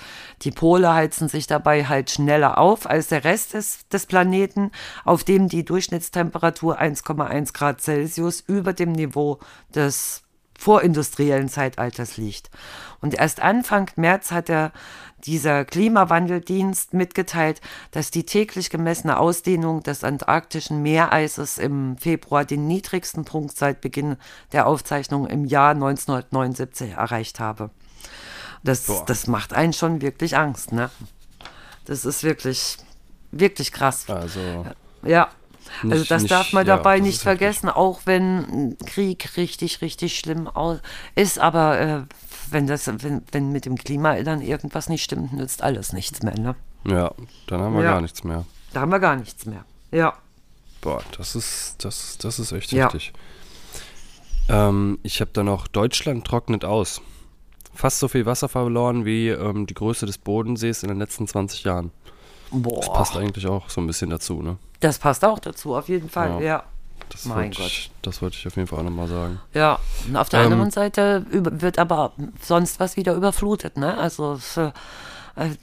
Die 0.43 0.51
Pole 0.51 0.93
heizen 0.93 1.29
sich 1.29 1.47
dabei 1.47 1.87
halt 1.87 2.11
schneller 2.11 2.59
auf 2.59 2.89
als 2.89 3.09
der 3.09 3.25
Rest 3.25 3.55
des, 3.55 3.89
des 3.89 4.07
Planeten, 4.07 4.71
auf 5.05 5.25
dem 5.25 5.49
die 5.49 5.65
Durchschnittstemperatur 5.65 6.81
1,1 6.81 7.53
Grad 7.53 7.81
Celsius 7.81 8.41
über 8.41 8.73
dem 8.73 8.93
Niveau 8.93 9.39
des 9.75 10.26
vorindustriellen 10.59 11.49
Zeitalters 11.49 12.17
liegt. 12.17 12.51
Und 13.01 13.15
erst 13.15 13.41
Anfang 13.41 13.91
März 13.97 14.31
hat 14.31 14.49
der, 14.49 14.73
dieser 15.25 15.65
Klimawandeldienst 15.65 16.95
mitgeteilt, 16.95 17.61
dass 17.91 18.11
die 18.11 18.25
täglich 18.25 18.71
gemessene 18.71 19.19
Ausdehnung 19.19 19.83
des 19.83 20.05
antarktischen 20.05 20.83
Meereises 20.83 21.59
im 21.59 21.97
Februar 21.99 22.45
den 22.45 22.67
niedrigsten 22.67 23.25
Punkt 23.25 23.57
seit 23.57 23.81
Beginn 23.81 24.17
der 24.53 24.67
Aufzeichnung 24.67 25.27
im 25.27 25.45
Jahr 25.45 25.71
1979 25.71 26.93
erreicht 26.93 27.41
habe. 27.41 27.71
Das, 28.63 29.05
das 29.07 29.27
macht 29.27 29.53
einen 29.53 29.73
schon 29.73 30.01
wirklich 30.01 30.37
Angst, 30.37 30.73
ne? 30.73 30.91
Das 31.85 32.05
ist 32.05 32.25
wirklich, 32.25 32.79
wirklich 33.31 33.71
krass. 33.71 34.11
Also. 34.11 34.67
Ja, 35.05 35.29
nicht, 35.83 35.93
also 35.93 36.05
das 36.05 36.23
nicht, 36.23 36.33
darf 36.33 36.53
man 36.53 36.67
dabei 36.67 36.97
ja, 36.97 37.03
nicht 37.03 37.23
vergessen, 37.23 37.69
auch 37.69 38.01
wenn 38.05 38.77
Krieg 38.87 39.37
richtig, 39.37 39.81
richtig 39.83 40.19
schlimm 40.19 40.49
ist, 41.15 41.39
aber 41.39 41.79
äh, 41.81 42.03
wenn, 42.51 42.67
das, 42.67 42.87
wenn, 42.87 43.23
wenn 43.33 43.53
mit 43.53 43.67
dem 43.67 43.77
Klima 43.77 44.21
dann 44.23 44.41
irgendwas 44.41 44.89
nicht 44.89 45.03
stimmt, 45.03 45.33
nützt 45.33 45.63
alles 45.63 45.93
nichts 45.93 46.23
mehr. 46.23 46.39
Ne? 46.39 46.55
Ja, 46.85 47.13
dann 47.47 47.61
haben 47.61 47.75
wir 47.75 47.83
ja. 47.83 47.93
gar 47.93 48.01
nichts 48.01 48.25
mehr. 48.25 48.45
Da 48.73 48.81
haben 48.81 48.93
wir 48.93 49.01
gar 49.01 49.17
nichts 49.17 49.47
mehr. 49.47 49.65
Ja. 49.91 50.15
Boah, 50.81 51.03
das 51.17 51.35
ist, 51.35 51.77
das, 51.79 52.19
das 52.19 52.39
ist 52.39 52.53
echt 52.53 52.73
ja. 52.73 52.85
heftig. 52.85 53.13
Ähm, 54.49 54.99
ich 55.03 55.21
habe 55.21 55.31
da 55.33 55.43
noch, 55.43 55.67
Deutschland 55.67 56.27
trocknet 56.27 56.65
aus. 56.65 57.01
Fast 57.75 57.99
so 57.99 58.09
viel 58.09 58.27
Wasser 58.27 58.49
verloren 58.49 59.05
wie 59.05 59.29
ähm, 59.29 59.67
die 59.67 59.75
Größe 59.75 60.07
des 60.07 60.19
Bodensees 60.19 60.83
in 60.83 60.89
den 60.89 60.99
letzten 60.99 61.27
20 61.27 61.65
Jahren. 61.65 61.91
Boah. 62.51 62.77
Das 62.77 62.93
passt 62.93 63.17
eigentlich 63.17 63.47
auch 63.47 63.69
so 63.69 63.81
ein 63.81 63.87
bisschen 63.87 64.11
dazu, 64.11 64.43
ne? 64.43 64.59
Das 64.81 64.99
passt 64.99 65.25
auch 65.25 65.39
dazu, 65.39 65.75
auf 65.75 65.89
jeden 65.89 66.11
Fall, 66.11 66.31
ja. 66.31 66.41
ja. 66.41 66.65
Das 67.09 67.25
mein 67.25 67.51
Gott. 67.51 67.67
Ich, 67.67 67.91
das 68.03 68.21
wollte 68.21 68.37
ich 68.37 68.47
auf 68.47 68.57
jeden 68.57 68.67
Fall 68.67 68.81
auch 68.81 68.85
nochmal 68.85 69.07
sagen. 69.07 69.41
Ja, 69.55 69.79
und 70.09 70.17
auf 70.17 70.29
der 70.29 70.41
ähm, 70.41 70.53
anderen 70.53 70.71
Seite 70.71 71.25
wird 71.31 71.79
aber 71.79 72.13
sonst 72.43 72.81
was 72.81 72.97
wieder 72.97 73.15
überflutet, 73.15 73.77
ne? 73.77 73.97
Also 73.97 74.33
es, 74.35 74.57
äh, 74.57 74.73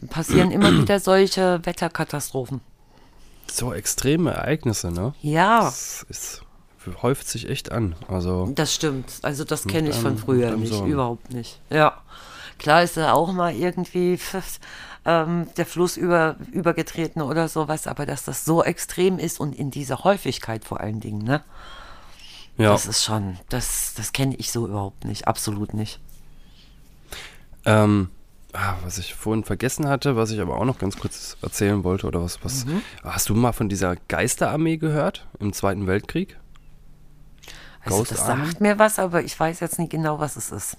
passieren 0.10 0.52
immer 0.52 0.72
wieder 0.82 1.00
solche 1.00 1.60
Wetterkatastrophen. 1.64 2.62
So 3.52 3.74
extreme 3.74 4.32
Ereignisse, 4.32 4.92
ne? 4.92 5.14
Ja. 5.22 5.62
Das 5.64 6.06
ist, 6.10 6.44
häuft 7.02 7.28
sich 7.28 7.50
echt 7.50 7.72
an. 7.72 7.96
Also 8.08 8.52
das 8.56 8.74
stimmt. 8.74 9.12
Also 9.22 9.44
das 9.44 9.68
kenne 9.68 9.90
ich 9.90 9.96
von 9.96 10.18
früher 10.18 10.56
nicht, 10.56 10.74
Sohn. 10.74 10.90
überhaupt 10.90 11.34
nicht. 11.34 11.60
Ja. 11.70 12.02
Klar 12.58 12.84
ist 12.84 12.98
da 12.98 13.14
auch 13.14 13.34
mal 13.34 13.54
irgendwie 13.54 14.18
ähm, 15.06 15.48
der 15.58 15.66
Fluss 15.66 15.98
über, 15.98 16.38
übergetreten 16.52 17.22
oder 17.22 17.48
sowas, 17.48 17.88
aber 17.88 18.06
dass 18.06 18.24
das 18.24 18.46
so 18.46 18.64
extrem 18.64 19.20
ist 19.20 19.40
und 19.40 19.56
in 19.56 19.72
dieser 19.72 20.04
Häufigkeit 20.04 20.66
vor 20.66 20.80
allen 20.80 21.00
Dingen, 21.00 21.24
ne? 21.24 21.44
Ja. 22.58 22.72
Das 22.72 22.86
ist 22.86 23.04
schon, 23.04 23.38
das, 23.50 23.94
das 23.96 24.14
kenne 24.14 24.36
ich 24.36 24.52
so 24.52 24.68
überhaupt 24.68 25.06
nicht, 25.06 25.28
absolut 25.28 25.74
nicht. 25.74 26.00
Ähm, 27.66 28.10
ah, 28.54 28.76
was 28.84 29.00
ich 29.00 29.16
vorhin 29.16 29.44
vergessen 29.44 29.88
hatte, 29.88 30.16
was 30.16 30.30
ich 30.32 30.40
aber 30.40 30.58
auch 30.58 30.66
noch 30.66 30.78
ganz 30.78 30.98
kurz 30.98 31.36
erzählen 31.42 31.84
wollte, 31.84 32.06
oder 32.06 32.22
was, 32.22 32.44
was 32.44 32.66
mhm. 32.66 32.82
hast 33.04 33.30
du 33.30 33.36
mal 33.36 33.54
von 33.54 33.70
dieser 33.70 33.96
Geisterarmee 34.08 34.78
gehört 34.78 35.28
im 35.40 35.52
Zweiten 35.52 35.88
Weltkrieg? 35.88 36.38
Also 37.86 38.04
das 38.04 38.26
sagt 38.26 38.62
mir 38.62 38.80
was, 38.80 39.00
aber 39.00 39.24
ich 39.24 39.38
weiß 39.38 39.60
jetzt 39.60 39.80
nicht 39.80 39.92
genau, 39.92 40.20
was 40.20 40.36
es 40.36 40.52
ist. 40.52 40.78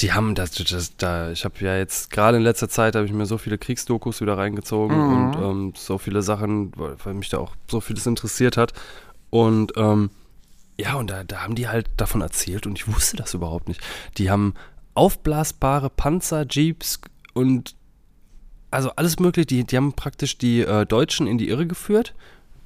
Die 0.00 0.12
haben 0.12 0.34
das, 0.34 0.52
das 0.52 0.96
da, 0.96 1.30
ich 1.30 1.44
habe 1.44 1.54
ja 1.60 1.76
jetzt 1.76 2.10
gerade 2.10 2.38
in 2.38 2.42
letzter 2.42 2.68
Zeit 2.68 2.96
habe 2.96 3.06
ich 3.06 3.12
mir 3.12 3.26
so 3.26 3.38
viele 3.38 3.58
Kriegsdokus 3.58 4.20
wieder 4.20 4.38
reingezogen 4.38 4.96
mhm. 4.96 5.12
und 5.12 5.36
ähm, 5.36 5.72
so 5.76 5.98
viele 5.98 6.22
Sachen, 6.22 6.72
weil, 6.76 6.96
weil, 7.04 7.14
mich 7.14 7.28
da 7.28 7.38
auch 7.38 7.54
so 7.68 7.80
vieles 7.80 8.06
interessiert 8.06 8.56
hat. 8.56 8.72
Und 9.30 9.72
ähm, 9.76 10.10
ja, 10.78 10.94
und 10.94 11.10
da, 11.10 11.24
da 11.24 11.42
haben 11.42 11.54
die 11.54 11.68
halt 11.68 11.88
davon 11.96 12.22
erzählt 12.22 12.66
und 12.66 12.78
ich 12.78 12.92
wusste 12.92 13.16
das 13.16 13.34
überhaupt 13.34 13.68
nicht. 13.68 13.80
Die 14.18 14.30
haben 14.30 14.54
aufblasbare 14.94 15.90
Panzer, 15.90 16.46
Jeeps 16.48 17.00
und 17.34 17.74
also 18.70 18.90
alles 18.96 19.18
mögliche. 19.18 19.46
Die, 19.46 19.64
die 19.64 19.76
haben 19.76 19.92
praktisch 19.92 20.38
die 20.38 20.60
äh, 20.60 20.86
Deutschen 20.86 21.26
in 21.26 21.38
die 21.38 21.48
Irre 21.48 21.66
geführt 21.66 22.14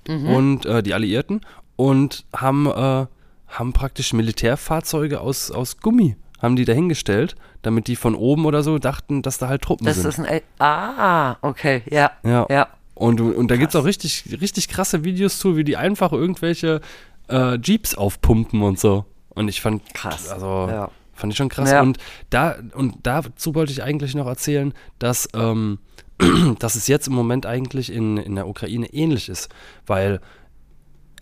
mhm. 0.09 0.29
und 0.29 0.67
äh, 0.67 0.83
die 0.83 0.95
Alliierten 0.95 1.41
und 1.77 2.25
haben, 2.35 2.67
äh, 2.67 3.07
haben 3.49 3.73
praktisch 3.73 4.13
Militärfahrzeuge 4.13 5.21
aus, 5.21 5.51
aus 5.51 5.79
Gummi 5.79 6.17
haben 6.47 6.57
die 6.57 6.65
dahingestellt, 6.65 7.37
damit 7.61 7.87
die 7.87 7.97
von 7.97 8.15
oben 8.15 8.47
oder 8.47 8.63
so 8.63 8.79
dachten, 8.79 9.21
dass 9.21 9.37
da 9.37 9.49
halt 9.49 9.61
Truppen 9.61 9.85
das 9.85 9.97
sind. 9.97 10.09
Ist 10.09 10.19
ein, 10.21 10.41
ah, 10.59 11.37
okay, 11.43 11.83
ja. 11.91 12.13
Ja. 12.25 12.47
ja. 12.49 12.69
Und, 12.95 13.21
und 13.21 13.51
da 13.51 13.57
gibt 13.57 13.75
es 13.75 13.77
auch 13.77 13.85
richtig, 13.85 14.39
richtig 14.41 14.69
krasse 14.69 15.05
Videos 15.05 15.39
zu, 15.39 15.57
wie 15.57 15.65
die 15.65 15.77
einfach 15.77 16.13
irgendwelche 16.13 16.81
äh, 17.29 17.59
Jeeps 17.59 17.95
aufpumpen 17.95 18.63
und 18.63 18.81
so. 18.81 19.05
Und 19.29 19.49
ich 19.49 19.61
fand, 19.61 19.93
krass. 19.93 20.31
Also, 20.31 20.47
ja. 20.47 20.91
fand 21.13 21.33
ich 21.35 21.37
schon 21.37 21.51
krass. 21.51 21.71
Ja. 21.71 21.83
Und, 21.83 21.99
da, 22.31 22.57
und 22.75 22.95
dazu 23.03 23.55
wollte 23.55 23.71
ich 23.73 23.83
eigentlich 23.83 24.15
noch 24.15 24.27
erzählen, 24.27 24.73
dass, 24.99 25.29
ähm, 25.35 25.79
dass 26.59 26.75
es 26.75 26.89
jetzt 26.89 27.09
im 27.09 27.13
Moment 27.13 27.45
eigentlich 27.45 27.93
in, 27.93 28.17
in 28.17 28.35
der 28.35 28.49
Ukraine 28.49 28.87
ähnlich 28.95 29.29
ist. 29.29 29.51
Weil, 29.87 30.21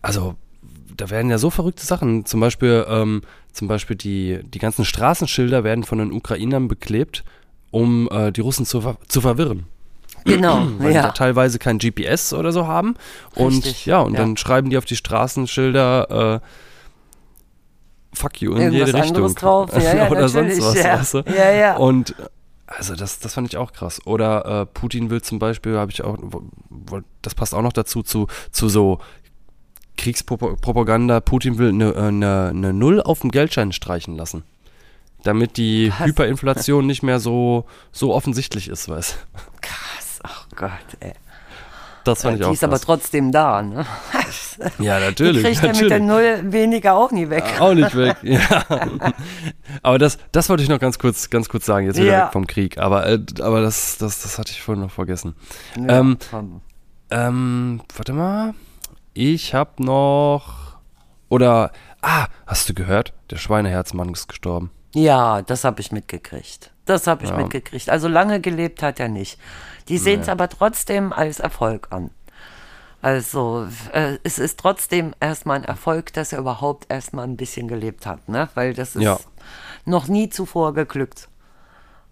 also, 0.01 0.37
da 0.97 1.11
werden 1.11 1.29
ja 1.29 1.39
so 1.39 1.51
verrückte 1.51 1.85
Sachen. 1.85 2.25
Zum 2.25 2.39
Beispiel, 2.39 2.87
ähm, 2.89 3.23
zum 3.55 3.69
Beispiel 3.69 3.97
die, 3.97 4.41
die 4.45 4.59
ganzen 4.59 4.85
Straßenschilder 4.85 5.65
werden 5.65 5.85
von 5.85 5.99
den 5.99 6.13
Ukrainern 6.13 6.69
beklebt, 6.69 7.25
um 7.71 8.09
äh, 8.11 8.33
die 8.33 8.41
Russen 8.41 8.67
zu, 8.67 8.97
zu 9.09 9.21
verwirren. 9.21 9.65
Genau, 10.25 10.67
weil 10.79 10.93
ja. 10.93 11.03
die 11.03 11.07
da 11.09 11.13
teilweise 11.13 11.59
kein 11.59 11.79
GPS 11.79 12.33
oder 12.33 12.51
so 12.51 12.67
haben. 12.67 12.95
Und 13.35 13.65
Richtig, 13.65 13.87
ja, 13.87 14.01
und 14.01 14.15
ja. 14.15 14.21
dann 14.21 14.37
schreiben 14.37 14.71
die 14.71 14.79
auf 14.79 14.87
die 14.87 14.97
Straßenschilder 14.97 16.41
äh, 16.43 16.47
Fuck 18.15 18.41
you 18.41 18.53
in 18.53 18.63
Irgendwas 18.63 18.89
jede 18.89 19.03
Richtung. 19.03 19.35
Drauf. 19.35 19.71
Ja, 19.75 19.95
ja, 19.97 20.11
oder 20.11 20.29
sonst 20.29 20.63
was. 20.63 20.75
Ja. 20.77 20.99
Weißt 20.99 21.15
du? 21.15 21.25
ja, 21.27 21.51
ja. 21.51 21.77
Und 21.77 22.15
also 22.67 22.95
das, 22.95 23.19
das 23.19 23.35
fand 23.35 23.49
ich 23.49 23.57
auch 23.57 23.73
krass. 23.73 24.01
Oder 24.07 24.63
äh, 24.63 24.67
Putin 24.67 25.11
will 25.11 25.21
zum 25.21 25.39
Beispiel, 25.39 25.77
habe 25.77 25.93
ich 25.93 26.03
auch, 26.03 26.17
das 27.23 27.35
passt 27.35 27.55
auch 27.55 27.63
noch 27.63 27.73
dazu, 27.73 28.03
zu, 28.03 28.27
zu 28.51 28.69
so 28.69 29.01
Kriegspropaganda, 29.97 31.21
Putin 31.21 31.59
will 31.59 31.69
eine, 31.71 31.95
eine, 31.97 32.49
eine 32.51 32.73
Null 32.73 33.01
auf 33.01 33.21
dem 33.21 33.31
Geldschein 33.31 33.73
streichen 33.73 34.17
lassen. 34.17 34.43
Damit 35.23 35.57
die 35.57 35.91
Was? 35.99 36.07
Hyperinflation 36.09 36.87
nicht 36.87 37.03
mehr 37.03 37.19
so, 37.19 37.65
so 37.93 38.13
offensichtlich 38.15 38.69
ist, 38.69 38.89
weißt 38.89 39.17
Krass, 39.63 40.21
oh 40.25 40.55
Gott, 40.57 40.71
ey. 41.01 41.13
Das 42.05 42.21
fand 42.21 42.35
ich 42.35 42.41
die 42.41 42.45
auch 42.45 42.53
ist 42.53 42.63
aber 42.63 42.73
krass. 42.75 42.83
trotzdem 42.83 43.33
da, 43.33 43.63
ne? 43.63 43.87
Ja, 44.79 44.99
Die 45.01 45.05
natürlich. 45.07 45.43
kriegt 45.43 45.63
er 45.63 45.69
mit 45.73 45.91
der 45.91 46.01
natürlich. 46.01 46.43
Null 46.43 46.53
weniger 46.53 46.95
auch 46.97 47.11
nie 47.11 47.31
weg. 47.31 47.45
Auch 47.59 47.73
nicht 47.73 47.97
weg, 47.97 48.19
ja. 48.23 48.41
Aber 49.83 49.99
das, 49.99 50.19
das 50.31 50.49
wollte 50.51 50.63
ich 50.63 50.69
noch 50.69 50.79
ganz 50.79 50.99
kurz, 50.99 51.31
ganz 51.31 51.49
kurz 51.49 51.65
sagen, 51.65 51.87
jetzt 51.87 51.97
wieder 51.97 52.13
Ja. 52.13 52.25
weg 52.27 52.33
vom 52.33 52.47
Krieg. 52.47 52.77
Aber, 52.79 53.07
äh, 53.07 53.19
aber 53.41 53.63
das, 53.63 53.97
das, 53.97 54.21
das 54.23 54.39
hatte 54.39 54.53
ich 54.53 54.61
vorhin 54.61 54.83
noch 54.85 54.91
vergessen. 54.91 55.35
Ja, 55.77 56.01
ähm. 56.01 56.19
Ähm, 57.11 57.81
warte 57.97 58.13
mal. 58.13 58.55
Ich 59.15 59.55
hab 59.55 59.81
noch. 59.81 60.77
Oder. 61.29 61.71
Ah, 62.03 62.27
hast 62.47 62.69
du 62.69 62.75
gehört? 62.75 63.13
Der 63.31 63.37
Schweineherzmann 63.37 64.11
ist 64.13 64.29
gestorben. 64.29 64.71
Ja, 64.95 65.43
das 65.43 65.65
habe 65.65 65.81
ich 65.81 65.91
mitgekriegt. 65.91 66.71
Das 66.85 67.07
habe 67.07 67.25
ich 67.25 67.31
Ja. 67.31 67.37
mitgekriegt. 67.37 67.89
Also 67.89 68.09
lange 68.09 68.41
gelebt 68.41 68.83
hat 68.83 69.01
er 69.01 69.09
nicht. 69.09 69.39
Die 69.89 69.99
sehen 69.99 70.21
es 70.21 70.29
aber 70.29 70.49
trotzdem 70.49 71.13
als 71.13 71.41
Erfolg 71.41 71.89
an. 71.91 72.11
Also 73.03 73.67
äh, 73.93 74.19
es 74.23 74.39
ist 74.39 74.59
trotzdem 74.59 75.15
erstmal 75.21 75.59
ein 75.59 75.65
Erfolg, 75.65 76.13
dass 76.13 76.33
er 76.33 76.39
überhaupt 76.39 76.91
erstmal 76.91 77.27
ein 77.27 77.37
bisschen 77.37 77.69
gelebt 77.69 78.07
hat, 78.07 78.29
ne? 78.29 78.49
Weil 78.55 78.73
das 78.75 78.97
ist 78.97 79.03
Ja. 79.03 79.19
noch 79.85 80.09
nie 80.09 80.29
zuvor 80.31 80.73
geglückt. 80.75 81.29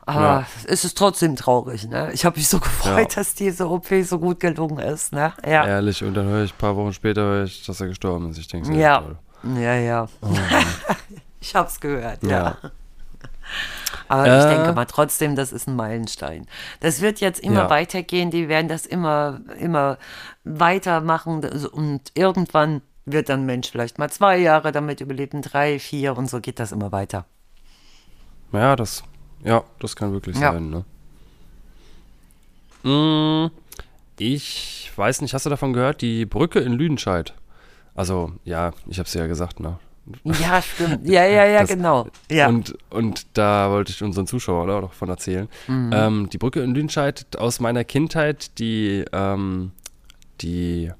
Aber 0.05 0.21
Ja. 0.21 0.47
es 0.67 0.85
ist 0.85 0.99
trotzdem 0.99 1.37
traurig, 1.37 1.87
ne? 1.89 2.11
Ich 2.13 2.25
habe 2.25 2.37
mich 2.37 2.49
so 2.49 2.59
gefreut, 2.61 3.11
Ja. 3.13 3.17
dass 3.21 3.35
diese 3.35 3.69
OP 3.69 4.03
so 4.05 4.19
gut 4.19 4.41
gelungen 4.41 4.79
ist, 4.81 5.13
ne? 5.13 5.33
Ja. 5.47 5.67
Ehrlich. 5.67 6.03
Und 6.03 6.15
dann 6.15 6.27
höre 6.27 6.45
ich 6.45 6.53
ein 6.55 6.59
paar 6.59 6.75
Wochen 6.77 6.93
später, 6.93 7.23
höre 7.23 7.45
ich, 7.45 7.65
dass 7.65 7.81
er 7.81 7.87
gestorben 7.89 8.31
ist. 8.31 8.39
Ich 8.39 8.49
denke, 8.49 8.73
Ja, 8.75 8.99
toll. 9.01 9.17
ja, 9.61 9.75
ja. 9.77 10.09
ich 11.41 11.55
hab's 11.55 11.79
gehört, 11.81 12.23
ja. 12.25 12.31
Ja. 12.31 12.57
Aber 14.09 14.27
ich 14.27 14.45
Äh. 14.45 14.57
denke 14.57 14.73
mal 14.73 14.85
trotzdem, 14.87 15.37
das 15.37 15.53
ist 15.53 15.69
ein 15.69 15.77
Meilenstein. 15.77 16.47
Das 16.81 17.01
wird 17.01 17.21
jetzt 17.21 17.41
immer 17.41 17.63
Ja. 17.63 17.71
weitergehen, 17.71 18.31
die 18.31 18.49
werden 18.49 18.69
das 18.69 18.87
immer, 18.87 19.41
immer 19.59 19.99
weitermachen 20.45 21.45
und 21.73 22.01
irgendwann 22.15 22.83
wird 23.05 23.29
dann 23.29 23.47
Mensch 23.47 23.71
vielleicht 23.71 23.99
mal 23.99 24.11
zwei 24.11 24.39
Jahre 24.39 24.73
damit 24.73 25.01
überleben, 25.01 25.43
drei, 25.43 25.79
vier 25.79 26.17
und 26.17 26.29
so 26.31 26.41
geht 26.41 26.59
das 26.61 26.73
immer 26.73 26.93
weiter. 26.93 27.25
Ja, 28.53 28.77
das, 28.77 29.03
ja, 29.45 29.65
das 29.81 29.97
kann 29.97 30.13
wirklich 30.13 30.37
Ja. 30.39 30.53
sein, 30.53 30.71
ne? 30.71 30.85
Mm, 32.85 33.51
ich 34.19 34.91
weiß 34.97 35.21
nicht, 35.23 35.35
hast 35.35 35.47
du 35.47 35.51
davon 35.51 35.73
gehört? 35.73 36.01
Die 36.03 36.27
Brücke 36.27 36.61
in 36.61 36.73
Lüdenscheid. 36.73 37.35
Also, 37.95 38.33
ja, 38.45 38.73
ich 38.87 38.99
habe 38.99 39.07
es 39.07 39.15
ja 39.15 39.27
gesagt, 39.27 39.61
ne? 39.61 39.79
Ja, 40.25 40.61
stimmt. 40.61 41.07
Ja, 41.07 41.25
ja, 41.25 41.45
ja, 41.47 41.61
Das- 41.61 41.69
genau. 41.71 42.09
Ja. 42.31 42.49
Und, 42.49 42.77
und 42.91 43.27
da 43.35 43.71
wollte 43.71 43.93
ich 43.93 44.03
unseren 44.03 44.27
Zuschauern 44.27 44.69
auch 44.71 44.81
noch 44.81 44.93
von 44.95 45.09
erzählen. 45.09 45.49
Mhm. 45.69 45.91
Ähm, 45.95 46.31
die 46.31 46.39
Brücke 46.39 46.61
in 46.61 46.75
Lüdenscheid 46.75 47.25
aus 47.37 47.61
meiner 47.61 47.85
Kindheit, 47.85 48.59
die, 48.59 49.05
ähm, 49.13 49.71
die 50.41 50.91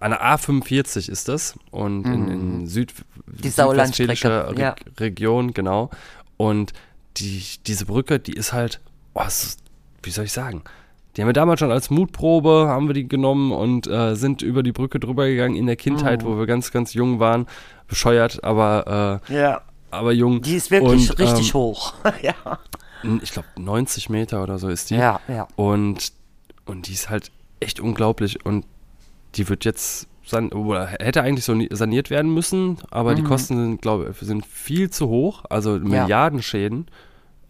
der 0.00 0.22
A45 0.36 1.08
ist 1.10 1.28
das 1.28 1.58
und 1.70 2.04
in, 2.04 2.28
in 2.28 2.66
Süd, 2.66 2.92
Mhm. 3.26 3.36
Die 3.42 3.48
Sauerlandstrecke, 3.48 4.12
südwestfälischer 4.16 4.56
Re 4.56 4.60
ja. 4.60 4.74
Region, 4.98 5.54
genau. 5.54 5.90
Und 6.36 6.72
die, 7.18 7.42
diese 7.66 7.86
Brücke, 7.86 8.18
die 8.18 8.32
ist 8.32 8.52
halt, 8.52 8.80
oh, 9.14 9.22
ist, 9.26 9.58
wie 10.02 10.10
soll 10.10 10.24
ich 10.24 10.32
sagen? 10.32 10.62
Die 11.16 11.20
haben 11.20 11.28
wir 11.28 11.34
damals 11.34 11.60
schon 11.60 11.70
als 11.70 11.90
Mutprobe, 11.90 12.66
haben 12.68 12.86
wir 12.86 12.94
die 12.94 13.06
genommen 13.06 13.52
und 13.52 13.86
äh, 13.86 14.14
sind 14.14 14.40
über 14.40 14.62
die 14.62 14.72
Brücke 14.72 14.98
drüber 14.98 15.26
gegangen 15.26 15.56
in 15.56 15.66
der 15.66 15.76
Kindheit, 15.76 16.22
Mhm. 16.22 16.26
wo 16.26 16.38
wir 16.38 16.46
ganz, 16.46 16.70
ganz 16.70 16.94
jung 16.94 17.20
waren. 17.20 17.46
Bescheuert, 17.86 18.42
aber, 18.42 19.20
äh, 19.28 19.34
ja. 19.34 19.60
aber 19.90 20.12
jung. 20.12 20.40
Die 20.40 20.56
ist 20.56 20.70
wirklich 20.70 21.10
Und, 21.10 21.18
richtig 21.18 21.48
ähm, 21.48 21.54
hoch. 21.54 21.92
ja. 22.22 22.34
Ich 23.22 23.32
glaube, 23.32 23.48
90 23.56 24.08
Meter 24.08 24.42
oder 24.42 24.58
so 24.58 24.68
ist 24.68 24.88
die. 24.90 24.94
Ja, 24.94 25.20
ja. 25.28 25.46
Und, 25.56 26.12
und 26.64 26.88
die 26.88 26.92
ist 26.92 27.10
halt 27.10 27.30
echt 27.60 27.80
unglaublich. 27.80 28.46
Und 28.46 28.64
die 29.34 29.48
wird 29.50 29.64
jetzt 29.66 30.06
san 30.24 30.50
oder 30.52 30.86
hätte 30.86 31.22
eigentlich 31.22 31.44
so 31.44 31.54
saniert 31.70 32.10
werden 32.10 32.32
müssen, 32.32 32.78
aber 32.90 33.12
Mhm. 33.12 33.16
die 33.16 33.22
Kosten 33.24 33.56
sind, 33.56 33.82
glaube 33.82 34.10
ich, 34.12 34.16
sind 34.26 34.46
viel 34.46 34.90
zu 34.90 35.08
hoch. 35.08 35.44
Also 35.50 35.78
Milliardenschäden 35.78 36.86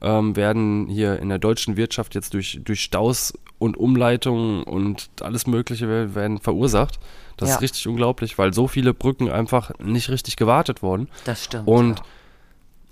ähm, 0.00 0.34
werden 0.36 0.88
hier 0.88 1.18
in 1.20 1.28
der 1.28 1.38
deutschen 1.38 1.76
Wirtschaft 1.76 2.14
jetzt 2.14 2.34
durch, 2.34 2.60
durch 2.64 2.82
Staus 2.82 3.32
und 3.58 3.76
Umleitungen 3.76 4.64
und 4.64 5.10
alles 5.20 5.46
Mögliche 5.46 5.88
wer- 5.88 6.14
werden 6.14 6.38
verursacht. 6.40 6.98
Das 7.36 7.50
Ja. 7.50 7.54
ist 7.56 7.62
richtig 7.62 7.86
unglaublich, 7.86 8.36
weil 8.38 8.52
so 8.52 8.66
viele 8.68 8.94
Brücken 8.94 9.30
einfach 9.30 9.70
nicht 9.78 10.08
richtig 10.10 10.36
gewartet 10.36 10.82
wurden. 10.82 11.08
Das 11.24 11.44
stimmt. 11.44 11.68
Und 11.68 12.02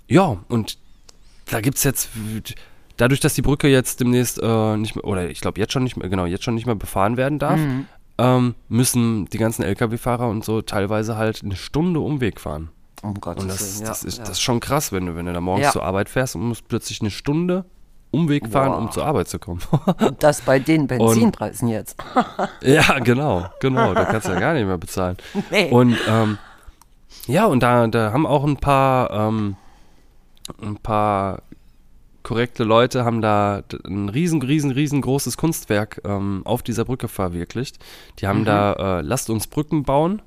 ja, 0.07 0.37
und 0.47 0.77
da 1.49 1.59
gibt 1.61 1.77
es 1.77 1.83
jetzt, 1.83 2.09
dadurch, 2.97 3.19
dass 3.19 3.33
die 3.33 3.41
Brücke 3.41 3.67
jetzt 3.67 3.99
demnächst 3.99 4.39
äh, 4.41 4.77
nicht 4.77 4.95
mehr, 4.95 5.03
oder 5.05 5.29
ich 5.29 5.41
glaube 5.41 5.59
jetzt 5.59 5.73
schon 5.73 5.83
nicht 5.83 5.97
mehr, 5.97 6.07
genau, 6.09 6.25
jetzt 6.25 6.43
schon 6.43 6.55
nicht 6.55 6.65
mehr 6.65 6.75
befahren 6.75 7.17
werden 7.17 7.39
darf, 7.39 7.59
Mhm. 7.59 7.85
Ähm, 8.21 8.55
müssen 8.69 9.25
die 9.27 9.37
ganzen 9.37 9.63
Lkw-Fahrer 9.63 10.27
und 10.29 10.43
so 10.45 10.61
teilweise 10.61 11.17
halt 11.17 11.41
eine 11.43 11.55
Stunde 11.55 11.99
Umweg 11.99 12.39
fahren. 12.39 12.69
um 13.01 13.15
Gottes 13.19 13.43
Und 13.43 13.49
das, 13.49 13.59
Willen, 13.61 13.81
ja, 13.83 13.87
das, 13.89 14.03
ist, 14.03 14.17
ja. 14.19 14.23
das 14.23 14.31
ist 14.33 14.41
schon 14.41 14.59
krass, 14.59 14.91
wenn 14.91 15.05
du, 15.07 15.15
wenn 15.15 15.25
du 15.25 15.33
da 15.33 15.41
morgens 15.41 15.65
Ja. 15.65 15.71
zur 15.71 15.83
Arbeit 15.83 16.07
fährst 16.09 16.35
und 16.35 16.43
musst 16.47 16.67
plötzlich 16.67 17.01
eine 17.01 17.09
Stunde 17.11 17.65
Umweg 18.11 18.47
fahren, 18.49 18.71
Boah. 18.71 18.77
um 18.79 18.91
zur 18.91 19.05
Arbeit 19.05 19.29
zu 19.29 19.39
kommen. 19.39 19.61
Und 19.99 20.21
das 20.21 20.41
bei 20.41 20.59
den 20.59 20.85
Benzinpreisen 20.85 21.69
jetzt. 21.69 21.95
ja, 22.61 22.99
genau, 22.99 23.45
genau, 23.61 23.93
da 23.93 24.03
kannst 24.03 24.27
du 24.27 24.33
ja 24.33 24.39
gar 24.39 24.53
nicht 24.53 24.65
mehr 24.65 24.77
bezahlen. 24.77 25.15
Nee. 25.49 25.69
Und 25.71 25.97
ähm, 26.09 26.37
ja, 27.27 27.45
und 27.45 27.63
da, 27.63 27.87
da 27.87 28.11
haben 28.11 28.25
auch 28.27 28.43
ein 28.43 28.57
paar, 28.57 29.11
ähm, 29.11 29.55
ein 30.61 30.75
paar 30.75 31.41
korrekte 32.23 32.63
Leute 32.63 33.05
haben 33.05 33.21
da 33.21 33.63
ein 33.85 34.09
riesen, 34.09 34.41
riesen, 34.41 34.71
riesengroßes 34.71 35.37
Kunstwerk 35.37 36.01
ähm, 36.03 36.41
auf 36.45 36.63
dieser 36.63 36.85
Brücke 36.85 37.07
verwirklicht. 37.07 37.77
Die 38.19 38.27
haben 38.27 38.45
da 38.45 38.99
äh, 38.99 39.01
Lasst 39.01 39.29
uns 39.29 39.47
Brücken 39.47 39.83
bauen 39.83 40.21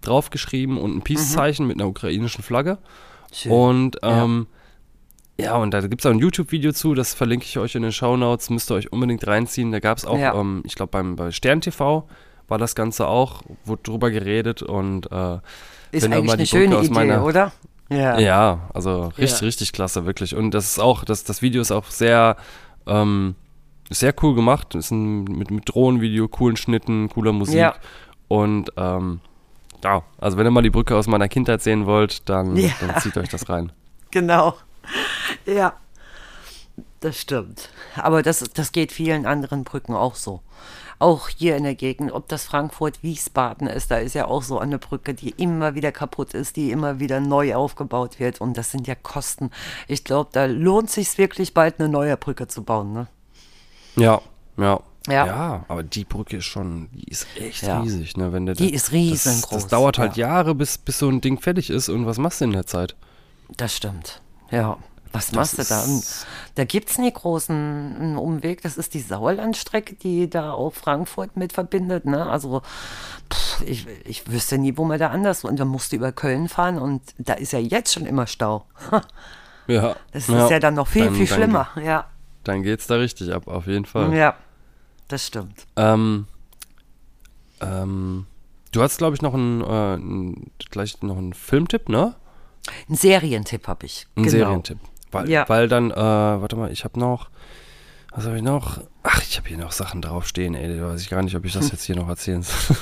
draufgeschrieben 0.00 0.78
und 0.78 0.96
ein 0.96 1.02
Peace-Zeichen 1.02 1.66
mit 1.66 1.78
einer 1.78 1.88
ukrainischen 1.88 2.42
Flagge. 2.42 2.78
Schön. 3.32 3.52
Und 3.52 3.98
ähm, 4.02 4.46
ja. 5.38 5.56
und 5.56 5.72
da 5.72 5.80
gibt 5.82 6.00
es 6.00 6.06
auch 6.06 6.10
ein 6.10 6.18
YouTube-Video 6.18 6.72
zu, 6.72 6.94
das 6.94 7.14
verlinke 7.14 7.44
ich 7.46 7.58
euch 7.58 7.74
in 7.74 7.82
den 7.82 7.92
Shownotes, 7.92 8.50
müsst 8.50 8.70
ihr 8.70 8.74
euch 8.76 8.92
unbedingt 8.92 9.26
reinziehen. 9.26 9.72
Da 9.72 9.80
gab 9.80 9.98
es 9.98 10.04
auch, 10.04 10.18
Ja. 10.18 10.34
ähm, 10.34 10.62
ich 10.64 10.74
glaube, 10.74 10.90
beim 10.90 11.16
bei 11.16 11.30
Stern 11.30 11.60
TV 11.60 12.08
war 12.48 12.58
das 12.58 12.74
Ganze 12.74 13.06
auch, 13.06 13.42
wurde 13.64 13.82
drüber 13.84 14.10
geredet 14.10 14.62
und 14.62 15.10
äh, 15.12 15.38
ist 15.92 16.04
eigentlich 16.06 16.32
eine 16.32 16.46
schöne 16.46 16.78
Idee, 16.80 16.90
meiner- 16.92 17.24
oder? 17.24 17.52
Ja. 17.90 18.18
ja, 18.18 18.60
also 18.72 19.06
richtig, 19.18 19.40
Ja. 19.40 19.46
richtig 19.46 19.72
klasse, 19.72 20.06
wirklich. 20.06 20.34
Und 20.36 20.52
das 20.52 20.64
ist 20.64 20.78
auch, 20.78 21.04
das, 21.04 21.24
das 21.24 21.42
Video 21.42 21.60
ist 21.60 21.72
auch 21.72 21.86
sehr, 21.86 22.36
ähm, 22.86 23.34
sehr 23.90 24.14
cool 24.22 24.34
gemacht. 24.34 24.74
Ist 24.76 24.90
ein, 24.92 25.24
mit, 25.24 25.50
mit 25.50 25.68
Drohnenvideo, 25.68 26.28
coolen 26.28 26.56
Schnitten, 26.56 27.08
cooler 27.08 27.32
Musik. 27.32 27.56
Ja. 27.56 27.74
Und 28.28 28.72
ähm, 28.76 29.20
ja, 29.82 30.02
also 30.18 30.36
wenn 30.36 30.46
ihr 30.46 30.50
mal 30.52 30.62
die 30.62 30.70
Brücke 30.70 30.94
aus 30.96 31.08
meiner 31.08 31.28
Kindheit 31.28 31.62
sehen 31.62 31.86
wollt, 31.86 32.28
dann, 32.28 32.56
Ja. 32.56 32.70
dann 32.80 33.00
zieht 33.00 33.16
euch 33.16 33.28
das 33.28 33.48
rein. 33.48 33.72
Genau. 34.12 34.54
Ja. 35.46 35.74
Das 37.00 37.16
stimmt. 37.18 37.70
Aber 37.96 38.22
das, 38.24 38.40
das 38.54 38.72
geht 38.72 38.90
vielen 38.92 39.24
anderen 39.24 39.62
Brücken 39.64 39.94
auch 39.94 40.16
so. 40.16 40.40
Auch 41.00 41.28
hier 41.30 41.56
in 41.56 41.64
der 41.64 41.74
Gegend, 41.74 42.12
ob 42.12 42.28
das 42.28 42.44
Frankfurt-Wiesbaden 42.44 43.66
ist, 43.66 43.90
da 43.90 43.96
ist 43.96 44.14
ja 44.14 44.26
auch 44.26 44.42
so 44.42 44.58
eine 44.58 44.78
Brücke, 44.78 45.14
die 45.14 45.30
immer 45.30 45.74
wieder 45.74 45.92
kaputt 45.92 46.34
ist, 46.34 46.56
die 46.56 46.70
immer 46.70 47.00
wieder 47.00 47.20
neu 47.20 47.54
aufgebaut 47.54 48.20
wird. 48.20 48.40
Und 48.40 48.56
das 48.56 48.70
sind 48.70 48.86
ja 48.86 48.94
Kosten. 48.94 49.50
Ich 49.88 50.04
glaube, 50.04 50.28
da 50.32 50.44
lohnt 50.44 50.90
sich 50.90 51.16
wirklich 51.16 51.54
bald 51.54 51.80
eine 51.80 51.88
neue 51.88 52.16
Brücke 52.18 52.46
zu 52.48 52.62
bauen. 52.62 52.92
Ne? 52.92 53.06
Ja, 53.96 54.20
ja. 54.58 54.80
Ja. 55.08 55.26
Ja, 55.26 55.64
aber 55.68 55.82
die 55.82 56.04
Brücke 56.04 56.36
ist 56.36 56.44
schon, 56.44 56.90
die 56.92 57.10
ist 57.10 57.26
echt 57.34 57.62
Ja. 57.62 57.80
riesig, 57.80 58.18
ne? 58.18 58.34
Wenn 58.34 58.44
der, 58.44 58.54
Die 58.54 58.72
ist 58.74 58.92
riesengroß, 58.92 59.48
Das, 59.48 59.62
das 59.62 59.66
dauert 59.68 59.98
halt 59.98 60.18
ja. 60.18 60.28
Jahre, 60.28 60.54
bis, 60.54 60.76
bis 60.76 60.98
so 60.98 61.08
ein 61.08 61.22
Ding 61.22 61.40
fertig 61.40 61.70
ist. 61.70 61.88
Und 61.88 62.04
was 62.04 62.18
machst 62.18 62.42
du 62.42 62.44
in 62.44 62.52
der 62.52 62.66
Zeit? 62.66 62.94
Das 63.56 63.74
stimmt. 63.74 64.20
Ja. 64.50 64.76
Was 65.12 65.32
machst 65.32 65.58
du 65.58 65.64
da? 65.64 65.84
Da 66.54 66.64
gibt 66.64 66.90
es 66.90 66.98
nie 66.98 67.12
großen 67.12 68.16
Umweg. 68.16 68.62
Das 68.62 68.76
ist 68.76 68.94
die 68.94 69.00
Sauerlandstrecke, 69.00 69.94
die 69.94 70.30
da 70.30 70.52
auch 70.52 70.72
Frankfurt 70.72 71.36
mit 71.36 71.52
verbindet. 71.52 72.04
Ne? 72.04 72.26
Also 72.26 72.62
pff, 73.32 73.62
ich, 73.62 73.86
ich 74.04 74.30
wüsste 74.30 74.58
nie, 74.58 74.76
wo 74.76 74.84
man 74.84 74.98
da 74.98 75.08
anders. 75.08 75.44
Und 75.44 75.58
dann 75.58 75.68
musst 75.68 75.92
du 75.92 75.96
über 75.96 76.12
Köln 76.12 76.48
fahren 76.48 76.78
und 76.78 77.02
da 77.18 77.34
ist 77.34 77.52
ja 77.52 77.58
jetzt 77.58 77.92
schon 77.92 78.06
immer 78.06 78.26
Stau. 78.26 78.66
Ja. 79.66 79.94
Das 80.10 80.28
ist 80.28 80.50
ja 80.50 80.58
dann 80.58 80.74
noch 80.74 80.88
viel, 80.88 81.12
viel 81.12 81.28
schlimmer. 81.28 81.68
Ja. 81.80 82.06
Dann 82.42 82.62
geht's 82.64 82.88
da 82.88 82.96
richtig 82.96 83.32
ab, 83.32 83.46
auf 83.46 83.68
jeden 83.68 83.84
Fall. 83.84 84.12
ja, 84.14 84.34
das 85.06 85.26
stimmt. 85.26 85.66
Ähm, 85.76 86.26
ähm, 87.60 88.26
du 88.72 88.82
hast, 88.82 88.98
glaube 88.98 89.14
ich, 89.14 89.22
noch 89.22 89.34
einen, 89.34 89.60
äh, 89.60 89.64
einen, 89.64 90.50
gleich 90.70 91.00
noch 91.02 91.18
einen 91.18 91.34
Filmtipp, 91.34 91.88
ne? 91.88 92.16
Einen 92.88 92.96
Serientipp 92.96 93.68
habe 93.68 93.86
ich. 93.86 94.06
Einen 94.16 94.26
genau. 94.26 94.38
Serientipp. 94.38 94.78
Weil, 95.12 95.28
Ja. 95.28 95.48
weil 95.48 95.68
dann, 95.68 95.90
äh, 95.90 95.94
warte 95.96 96.56
mal, 96.56 96.70
ich 96.70 96.84
habe 96.84 96.98
noch, 96.98 97.28
was 98.12 98.24
habe 98.26 98.36
ich 98.36 98.42
noch? 98.42 98.80
Ach, 99.02 99.22
ich 99.22 99.36
habe 99.38 99.48
hier 99.48 99.58
noch 99.58 99.72
Sachen 99.72 100.02
draufstehen, 100.02 100.54
ey, 100.54 100.78
da 100.78 100.88
weiß 100.88 101.00
ich 101.00 101.10
gar 101.10 101.22
nicht, 101.22 101.36
ob 101.36 101.44
ich 101.44 101.52
das 101.52 101.70
jetzt 101.72 101.84
hier 101.84 101.96
noch 101.96 102.08
erzählen 102.08 102.42
soll. 102.42 102.76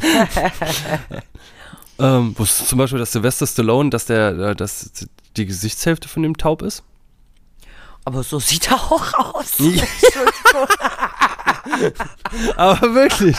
ähm, 1.98 2.34
wo 2.36 2.42
ist 2.42 2.68
zum 2.68 2.78
Beispiel, 2.78 2.98
dass 2.98 3.12
Sylvester 3.12 3.46
Stallone, 3.46 3.90
dass 3.90 4.06
der, 4.06 4.28
äh, 4.38 4.56
dass 4.56 4.90
die 5.36 5.46
Gesichtshälfte 5.46 6.08
von 6.08 6.22
dem 6.22 6.36
taub 6.36 6.62
ist? 6.62 6.82
Aber 8.04 8.22
so 8.22 8.38
sieht 8.38 8.70
er 8.70 8.76
auch 8.76 9.34
aus. 9.34 9.58
Ja. 9.58 9.82
Aber 12.56 12.94
wirklich, 12.94 13.36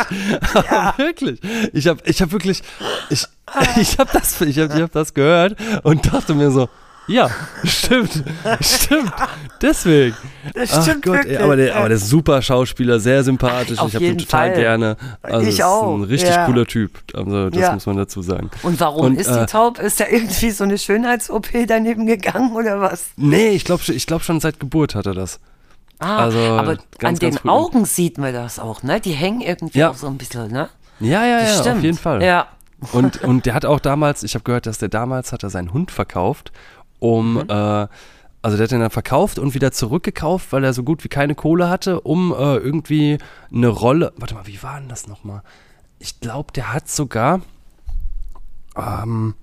aber 0.53 0.97
wirklich. 0.97 1.39
Ich 1.73 1.87
habe 1.87 2.01
ich 2.03 2.21
hab 2.21 2.31
wirklich, 2.31 2.61
ich, 3.09 3.25
ich 3.77 3.97
habe 3.97 4.09
das, 4.11 4.41
ich 4.41 4.59
hab, 4.59 4.75
ich 4.75 4.81
hab 4.81 4.91
das 4.91 5.13
gehört 5.13 5.55
und 5.83 6.11
dachte 6.13 6.33
mir 6.35 6.51
so, 6.51 6.67
ja, 7.07 7.29
stimmt, 7.63 8.23
stimmt, 8.61 9.11
deswegen. 9.61 10.15
Das 10.53 10.73
Ach 10.73 10.83
stimmt 10.83 11.03
Gott, 11.03 11.15
ey, 11.15 11.23
wirklich, 11.23 11.39
aber, 11.41 11.55
der, 11.55 11.75
aber 11.75 11.87
der 11.89 11.97
ist 11.97 12.07
super 12.09 12.41
Schauspieler, 12.41 12.99
sehr 12.99 13.23
sympathisch. 13.23 13.79
Auf 13.79 13.89
ich 13.89 13.95
habe 13.95 14.05
den 14.05 14.17
jeden 14.17 14.17
total 14.29 14.51
Fall. 14.51 14.59
gerne. 14.59 14.97
Also 15.21 15.41
Ich 15.47 15.59
ist 15.59 15.63
auch, 15.63 15.95
ein 15.95 16.03
richtig 16.03 16.29
ja. 16.29 16.45
cooler 16.45 16.65
Typ. 16.65 16.91
Also 17.13 17.49
das 17.49 17.59
Ja. 17.61 17.73
muss 17.73 17.85
man 17.85 17.97
dazu 17.97 18.21
sagen. 18.21 18.49
Und 18.63 18.79
warum 18.79 19.07
Und, 19.07 19.19
ist 19.19 19.27
äh, 19.27 19.39
die 19.41 19.45
taub? 19.45 19.79
Ist 19.79 19.99
da 19.99 20.05
irgendwie 20.09 20.51
so 20.51 20.63
eine 20.63 20.77
Schönheits-OP 20.77 21.47
daneben 21.67 22.05
gegangen 22.05 22.53
oder 22.53 22.79
was? 22.79 23.07
Nee, 23.17 23.49
ich 23.49 23.65
glaube 23.65 23.83
ich 23.87 24.05
glaub 24.07 24.23
schon 24.23 24.39
seit 24.39 24.59
Geburt 24.59 24.95
hat 24.95 25.05
er 25.05 25.13
das. 25.13 25.39
Ah, 25.99 26.17
Also, 26.17 26.37
aber 26.39 26.77
ganz, 26.99 27.19
an 27.23 27.31
den 27.31 27.33
früh. 27.39 27.49
Augen 27.49 27.85
sieht 27.85 28.17
man 28.19 28.31
das 28.33 28.59
auch, 28.59 28.83
ne? 28.83 28.99
Die 29.01 29.13
hängen 29.13 29.41
irgendwie 29.41 29.79
Ja. 29.79 29.89
auch 29.89 29.95
so 29.95 30.07
ein 30.07 30.17
bisschen, 30.17 30.51
ne? 30.51 30.69
Ja, 30.99 31.25
ja, 31.25 31.39
Das 31.39 31.55
ja, 31.55 31.61
stimmt. 31.61 31.77
auf 31.77 31.83
jeden 31.83 31.97
Fall. 31.97 32.23
Ja. 32.23 32.47
Und, 32.91 33.23
und 33.23 33.47
der 33.47 33.55
hat 33.55 33.65
auch 33.65 33.79
damals, 33.79 34.21
ich 34.21 34.35
habe 34.35 34.43
gehört, 34.43 34.67
dass 34.67 34.77
der 34.77 34.89
damals 34.89 35.31
hat 35.33 35.41
er 35.41 35.49
seinen 35.49 35.73
Hund 35.73 35.89
verkauft, 35.89 36.51
um, 36.99 37.33
Mhm. 37.35 37.49
äh, 37.49 37.87
also 38.43 38.55
der 38.55 38.63
hat 38.65 38.71
den 38.71 38.79
dann 38.79 38.89
verkauft 38.91 39.39
und 39.39 39.53
wieder 39.55 39.71
zurückgekauft, 39.71 40.51
weil 40.53 40.63
er 40.63 40.73
so 40.73 40.83
gut 40.83 41.03
wie 41.03 41.09
keine 41.09 41.35
Kohle 41.35 41.69
hatte, 41.69 42.01
um 42.01 42.31
äh, 42.31 42.55
irgendwie 42.57 43.17
eine 43.53 43.67
Rolle, 43.67 44.13
warte 44.17 44.35
mal, 44.35 44.47
wie 44.47 44.61
war 44.63 44.79
denn 44.79 44.87
das 44.89 45.07
nochmal? 45.07 45.41
Ich 45.99 46.19
glaube, 46.21 46.53
der 46.53 46.73
hat 46.73 46.87
sogar, 46.87 47.41
ähm, 48.77 49.35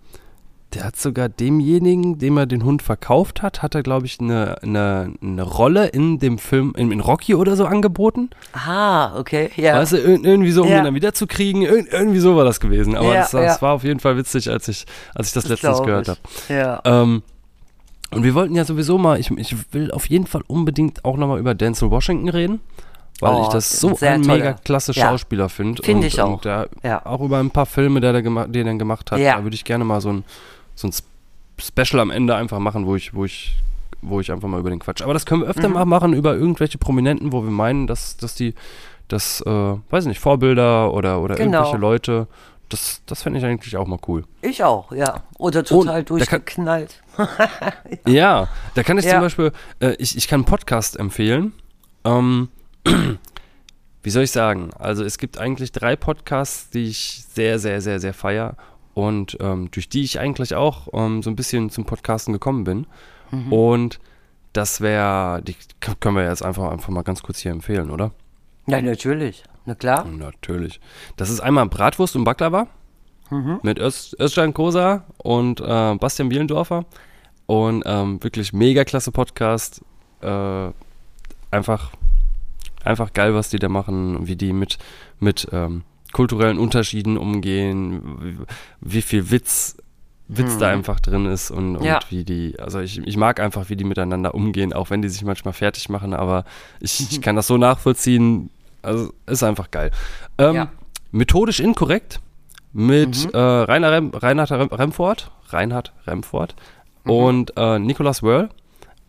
der 0.72 0.85
hat 0.85 0.97
sogar 0.97 1.28
demjenigen, 1.28 2.18
dem 2.18 2.36
er 2.36 2.47
den 2.47 2.64
Hund 2.64 2.82
verkauft 2.82 3.43
hat, 3.43 3.62
hat 3.62 3.74
er, 3.74 3.82
glaube 3.82 4.06
ich, 4.06 4.18
eine, 4.20 4.60
eine, 4.62 5.12
eine 5.22 5.43
Rolle 5.43 5.86
in 5.89 6.18
dem 6.18 6.39
Film, 6.39 6.72
in, 6.76 6.90
in 6.90 7.01
Rocky 7.01 7.35
oder 7.35 7.55
so 7.56 7.64
angeboten. 7.66 8.31
Ah, 8.52 9.16
okay, 9.18 9.51
ja. 9.56 9.74
Weißt 9.76 9.93
du, 9.93 9.97
ir- 9.98 10.24
irgendwie 10.24 10.51
so, 10.51 10.62
um 10.62 10.68
Ja. 10.68 10.78
ihn 10.78 10.85
dann 10.85 10.94
wiederzukriegen. 10.94 11.62
Ir 11.62 11.93
irgendwie 11.93 12.18
so 12.18 12.36
war 12.36 12.44
das 12.44 12.59
gewesen. 12.59 12.97
Aber 12.97 13.14
das, 13.14 13.32
ja. 13.32 13.60
war 13.62 13.74
auf 13.74 13.85
jeden 13.85 14.01
Fall 14.01 14.16
witzig, 14.16 14.51
als 14.51 14.66
ich, 14.68 14.86
als 15.14 15.28
ich 15.28 15.35
das, 15.35 15.44
Das 15.44 15.51
letztens 15.62 15.82
gehört 15.82 16.09
habe. 16.09 16.18
Ja. 16.48 16.81
Ähm, 16.85 17.22
und 18.15 18.23
wir 18.24 18.35
wollten 18.35 18.55
ja 18.55 18.65
sowieso 18.65 18.99
mal, 18.99 19.19
ich, 19.20 19.31
ich 19.31 19.55
will 19.73 19.91
auf 19.91 20.09
jeden 20.09 20.27
Fall 20.27 20.43
unbedingt 20.47 21.05
auch 21.05 21.16
nochmal 21.16 21.39
über 21.39 21.55
Denzel 21.55 21.91
Washington 21.91 22.28
reden, 22.28 22.61
weil 23.20 23.35
Oh, 23.35 23.43
ich 23.43 23.49
das 23.49 23.81
so 23.81 23.97
ein 24.01 24.20
mega 24.23 24.55
klasse 24.55 24.93
Ja. 24.93 25.09
Schauspieler 25.11 25.49
finde. 25.49 25.82
Find 25.82 25.99
Und- 26.01 26.05
ich 26.07 26.20
auch. 26.20 26.32
Und 26.35 26.45
der, 26.45 26.69
Ja. 26.82 27.05
auch 27.07 27.20
über 27.20 27.39
ein 27.39 27.51
paar 27.51 27.66
Filme, 27.66 28.01
der, 28.01 28.12
der 28.12 28.23
gemacht, 28.23 28.55
den 28.55 28.66
er 28.66 28.74
gemacht 28.74 29.11
hat, 29.12 29.19
Ja. 29.20 29.36
da 29.36 29.43
würde 29.45 29.55
ich 29.55 29.65
gerne 29.65 29.85
mal 29.85 30.01
so 30.01 30.11
ein, 30.12 30.24
so 30.74 30.89
ein 30.89 30.93
Special 31.61 32.01
am 32.01 32.11
Ende 32.11 32.35
einfach 32.35 32.59
machen, 32.59 32.86
wo 32.86 32.97
ich, 32.97 33.15
wo 33.15 33.24
ich 33.24 33.57
wo 34.07 34.20
ich 34.20 34.31
einfach 34.31 34.49
mal 34.49 34.61
über 34.61 34.69
den 34.69 34.81
Quatsch. 34.81 35.01
Aber 35.01 35.15
das 35.15 35.24
können 35.24 35.41
wir 35.41 35.47
Mhm. 35.47 35.51
öfter 35.53 35.69
mal 35.70 35.86
machen 35.86 36.12
über 36.12 36.35
irgendwelche 36.35 36.77
Prominenten, 36.77 37.32
wo 37.32 37.43
wir 37.43 37.51
meinen, 37.51 37.86
dass, 37.86 38.19
dass 38.19 38.35
die, 38.35 38.53
dass, 39.09 39.41
äh, 39.41 39.51
weiß 39.51 40.05
ich 40.05 40.09
nicht, 40.09 40.19
Vorbilder 40.20 40.93
oder, 40.93 41.23
oder 41.23 41.36
Genau. 41.36 41.61
irgendwelche 41.61 41.78
Leute, 41.78 42.27
das, 42.69 43.03
das 43.07 43.23
fände 43.23 43.39
ich 43.39 43.45
eigentlich 43.45 43.77
auch 43.77 43.86
mal 43.86 43.99
cool. 44.09 44.24
Ich 44.43 44.62
auch, 44.65 44.91
ja. 44.93 45.23
Oder 45.39 45.65
total 45.65 45.78
Und 45.78 45.86
da 45.86 45.93
kann- 45.93 46.05
durchgeknallt. 46.07 47.03
Ja, 48.07 48.49
da 48.74 48.82
kann 48.82 48.99
ich 48.99 49.05
Ja. 49.05 49.12
zum 49.12 49.20
Beispiel, 49.20 49.53
äh, 49.81 49.95
ich, 49.99 50.16
ich 50.16 50.27
kann 50.28 50.41
einen 50.41 50.45
Podcast 50.47 50.99
empfehlen. 50.99 51.53
Ähm, 52.05 52.49
wie 54.03 54.11
soll 54.11 54.24
ich 54.24 54.31
sagen? 54.32 54.70
Also 54.78 55.05
es 55.05 55.19
gibt 55.19 55.39
eigentlich 55.39 55.73
drei 55.73 55.97
Podcasts, 55.97 56.70
die 56.70 56.85
ich 56.89 57.24
sehr, 57.28 57.59
sehr, 57.59 57.81
sehr, 57.81 58.01
sehr 58.01 58.15
feier 58.15 58.57
und 58.95 59.36
ähm, 59.41 59.70
durch 59.70 59.89
die 59.89 60.03
ich 60.03 60.20
eigentlich 60.20 60.55
auch 60.55 60.89
ähm, 60.93 61.23
so 61.23 61.31
ein 61.31 61.36
bisschen 61.36 61.70
zum 61.70 61.85
Podcasten 61.85 62.32
gekommen 62.32 62.65
bin. 62.65 62.86
Mhm. 63.31 63.53
Und 63.53 64.01
das 64.53 64.81
wäre, 64.81 65.43
die 65.43 65.57
können 66.01 66.16
wir 66.16 66.24
jetzt 66.28 66.45
einfach, 66.45 66.70
einfach 66.70 66.91
mal 66.91 67.03
ganz 67.03 67.23
kurz 67.23 67.39
hier 67.39 67.53
empfehlen, 67.53 67.91
oder? 67.91 68.12
Ja, 68.66 68.81
natürlich. 68.81 69.45
Na 69.66 69.74
klar. 69.74 70.05
Natürlich. 70.05 70.81
Das 71.16 71.31
ist 71.31 71.41
einmal 71.41 71.66
Bratwurst 71.66 72.16
und 72.16 72.24
Baklava 72.24 72.66
mit 73.62 73.78
Öz, 73.81 74.15
Özcan 74.20 74.53
Kosa 74.55 75.05
und 75.16 75.61
äh, 75.61 75.95
Bastian 75.97 76.28
Bielendorfer. 76.28 76.85
Und 77.47 77.82
ähm, 77.86 78.23
wirklich 78.23 78.53
mega 78.53 78.85
klasse 78.85 79.11
Podcast. 79.12 79.82
Äh, 80.20 80.69
einfach, 81.51 81.93
einfach 82.85 83.12
geil, 83.12 83.35
was 83.35 83.49
die 83.51 83.59
da 83.59 83.69
machen, 83.69 84.27
wie 84.27 84.36
die 84.36 84.53
mit, 84.53 84.78
mit 85.20 85.49
ähm, 85.53 85.82
kulturellen 86.12 86.59
Unterschieden 86.59 87.16
umgehen, 87.19 88.03
wie, 88.20 88.39
wie 88.81 89.03
viel 89.03 89.31
Witz, 89.31 89.77
Witz 90.28 90.57
da 90.59 90.69
einfach 90.69 91.01
drin 91.01 91.27
ist 91.27 91.51
und, 91.51 91.77
und 91.77 91.85
Ja. 91.85 91.99
wie 92.09 92.24
die, 92.24 92.59
also 92.59 92.78
ich, 92.81 92.99
ich 92.99 93.16
mag 93.16 93.41
einfach, 93.41 93.69
wie 93.69 93.77
die 93.77 93.85
miteinander 93.85 94.35
umgehen, 94.35 94.73
auch 94.73 94.89
wenn 94.91 95.03
die 95.03 95.09
sich 95.09 95.23
manchmal 95.24 95.53
fertig 95.55 95.89
machen, 95.89 96.15
aber 96.15 96.45
ich, 96.81 97.01
ich 97.11 97.20
kann 97.23 97.36
das 97.36 97.47
so 97.47 97.57
nachvollziehen. 97.59 98.49
Also 98.85 99.12
ist 99.27 99.43
einfach 99.43 99.70
geil. 99.70 99.90
Ähm, 100.39 100.55
Ja. 100.55 100.69
Methodisch 101.12 101.61
inkorrekt 101.61 102.20
mit 102.73 103.32
äh, 103.32 103.39
Rainer 103.39 103.93
Rem, 103.93 104.11
Reinhard 104.11 104.51
Rem, 104.51 104.69
Remford, 104.69 105.31
Reinhard 105.51 105.93
Remford 106.06 106.55
und 107.05 107.52
äh, 107.56 107.78
Nicolas 107.78 108.23
Wörl. 108.23 108.48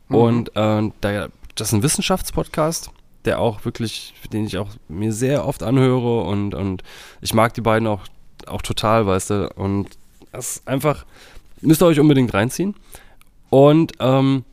Und 0.10 0.50
äh, 0.56 0.92
da, 1.02 1.28
das 1.56 1.70
ist 1.70 1.74
ein 1.74 1.82
Wissenschaftspodcast, 1.82 2.92
der 3.26 3.40
auch 3.40 3.66
wirklich, 3.66 4.14
den 4.32 4.46
ich 4.46 4.58
auch 4.60 4.70
mir 4.88 5.12
sehr 5.14 5.48
oft 5.48 5.64
anhöre 5.64 6.22
und, 6.22 6.54
und 6.54 6.84
ich 7.22 7.34
mag 7.34 7.56
die 7.56 7.62
beiden 7.62 7.88
auch, 7.88 8.02
auch 8.46 8.62
total, 8.62 9.08
weißt 9.08 9.30
du. 9.32 9.50
Und 9.56 9.88
das 10.32 10.58
ist 10.58 10.68
einfach, 10.68 11.06
müsst 11.62 11.82
ihr 11.82 11.88
euch 11.88 12.00
unbedingt 12.00 12.34
reinziehen. 12.36 12.76
Und, 13.50 13.94
ähm, 14.00 14.44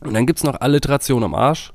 und 0.00 0.14
dann 0.14 0.26
gibt 0.26 0.38
es 0.38 0.44
noch 0.44 0.60
Alliteration 0.60 1.24
am 1.24 1.34
Arsch. 1.34 1.72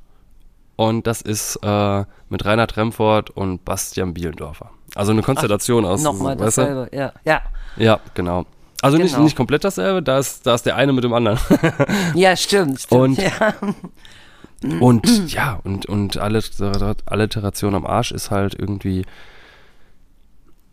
Und 0.80 1.08
das 1.08 1.22
ist 1.22 1.58
äh, 1.62 2.06
mit 2.30 2.46
Reinhard 2.46 2.78
Remford 2.78 3.32
und 3.32 3.66
Bastian 3.66 4.14
Bielendorfer. 4.14 4.70
Also 4.96 5.12
eine 5.12 5.22
Konstellation 5.22 5.84
aus. 5.86 6.02
Nochmal 6.02 6.40
weißt 6.40 6.58
du? 6.58 6.62
dasselbe. 6.62 6.96
Ja. 6.96 7.12
ja. 7.26 7.42
Ja, 7.76 8.00
genau. 8.14 8.46
Also 8.82 8.96
nicht, 8.98 9.12
Genau. 9.12 9.26
nicht 9.26 9.36
komplett 9.36 9.66
dasselbe, 9.66 10.02
da 10.02 10.20
ist, 10.20 10.48
da 10.48 10.56
ist 10.56 10.66
der 10.66 10.78
eine 10.78 10.94
mit 10.94 11.04
dem 11.04 11.12
anderen. 11.12 11.38
Ja, 12.16 12.34
stimmt. 12.38 12.80
stimmt. 12.80 13.02
Und- 13.02 13.18
ja. 13.18 13.54
Und 14.82 15.32
ja, 15.34 15.60
und, 15.64 15.86
und 15.86 16.18
Alliter- 16.18 16.96
Alliteration 17.06 17.76
am 17.76 17.86
Arsch 17.86 18.12
ist 18.12 18.30
halt 18.32 18.56
irgendwie 18.60 19.06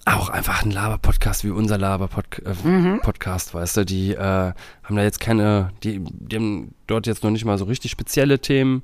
auch 0.05 0.29
einfach 0.29 0.63
ein 0.65 0.71
Laber-Podcast 0.73 1.45
wie 1.45 1.51
unser 1.51 1.79
Laber-Podcast, 1.79 3.55
weißt 3.55 3.77
du, 3.77 3.85
die 3.85 4.13
äh, 4.15 4.19
haben 4.19 4.97
da 4.97 5.03
jetzt 5.03 5.21
keine, 5.21 5.71
die, 5.85 6.01
die 6.01 6.37
haben 6.37 6.75
dort 6.89 7.07
jetzt 7.07 7.23
noch 7.25 7.31
nicht 7.31 7.45
mal 7.45 7.59
so 7.59 7.65
richtig 7.65 7.91
spezielle 7.93 8.41
Themen, 8.41 8.83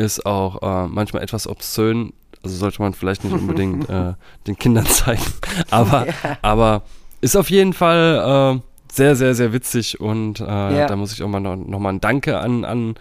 ist 0.00 0.26
auch 0.26 0.62
äh, 0.62 0.88
manchmal 0.88 1.22
etwas 1.22 1.46
obszön, 1.46 2.12
also 2.42 2.56
sollte 2.56 2.80
man 2.82 2.94
vielleicht 2.94 3.24
nicht 3.24 3.34
unbedingt 3.34 3.88
äh, 3.88 4.14
den 4.46 4.56
Kindern 4.56 4.86
zeigen, 4.86 5.22
aber, 5.70 6.06
aber 6.42 6.82
ist 7.20 7.36
auf 7.36 7.50
jeden 7.50 7.72
Fall 7.72 8.56
äh, 8.56 8.60
sehr, 8.92 9.14
sehr, 9.16 9.34
sehr 9.34 9.52
witzig 9.52 10.00
und 10.00 10.40
äh, 10.40 10.44
Ja. 10.44 10.86
da 10.86 10.96
muss 10.96 11.12
ich 11.12 11.22
auch 11.22 11.28
mal 11.28 11.40
noch, 11.40 11.56
noch 11.56 11.78
mal 11.78 11.90
ein 11.90 12.00
Danke 12.00 12.38
an, 12.38 12.64
an, 12.64 12.94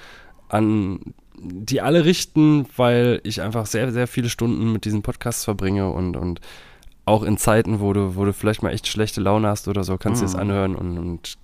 an 0.49 0.99
die 1.41 1.79
alle 1.81 2.03
richten, 2.03 2.65
weil 2.75 3.21
ich 3.23 3.41
einfach 3.41 3.65
sehr, 3.65 3.91
sehr 3.93 4.07
viele 4.07 4.29
Stunden 4.29 4.73
mit 4.73 4.83
diesen 4.83 5.01
Podcasts 5.03 5.45
verbringe 5.45 5.89
und, 5.89 6.17
und 6.17 6.41
auch 7.05 7.23
in 7.23 7.37
Zeiten, 7.37 7.79
wo 7.79 7.93
du, 7.93 8.15
wo 8.17 8.25
du 8.25 8.33
vielleicht 8.33 8.61
mal 8.61 8.71
echt 8.73 8.87
schlechte 8.87 9.21
Laune 9.21 9.47
hast 9.47 9.67
oder 9.69 9.83
so, 9.85 9.97
kannst 9.97 10.21
du 10.21 10.25
Mhm. 10.25 10.29
es 10.31 10.35
anhören 10.35 10.75
und, 10.75 10.97
und 10.97 11.37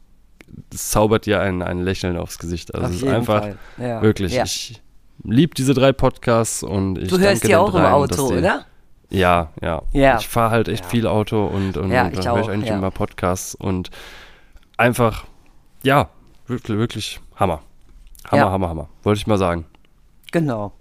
es 0.73 0.89
zaubert 0.91 1.25
dir 1.25 1.39
ein, 1.39 1.61
ein 1.61 1.81
Lächeln 1.83 2.17
aufs 2.17 2.37
Gesicht. 2.39 2.75
Also 2.75 2.87
Auf 2.87 2.93
es 2.93 3.01
ist 3.03 3.07
einfach 3.07 3.41
Fall. 3.43 3.57
Ja. 3.77 4.01
wirklich, 4.01 4.33
Ja. 4.33 4.43
ich 4.43 4.81
liebe 5.23 5.53
diese 5.55 5.73
drei 5.73 5.91
Podcasts 5.91 6.63
und 6.63 6.97
ich 6.97 7.09
Du 7.09 7.15
danke 7.15 7.29
hörst 7.29 7.43
die 7.43 7.47
den 7.47 7.55
auch 7.57 7.67
im 7.73 7.81
dreien, 7.81 7.93
Auto, 7.93 8.07
dass 8.07 8.27
die, 8.27 8.33
oder? 8.37 8.65
Ja, 9.09 9.49
ja. 9.61 9.81
Ja. 9.93 10.17
Ich 10.17 10.27
fahre 10.27 10.51
halt 10.51 10.67
echt 10.67 10.83
Ja. 10.85 10.89
viel 10.89 11.07
Auto 11.07 11.45
und, 11.45 11.77
und, 11.77 11.91
Ja, 11.91 12.05
und 12.05 12.17
dann 12.17 12.25
höre 12.35 12.41
ich 12.41 12.49
eigentlich 12.49 12.71
immer 12.71 12.91
Podcasts 12.91 13.55
und 13.55 13.89
einfach, 14.77 15.25
ja, 15.83 16.09
wirklich, 16.47 16.77
wirklich 16.77 17.19
Hammer. 17.35 17.61
Hammer. 18.29 18.51
Hammer, 18.51 18.69
Hammer. 18.69 18.89
Wollte 19.03 19.19
ich 19.19 19.27
mal 19.27 19.37
sagen. 19.37 19.65
Genau. 20.31 20.73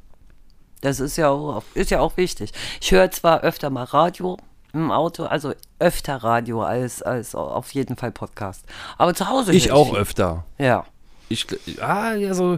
Das 0.80 1.00
ist 1.00 1.16
ja 1.16 1.28
auch, 1.30 1.62
ist 1.74 1.90
ja 1.90 2.00
auch 2.00 2.16
wichtig. 2.16 2.52
Ich 2.80 2.90
höre 2.92 3.10
zwar 3.10 3.40
öfter 3.42 3.70
mal 3.70 3.84
Radio 3.84 4.36
im 4.72 4.90
Auto, 4.90 5.24
also 5.24 5.52
öfter 5.78 6.16
Radio 6.16 6.62
als, 6.62 7.02
als 7.02 7.34
auf 7.34 7.72
jeden 7.72 7.96
Fall 7.96 8.10
Podcast. 8.10 8.64
Aber 8.98 9.14
zu 9.14 9.28
Hause 9.28 9.52
Ich 9.52 9.70
auch 9.72 9.90
viel. 9.90 9.98
öfter. 9.98 10.44
Ja. 10.58 10.84
Ich, 11.28 11.46
ah, 11.80 12.14
ja, 12.14 12.34
so 12.34 12.56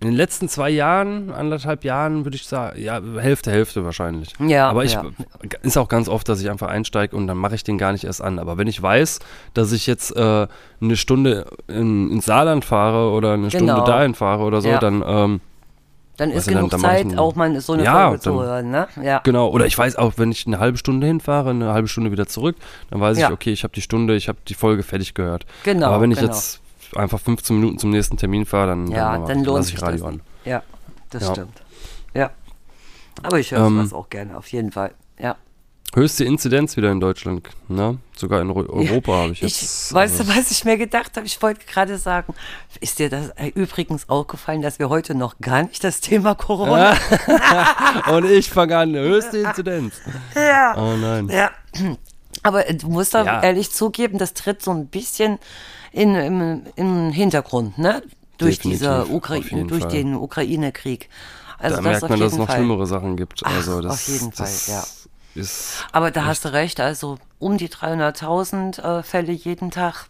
in 0.00 0.08
den 0.08 0.14
letzten 0.16 0.48
zwei 0.48 0.68
Jahren, 0.68 1.30
anderthalb 1.30 1.82
Jahren, 1.82 2.24
würde 2.26 2.36
ich 2.36 2.46
sagen, 2.46 2.78
ja, 2.80 3.00
Hälfte, 3.18 3.50
Hälfte 3.50 3.84
wahrscheinlich. 3.84 4.34
Ja, 4.46 4.68
Aber 4.68 4.84
ich, 4.84 4.92
ja. 4.92 5.04
ist 5.62 5.78
auch 5.78 5.88
ganz 5.88 6.08
oft, 6.08 6.28
dass 6.28 6.40
ich 6.42 6.50
einfach 6.50 6.68
einsteige 6.68 7.16
und 7.16 7.26
dann 7.26 7.38
mache 7.38 7.54
ich 7.54 7.64
den 7.64 7.78
gar 7.78 7.92
nicht 7.92 8.04
erst 8.04 8.20
an. 8.20 8.38
Aber 8.38 8.58
wenn 8.58 8.66
ich 8.66 8.80
weiß, 8.82 9.20
dass 9.54 9.72
ich 9.72 9.86
jetzt 9.86 10.14
äh, 10.14 10.46
eine 10.82 10.96
Stunde 10.96 11.46
in, 11.66 12.10
ins 12.12 12.26
Saarland 12.26 12.64
fahre 12.66 13.10
oder 13.10 13.32
eine 13.32 13.48
Genau. 13.48 13.72
Stunde 13.74 13.90
dahin 13.90 14.14
fahre 14.14 14.42
oder 14.44 14.60
so, 14.60 14.68
Ja. 14.68 14.78
dann, 14.78 15.02
ähm, 15.06 15.40
Dann 16.18 16.30
ist 16.30 16.46
dann- 16.46 16.54
genug 16.56 16.70
dann 16.72 16.80
ich 16.80 16.86
Zeit, 16.86 17.00
einen- 17.06 17.18
auch 17.18 17.34
mal 17.34 17.58
so 17.62 17.72
eine 17.72 17.84
Ja, 17.84 18.08
Folge 18.08 18.20
zu 18.22 18.30
dann- 18.30 18.38
hören, 18.40 18.70
ne? 18.70 18.88
Ja. 19.02 19.20
genau. 19.24 19.48
Oder 19.48 19.64
ich 19.64 19.78
weiß 19.78 19.96
auch, 19.96 20.12
wenn 20.18 20.30
ich 20.30 20.46
eine 20.46 20.58
halbe 20.58 20.76
Stunde 20.76 21.06
hinfahre, 21.06 21.50
eine 21.50 21.72
halbe 21.72 21.88
Stunde 21.88 22.12
wieder 22.12 22.26
zurück, 22.26 22.56
dann 22.90 23.00
weiß 23.00 23.18
Ja. 23.18 23.28
ich, 23.28 23.32
okay, 23.32 23.50
ich 23.52 23.64
habe 23.64 23.72
die 23.72 23.82
Stunde, 23.82 24.14
ich 24.14 24.28
habe 24.28 24.36
die 24.46 24.54
Folge 24.54 24.82
fertig 24.82 25.14
gehört. 25.14 25.46
Genau, 25.64 25.86
Aber 25.86 26.02
wenn 26.02 26.10
ich 26.10 26.18
genau. 26.18 26.32
jetzt 26.32 26.60
einfach 26.94 27.20
15 27.20 27.56
Minuten 27.58 27.78
zum 27.78 27.90
nächsten 27.90 28.16
Termin 28.16 28.46
fahre, 28.46 28.68
dann, 28.68 28.86
Ja, 28.90 29.12
dann, 29.18 29.26
dann 29.26 29.44
lohnt 29.44 29.64
sich 29.64 29.74
ich 29.74 29.82
Radio 29.82 29.98
das. 30.04 30.08
an. 30.14 30.22
Ja, 30.44 30.62
das 31.10 31.22
Ja. 31.24 31.32
stimmt. 31.32 31.62
Ja. 32.14 32.30
Aber 33.22 33.38
ich 33.38 33.50
höre 33.50 33.66
Ähm, 33.66 33.76
sowas 33.78 33.92
auch 33.92 34.10
gerne, 34.10 34.36
auf 34.36 34.48
jeden 34.48 34.72
Fall. 34.72 34.92
Ja. 35.18 35.36
Höchste 35.94 36.24
Inzidenz 36.24 36.76
wieder 36.76 36.90
in 36.92 37.00
Deutschland, 37.00 37.48
ne? 37.68 37.98
Sogar 38.16 38.42
in 38.42 38.50
Ro- 38.50 38.66
Europa 38.68 39.12
habe 39.12 39.32
ich 39.32 39.42
Ich, 39.42 39.62
jetzt. 39.62 39.94
weißt 39.94 40.20
also, 40.20 40.30
du, 40.32 40.38
was 40.38 40.50
ich 40.50 40.64
mir 40.64 40.76
gedacht 40.76 41.16
habe? 41.16 41.24
Ich 41.26 41.40
wollte 41.40 41.64
gerade 41.64 41.96
sagen, 41.96 42.34
ist 42.80 42.98
dir 42.98 43.08
das 43.08 43.30
äh, 43.36 43.48
übrigens 43.54 44.08
aufgefallen, 44.08 44.60
dass 44.62 44.78
wir 44.78 44.88
heute 44.90 45.14
noch 45.14 45.38
gar 45.38 45.62
nicht 45.62 45.82
das 45.84 46.00
Thema 46.00 46.34
Corona 46.34 46.94
Und 48.10 48.24
ich 48.26 48.50
fange 48.50 48.76
an, 48.76 48.94
höchste 48.94 49.38
Inzidenz. 49.38 49.94
Ja. 50.34 50.74
Oh 50.76 50.96
nein. 50.96 51.28
Ja. 51.30 51.50
Aber 52.42 52.62
du 52.64 52.88
musst 52.88 53.14
da 53.14 53.24
Ja. 53.24 53.42
ehrlich 53.42 53.70
zugeben, 53.72 54.18
das 54.18 54.34
tritt 54.34 54.62
so 54.62 54.72
ein 54.72 54.88
bisschen 54.88 55.38
in, 55.96 56.14
im, 56.14 56.62
im 56.76 57.10
Hintergrund, 57.10 57.78
ne? 57.78 58.02
Durch 58.38 58.58
Definitiv, 58.58 58.80
diese 58.80 59.06
jeden 59.50 59.68
durch 59.68 59.82
Fall. 59.82 59.90
den 59.92 60.14
Ukraine-Krieg. 60.14 61.08
Also 61.58 61.76
da 61.76 61.82
das 61.82 61.90
merkt 61.90 62.04
auf 62.04 62.10
man, 62.10 62.20
dass 62.20 62.32
es 62.32 62.38
noch 62.38 62.46
Fall. 62.48 62.56
schlimmere 62.56 62.86
Sachen 62.86 63.16
gibt. 63.16 63.40
Ach, 63.44 63.56
Also 63.56 63.80
das, 63.80 63.92
auf 63.94 64.08
jeden 64.08 64.30
Fall, 64.30 64.50
ja. 64.66 64.84
Aber 65.92 66.10
da 66.10 66.26
hast 66.26 66.44
du 66.44 66.52
recht, 66.52 66.80
also 66.80 67.16
um 67.38 67.56
die 67.56 67.68
300.000 67.68 68.82
äh, 68.98 69.02
Fälle 69.02 69.32
jeden 69.32 69.70
Tag, 69.70 70.06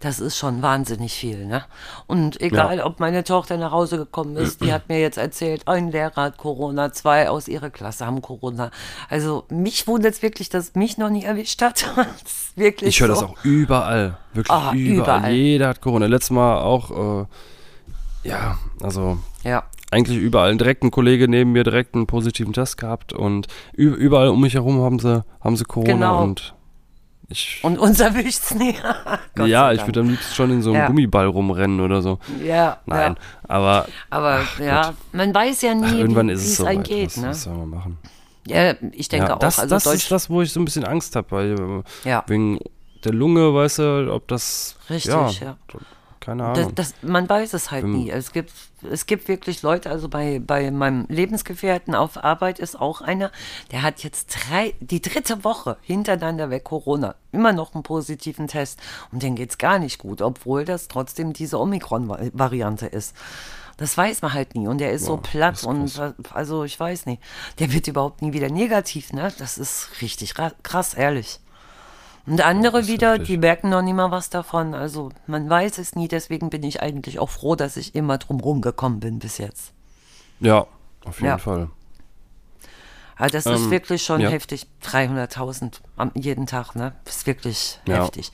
das 0.00 0.20
ist 0.20 0.36
schon 0.36 0.62
wahnsinnig 0.62 1.12
viel. 1.14 1.46
Ne? 1.46 1.64
Und 2.06 2.40
egal, 2.40 2.80
ob 2.80 3.00
meine 3.00 3.24
Tochter 3.24 3.56
nach 3.56 3.72
Hause 3.72 3.96
gekommen 3.98 4.36
ist, 4.36 4.60
die 4.62 4.72
hat 4.72 4.88
mir 4.88 5.00
jetzt 5.00 5.18
erzählt, 5.18 5.66
ein 5.68 5.90
Lehrer 5.90 6.16
hat 6.22 6.36
Corona, 6.38 6.92
zwei 6.92 7.28
aus 7.30 7.48
ihrer 7.48 7.70
Klasse 7.70 8.06
haben 8.06 8.20
Corona. 8.22 8.70
Also 9.08 9.44
mich 9.50 9.86
wundert 9.86 10.14
es 10.14 10.22
wirklich, 10.22 10.48
dass 10.48 10.74
mich 10.74 10.98
noch 10.98 11.10
nie 11.10 11.24
erwischt 11.24 11.62
hat. 11.62 11.84
wirklich 12.56 12.90
Ich 12.90 13.00
höre 13.00 13.14
so. 13.14 13.20
das 13.22 13.30
auch 13.30 13.44
überall. 13.44 14.18
Wirklich 14.32 14.50
Ah, 14.50 14.72
überall. 14.74 15.18
überall. 15.18 15.32
Jeder 15.32 15.68
hat 15.68 15.80
Corona. 15.80 16.06
Letztes 16.06 16.30
Mal 16.30 16.58
auch, 16.60 17.22
äh, 17.22 18.28
ja, 18.28 18.58
also 18.82 19.18
Ja, 19.42 19.64
eigentlich 19.90 20.18
überall. 20.18 20.56
Direkt 20.56 20.82
ein 20.82 20.90
Kollege 20.90 21.28
neben 21.28 21.52
mir 21.52 21.62
direkt 21.64 21.94
einen 21.94 22.06
positiven 22.06 22.52
Test 22.52 22.78
gehabt 22.78 23.12
und 23.12 23.46
überall 23.74 24.28
um 24.28 24.40
mich 24.40 24.54
herum 24.54 24.80
haben 24.82 24.98
sie, 24.98 25.24
haben 25.40 25.56
sie 25.56 25.64
Corona 25.64 25.92
Genau. 25.92 26.22
und 26.22 26.54
ich. 27.28 27.60
und 27.62 27.78
uns 27.78 28.00
erwischt 28.00 28.40
es 28.44 28.54
nie. 28.54 28.76
Gott 29.36 29.46
ja, 29.48 29.72
ich 29.72 29.84
würde 29.86 30.00
am 30.00 30.08
liebsten 30.10 30.34
schon 30.34 30.50
in 30.50 30.62
so 30.62 30.70
einem 30.70 30.80
Ja. 30.80 30.86
Gummiball 30.86 31.26
rumrennen 31.26 31.80
oder 31.80 32.02
so. 32.02 32.18
Ja, 32.44 32.78
Nein, 32.86 33.14
Ja. 33.16 33.48
aber 33.48 33.86
Aber 34.10 34.40
ja, 34.62 34.94
man 35.12 35.34
weiß 35.34 35.62
ja 35.62 35.74
nie, 35.74 35.84
ach, 35.86 35.92
irgendwann 35.94 36.28
wie 36.28 36.32
es 36.32 36.56
so 36.56 36.64
einem 36.64 36.78
weit. 36.80 36.88
geht. 36.88 37.06
Was, 37.08 37.16
Ne? 37.16 37.28
was 37.28 37.42
soll 37.42 37.54
man 37.56 37.68
machen? 37.70 37.98
Ja, 38.46 38.74
ich 38.92 39.08
denke 39.08 39.28
ja, 39.28 39.34
auch. 39.34 39.38
das, 39.38 39.58
also 39.58 39.74
das 39.74 39.84
Deutsch, 39.84 39.94
ist 39.96 40.10
das, 40.10 40.28
wo 40.28 40.42
ich 40.42 40.52
so 40.52 40.60
ein 40.60 40.64
bisschen 40.66 40.84
Angst 40.84 41.16
habe, 41.16 41.26
weil 41.30 41.52
äh, 42.04 42.08
Ja. 42.08 42.24
wegen 42.26 42.58
der 43.04 43.12
Lunge, 43.12 43.54
weißt 43.54 43.78
du, 43.80 44.12
ob 44.12 44.28
das. 44.28 44.76
Richtig, 44.90 45.12
ja. 45.40 45.56
Keine 46.20 46.42
Das, 46.42 46.58
Ahnung. 46.58 46.74
das, 46.74 46.94
man 47.02 47.28
weiß 47.28 47.52
es 47.54 47.70
halt 47.70 47.84
Wenn- 47.84 47.92
nie. 47.92 48.10
Es 48.10 48.32
gibt, 48.32 48.50
es 48.90 49.06
gibt 49.06 49.28
wirklich 49.28 49.62
Leute, 49.62 49.90
also 49.90 50.08
bei, 50.08 50.38
bei 50.38 50.70
meinem 50.70 51.06
Lebensgefährten 51.08 51.94
auf 51.94 52.22
Arbeit 52.22 52.58
ist 52.58 52.78
auch 52.80 53.00
einer, 53.00 53.30
der 53.70 53.82
hat 53.82 54.02
jetzt 54.02 54.34
drei, 54.48 54.74
die 54.80 55.00
dritte 55.02 55.44
Woche 55.44 55.76
hintereinander 55.82 56.50
weg 56.50 56.64
Corona. 56.64 57.14
Immer 57.32 57.52
noch 57.52 57.74
einen 57.74 57.82
positiven 57.82 58.48
Test. 58.48 58.78
Und 59.12 59.22
dem 59.22 59.34
geht's 59.34 59.58
gar 59.58 59.78
nicht 59.78 59.98
gut, 59.98 60.22
obwohl 60.22 60.64
das 60.64 60.88
trotzdem 60.88 61.32
diese 61.32 61.58
Omikron-Variante 61.60 62.86
ist. 62.86 63.14
Das 63.76 63.96
weiß 63.98 64.22
man 64.22 64.32
halt 64.32 64.54
nie. 64.54 64.68
Und 64.68 64.78
der 64.78 64.92
ist 64.92 65.04
so 65.04 65.16
Boah, 65.16 65.22
platt 65.22 65.64
und 65.64 66.00
also 66.32 66.62
ich 66.62 66.78
weiß 66.78 67.06
nicht. 67.06 67.20
Der 67.58 67.72
wird 67.72 67.88
überhaupt 67.88 68.22
nie 68.22 68.32
wieder 68.32 68.48
negativ, 68.48 69.12
ne? 69.12 69.32
Das 69.38 69.58
ist 69.58 70.00
richtig 70.00 70.38
ra- 70.38 70.52
krass, 70.62 70.94
ehrlich. 70.94 71.40
Und 72.26 72.40
andere 72.40 72.78
das 72.78 72.86
ist 72.86 72.92
wieder, 72.92 73.18
die 73.18 73.36
merken 73.36 73.68
noch 73.68 73.82
nicht 73.82 73.94
mal 73.94 74.10
was 74.10 74.30
davon. 74.30 74.72
Also 74.74 75.10
man 75.26 75.48
weiß 75.50 75.78
es 75.78 75.94
nie, 75.94 76.08
deswegen 76.08 76.48
bin 76.50 76.62
ich 76.62 76.80
eigentlich 76.82 77.18
auch 77.18 77.28
froh, 77.30 77.54
dass 77.54 77.76
ich 77.76 77.94
immer 77.94 78.16
drum 78.18 78.40
rumgekommen 78.40 79.00
bin 79.00 79.18
bis 79.18 79.38
jetzt. 79.38 79.72
ja, 80.40 80.66
auf 81.04 81.16
jeden 81.18 81.26
Ja. 81.26 81.38
Fall. 81.38 81.68
Aber 83.16 83.28
das 83.28 83.46
ist 83.46 83.62
Ähm, 83.64 83.70
wirklich 83.70 84.02
schon 84.02 84.20
ja. 84.20 84.28
heftig. 84.30 84.66
300.000 84.82 85.80
am 85.96 86.10
jeden 86.14 86.46
Tag, 86.46 86.74
ne? 86.74 86.94
Das 87.04 87.18
ist 87.18 87.26
wirklich 87.28 87.78
Ja. 87.86 88.02
heftig. 88.02 88.32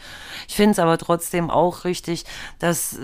Ich 0.49 0.55
finde 0.57 0.71
es 0.73 0.79
aber 0.79 0.97
trotzdem 0.97 1.51
auch 1.51 1.85
richtig, 1.85 2.25
dass, 2.61 2.97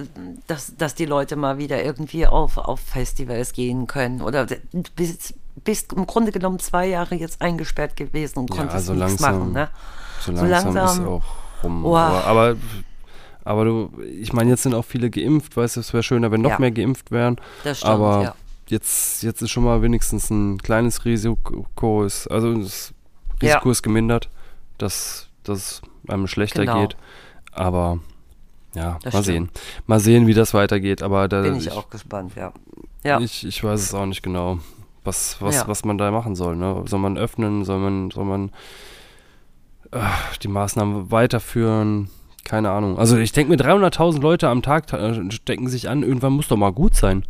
dass, 0.46 0.74
dass 0.76 0.94
die 0.94 1.04
Leute 1.04 1.36
mal 1.36 1.58
wieder 1.58 1.84
irgendwie 1.84 2.26
auf, 2.26 2.56
auf 2.56 2.80
Festivals 2.80 3.52
gehen 3.52 3.86
können. 3.86 4.22
Oder 4.22 4.46
du 4.46 4.58
bist, 4.94 5.34
bist 5.64 5.92
im 5.92 6.06
Grunde 6.06 6.32
genommen 6.32 6.60
zwei 6.60 6.86
Jahre 6.86 7.14
jetzt 7.16 7.42
eingesperrt 7.42 7.94
gewesen 7.96 8.38
und 8.38 8.50
Ja, 8.50 8.56
konntest 8.56 8.86
so 8.86 8.94
nichts 8.94 9.20
langsam- 9.20 9.38
machen, 9.40 9.52
ne? 9.52 9.68
So 10.20 10.34
So 10.34 10.44
langsam, 10.44 10.74
langsam- 10.74 11.02
ist 11.04 11.08
auch 11.08 11.22
rum. 11.64 11.82
Wow. 11.84 11.96
Aber, 12.26 12.56
aber, 13.44 13.64
du, 13.64 13.90
ich 14.20 14.32
meine, 14.32 14.50
jetzt 14.50 14.62
sind 14.64 14.74
auch 14.74 14.84
viele 14.84 15.10
geimpft, 15.10 15.56
weißt 15.56 15.76
du, 15.76 15.80
es 15.80 15.92
wäre 15.92 16.02
schöner, 16.02 16.30
wenn 16.30 16.40
noch 16.42 16.50
Ja. 16.50 16.58
mehr 16.58 16.70
geimpft 16.72 17.10
wären. 17.10 17.36
Das 17.64 17.78
stimmt, 17.78 17.92
aber 17.92 18.22
ja. 18.22 18.34
jetzt, 18.68 19.22
jetzt 19.22 19.40
ist 19.42 19.50
schon 19.50 19.64
mal 19.64 19.82
wenigstens 19.82 20.30
ein 20.30 20.58
kleines 20.58 21.04
Risiko, 21.04 22.04
ist, 22.04 22.26
also 22.28 22.54
das 22.54 22.92
Ja. 23.40 23.52
Risiko 23.54 23.70
ist 23.70 23.82
gemindert, 23.82 24.28
dass, 24.78 25.28
dass 25.44 25.58
es 25.58 25.82
einem 26.08 26.26
schlechter 26.26 26.62
Genau. 26.66 26.80
geht. 26.82 26.96
Aber 27.52 27.98
ja, 28.74 28.98
Das 29.02 29.14
mal 29.14 29.22
stimmt. 29.22 29.52
sehen. 29.54 29.62
Mal 29.86 30.00
sehen, 30.00 30.26
wie 30.26 30.34
das 30.34 30.52
weitergeht. 30.52 31.02
Aber 31.02 31.28
da, 31.28 31.42
Bin 31.42 31.56
ich, 31.56 31.70
auch 31.72 31.88
gespannt, 31.88 32.32
ja. 32.36 32.52
Ja, 33.04 33.20
Ich, 33.20 33.46
ich 33.46 33.62
weiß 33.64 33.80
es 33.80 33.94
auch 33.94 34.04
nicht 34.06 34.22
genau, 34.22 34.58
was, 35.04 35.40
was, 35.40 35.54
Ja. 35.54 35.68
was 35.68 35.84
man 35.84 35.96
da 35.96 36.10
machen 36.10 36.34
soll. 36.34 36.56
Ne? 36.56 36.82
Soll 36.86 36.98
man 36.98 37.16
öffnen? 37.16 37.64
Soll 37.64 37.78
man, 37.78 38.10
soll 38.10 38.24
man 38.24 38.50
äh, 39.92 39.98
die 40.42 40.48
Maßnahmen 40.48 41.10
weiterführen? 41.10 42.10
Keine 42.44 42.70
Ahnung. 42.70 42.98
Also 42.98 43.16
ich 43.16 43.32
denke 43.32 43.50
mir, 43.50 43.58
300.000 43.58 44.20
Leute 44.20 44.48
am 44.48 44.62
Tag 44.62 44.92
äh, 44.92 45.30
stecken 45.30 45.68
sich 45.68 45.88
an. 45.88 46.02
Irgendwann 46.02 46.32
muss 46.32 46.48
doch 46.48 46.56
mal 46.56 46.72
gut 46.72 46.94
sein. 46.94 47.24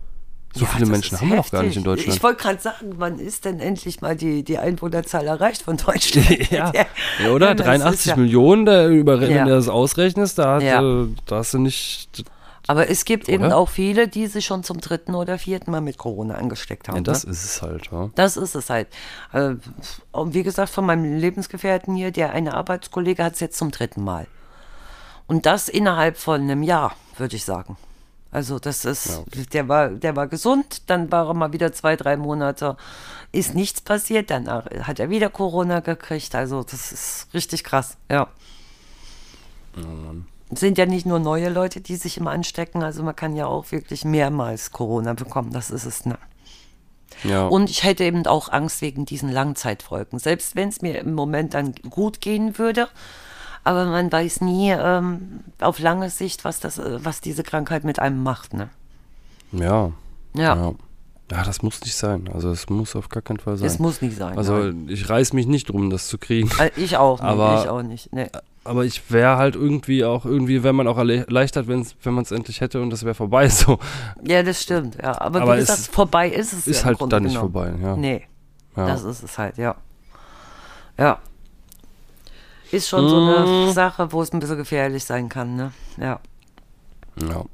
So 0.54 0.64
Ja, 0.64 0.70
viele 0.70 0.86
Menschen 0.86 1.20
haben 1.20 1.28
wir 1.30 1.36
doch 1.36 1.50
gar 1.50 1.62
nicht 1.62 1.76
in. 1.76 1.84
Deutschland. 1.84 2.16
Ich 2.16 2.22
wollte 2.22 2.42
gerade 2.42 2.60
sagen, 2.60 2.94
wann 2.96 3.18
ist 3.18 3.44
denn 3.44 3.60
endlich 3.60 4.00
mal 4.00 4.16
die, 4.16 4.42
die 4.42 4.58
Einwohnerzahl 4.58 5.26
erreicht 5.26 5.62
von 5.62 5.76
Deutschland? 5.76 6.50
ja. 6.50 6.72
ja, 6.74 7.30
oder? 7.30 7.54
das 7.54 7.66
ist 7.66 7.66
83 7.66 8.06
ja- 8.06 8.16
Millionen, 8.16 8.64
da 8.64 8.88
über, 8.88 9.20
wenn 9.20 9.44
du 9.44 9.50
das 9.50 9.68
ausrechnest, 9.68 10.38
da, 10.38 10.54
hat, 10.54 10.62
äh, 10.62 11.06
da 11.26 11.36
hast 11.36 11.54
du 11.54 11.58
nicht. 11.58 12.24
Aber 12.66 12.90
es 12.90 13.04
gibt 13.04 13.28
eben 13.28 13.46
Oder? 13.46 13.56
auch 13.56 13.68
viele, 13.68 14.08
die 14.08 14.26
sich 14.26 14.44
schon 14.44 14.64
zum 14.64 14.80
dritten 14.80 15.14
oder 15.14 15.38
vierten 15.38 15.70
Mal 15.70 15.80
mit 15.80 15.98
Corona 15.98 16.34
angesteckt 16.34 16.88
haben. 16.88 16.96
Ja, 16.96 17.02
das 17.02 17.24
ne? 17.24 17.30
ist 17.30 17.44
es 17.44 17.62
halt. 17.62 17.90
Ja. 17.92 18.10
das 18.14 18.36
ist 18.36 18.54
es 18.54 18.70
halt. 18.70 18.88
Äh, 19.32 19.54
und 20.12 20.34
wie 20.34 20.42
gesagt, 20.42 20.70
von 20.70 20.84
meinem 20.84 21.16
Lebensgefährten 21.16 21.94
hier, 21.94 22.10
der 22.10 22.32
eine 22.32 22.54
Arbeitskollege 22.54 23.22
hat 23.22 23.34
es 23.34 23.40
jetzt 23.40 23.58
zum 23.58 23.70
dritten 23.70 24.02
Mal. 24.02 24.26
Und 25.26 25.46
das 25.46 25.68
innerhalb 25.68 26.16
von 26.16 26.40
einem 26.40 26.62
Jahr, 26.62 26.94
würde 27.16 27.36
ich 27.36 27.44
sagen. 27.44 27.76
Also 28.32 28.58
das 28.58 28.84
ist, 28.84 29.22
der 29.52 29.68
war, 29.68 29.88
der 29.88 30.14
war 30.14 30.26
gesund, 30.26 30.82
dann 30.90 31.10
war 31.10 31.28
er 31.28 31.34
mal 31.34 31.52
wieder 31.52 31.72
zwei, 31.72 31.96
drei 31.96 32.16
Monate, 32.16 32.76
ist 33.32 33.54
nichts 33.54 33.80
passiert, 33.80 34.30
dann 34.30 34.46
hat 34.46 35.00
er 35.00 35.08
wieder 35.08 35.30
Corona 35.30 35.80
gekriegt. 35.80 36.34
Also 36.34 36.62
das 36.62 36.92
ist 36.92 37.28
richtig 37.32 37.64
krass, 37.64 37.96
ja. 38.10 38.28
Es 39.74 40.35
sind 40.50 40.78
ja 40.78 40.86
nicht 40.86 41.06
nur 41.06 41.18
neue 41.18 41.48
Leute, 41.48 41.80
die 41.80 41.96
sich 41.96 42.18
immer 42.18 42.30
anstecken, 42.30 42.82
also 42.82 43.02
man 43.02 43.16
kann 43.16 43.34
ja 43.34 43.46
auch 43.46 43.72
wirklich 43.72 44.04
mehrmals 44.04 44.70
Corona 44.70 45.14
bekommen, 45.14 45.52
das 45.52 45.70
ist 45.70 45.84
es, 45.86 46.06
ne? 46.06 46.18
Ja. 47.24 47.46
Und 47.46 47.70
ich 47.70 47.82
hätte 47.82 48.04
eben 48.04 48.26
auch 48.26 48.52
Angst 48.52 48.82
wegen 48.82 49.06
diesen 49.06 49.30
Langzeitfolgen. 49.30 50.18
Selbst 50.18 50.54
wenn 50.54 50.68
es 50.68 50.82
mir 50.82 50.98
im 51.00 51.14
Moment 51.14 51.54
dann 51.54 51.72
gut 51.88 52.20
gehen 52.20 52.58
würde, 52.58 52.88
aber 53.64 53.86
man 53.86 54.12
weiß 54.12 54.42
nie 54.42 54.70
ähm, 54.70 55.40
auf 55.60 55.78
lange 55.78 56.10
Sicht, 56.10 56.44
was, 56.44 56.60
das, 56.60 56.78
äh, 56.78 56.98
was 57.04 57.20
diese 57.20 57.42
Krankheit 57.42 57.84
mit 57.84 57.98
einem 57.98 58.22
macht. 58.22 58.54
Ne? 58.54 58.68
ja. 59.52 59.92
Ja, 60.34 60.54
Ja. 60.56 60.72
Ja, 61.28 61.42
das 61.42 61.60
muss 61.60 61.80
nicht 61.80 61.96
sein. 61.96 62.28
Also 62.32 62.50
es 62.50 62.68
muss 62.68 62.94
auf 62.94 63.08
gar 63.08 63.20
keinen 63.20 63.40
Fall 63.40 63.56
sein. 63.56 63.66
es 63.66 63.80
muss 63.80 64.00
nicht 64.00 64.16
sein. 64.16 64.38
Also 64.38 64.54
nein. 64.58 64.86
ich 64.88 65.08
reiß 65.08 65.32
mich 65.32 65.48
nicht 65.48 65.68
drum, 65.68 65.90
das 65.90 66.06
zu 66.06 66.18
kriegen. 66.18 66.48
Äh, 66.60 66.70
ich 66.76 66.98
auch 66.98 67.18
nicht. 67.20 67.28
aber- 67.28 67.62
ich 67.62 67.68
auch 67.68 67.82
nicht. 67.82 68.12
Nee. 68.12 68.28
Aber 68.66 68.84
ich 68.84 69.10
wäre 69.10 69.36
halt 69.36 69.54
irgendwie 69.54 70.04
auch, 70.04 70.24
irgendwie 70.24 70.62
wäre 70.62 70.74
man 70.74 70.86
auch 70.88 70.98
erle- 70.98 71.26
erleichtert, 71.26 71.68
wenn's, 71.68 71.94
wenn 72.02 72.14
man 72.14 72.24
es 72.24 72.30
endlich 72.30 72.60
hätte 72.60 72.80
und 72.82 72.90
das 72.90 73.04
wäre 73.04 73.14
vorbei. 73.14 73.48
So 73.50 73.78
Ja, 74.22 74.42
das 74.42 74.62
stimmt. 74.62 74.96
Ja. 75.02 75.20
Aber, 75.20 75.40
Aber 75.42 75.56
wie 75.56 75.60
es 75.60 75.68
gesagt, 75.68 75.94
vorbei 75.94 76.28
ist 76.28 76.52
es 76.52 76.66
ist 76.66 76.80
ja 76.80 76.86
halt 76.86 76.98
Grunde 76.98 77.16
dann 77.16 77.22
nicht 77.24 77.32
genommen. 77.34 77.52
vorbei. 77.52 77.74
Ja. 77.80 77.96
Nee, 77.96 78.26
ja. 78.76 78.86
das 78.88 79.02
ist 79.04 79.22
es 79.22 79.38
halt, 79.38 79.56
ja. 79.58 79.76
Ja. 80.98 81.18
Ist 82.72 82.88
schon 82.88 83.08
so 83.08 83.16
eine 83.16 83.72
Sache, 83.72 84.10
wo 84.12 84.22
es 84.22 84.32
ein 84.32 84.40
bisschen 84.40 84.56
gefährlich 84.56 85.04
sein 85.04 85.28
kann, 85.28 85.54
ne? 85.56 85.72
Ja. 85.98 86.20
ja. 87.22 87.44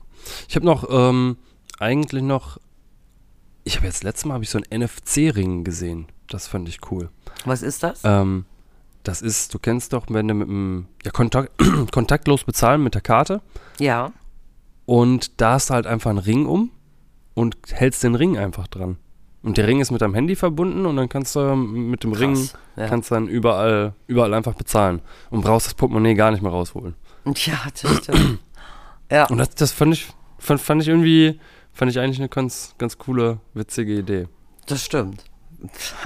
Ich 0.49 0.57
habe 0.57 0.65
noch, 0.65 0.87
ähm, 0.91 1.37
eigentlich 1.79 2.23
noch, 2.23 2.59
ich 3.65 3.77
habe 3.77 3.87
jetzt 3.87 4.05
letztes 4.05 4.25
Mal 4.25 4.35
habe 4.35 4.45
ich 4.45 4.51
so 4.51 4.59
einen 4.59 4.83
NFC-Ring 4.83 5.65
gesehen. 5.65 6.07
Das 6.29 6.47
fand 6.49 6.69
ich 6.69 6.79
cool. 6.91 7.11
Was 7.45 7.63
ist 7.63 7.83
das? 7.83 8.01
Ähm, 8.05 8.47
das 9.03 9.23
ist, 9.23 9.53
du 9.55 9.59
kennst 9.59 9.93
doch, 9.93 10.07
wenn 10.09 10.29
du 10.29 10.35
mit 10.35 10.49
dem, 10.49 10.87
ja, 11.05 11.11
Kontakt, 11.11 11.53
kontaktlos 11.93 12.45
bezahlen 12.45 12.83
mit 12.83 12.95
der 12.95 13.01
Karte 13.03 13.43
ja. 13.79 14.13
und 14.87 15.41
da 15.41 15.55
hast 15.55 15.71
du 15.71 15.75
halt 15.75 15.87
einfach 15.87 16.11
einen 16.11 16.19
Ring 16.19 16.47
um 16.47 16.71
und 17.35 17.57
hältst 17.71 18.03
den 18.03 18.15
Ring 18.15 18.39
einfach 18.39 18.69
dran. 18.69 18.99
Und 19.43 19.57
der 19.59 19.67
Ring 19.67 19.81
ist 19.81 19.91
mit 19.91 20.01
deinem 20.01 20.15
Handy 20.15 20.37
verbunden 20.37 20.87
und 20.87 20.97
dann 20.97 21.09
kannst 21.09 21.35
du 21.35 21.57
mit 21.57 22.05
dem 22.05 22.13
Ring 22.13 22.35
Krass, 22.35 22.55
ja. 22.77 22.87
kannst 22.87 23.11
dann 23.11 23.27
überall 23.27 23.95
überall 24.07 24.35
einfach 24.35 24.55
bezahlen 24.55 25.03
und 25.31 25.41
brauchst 25.43 25.67
das 25.67 25.75
Portemonnaie 25.75 26.15
gar 26.15 26.31
nicht 26.31 26.43
mehr 26.43 26.53
rausholen. 26.53 26.95
Ja, 27.35 27.59
das 27.83 27.97
stimmt. 28.05 28.39
ja. 29.11 29.27
Und 29.27 29.39
das, 29.39 29.51
das 29.57 29.73
fand 29.73 29.95
ich 29.95 30.07
fand, 30.39 30.61
fand 30.61 30.83
ich 30.83 30.89
irgendwie 30.89 31.41
fand 31.73 31.91
ich 31.91 31.99
eigentlich 31.99 32.21
eine 32.21 32.29
ganz 32.29 32.77
ganz 32.79 32.99
coole 32.99 33.41
witzige 33.55 33.99
Idee. 33.99 34.29
Das 34.67 34.85
stimmt. 34.85 35.25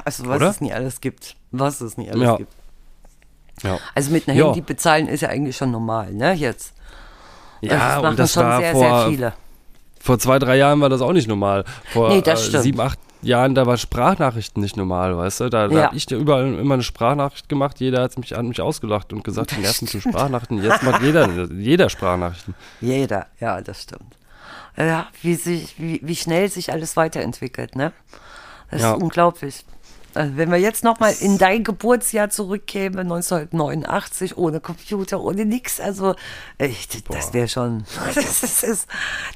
Also 0.04 0.26
was 0.26 0.36
Oder? 0.36 0.50
es 0.50 0.60
nie 0.62 0.72
alles 0.72 1.02
gibt. 1.02 1.36
Was 1.50 1.82
es 1.82 1.98
nie 1.98 2.08
alles 2.10 2.22
Ja. 2.22 2.36
gibt. 2.36 2.55
Ja, 3.62 3.78
Also 3.94 4.10
mit 4.10 4.28
einer 4.28 4.36
Ja. 4.38 4.46
Handy 4.46 4.60
bezahlen 4.60 5.08
ist 5.08 5.20
ja 5.22 5.28
eigentlich 5.30 5.56
schon 5.56 5.70
normal, 5.70 6.12
ne? 6.12 6.32
Jetzt. 6.34 6.74
ja 7.62 7.70
das 7.70 7.80
machen 7.96 8.06
und 8.10 8.18
das 8.18 8.32
schon 8.32 8.42
war 8.44 8.60
sehr, 8.60 8.72
vor, 8.72 9.00
sehr 9.00 9.08
viele. 9.10 9.32
vor 10.00 10.18
zwei, 10.18 10.38
drei 10.38 10.56
Jahren 10.56 10.80
war 10.80 10.88
das 10.90 11.00
auch 11.00 11.12
nicht 11.12 11.26
normal. 11.28 11.64
Vor 11.92 12.08
Nee, 12.10 12.20
das 12.20 12.52
äh, 12.52 12.60
sieben, 12.60 12.80
acht 12.80 12.98
Jahren, 13.22 13.54
da 13.54 13.66
war 13.66 13.76
Sprachnachrichten 13.78 14.62
nicht 14.62 14.76
normal, 14.76 15.16
weißt 15.16 15.40
du? 15.40 15.48
Da, 15.48 15.66
da 15.68 15.74
Ja. 15.74 15.82
habe 15.86 15.96
ich 15.96 16.04
dir 16.06 16.16
überall 16.18 16.54
immer 16.54 16.74
eine 16.74 16.82
Sprachnachricht 16.82 17.48
gemacht. 17.48 17.80
Jeder 17.80 18.02
hat 18.02 18.16
mich 18.18 18.36
an 18.36 18.46
mich 18.46 18.60
ausgelacht 18.60 19.12
und 19.12 19.24
gesagt, 19.24 19.52
die 19.56 19.60
nerven 19.60 19.88
zu 19.88 20.00
Sprachnachrichten. 20.00 20.62
Jetzt 20.62 20.82
macht 20.82 21.02
jeder, 21.02 21.26
jeder 21.50 21.88
Sprachnachrichten. 21.88 22.54
Jeder, 22.82 23.26
ja, 23.40 23.60
das 23.62 23.82
stimmt. 23.82 24.16
Ja, 24.76 25.06
wie, 25.22 25.34
sich, 25.34 25.74
wie, 25.80 25.98
wie 26.04 26.14
schnell 26.14 26.50
sich 26.50 26.70
alles 26.70 26.96
weiterentwickelt, 26.96 27.74
ne? 27.74 27.92
Das 28.70 28.82
Ja. 28.82 28.92
ist 28.94 29.02
unglaublich. 29.02 29.64
Also 30.16 30.36
wenn 30.36 30.50
wir 30.50 30.58
jetzt 30.58 30.82
nochmal 30.82 31.14
in 31.20 31.38
dein 31.38 31.62
Geburtsjahr 31.62 32.30
zurückkämen, 32.30 33.00
1989, 33.00 34.36
ohne 34.38 34.60
Computer, 34.60 35.20
ohne 35.20 35.44
nix, 35.44 35.78
also 35.80 36.14
echt, 36.58 37.08
das 37.12 37.32
wäre 37.34 37.48
schon, 37.48 37.84
das 38.14 38.42
ist, 38.42 38.64
ist, 38.64 38.88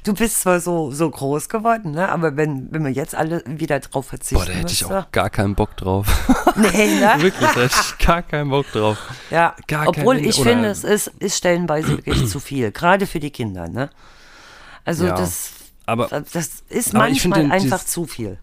du 0.03 0.13
bist 0.13 0.41
zwar 0.41 0.59
so, 0.59 0.91
so 0.91 1.09
groß 1.09 1.49
geworden, 1.49 1.91
ne? 1.91 2.09
aber 2.09 2.35
wenn, 2.35 2.71
wenn 2.71 2.83
wir 2.83 2.91
jetzt 2.91 3.13
alle 3.15 3.43
wieder 3.45 3.79
drauf 3.79 4.07
verzichten 4.07 4.43
Boah, 4.43 4.45
da 4.45 4.53
hätte 4.53 4.73
ich 4.73 4.81
müsste- 4.81 4.99
auch 4.99 5.11
gar 5.11 5.29
keinen 5.29 5.55
Bock 5.55 5.77
drauf. 5.77 6.07
Nee, 6.55 6.99
ne? 6.99 7.13
Wirklich, 7.19 7.49
da 7.51 7.61
hätte 7.61 7.75
ich 7.79 8.05
gar 8.05 8.21
keinen 8.23 8.49
Bock 8.49 8.65
drauf. 8.71 8.97
Ja, 9.29 9.55
Gar 9.67 9.87
obwohl 9.87 10.15
kein- 10.17 10.25
ich 10.25 10.37
oder- 10.39 10.49
finde, 10.49 10.69
es 10.69 10.83
ist, 10.83 11.07
ist 11.19 11.37
stellenweise 11.37 11.89
wirklich 11.97 12.27
zu 12.27 12.39
viel, 12.41 12.71
gerade 12.71 13.07
für 13.07 13.19
die 13.21 13.31
Kinder, 13.31 13.69
ne? 13.69 13.89
Also 14.83 15.05
Ja, 15.05 15.13
das, 15.15 15.51
aber- 15.85 16.07
das 16.09 16.63
ist 16.69 16.87
ich 16.87 16.93
manchmal 16.93 17.39
finde, 17.41 17.55
einfach 17.55 17.77
dieses- 17.79 17.87
zu 17.91 18.05
viel. 18.05 18.37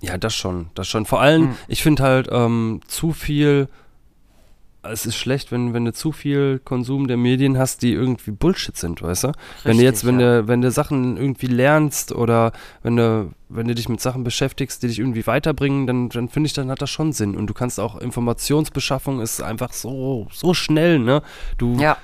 Ja, 0.00 0.16
das 0.18 0.34
schon, 0.34 0.70
das 0.74 0.88
schon. 0.88 1.04
Vor 1.06 1.20
allem, 1.20 1.48
Hm. 1.50 1.56
ich 1.68 1.82
finde 1.82 2.02
halt 2.02 2.28
ähm, 2.30 2.80
zu 2.86 3.12
viel. 3.12 3.68
Es 4.82 5.04
ist 5.04 5.16
schlecht, 5.16 5.52
wenn, 5.52 5.74
wenn 5.74 5.84
du 5.84 5.92
zu 5.92 6.10
viel 6.10 6.58
Konsum 6.64 7.06
der 7.06 7.18
Medien 7.18 7.58
hast, 7.58 7.82
die 7.82 7.92
irgendwie 7.92 8.30
Bullshit 8.30 8.74
sind, 8.74 9.02
weißt 9.02 9.24
du? 9.24 9.32
wenn 9.62 9.76
du 9.76 9.82
jetzt, 9.84 10.06
wenn 10.06 10.18
ja. 10.18 10.40
du, 10.40 10.48
wenn 10.48 10.62
du 10.62 10.70
Sachen 10.70 11.18
irgendwie 11.18 11.48
lernst 11.48 12.12
oder 12.12 12.52
wenn 12.82 12.96
du, 12.96 13.30
wenn 13.50 13.68
du 13.68 13.74
dich 13.74 13.90
mit 13.90 14.00
Sachen 14.00 14.24
beschäftigst, 14.24 14.82
die 14.82 14.86
dich 14.88 14.98
irgendwie 14.98 15.26
weiterbringen, 15.26 15.86
dann, 15.86 16.08
dann 16.08 16.30
finde 16.30 16.46
ich, 16.46 16.54
dann 16.54 16.70
hat 16.70 16.80
das 16.80 16.88
schon 16.88 17.12
Sinn. 17.12 17.36
Und 17.36 17.46
du 17.48 17.52
kannst 17.52 17.78
auch 17.78 17.98
Informationsbeschaffung 17.98 19.20
ist 19.20 19.42
einfach 19.42 19.74
so, 19.74 20.28
so 20.32 20.54
schnell, 20.54 20.98
ne? 20.98 21.20
Du, 21.58 21.76
Ja, 21.78 21.98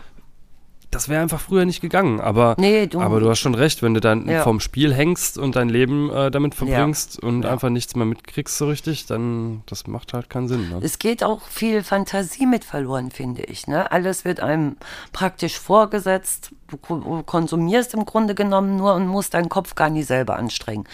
das 0.96 1.08
wäre 1.08 1.22
einfach 1.22 1.40
früher 1.40 1.64
nicht 1.66 1.80
gegangen. 1.80 2.20
Aber, 2.20 2.54
Nee, 2.58 2.86
du- 2.86 3.00
aber 3.00 3.20
du 3.20 3.28
hast 3.28 3.38
schon 3.40 3.54
recht, 3.54 3.82
wenn 3.82 3.94
du 3.94 4.00
dann 4.00 4.28
Ja. 4.28 4.42
vom 4.42 4.60
Spiel 4.60 4.94
hängst 4.94 5.36
und 5.38 5.54
dein 5.54 5.68
Leben 5.68 6.10
äh, 6.10 6.30
damit 6.30 6.54
verbringst 6.54 7.22
und 7.22 7.42
Ja. 7.44 7.50
einfach 7.52 7.68
nichts 7.68 7.94
mehr 7.96 8.06
mitkriegst 8.06 8.56
so 8.56 8.66
richtig, 8.66 9.06
dann 9.06 9.62
das 9.66 9.86
macht 9.86 10.12
halt 10.14 10.30
keinen 10.30 10.48
Sinn. 10.48 10.70
Ne? 10.70 10.78
es 10.82 10.98
geht 10.98 11.22
auch 11.22 11.42
viel 11.42 11.82
Fantasie 11.82 12.46
mit 12.46 12.64
verloren, 12.64 13.10
finde 13.10 13.42
ich. 13.42 13.66
Ne? 13.66 13.90
Alles 13.92 14.24
wird 14.24 14.40
einem 14.40 14.76
praktisch 15.12 15.58
vorgesetzt. 15.58 16.50
Du 16.68 16.78
ko- 16.78 17.22
konsumierst 17.24 17.94
im 17.94 18.04
Grunde 18.06 18.34
genommen 18.34 18.76
nur 18.76 18.94
und 18.94 19.06
musst 19.06 19.34
deinen 19.34 19.48
Kopf 19.48 19.74
gar 19.76 19.88
nicht 19.90 20.06
selber 20.06 20.36
anstrengen. 20.36 20.84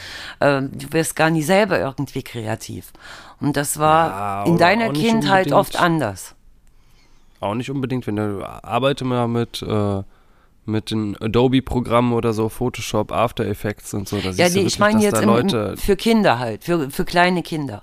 Ähm, 0.41 0.71
du 0.77 0.93
wirst 0.93 1.17
gar 1.17 1.31
nicht 1.31 1.47
selber 1.47 1.79
irgendwie 1.79 2.23
kreativ. 2.23 2.93
Und 3.41 3.57
das 3.57 3.79
war 3.79 4.09
Ja, 4.11 4.45
in 4.45 4.59
deiner 4.59 4.93
Kindheit 4.93 5.53
oft 5.53 5.81
anders. 5.81 6.35
Auch 7.43 7.55
nicht 7.55 7.71
unbedingt, 7.71 8.07
wenn 8.07 8.17
du 8.17 8.45
arbeite 8.45 9.05
mal 9.05 9.27
mit, 9.27 9.63
äh, 9.63 10.03
mit 10.65 10.91
den 10.93 11.17
Adobe-Programmen 11.21 12.13
oder 12.13 12.33
so, 12.33 12.49
Photoshop, 12.49 13.11
After 13.11 13.45
Effects 13.45 13.95
und 13.95 14.09
so. 14.09 14.21
Da 14.21 14.31
Ja, 14.31 14.49
nee, 14.49 14.55
du 14.55 14.61
ich 14.61 14.79
wirklich, 14.79 14.79
meine 14.79 15.03
jetzt 15.03 15.21
im, 15.23 15.77
für 15.77 15.97
Kinder 15.97 16.39
halt, 16.39 16.63
für, 16.65 16.89
für 16.91 17.05
kleine 17.05 17.43
Kinder. 17.43 17.83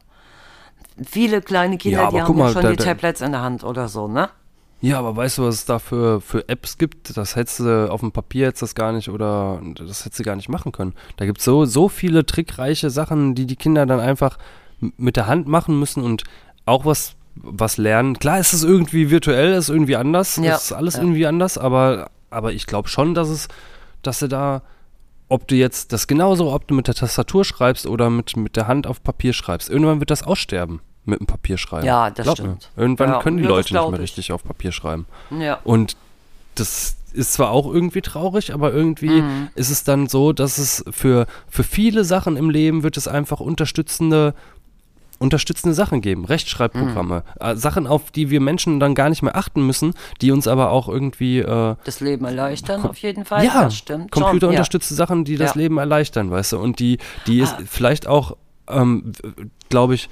Viele 1.06 1.42
kleine 1.42 1.78
Kinder, 1.78 2.04
Ja, 2.04 2.10
die 2.10 2.22
haben 2.22 2.38
mal, 2.38 2.54
schon 2.54 2.62
da- 2.62 2.72
die 2.72 2.78
Tablets 2.78 3.20
in 3.22 3.34
der 3.34 3.42
Hand 3.42 3.64
oder 3.66 3.90
so, 3.90 4.08
ne? 4.08 4.30
Ja, 4.82 4.98
aber 5.00 5.14
weißt 5.14 5.40
du, 5.40 5.44
was 5.44 5.56
es 5.56 5.66
da 5.66 5.78
für, 5.78 6.22
für 6.22 6.48
Apps 6.48 6.78
gibt? 6.78 7.18
Das 7.18 7.36
hättest 7.36 7.60
du 7.60 7.92
auf 7.92 8.00
dem 8.00 8.14
Papier 8.14 8.46
jetzt 8.46 8.62
das 8.62 8.76
gar 8.76 8.94
nicht 8.94 9.10
oder 9.10 9.62
das 9.78 10.06
hättest 10.06 10.20
du 10.22 10.24
gar 10.24 10.38
nicht 10.38 10.48
machen 10.48 10.72
können. 10.72 10.94
Da 11.18 11.26
gibt 11.26 11.40
es 11.40 11.44
so, 11.44 11.66
so 11.66 11.90
viele 11.90 12.26
trickreiche 12.26 12.90
Sachen, 12.90 13.36
die 13.36 13.46
die 13.46 13.58
Kinder 13.58 13.86
dann 13.86 14.00
einfach 14.00 14.38
mit 14.80 15.18
der 15.18 15.28
Hand 15.28 15.50
machen 15.50 15.78
müssen 15.78 16.02
und 16.02 16.24
auch 16.66 16.86
was, 16.86 17.16
was 17.42 17.78
lernen. 17.78 18.20
Klar 18.20 18.40
ist 18.40 18.54
es 18.54 18.64
irgendwie 18.64 19.10
virtuell, 19.10 19.54
ist 19.54 19.70
irgendwie 19.70 19.96
anders, 19.96 20.36
Ja, 20.38 20.56
ist 20.56 20.72
alles 20.74 20.96
ja. 20.96 21.02
irgendwie 21.02 21.26
anders, 21.26 21.58
aber, 21.58 22.10
aber 22.30 22.52
ich 22.54 22.66
glaube 22.68 22.90
schon, 22.90 23.14
dass 23.14 23.30
es, 23.30 23.48
dass 24.02 24.20
du 24.20 24.28
da, 24.28 24.62
ob 25.30 25.48
du 25.48 25.56
jetzt 25.56 25.94
das 25.94 26.08
genauso, 26.08 26.52
ob 26.52 26.68
du 26.68 26.74
mit 26.76 26.88
der 26.88 26.96
Tastatur 26.96 27.46
schreibst 27.46 27.86
oder 27.88 28.10
mit, 28.10 28.36
mit 28.36 28.56
der 28.56 28.68
Hand 28.68 28.88
auf 28.88 29.02
Papier 29.04 29.34
schreibst, 29.34 29.70
irgendwann 29.70 30.00
wird 30.00 30.10
das 30.12 30.24
aussterben 30.24 30.82
mit 31.06 31.20
dem 31.22 31.28
Papierschreiben. 31.28 31.86
Ja, 31.88 32.10
das 32.12 32.24
Glaub 32.26 32.38
stimmt. 32.38 32.70
Mir. 32.76 32.82
Irgendwann 32.84 33.10
Ja, 33.10 33.22
können 33.22 33.38
die 33.38 33.44
Leute 33.44 33.74
nicht 33.74 33.84
mehr 33.90 33.94
ich. 34.00 34.04
richtig 34.04 34.32
auf 34.32 34.44
Papier 34.44 34.72
schreiben. 34.72 35.06
Ja. 35.40 35.60
Und 35.64 35.96
das 36.56 36.98
ist 37.14 37.34
zwar 37.34 37.50
auch 37.50 37.66
irgendwie 37.74 38.02
traurig, 38.02 38.54
aber 38.54 38.72
irgendwie 38.74 39.22
Mhm. 39.22 39.48
ist 39.56 39.72
es 39.72 39.84
dann 39.84 40.08
so, 40.08 40.34
dass 40.34 40.58
es 40.60 40.84
für, 40.92 41.26
für 41.50 41.64
viele 41.64 42.04
Sachen 42.04 42.38
im 42.38 42.50
Leben 42.52 42.84
wird 42.84 42.98
es 42.98 43.08
einfach 43.08 43.40
unterstützende, 43.40 44.36
unterstützende 45.20 45.74
Sachen 45.76 46.02
geben, 46.02 46.26
Rechtschreibprogramme, 46.26 47.24
Mhm. 47.40 47.46
äh, 47.46 47.56
Sachen, 47.56 47.86
auf 47.88 48.10
die 48.12 48.30
wir 48.30 48.40
Menschen 48.42 48.80
dann 48.80 48.96
gar 48.96 49.10
nicht 49.10 49.22
mehr 49.22 49.36
achten 49.36 49.66
müssen, 49.66 49.94
die 50.22 50.32
uns 50.32 50.48
aber 50.48 50.72
auch 50.72 50.88
irgendwie 50.90 51.40
äh, 51.40 51.76
Das 51.84 52.00
Leben 52.00 52.26
erleichtern 52.26 52.84
auf 52.84 52.98
jeden 52.98 53.26
Fall. 53.26 53.44
ja, 53.46 53.64
das 53.66 53.76
stimmt. 53.78 54.12
computerunterstützte 54.12 54.94
Sachen, 54.96 55.26
die 55.26 55.36
das 55.38 55.56
Ja. 55.56 55.62
Leben 55.62 55.78
erleichtern, 55.78 56.32
weißt 56.32 56.54
du, 56.54 56.60
und 56.60 56.80
die, 56.80 56.98
die 57.28 57.40
ist 57.40 57.54
Ah. 57.54 57.62
vielleicht 57.66 58.08
auch, 58.08 58.38
ähm, 58.70 59.12
glaube 59.70 59.96
ich, 59.96 60.10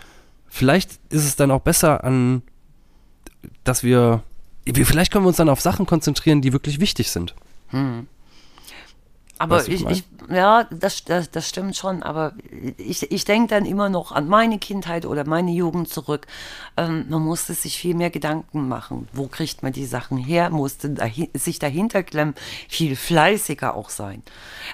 vielleicht 0.47 0.91
ist 1.09 1.25
es 1.25 1.35
dann 1.35 1.51
auch 1.51 1.61
besser 1.61 2.03
an, 2.03 2.41
dass 3.63 3.83
wir, 3.83 4.23
wir, 4.65 4.85
vielleicht 4.85 5.11
können 5.13 5.23
wir 5.23 5.29
uns 5.29 5.37
dann 5.37 5.49
auf 5.49 5.61
Sachen 5.61 5.85
konzentrieren, 5.85 6.41
die 6.41 6.51
wirklich 6.53 6.79
wichtig 6.81 7.11
sind. 7.11 7.33
Aber 9.39 9.57
Weißt 9.57 9.67
du, 9.67 9.71
ich 9.71 9.85
ich, 9.85 10.03
ja, 10.29 10.65
das, 10.71 11.03
das, 11.03 11.29
das 11.31 11.47
stimmt 11.47 11.75
schon, 11.75 12.03
aber 12.03 12.33
ich, 12.77 13.11
ich 13.11 13.25
denke 13.25 13.49
dann 13.49 13.65
immer 13.65 13.89
noch 13.89 14.11
an 14.11 14.27
meine 14.27 14.59
Kindheit 14.59 15.05
oder 15.05 15.25
meine 15.25 15.51
Jugend 15.51 15.89
zurück. 15.89 16.27
Ähm, 16.75 17.05
man 17.09 17.21
musste 17.21 17.53
sich 17.53 17.77
viel 17.77 17.95
mehr 17.95 18.09
Gedanken 18.09 18.67
machen. 18.67 19.07
Wo 19.13 19.27
kriegt 19.27 19.63
man 19.63 19.73
die 19.73 19.85
Sachen 19.85 20.17
her? 20.17 20.49
Musste 20.49 20.89
dahin, 20.89 21.29
sich 21.33 21.59
dahinter 21.59 22.03
klemmen, 22.03 22.35
viel 22.67 22.95
fleißiger 22.95 23.75
auch 23.75 23.89
sein. 23.89 24.23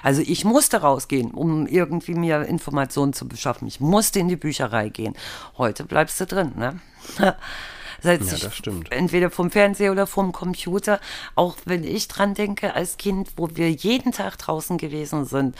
Also 0.02 0.22
ich 0.22 0.44
musste 0.44 0.78
rausgehen, 0.78 1.30
um 1.32 1.66
irgendwie 1.66 2.14
mir 2.14 2.42
Informationen 2.42 3.12
zu 3.12 3.28
beschaffen. 3.28 3.68
Ich 3.68 3.80
musste 3.80 4.18
in 4.18 4.28
die 4.28 4.36
Bücherei 4.36 4.88
gehen. 4.88 5.14
Heute 5.58 5.84
bleibst 5.84 6.20
du 6.20 6.26
drin, 6.26 6.52
ne? 6.56 6.80
Setz 8.04 8.30
Ja, 8.30 8.38
das 8.48 8.54
stimmt. 8.56 8.92
entweder 8.92 9.30
vom 9.30 9.50
Fernseher 9.50 9.90
oder 9.90 10.06
vom 10.06 10.30
Computer. 10.32 11.00
Auch 11.34 11.56
wenn 11.64 11.82
ich 11.84 12.06
dran 12.06 12.34
denke, 12.34 12.74
als 12.74 12.96
Kind, 12.98 13.30
wo 13.36 13.48
wir 13.54 13.70
jeden 13.70 14.12
Tag 14.12 14.38
draußen 14.38 14.78
gewesen 14.78 15.24
sind, 15.24 15.56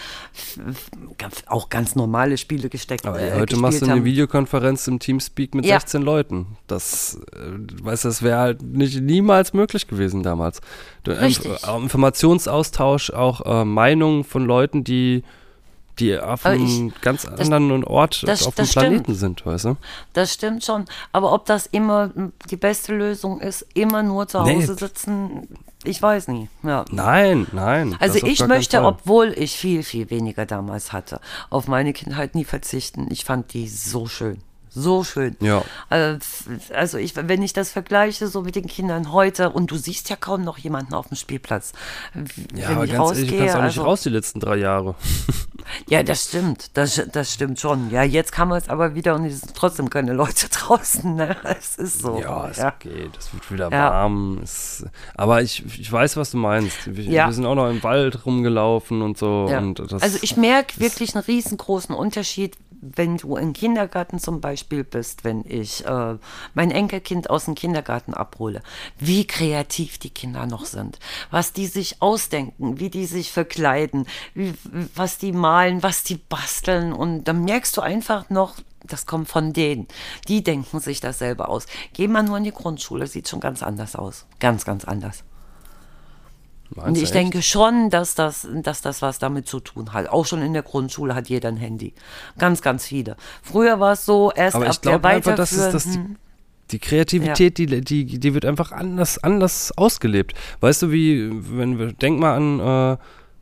auch 1.46 1.68
ganz 1.70 1.94
normale 1.96 2.36
Spiele 2.38 2.68
gesteckt 2.68 3.06
Aber 3.06 3.20
äh, 3.20 3.32
heute 3.38 3.56
machst 3.56 3.80
du 3.80 3.86
eine 3.86 3.94
haben. 3.94 4.04
Videokonferenz 4.04 4.86
im 4.88 4.98
Teamspeak 4.98 5.54
mit 5.54 5.64
Ja. 5.64 5.80
16 5.80 6.02
Leuten. 6.02 6.46
Das, 6.66 7.18
äh, 7.32 7.82
weißt 7.82 8.04
du, 8.04 8.08
das 8.08 8.22
wäre 8.22 8.38
halt 8.38 8.62
nicht 8.62 9.00
niemals 9.00 9.52
möglich 9.54 9.86
gewesen 9.86 10.22
damals. 10.22 10.60
Du, 11.02 11.12
ähm, 11.12 11.18
Richtig. 11.18 11.64
auch 11.66 11.82
Informationsaustausch, 11.82 13.10
auch 13.10 13.40
äh, 13.46 13.64
Meinungen 13.64 14.24
von 14.24 14.44
Leuten, 14.44 14.84
die 14.84 15.22
die 15.98 16.18
auf 16.18 16.44
Aber 16.44 16.54
einem 16.54 16.88
ich- 16.88 17.00
ganz 17.00 17.24
anderen 17.26 17.84
Ort 17.84 18.24
das- 18.26 18.46
auf 18.46 18.54
dem 18.54 18.64
das 18.64 18.72
Planeten 18.72 19.02
stimmt. 19.04 19.18
sind, 19.18 19.46
weißt 19.46 19.64
du? 19.66 19.76
Das 20.12 20.32
stimmt 20.32 20.64
schon. 20.64 20.84
Aber 21.12 21.32
ob 21.32 21.46
das 21.46 21.66
immer 21.66 22.10
die 22.50 22.56
beste 22.56 22.94
Lösung 22.94 23.40
ist, 23.40 23.66
immer 23.74 24.02
nur 24.02 24.26
zu 24.26 24.42
Nee. 24.42 24.56
Hause 24.56 24.74
sitzen, 24.76 25.48
ich 25.84 26.00
weiß 26.02 26.28
nie. 26.28 26.48
Ja. 26.62 26.84
Nein, 26.90 27.46
nein. 27.52 27.94
Also 28.00 28.18
das 28.18 28.28
ich 28.28 28.46
möchte, 28.46 28.82
obwohl 28.82 29.32
ich 29.36 29.56
viel, 29.56 29.82
viel 29.82 30.10
weniger 30.10 30.46
damals 30.46 30.92
hatte, 30.92 31.20
auf 31.50 31.68
meine 31.68 31.92
Kindheit 31.92 32.34
nie 32.34 32.44
verzichten. 32.44 33.06
Ich 33.10 33.24
fand 33.24 33.52
die 33.52 33.68
so 33.68 34.06
schön. 34.06 34.38
So 34.76 35.04
schön. 35.04 35.36
Ja. 35.38 35.62
Äh, 35.90 36.16
Also 36.74 36.98
ich, 36.98 37.14
wenn 37.14 37.42
ich 37.42 37.52
das 37.52 37.70
vergleiche 37.70 38.26
so 38.26 38.42
mit 38.42 38.56
den 38.56 38.66
Kindern 38.66 39.12
heute 39.12 39.50
und 39.50 39.70
du 39.70 39.76
siehst 39.76 40.10
ja 40.10 40.16
kaum 40.16 40.42
noch 40.42 40.58
jemanden 40.58 40.94
auf 40.94 41.06
dem 41.06 41.16
Spielplatz. 41.16 41.72
Ja, 42.12 42.22
wenn 42.70 42.76
aber 42.78 42.84
ich 42.86 42.90
ganz 42.92 43.10
ehrlich, 43.12 43.30
du 43.30 43.38
kannst 43.38 43.54
auch 43.54 43.58
nicht 43.58 43.66
also- 43.78 43.82
raus 43.84 44.02
die 44.02 44.08
letzten 44.08 44.40
drei 44.40 44.56
Jahre. 44.56 44.96
Ja, 45.88 46.02
das 46.02 46.24
stimmt. 46.24 46.70
Das, 46.74 47.00
das 47.12 47.32
stimmt 47.32 47.58
schon. 47.60 47.90
Ja, 47.90 48.02
jetzt 48.02 48.32
kann 48.32 48.48
man 48.48 48.58
es 48.58 48.68
aber 48.68 48.94
wieder 48.94 49.14
und 49.14 49.24
es 49.24 49.40
sind 49.40 49.54
trotzdem 49.54 49.90
keine 49.90 50.12
Leute 50.12 50.48
draußen. 50.50 51.14
Ne? 51.14 51.36
Es 51.44 51.76
ist 51.76 52.00
so. 52.00 52.20
Ja, 52.20 52.48
es 52.48 52.62
geht. 52.80 53.16
Es 53.18 53.32
wird 53.32 53.50
wieder 53.50 53.70
Ja. 53.70 53.90
warm. 53.90 54.40
Es, 54.42 54.84
aber 55.14 55.42
ich, 55.42 55.64
ich 55.80 55.90
weiß, 55.90 56.16
was 56.16 56.30
du 56.32 56.36
meinst. 56.38 56.94
Wir, 56.94 57.04
Ja. 57.04 57.26
wir 57.26 57.32
sind 57.32 57.46
auch 57.46 57.54
noch 57.54 57.68
im 57.70 57.82
Wald 57.82 58.24
rumgelaufen 58.26 59.02
und 59.02 59.18
so. 59.18 59.46
Ja. 59.50 59.58
Und 59.58 59.78
das, 59.78 60.02
also 60.02 60.18
ich 60.22 60.36
merke 60.36 60.78
wirklich 60.80 61.14
einen 61.14 61.24
riesengroßen 61.24 61.94
Unterschied, 61.94 62.56
wenn 62.96 63.16
du 63.16 63.36
im 63.36 63.52
Kindergarten 63.52 64.18
zum 64.18 64.40
Beispiel 64.40 64.84
bist, 64.84 65.24
wenn 65.24 65.44
ich 65.46 65.86
äh, 65.86 66.16
mein 66.54 66.70
Enkelkind 66.70 67.30
aus 67.30 67.46
dem 67.46 67.54
Kindergarten 67.54 68.14
abhole, 68.14 68.62
wie 68.98 69.26
kreativ 69.26 69.98
die 69.98 70.10
Kinder 70.10 70.46
noch 70.46 70.64
sind, 70.64 70.98
was 71.30 71.52
die 71.52 71.66
sich 71.66 72.02
ausdenken, 72.02 72.78
wie 72.80 72.90
die 72.90 73.06
sich 73.06 73.32
verkleiden, 73.32 74.06
wie, 74.34 74.54
was 74.94 75.18
die 75.18 75.32
malen, 75.32 75.82
was 75.82 76.02
die 76.02 76.16
basteln 76.16 76.92
und 76.92 77.24
dann 77.24 77.44
merkst 77.44 77.76
du 77.76 77.80
einfach 77.80 78.30
noch, 78.30 78.56
das 78.86 79.06
kommt 79.06 79.28
von 79.28 79.52
denen. 79.52 79.88
Die 80.28 80.42
denken 80.42 80.78
sich 80.78 81.00
das 81.00 81.18
selber 81.18 81.48
aus. 81.48 81.66
Geh 81.94 82.06
mal 82.06 82.22
nur 82.22 82.36
in 82.36 82.44
die 82.44 82.52
Grundschule, 82.52 83.06
sieht 83.06 83.28
schon 83.28 83.40
ganz 83.40 83.62
anders 83.62 83.96
aus. 83.96 84.26
Ganz, 84.40 84.64
ganz 84.64 84.84
anders. 84.84 85.24
Meinst 86.74 86.88
Und 86.88 86.96
ich 86.96 87.02
echt? 87.04 87.14
denke 87.14 87.40
schon, 87.42 87.88
dass 87.90 88.14
das, 88.14 88.48
dass 88.62 88.82
das 88.82 89.00
was 89.00 89.18
damit 89.18 89.46
zu 89.46 89.60
tun 89.60 89.92
hat. 89.92 90.08
Auch 90.08 90.26
schon 90.26 90.42
in 90.42 90.52
der 90.52 90.62
Grundschule 90.62 91.14
hat 91.14 91.28
jeder 91.28 91.48
ein 91.48 91.56
Handy. 91.56 91.94
Ganz, 92.38 92.62
ganz 92.62 92.84
viele. 92.86 93.16
Früher 93.42 93.78
war 93.80 93.92
es 93.92 94.04
so, 94.04 94.32
erst 94.34 94.56
Aber 94.56 94.66
ab 94.66 94.72
ich 94.72 94.78
der 94.80 95.04
einfach, 95.04 95.36
dass 95.36 95.52
es 95.52 95.58
weiterführenden- 95.58 95.72
dass 95.72 95.84
die, 95.84 96.00
die 96.72 96.78
Kreativität, 96.80 97.58
die, 97.58 97.66
die, 97.80 98.18
die 98.18 98.34
wird 98.34 98.44
einfach 98.44 98.72
anders, 98.72 99.22
anders 99.22 99.70
ausgelebt. 99.76 100.34
Weißt 100.60 100.82
du, 100.82 100.90
wie, 100.90 101.30
wenn 101.56 101.78
wir, 101.78 101.92
denk 101.92 102.18
mal 102.18 102.34
an, 102.36 102.58
äh, 102.58 102.96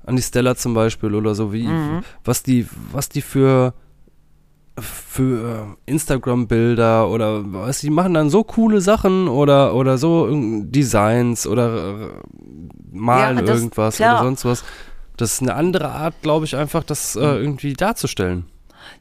an 0.05 0.17
die 0.17 0.23
Stella 0.23 0.55
zum 0.57 0.75
Beispiel 0.75 1.15
oder 1.15 1.35
so, 1.35 1.53
wie, 1.53 1.67
Mhm. 1.69 2.03
was 2.25 2.43
die, 2.43 2.67
was 2.91 3.09
die 3.09 3.23
für, 3.23 3.73
für 4.81 5.77
äh, 5.87 5.91
Instagram-Bilder 5.91 7.09
oder 7.09 7.43
was, 7.53 7.81
die 7.81 7.91
machen 7.91 8.15
dann 8.15 8.31
so 8.31 8.43
coole 8.45 8.81
Sachen 8.81 9.29
oder, 9.29 9.75
oder 9.75 9.99
so 9.99 10.29
Designs 10.65 11.47
oder 11.47 12.05
äh, 12.05 12.09
malen 12.91 13.37
Ja, 13.39 13.43
das- 13.43 13.57
irgendwas 13.59 13.97
klar. 13.97 14.15
oder 14.17 14.25
sonst 14.25 14.45
was. 14.45 14.65
Das 15.19 15.35
ist 15.35 15.43
eine 15.43 15.55
andere 15.55 15.91
Art, 15.91 16.15
glaube 16.23 16.47
ich, 16.47 16.57
einfach 16.57 16.83
das 16.85 17.17
äh, 17.17 17.21
Mhm. 17.21 17.43
irgendwie 17.43 17.75
darzustellen. 17.75 18.47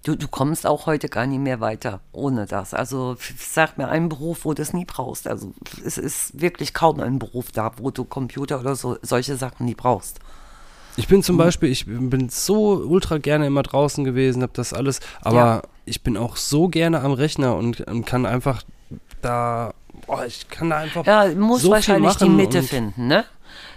Du, 0.04 0.16
du 0.16 0.28
kommst 0.28 0.68
auch 0.68 0.86
heute 0.86 1.08
gar 1.10 1.26
nicht 1.26 1.40
mehr 1.40 1.60
weiter 1.60 2.02
ohne 2.12 2.46
das. 2.46 2.74
Also 2.74 3.16
sag 3.38 3.78
mir 3.78 3.88
einen 3.88 4.10
Beruf, 4.10 4.46
wo 4.46 4.54
du 4.54 4.62
es 4.62 4.74
nie 4.74 4.86
brauchst. 4.86 5.28
Also 5.28 5.54
es 5.84 5.98
ist 5.98 6.40
wirklich 6.40 6.74
kaum 6.74 7.00
ein 7.00 7.18
Beruf 7.18 7.52
da, 7.52 7.72
wo 7.78 7.90
du 7.92 8.04
Computer 8.04 8.60
oder 8.60 8.76
so 8.76 8.98
solche 9.02 9.38
Sachen 9.38 9.66
nie 9.66 9.74
brauchst. 9.74 10.20
Ich 10.98 11.08
bin 11.08 11.20
Mhm. 11.20 11.24
zum 11.24 11.38
Beispiel, 11.38 11.70
ich 11.70 11.86
bin 11.86 12.30
so 12.30 12.74
ultra 12.86 13.18
gerne 13.18 13.48
immer 13.48 13.64
draußen 13.64 14.04
gewesen, 14.04 14.42
habe 14.44 14.54
das 14.56 14.74
alles, 14.74 15.00
aber 15.22 15.36
Ja. 15.38 15.62
ich 15.86 16.02
bin 16.04 16.18
auch 16.18 16.36
so 16.36 16.68
gerne 16.68 17.02
am 17.02 17.14
Rechner 17.14 17.56
und, 17.56 17.82
und 17.82 18.06
kann 18.06 18.26
einfach 18.26 18.64
da, 19.22 19.74
boah, 20.08 20.26
ich 20.26 20.50
kann 20.50 20.70
da 20.70 20.78
einfach 20.78 21.06
Ja, 21.06 21.28
du 21.28 21.36
musst 21.40 21.64
so 21.64 21.72
wahrscheinlich 21.72 22.16
die 22.18 22.30
Mitte 22.30 22.62
finden, 22.64 23.08
ne? 23.08 23.26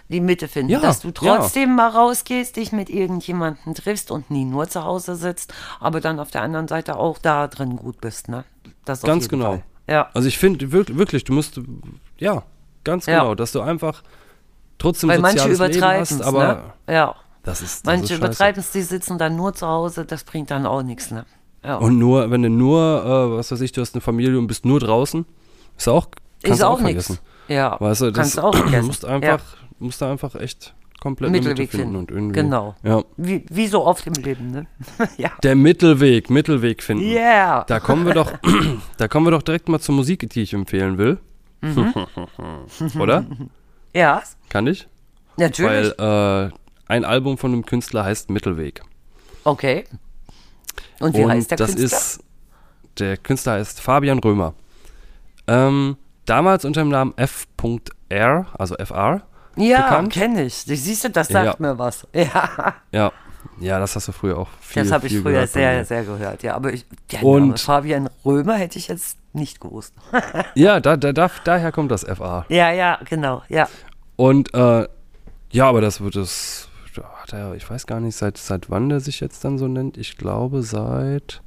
Die 0.09 0.21
Mitte 0.21 0.49
finden, 0.49 0.71
Ja, 0.71 0.81
dass 0.81 1.01
du 1.01 1.09
ja. 1.09 1.15
trotzdem 1.15 1.75
mal 1.77 1.89
rausgehst, 1.89 2.57
dich 2.57 2.73
mit 2.73 2.91
irgendjemandem 2.91 3.75
triffst 3.75 4.11
und 4.11 4.31
nie 4.31 4.45
nur 4.45 4.69
zu 4.69 4.85
Hause 4.85 5.17
sitzt, 5.17 5.55
aber 5.81 6.01
dann 6.01 6.19
auf 6.21 6.31
der 6.31 6.43
anderen 6.43 6.69
Seite 6.69 6.97
auch 6.97 7.19
da 7.19 7.47
drin 7.49 7.77
gut 7.77 8.01
bist, 8.01 8.29
ne? 8.29 8.45
Das 8.85 9.01
Ganz 9.03 9.29
genau. 9.29 9.45
Fall. 9.53 9.63
Ja. 9.89 10.11
Also 10.15 10.29
ich 10.29 10.39
finde 10.39 10.73
wirklich, 10.73 11.25
du 11.25 11.33
musst, 11.33 11.59
ja, 12.19 12.43
ganz 12.85 13.07
Ja. 13.07 13.21
genau, 13.21 13.35
dass 13.35 13.53
du 13.53 13.61
einfach 13.61 14.03
trotzdem 14.85 15.09
Weil 15.11 15.21
manche 15.21 15.49
übertreiben 15.49 16.03
es, 16.03 16.21
aber 16.21 16.75
ne? 16.87 16.95
Ja. 16.95 17.15
das 17.43 17.63
ist 17.63 17.87
das 17.87 17.97
Manche 17.97 18.17
übertreiben 18.17 18.61
es, 18.61 18.71
die 18.71 18.83
sitzen 18.83 19.19
dann 19.19 19.37
nur 19.37 19.55
zu 19.55 19.67
Hause, 19.67 20.05
das 20.05 20.25
bringt 20.25 20.51
dann 20.51 20.67
auch 20.67 20.83
nichts, 20.83 21.11
ne? 21.11 21.25
Ja. 21.65 21.77
Und 21.77 21.99
nur, 21.99 22.31
wenn 22.31 22.43
du 22.43 22.51
nur, 22.51 22.81
äh, 23.05 23.39
was 23.39 23.51
weiß 23.51 23.63
ich, 23.63 23.73
du 23.73 23.81
hast 23.81 23.95
eine 23.95 24.03
Familie 24.03 24.39
und 24.39 24.47
bist 24.47 24.67
nur 24.67 24.81
draußen, 24.81 25.25
ist 25.79 25.89
auch, 25.89 26.09
kannst 26.43 26.61
ist 26.61 26.63
du 26.63 26.67
auch 26.67 26.79
vergessen. 26.79 27.13
nichts. 27.13 27.27
Ja. 27.49 27.81
Weißt 27.81 28.03
du, 28.03 28.11
das 28.11 28.15
kannst 28.15 28.37
du 28.37 28.43
auch 28.43 28.55
vergessen. 28.55 28.87
musst 28.87 29.05
einfach, 29.07 29.41
musst 29.79 30.03
da 30.03 30.11
einfach 30.11 30.35
echt 30.35 30.75
komplett 31.01 31.33
Mittelweg 31.33 31.59
Mitte 31.59 31.71
finden 31.71 31.87
finden. 31.87 31.97
und 31.97 32.11
irgendwie. 32.11 32.35
Genau. 32.35 32.75
Ja. 32.83 33.03
Wie, 33.17 33.47
wie 33.49 33.67
so 33.67 33.85
oft 33.87 34.07
im 34.07 34.13
Leben, 34.15 34.51
ne? 34.51 34.67
ja. 35.17 35.31
Der 35.43 35.55
Mittelweg, 35.55 36.29
Mittelweg 36.29 36.83
finden. 36.83 37.05
Yeah. 37.05 37.65
Da 37.65 37.81
kommen 37.81 38.05
wir 38.05 38.13
doch, 38.13 38.31
da 38.99 39.09
kommen 39.09 39.27
wir 39.27 39.31
doch 39.31 39.43
direkt 39.43 39.71
mal 39.71 39.81
zur 39.81 39.95
Musik, 39.95 40.29
die 40.29 40.43
ich 40.43 40.53
empfehlen 40.53 40.99
will. 40.99 41.19
Mhm. 41.63 41.95
Oder? 43.01 43.25
Ja, 43.95 44.23
Kann 44.49 44.67
ich? 44.67 44.89
natürlich. 45.37 45.97
Weil 45.99 46.51
äh, 46.51 46.93
ein 46.93 47.05
Album 47.05 47.39
von 47.39 47.53
einem 47.53 47.65
Künstler 47.67 48.05
heißt 48.05 48.31
Mittelweg. 48.31 48.83
okay. 49.45 49.85
Und 51.01 51.17
wie 51.17 51.23
Und 51.25 51.31
heißt 51.33 51.51
der 51.51 51.59
das 51.59 51.75
Künstler? 51.75 51.99
ist, 51.99 52.21
der 52.99 53.17
Künstler 53.17 53.53
heißt 53.55 53.81
Fabian 53.81 54.19
Römer. 54.21 54.55
Ähm, 55.47 55.97
damals 56.25 56.65
unter 56.65 56.81
dem 56.83 56.89
Namen 56.89 57.13
F.R., 57.17 58.47
also 58.59 58.77
FR. 58.77 59.23
ja, 59.57 60.03
kenne 60.09 60.45
ich. 60.45 60.55
Siehst 60.55 61.05
du, 61.05 61.11
das 61.11 61.29
sagt 61.29 61.47
Ja. 61.47 61.55
mir 61.59 61.79
was. 61.79 62.07
Ja, 62.15 62.75
Ja. 62.93 63.13
Ja, 63.61 63.79
das 63.79 63.95
hast 63.95 64.09
du 64.09 64.13
früher 64.13 64.39
auch 64.39 64.49
viel 64.61 64.83
das 64.83 64.91
habe 64.91 65.07
ich 65.07 65.13
früher 65.19 65.33
gehört 65.33 65.51
sehr, 65.51 65.85
sehr 65.85 66.03
gehört. 66.05 66.43
Ja, 66.43 66.55
aber 66.55 66.73
ich, 66.73 66.87
der 67.13 67.23
Und- 67.23 67.61
Fabian 67.61 68.09
Römer 68.25 68.55
hätte 68.55 68.79
ich 68.79 68.89
jetzt 68.89 69.19
nicht 69.35 69.61
gewusst. 69.61 69.95
Ja, 70.55 70.81
da, 70.81 70.97
da, 70.97 71.13
da, 71.13 71.31
daher 71.45 71.73
kommt 71.73 71.91
das 71.91 72.05
FA. 72.05 72.47
ja, 72.49 72.71
ja, 72.71 72.99
genau. 73.09 73.43
Ja. 73.49 73.69
Und 74.17 74.55
äh, 74.55 74.87
ja, 75.51 75.69
aber 75.69 75.81
das 75.81 76.01
wird 76.01 76.17
es, 76.17 76.69
ich 77.57 77.71
weiß 77.71 77.87
gar 77.87 78.01
nicht, 78.01 78.17
seit, 78.17 78.39
seit 78.39 78.71
wann 78.71 78.89
der 78.89 79.01
sich 79.01 79.21
jetzt 79.21 79.45
dann 79.45 79.59
so 79.59 79.67
nennt. 79.69 79.97
Ich 79.97 80.17
glaube 80.17 80.63
seit 80.63 81.43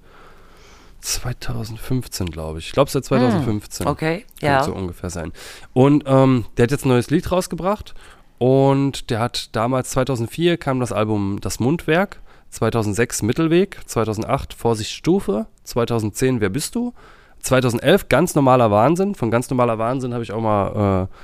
2015, 1.02 2.28
glaube 2.28 2.60
ich. 2.60 2.68
Ich 2.68 2.72
glaube 2.74 2.90
seit 2.92 3.06
2015. 3.06 3.86
Hm, 3.86 3.92
Okay, 3.92 4.26
Könnte 4.40 4.46
ja. 4.46 4.64
so 4.64 4.74
ungefähr 4.74 5.10
sein. 5.10 5.32
Und 5.74 6.04
ähm, 6.08 6.46
der 6.58 6.64
hat 6.64 6.72
jetzt 6.72 6.86
ein 6.86 6.90
neues 6.90 7.10
Lied 7.10 7.32
rausgebracht 7.32 7.94
und 8.38 9.10
der 9.10 9.20
hat 9.20 9.56
damals 9.56 9.92
2004 9.92 10.58
kam 10.58 10.80
das 10.80 10.92
Album 10.92 11.40
Das 11.42 11.60
Mundwerk, 11.60 12.20
2006 12.50 13.22
Mittelweg, 13.24 13.80
2008 13.86 14.54
Vorsicht 14.54 14.92
Stufe, 14.92 15.48
2010 15.64 16.42
Wer 16.42 16.50
bist 16.50 16.76
du? 16.76 16.94
2011 17.40 18.10
Ganz 18.10 18.36
normaler 18.36 18.72
Wahnsinn. 18.72 19.16
Von 19.16 19.32
Ganz 19.32 19.50
normaler 19.50 19.78
Wahnsinn 19.78 20.14
habe 20.14 20.24
ich 20.24 20.32
auch 20.32 20.42
mal, 20.42 21.08
äh, 21.10 21.16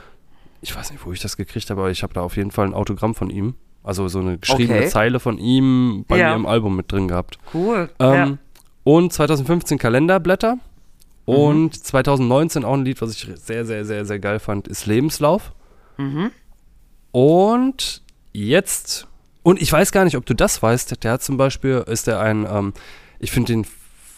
ich 0.61 0.75
weiß 0.75 0.91
nicht, 0.91 1.05
wo 1.05 1.11
ich 1.11 1.19
das 1.19 1.37
gekriegt 1.37 1.69
habe, 1.69 1.81
aber 1.81 1.91
ich 1.91 2.03
habe 2.03 2.13
da 2.13 2.21
auf 2.21 2.37
jeden 2.37 2.51
Fall 2.51 2.65
ein 2.67 2.73
Autogramm 2.73 3.15
von 3.15 3.29
ihm. 3.29 3.55
Also 3.83 4.07
so 4.07 4.19
eine 4.19 4.37
geschriebene 4.37 4.79
Okay. 4.79 4.87
Zeile 4.89 5.19
von 5.19 5.37
ihm 5.37 6.05
bei 6.07 6.17
Ja. 6.17 6.29
mir 6.29 6.35
im 6.35 6.45
Album 6.45 6.75
mit 6.77 6.91
drin 6.91 7.07
gehabt. 7.09 7.37
Cool. 7.53 7.89
Ähm, 7.99 8.13
ja. 8.13 8.37
Und 8.85 9.11
2015 9.11 9.77
Kalenderblätter. 9.77 10.55
Mhm. 11.25 11.33
Und 11.33 11.83
2019 11.85 12.63
auch 12.65 12.73
ein 12.73 12.85
Lied, 12.85 13.01
was 13.01 13.11
ich 13.11 13.27
sehr, 13.35 13.65
sehr, 13.65 13.83
sehr, 13.85 14.05
sehr 14.05 14.19
geil 14.19 14.39
fand, 14.39 14.67
ist 14.67 14.85
Lebenslauf. 14.85 15.51
Mhm. 15.97 16.31
Und 17.11 18.01
jetzt, 18.33 19.07
und 19.43 19.61
ich 19.61 19.71
weiß 19.71 19.91
gar 19.91 20.03
nicht, 20.05 20.17
ob 20.17 20.25
du 20.25 20.33
das 20.33 20.61
weißt, 20.63 21.03
der 21.03 21.11
hat 21.13 21.23
zum 21.23 21.37
Beispiel, 21.37 21.83
ist 21.87 22.07
der 22.07 22.19
ein, 22.19 22.47
ähm, 22.49 22.73
ich 23.19 23.31
finde 23.31 23.53
den, 23.53 23.65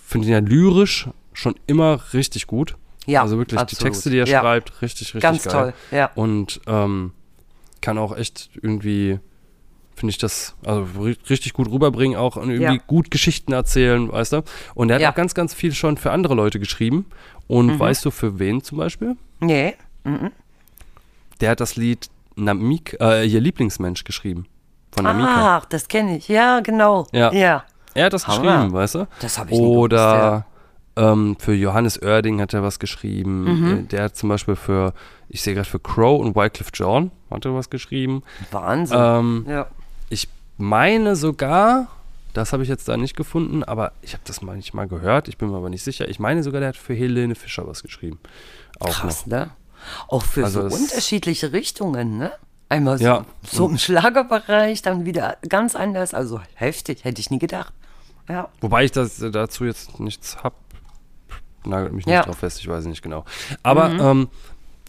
finde 0.06 0.28
den 0.28 0.34
ja 0.34 0.40
lyrisch 0.40 1.10
schon 1.36 1.56
immer 1.68 2.00
richtig 2.14 2.48
gut. 2.48 2.76
Ja, 3.06 3.22
Also 3.22 3.38
wirklich 3.38 3.60
absolut. 3.60 3.80
die 3.82 3.84
Texte, 3.86 4.10
die 4.10 4.18
er 4.18 4.26
Ja. 4.26 4.42
schreibt, 4.42 4.82
richtig, 4.82 5.10
richtig 5.14 5.22
Ganz 5.22 5.44
geil. 5.44 5.52
toll. 5.54 5.74
Ja. 5.92 6.10
Und 6.16 6.60
ähm, 6.66 7.12
kann 7.82 7.98
auch 8.00 8.18
echt 8.18 8.50
irgendwie, 8.62 9.20
finde 9.96 10.10
ich 10.10 10.18
das, 10.18 10.56
also 10.66 10.82
ri- 11.02 11.18
richtig 11.30 11.54
gut 11.54 11.70
rüberbringen, 11.70 12.18
auch 12.18 12.36
und 12.36 12.50
irgendwie 12.50 12.78
Ja. 12.78 12.82
gut 12.88 13.12
Geschichten 13.12 13.54
erzählen, 13.54 14.12
weißt 14.12 14.34
du? 14.34 14.44
Und 14.74 14.90
er 14.90 14.96
hat 14.96 15.02
Ja. 15.04 15.12
auch 15.12 15.16
ganz, 15.16 15.36
ganz 15.36 15.54
viel 15.54 15.74
schon 15.74 15.98
für 15.98 16.12
andere 16.12 16.34
Leute 16.34 16.60
geschrieben. 16.60 17.06
Und 17.48 17.68
Mhm. 17.68 17.80
weißt 17.80 18.04
du, 18.06 18.10
für 18.12 18.40
wen 18.40 18.64
zum 18.64 18.80
Beispiel? 18.80 19.16
Nee. 19.40 19.76
Der 21.42 21.52
hat 21.52 21.60
das 21.60 21.76
Lied 21.76 22.10
Namik, 22.36 22.98
äh, 23.00 23.26
ihr 23.28 23.40
Lieblingsmensch 23.40 24.04
geschrieben. 24.04 24.46
Von 24.92 25.04
Namika. 25.04 25.58
Ach, 25.58 25.66
das 25.66 25.88
kenne 25.88 26.18
ich. 26.18 26.28
Ja, 26.28 26.60
genau. 26.62 27.08
Ja. 27.12 27.32
ja. 27.32 27.64
Er 27.94 28.06
hat 28.06 28.14
das 28.14 28.28
Hammer. 28.28 28.54
geschrieben, 28.58 28.74
weißt 28.74 28.96
du? 28.96 29.08
Das 29.22 29.38
habe 29.38 29.52
ich 29.52 29.58
Oder 29.60 30.46
ähm, 30.98 31.36
für 31.40 31.54
Johannes 31.54 32.02
Oerding 32.02 32.40
hat 32.42 32.54
er 32.54 32.64
was 32.64 32.80
geschrieben. 32.80 33.44
Mhm. 33.44 33.78
Äh, 33.78 33.84
Der 33.84 34.04
hat 34.04 34.16
zum 34.16 34.30
Beispiel 34.30 34.56
für, 34.56 34.94
ich 35.30 35.42
sehe 35.42 35.54
gerade 35.54 35.68
für 35.70 35.80
Crow 35.80 36.20
und 36.22 36.36
Wycliffe 36.36 36.72
John 36.74 37.12
hat 37.30 37.46
er 37.46 37.54
was 37.56 37.70
geschrieben. 37.70 38.24
Wahnsinn. 38.52 38.98
Ähm, 39.00 39.46
ja. 39.50 39.68
ich 40.10 40.28
meine 40.58 41.16
sogar, 41.16 41.88
das 42.34 42.54
habe 42.54 42.64
ich 42.64 42.70
jetzt 42.70 42.88
da 42.88 42.96
nicht 42.98 43.16
gefunden, 43.16 43.64
aber 43.64 43.92
ich 44.02 44.14
habe 44.14 44.24
das 44.26 44.42
manchmal 44.42 44.88
gehört, 44.88 45.28
ich 45.28 45.38
bin 45.38 45.50
mir 45.50 45.58
aber 45.58 45.70
nicht 45.70 45.84
sicher. 45.84 46.08
Ich 46.08 46.20
meine 46.20 46.44
sogar, 46.44 46.60
der 46.62 46.70
hat 46.70 46.78
für 46.78 46.94
Helene 46.94 47.36
Fischer 47.36 47.68
was 47.68 47.84
geschrieben. 47.84 48.20
Auch 48.80 48.90
Krass, 48.90 49.26
noch. 49.28 49.38
ne? 49.38 49.50
Auch 50.08 50.24
für 50.24 50.44
Also 50.46 50.68
so 50.70 50.76
unterschiedliche 50.76 51.52
Richtungen, 51.54 52.18
ne? 52.18 52.32
Einmal 52.68 52.98
so, 52.98 53.04
Ja. 53.06 53.26
so 53.44 53.68
im 53.70 53.78
Schlagerbereich, 53.78 54.82
dann 54.82 55.06
wieder 55.06 55.38
ganz 55.48 55.76
anders. 55.76 56.14
Also 56.14 56.42
heftig, 56.56 57.04
hätte 57.04 57.22
ich 57.22 57.30
nie 57.30 57.38
gedacht. 57.40 57.72
Ja. 58.28 58.50
Wobei 58.62 58.86
ich 58.86 58.92
das, 58.92 59.22
äh, 59.22 59.30
dazu 59.30 59.66
jetzt 59.66 60.00
nichts 60.00 60.38
habe. 60.44 60.56
Nagelt 61.66 61.94
mich 61.94 62.06
nicht 62.06 62.14
Ja. 62.14 62.22
Mhm. 62.22 62.26
drauf 62.26 62.38
fest, 62.38 62.60
ich 62.60 62.68
weiß 62.68 62.86
nicht 62.86 63.02
genau. 63.02 63.26
Aber 63.64 63.90
ähm, 63.92 64.28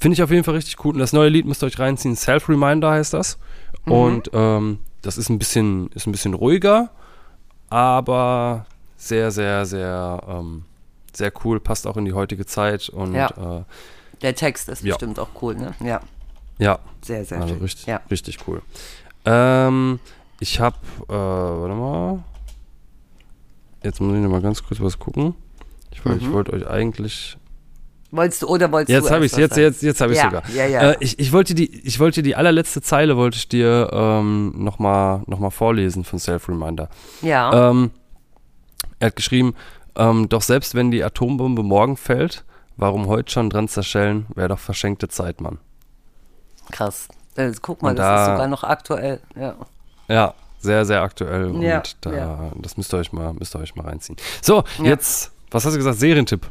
finde 0.01 0.15
ich 0.15 0.23
auf 0.23 0.31
jeden 0.31 0.45
Fall 0.45 0.55
richtig 0.55 0.85
cool. 0.85 0.95
Und 0.95 1.01
das 1.01 1.13
neue 1.13 1.29
Lied 1.29 1.47
müsst 1.47 1.63
ihr 1.63 1.67
euch 1.67 1.79
reinziehen. 1.79 2.17
Self-Reminder 2.17 2.91
heißt 2.91 3.13
das. 3.15 3.39
Mhm. 3.85 3.93
Und 3.93 4.31
ähm, 4.33 4.79
das 5.03 5.19
ist 5.19 5.29
ein 5.29 5.39
bisschen, 5.39 5.89
ist 5.93 6.07
ein 6.07 6.13
bisschen 6.13 6.35
ruhiger, 6.35 6.91
aber 7.71 8.67
sehr, 8.97 9.31
sehr, 9.31 9.67
sehr, 9.67 10.21
ähm, 10.29 10.65
sehr 11.15 11.33
cool. 11.45 11.61
Passt 11.61 11.87
auch 11.87 11.97
in 11.97 12.05
die 12.05 12.13
heutige 12.13 12.47
Zeit. 12.47 12.89
Und 12.89 13.15
Ja. 13.15 13.29
äh, 13.61 13.65
Der 14.23 14.35
Text 14.35 14.69
ist 14.71 14.83
Ja. 14.83 14.95
bestimmt 14.95 15.19
auch 15.19 15.29
cool, 15.43 15.55
ne? 15.55 15.75
Ja, 15.81 16.01
ja, 16.59 16.79
sehr, 17.03 17.25
sehr 17.25 17.37
also 17.41 17.53
schön. 17.55 17.63
richtig, 17.63 17.87
Ja. 17.87 18.01
richtig 18.11 18.39
cool. 18.49 18.63
Ähm, 19.27 20.01
ich 20.41 20.59
habe, 20.59 20.77
äh, 21.09 21.13
warte 21.13 21.75
mal. 21.75 22.25
Jetzt 23.83 24.01
muss 24.01 24.15
ich 24.17 24.23
noch 24.23 24.31
mal 24.31 24.41
ganz 24.41 24.63
kurz 24.65 24.81
was 24.81 24.99
gucken. 24.99 25.35
Ich, 25.97 26.05
wollt- 26.05 26.23
ich 26.23 26.31
wollte 26.33 26.53
euch 26.53 26.67
eigentlich. 26.69 27.37
Wolltest 28.13 28.43
du 28.43 28.47
oder 28.47 28.71
wolltest 28.71 28.91
Jetzt 28.91 29.09
du 29.11 29.15
habe 29.15 29.27
ich 29.27 29.33
erst 29.33 29.57
jetzt, 29.57 29.57
jetzt, 29.57 29.83
jetzt 29.83 30.01
habe 30.01 30.13
ich 30.13 30.19
Ja, 30.19 30.25
sogar. 30.27 30.49
ja, 30.51 30.67
ja. 30.67 30.91
Äh, 30.93 30.97
ich, 31.01 31.19
ich 31.19 31.33
wollte 31.33 31.55
die, 31.55 31.81
ich 31.87 31.99
wollte 31.99 32.23
die 32.23 32.37
allerletzte 32.37 32.81
Zeile 32.81 33.17
wollte 33.17 33.37
ich 33.37 33.49
dir 33.49 33.91
ähm, 33.93 34.53
noch 34.57 34.79
mal, 34.79 35.23
noch 35.27 35.41
mal 35.41 35.51
vorlesen 35.51 36.05
von 36.05 36.19
Self 36.21 36.49
Reminder. 36.49 36.89
Ja. 37.21 37.71
Ähm, 37.71 37.91
er 39.01 39.09
hat 39.09 39.17
geschrieben, 39.17 39.55
ähm, 39.97 40.29
doch 40.29 40.43
selbst 40.43 40.75
wenn 40.77 40.91
die 40.93 41.03
Atombombe 41.03 41.63
morgen 41.65 41.97
fällt, 41.97 42.45
warum 42.77 43.07
heute 43.09 43.33
schon 43.33 43.51
dran 43.51 43.67
zerschellen, 43.69 44.27
wäre 44.35 44.49
doch 44.49 44.59
verschenkte 44.61 45.09
Zeit, 45.09 45.41
Mann. 45.41 45.59
Krass. 46.71 47.09
Äh, 47.37 47.53
guck 47.61 47.83
mal, 47.83 47.91
und 47.91 47.97
das 47.99 48.07
da- 48.07 48.25
ist 48.25 48.31
sogar 48.33 48.49
noch 48.49 48.65
aktuell. 48.65 49.21
Ja. 49.39 49.57
Ja, 50.09 50.35
sehr, 50.59 50.85
sehr 50.87 51.03
aktuell 51.03 51.53
Ja, 51.63 51.79
und 51.79 51.97
da, 52.01 52.51
das 52.63 52.77
müsst 52.77 52.95
ihr 52.95 52.99
euch 52.99 53.13
mal, 53.13 53.33
müsst 53.35 53.55
ihr 53.55 53.59
euch 53.61 53.75
mal 53.75 53.87
reinziehen. 53.87 54.17
So, 54.43 54.65
jetzt, 54.83 55.33
was 55.51 55.65
hast 55.65 55.75
du 55.75 55.79
gesagt? 55.79 55.99
Serientipp. 55.99 56.47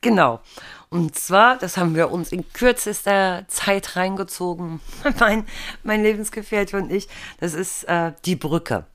Genau. 0.00 0.40
Und 0.88 1.16
zwar, 1.16 1.56
das 1.56 1.76
haben 1.76 1.94
wir 1.94 2.10
uns 2.10 2.32
in 2.32 2.52
kürzester 2.52 3.44
Zeit 3.46 3.94
reingezogen, 3.94 4.80
mein, 5.20 5.44
mein 5.84 6.02
Lebensgefährte 6.02 6.76
und 6.76 6.90
ich, 6.90 7.08
das 7.38 7.54
ist 7.54 7.84
äh, 7.84 8.12
Die 8.24 8.36
Brücke. 8.36 8.86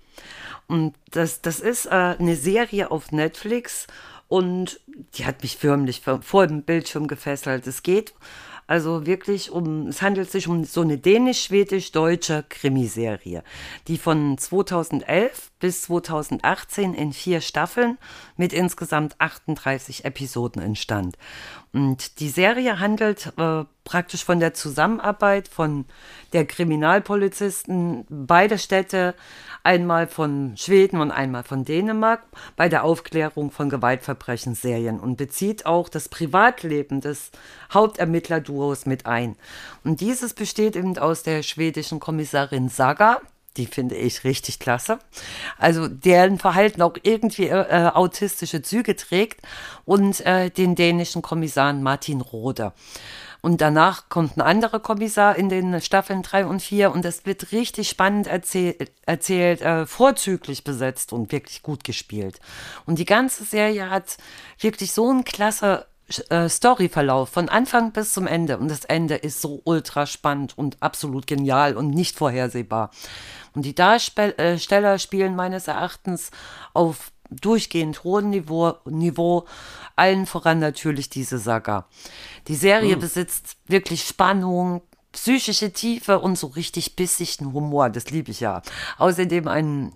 Und 0.68 0.96
das, 1.12 1.42
das 1.42 1.60
ist 1.60 1.86
äh, 1.86 2.16
eine 2.20 2.36
Serie 2.36 2.92
auf 2.92 3.12
Netflix 3.12 3.88
und 4.28 4.80
die 5.14 5.26
hat 5.26 5.44
mich 5.44 5.58
förmlich 5.58 6.02
vor, 6.02 6.22
vor 6.22 6.48
dem 6.48 6.64
Bildschirm 6.64 7.08
gefesselt. 7.08 7.68
Es 7.68 7.84
geht 7.84 8.14
also 8.68 9.06
wirklich 9.06 9.52
um, 9.52 9.88
es 9.88 10.02
handelt 10.02 10.32
sich 10.32 10.48
um 10.48 10.64
so 10.64 10.82
eine 10.82 10.98
dänisch-schwedisch-deutsche 10.98 12.46
Krimiserie, 12.50 13.44
die 13.88 13.98
von 13.98 14.38
2011 14.38 15.52
bis 15.60 15.84
2018 15.84 16.94
in 16.94 17.14
vier 17.14 17.42
Staffeln 17.42 17.98
mit 18.38 18.54
insgesamt 18.54 19.20
38 19.20 20.06
Episoden 20.06 20.62
entstand. 20.62 21.18
Und 21.74 22.20
die 22.20 22.30
Serie 22.30 22.80
handelt 22.80 23.34
äh, 23.38 23.66
praktisch 23.84 24.26
von 24.26 24.40
der 24.40 24.54
Zusammenarbeit 24.54 25.48
von 25.48 25.86
der 26.34 26.46
Kriminalpolizisten 26.46 28.06
beider 28.10 28.58
Städte, 28.58 29.14
einmal 29.66 30.08
von 30.08 30.56
Schweden 30.58 31.02
und 31.02 31.12
einmal 31.12 31.44
von 31.44 31.66
Dänemark, 31.66 32.24
bei 32.56 32.70
der 32.70 32.84
Aufklärung 32.84 33.52
von 33.52 33.70
Gewaltverbrechensserien 33.70 35.00
und 35.00 35.18
bezieht 35.18 35.66
auch 35.66 35.90
das 35.90 36.08
Privatleben 36.08 37.02
des 37.02 37.32
Hauptermittlerduos 37.74 38.86
mit 38.86 39.06
ein. 39.06 39.36
Und 39.84 40.02
dieses 40.02 40.34
besteht 40.34 40.76
eben 40.76 40.98
aus 40.98 41.24
der 41.24 41.44
schwedischen 41.44 42.00
Kommissarin 42.00 42.70
Saga, 42.70 43.22
die 43.58 43.66
finde 43.66 43.96
ich 43.96 44.24
richtig 44.24 44.60
klasse. 44.60 45.00
Also 45.58 45.88
deren 45.88 46.40
Verhalten 46.40 46.82
auch 46.82 46.98
irgendwie 47.04 47.48
äh, 47.48 47.90
autistische 47.94 48.62
Züge 48.62 48.96
trägt 48.96 49.42
und 49.86 50.26
äh, 50.26 50.50
den 50.50 50.76
dänischen 50.76 51.22
Kommissaren 51.22 51.82
Martin 51.82 52.22
Rode. 52.22 52.74
Und 53.46 53.62
danach 53.62 54.10
kommt 54.10 54.38
ein 54.38 54.42
anderer 54.42 54.80
Kommissar 54.80 55.36
in 55.36 55.50
den 55.50 55.80
Staffeln 55.80 56.24
3 56.24 56.48
und 56.48 56.64
4 56.64 56.92
und 56.92 57.06
das 57.06 57.28
wird 57.28 57.52
richtig 57.52 57.90
spannend 57.90 58.26
erzähl 58.26 58.76
erzählt, 59.06 59.62
äh, 59.62 59.86
vorzüglich 59.86 60.64
besetzt 60.64 61.14
und 61.14 61.32
wirklich 61.32 61.62
gut 61.62 61.84
gespielt. 61.84 62.40
Und 62.88 62.98
die 62.98 63.06
ganze 63.06 63.44
Serie 63.44 63.92
hat 63.92 64.18
wirklich 64.60 64.94
so 64.94 65.12
einen 65.12 65.26
klasse 65.26 65.86
äh, 66.30 66.50
Storyverlauf 66.50 67.30
von 67.30 67.48
Anfang 67.48 67.92
bis 67.92 68.14
zum 68.14 68.26
Ende. 68.26 68.58
Und 68.58 68.68
das 68.68 68.84
Ende 68.84 69.14
ist 69.14 69.42
so 69.42 69.62
ultra 69.64 70.08
spannend 70.08 70.58
und 70.58 70.82
absolut 70.82 71.28
genial 71.28 71.78
und 71.78 71.92
nicht 71.92 72.18
vorhersehbar. 72.18 72.90
Und 73.54 73.64
die 73.64 73.76
Darsteller 73.76 74.98
spielen 74.98 75.36
meines 75.36 75.68
Erachtens 75.68 76.32
auf 76.74 77.12
durchgehend 77.30 78.04
hohem 78.04 78.30
Niveau, 78.30 78.74
Niveau, 78.86 79.46
allen 79.96 80.26
voran 80.26 80.60
natürlich 80.60 81.10
diese 81.10 81.38
Saga. 81.38 81.88
Die 82.48 82.56
Serie 82.56 82.98
besitzt 82.98 83.58
wirklich 83.68 84.04
Spannung, 84.04 84.82
psychische 85.16 85.72
Tiefe 85.72 86.20
und 86.20 86.38
so 86.38 86.48
richtig 86.48 86.98
bissigen 86.98 87.54
Humor, 87.54 87.90
das 87.90 88.12
liebe 88.12 88.32
ich 88.32 88.42
ja. 88.42 88.62
Außerdem 88.98 89.48
ein, 89.48 89.94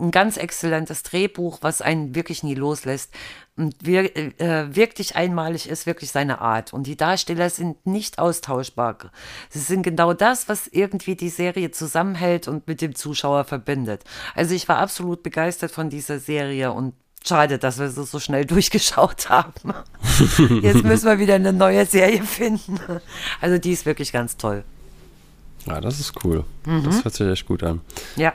ein 0.00 0.10
ganz 0.10 0.38
exzellentes 0.38 1.02
Drehbuch, 1.02 1.58
was 1.60 1.82
einen 1.82 2.14
wirklich 2.14 2.42
nie 2.42 2.54
loslässt 2.54 3.12
und 3.54 3.76
wir, 3.80 4.16
äh, 4.16 4.74
wirklich 4.74 5.14
einmalig 5.14 5.68
ist, 5.68 5.84
wirklich 5.84 6.10
seine 6.10 6.40
Art. 6.40 6.72
Und 6.72 6.86
die 6.86 6.96
Darsteller 6.96 7.50
sind 7.50 7.86
nicht 7.86 8.18
austauschbar. 8.18 8.96
Sie 9.50 9.58
sind 9.58 9.82
genau 9.82 10.14
das, 10.14 10.48
was 10.48 10.68
irgendwie 10.68 11.16
die 11.16 11.28
Serie 11.28 11.70
zusammenhält 11.70 12.48
und 12.48 12.66
mit 12.66 12.80
dem 12.80 12.94
Zuschauer 12.94 13.44
verbindet. 13.44 14.04
Also 14.34 14.54
ich 14.54 14.68
war 14.68 14.78
absolut 14.78 15.22
begeistert 15.22 15.70
von 15.70 15.90
dieser 15.90 16.18
Serie 16.18 16.72
und 16.72 16.94
Schade, 17.24 17.58
dass 17.58 17.78
wir 17.78 17.88
sie 17.88 18.04
so 18.04 18.18
schnell 18.18 18.44
durchgeschaut 18.46 19.28
haben. 19.28 19.52
Jetzt 20.62 20.82
müssen 20.84 21.06
wir 21.06 21.18
wieder 21.18 21.34
eine 21.36 21.52
neue 21.52 21.86
Serie 21.86 22.22
finden. 22.22 22.78
Also 23.40 23.58
die 23.58 23.72
ist 23.72 23.86
wirklich 23.86 24.12
ganz 24.12 24.36
toll. 24.36 24.64
Ja, 25.66 25.80
das 25.80 26.00
ist 26.00 26.12
cool. 26.24 26.44
Mhm. 26.66 26.82
Das 26.84 27.04
hört 27.04 27.14
sich 27.14 27.28
echt 27.28 27.46
gut 27.46 27.62
an. 27.62 27.80
Ja, 28.16 28.32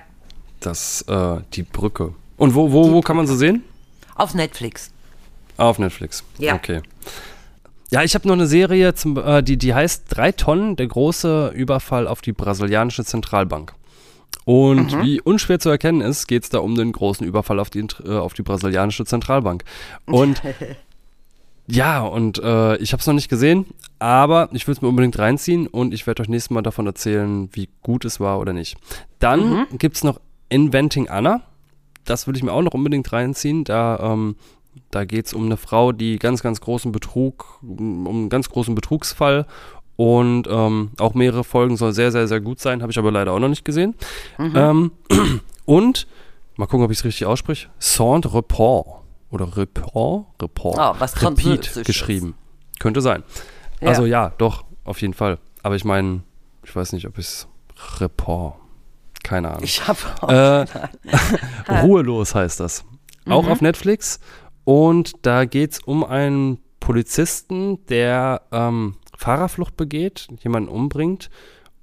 Das, 0.61 1.01
äh, 1.03 1.37
die 1.53 1.63
Brücke. 1.63 2.13
Und 2.37 2.55
wo, 2.55 2.71
wo, 2.71 2.91
wo 2.93 3.01
kann 3.01 3.17
man 3.17 3.27
sie 3.27 3.35
sehen? 3.37 3.63
auf 4.15 4.33
Netflix. 4.33 4.91
Auf 5.57 5.77
Netflix. 5.77 6.23
Ja. 6.39 6.55
Okay. 6.55 6.81
Ja, 7.91 8.01
ich 8.03 8.15
habe 8.15 8.27
noch 8.27 8.33
eine 8.33 8.47
Serie, 8.47 8.95
zum, 8.95 9.15
äh, 9.17 9.43
die, 9.43 9.57
die 9.57 9.73
heißt 9.75 10.05
Drei 10.09 10.31
Tonnen, 10.31 10.75
der 10.75 10.87
große 10.87 11.49
Überfall 11.53 12.07
auf 12.07 12.21
die 12.21 12.33
brasilianische 12.33 13.05
Zentralbank. 13.05 13.73
Und 14.47 14.93
Mhm. 14.95 15.01
wie 15.03 15.19
unschwer 15.19 15.59
zu 15.59 15.67
erkennen 15.69 15.99
ist, 15.99 16.25
geht 16.25 16.43
es 16.43 16.49
da 16.49 16.59
um 16.59 16.75
den 16.75 16.93
großen 16.93 17.27
Überfall 17.27 17.59
auf 17.59 17.69
die, 17.69 17.85
äh, 18.05 18.13
auf 18.17 18.33
die 18.33 18.43
brasilianische 18.43 19.03
Zentralbank. 19.03 19.65
Und 20.05 20.41
ja, 21.67 22.01
und 22.01 22.37
äh, 22.41 22.77
ich 22.77 22.93
habe 22.93 23.01
es 23.01 23.07
noch 23.07 23.13
nicht 23.13 23.27
gesehen, 23.27 23.65
aber 23.99 24.47
ich 24.53 24.65
will 24.65 24.73
es 24.73 24.81
mir 24.81 24.87
unbedingt 24.87 25.19
reinziehen 25.19 25.67
und 25.67 25.93
ich 25.93 26.07
werde 26.07 26.21
euch 26.23 26.29
nächstes 26.29 26.49
Mal 26.51 26.61
davon 26.61 26.85
erzählen, 26.87 27.49
wie 27.51 27.67
gut 27.83 28.05
es 28.05 28.21
war 28.21 28.39
oder 28.39 28.53
nicht. 28.53 28.77
Dann 29.19 29.49
Mhm. 29.49 29.65
gibt's 29.77 30.03
noch 30.05 30.21
Inventing 30.47 31.09
Anna. 31.09 31.41
Das 32.05 32.25
will 32.25 32.37
ich 32.37 32.43
mir 32.43 32.53
auch 32.53 32.61
noch 32.61 32.73
unbedingt 32.73 33.11
reinziehen. 33.11 33.65
Da, 33.65 33.99
ähm, 34.13 34.37
da 34.91 35.03
geht's 35.03 35.33
um 35.33 35.43
eine 35.45 35.57
Frau, 35.57 35.91
die 35.91 36.19
ganz, 36.19 36.41
ganz 36.41 36.61
großen 36.61 36.93
Betrug, 36.93 37.59
um 37.61 38.07
einen 38.07 38.29
ganz 38.29 38.47
großen 38.49 38.73
Betrugsfall 38.75 39.45
und 39.97 40.47
ähm, 40.49 40.91
auch 40.99 41.13
mehrere 41.13 41.43
Folgen 41.43 41.75
soll 41.75 41.91
sehr, 41.91 42.11
sehr, 42.13 42.27
sehr 42.29 42.39
gut 42.39 42.59
sein. 42.61 42.81
Habe 42.81 42.91
ich 42.91 42.97
aber 42.99 43.11
leider 43.11 43.33
auch 43.33 43.39
noch 43.39 43.49
nicht 43.49 43.65
gesehen. 43.65 43.95
Ähm, 44.39 44.91
und, 45.65 46.07
mal 46.55 46.67
gucken, 46.67 46.85
ob 46.85 46.91
ich 46.91 46.99
es 46.99 47.03
richtig 47.03 47.25
ausspreche, 47.27 47.67
Saint 47.79 48.33
Report 48.33 49.01
oder 49.31 49.57
Report, 49.57 50.25
Report, 50.41 50.77
Ah, 50.79 50.95
was 50.99 51.21
Repeat 51.21 51.83
geschrieben. 51.85 52.35
Könnte 52.79 53.01
sein. 53.01 53.23
Ja. 53.81 53.89
Also 53.89 54.05
ja, 54.05 54.31
doch, 54.37 54.63
auf 54.85 55.01
jeden 55.01 55.13
Fall. 55.13 55.39
Aber 55.63 55.75
ich 55.75 55.83
meine, 55.83 56.21
ich 56.63 56.73
weiß 56.75 56.93
nicht, 56.93 57.05
ob 57.07 57.17
es 57.17 57.47
Report, 57.99 58.55
keine 59.23 59.49
Ahnung. 59.49 59.63
Ich 59.63 59.81
habe 59.87 60.67
Äh, 61.67 61.71
Ruhelos 61.81 62.35
heißt 62.35 62.59
das. 62.59 62.85
Auch 63.27 63.43
Mhm. 63.45 63.51
auf 63.51 63.61
Netflix. 63.61 64.19
Und 64.63 65.13
da 65.25 65.45
geht 65.45 65.73
es 65.73 65.79
um 65.79 66.03
einen 66.03 66.59
Polizisten, 66.79 67.85
der 67.87 68.41
ähm, 68.51 68.95
Fahrerflucht 69.17 69.75
begeht, 69.75 70.27
jemanden 70.41 70.69
umbringt. 70.69 71.29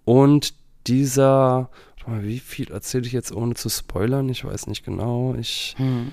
Und 0.05 0.55
dieser, 0.87 1.69
warte 1.97 2.11
mal, 2.11 2.23
wie 2.25 2.39
viel 2.39 2.71
erzähle 2.71 3.07
ich 3.07 3.13
jetzt 3.13 3.33
ohne 3.33 3.55
zu 3.55 3.69
spoilern? 3.69 4.29
Ich 4.29 4.45
weiß 4.45 4.67
nicht 4.67 4.85
genau. 4.85 5.35
Ich. 5.39 5.75
Hm. 5.79 6.13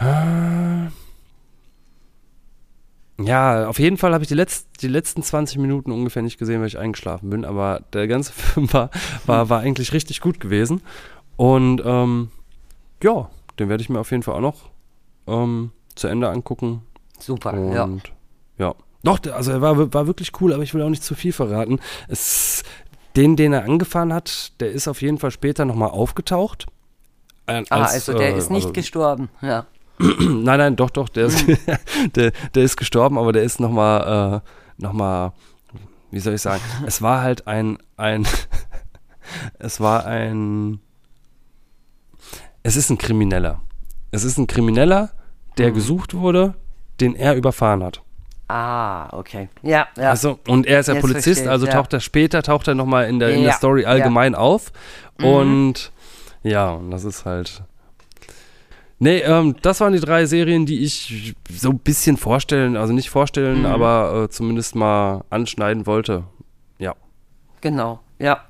Äh, 0.00 0.88
Ja, 3.22 3.68
auf 3.68 3.78
jeden 3.78 3.96
Fall 3.96 4.12
habe 4.12 4.24
ich 4.24 4.28
die, 4.28 4.34
letzt, 4.34 4.82
die 4.82 4.88
letzten 4.88 5.22
20 5.22 5.58
Minuten 5.58 5.92
ungefähr 5.92 6.22
nicht 6.22 6.38
gesehen, 6.38 6.60
weil 6.60 6.66
ich 6.66 6.78
eingeschlafen 6.78 7.30
bin. 7.30 7.44
Aber 7.44 7.82
der 7.92 8.08
ganze 8.08 8.32
Film 8.34 8.72
war, 8.72 8.90
war, 9.26 9.48
war 9.48 9.60
eigentlich 9.60 9.92
richtig 9.92 10.20
gut 10.20 10.40
gewesen. 10.40 10.82
Und 11.36 11.82
ähm, 11.84 12.30
ja, 13.02 13.30
den 13.58 13.68
werde 13.68 13.82
ich 13.82 13.88
mir 13.88 14.00
auf 14.00 14.10
jeden 14.10 14.22
Fall 14.22 14.34
auch 14.34 14.40
noch 14.40 14.70
ähm, 15.26 15.70
zu 15.94 16.08
Ende 16.08 16.28
angucken. 16.28 16.82
Super, 17.18 17.52
Und 17.54 17.72
ja. 17.72 17.88
ja. 18.58 18.74
Doch, 19.04 19.20
also 19.32 19.52
er 19.52 19.60
war, 19.60 19.92
war 19.92 20.06
wirklich 20.06 20.32
cool, 20.40 20.52
aber 20.52 20.62
ich 20.62 20.74
will 20.74 20.82
auch 20.82 20.88
nicht 20.88 21.04
zu 21.04 21.14
viel 21.14 21.32
verraten. 21.32 21.78
Es, 22.08 22.62
den, 23.16 23.36
den 23.36 23.52
er 23.52 23.64
angefahren 23.64 24.12
hat, 24.12 24.52
der 24.60 24.72
ist 24.72 24.88
auf 24.88 25.02
jeden 25.02 25.18
Fall 25.18 25.30
später 25.30 25.64
nochmal 25.64 25.90
aufgetaucht. 25.90 26.66
Äh, 27.46 27.62
Ah, 27.68 27.82
als, 27.82 27.92
also 27.92 28.14
der 28.14 28.34
äh, 28.34 28.38
ist 28.38 28.50
nicht 28.50 28.64
also- 28.64 28.72
gestorben, 28.72 29.28
ja. 29.42 29.66
Nein, 30.18 30.58
nein, 30.58 30.74
doch, 30.74 30.90
doch, 30.90 31.08
der 31.08 31.26
ist, 31.26 31.44
der, 32.16 32.32
der 32.54 32.62
ist 32.64 32.76
gestorben, 32.76 33.16
aber 33.16 33.32
der 33.32 33.44
ist 33.44 33.60
nochmal, 33.60 34.42
äh, 34.42 34.82
nochmal, 34.82 35.32
wie 36.10 36.18
soll 36.18 36.34
ich 36.34 36.42
sagen, 36.42 36.62
es 36.86 37.00
war 37.00 37.20
halt 37.22 37.46
ein, 37.46 37.78
ein, 37.96 38.26
es 39.60 39.80
war 39.80 40.04
ein, 40.06 40.80
es 42.64 42.74
ist 42.74 42.90
ein 42.90 42.98
Krimineller. 42.98 43.60
Es 44.10 44.24
ist 44.24 44.36
ein 44.38 44.46
Krimineller, 44.48 45.10
der 45.58 45.70
gesucht 45.70 46.14
wurde, 46.14 46.54
den 47.00 47.14
er 47.14 47.36
überfahren 47.36 47.84
hat. 47.84 48.02
Ah, 48.56 49.08
okay. 49.10 49.48
Ja, 49.62 49.88
ja. 49.96 50.10
Also, 50.10 50.38
und 50.46 50.64
er 50.64 50.78
ist 50.78 50.86
ja 50.86 50.94
Jetzt 50.94 51.00
Polizist, 51.00 51.24
verstehe 51.24 51.50
also 51.50 51.66
ja. 51.66 51.72
taucht 51.72 51.92
er 51.92 51.98
später, 51.98 52.40
taucht 52.40 52.68
er 52.68 52.76
nochmal 52.76 53.08
in 53.08 53.18
der, 53.18 53.30
in 53.30 53.40
der 53.40 53.50
Ja, 53.50 53.56
Story 53.56 53.82
ja. 53.82 53.88
allgemein 53.88 54.36
auf. 54.36 54.70
Mhm. 55.18 55.24
Und 55.26 55.92
ja, 56.44 56.70
und 56.70 56.92
das 56.92 57.02
ist 57.02 57.24
halt. 57.24 57.62
Nee, 59.00 59.18
ähm, 59.18 59.56
das 59.62 59.80
waren 59.80 59.92
die 59.92 59.98
drei 59.98 60.26
Serien, 60.26 60.66
die 60.66 60.84
ich 60.84 61.34
so 61.50 61.70
ein 61.70 61.80
bisschen 61.80 62.16
vorstellen, 62.16 62.76
also 62.76 62.92
nicht 62.92 63.10
vorstellen, 63.10 63.60
Mhm. 63.60 63.66
aber 63.66 64.22
äh, 64.24 64.28
zumindest 64.28 64.76
mal 64.76 65.24
anschneiden 65.30 65.84
wollte. 65.86 66.22
Ja. 66.78 66.94
Genau, 67.60 67.98
ja. 68.20 68.44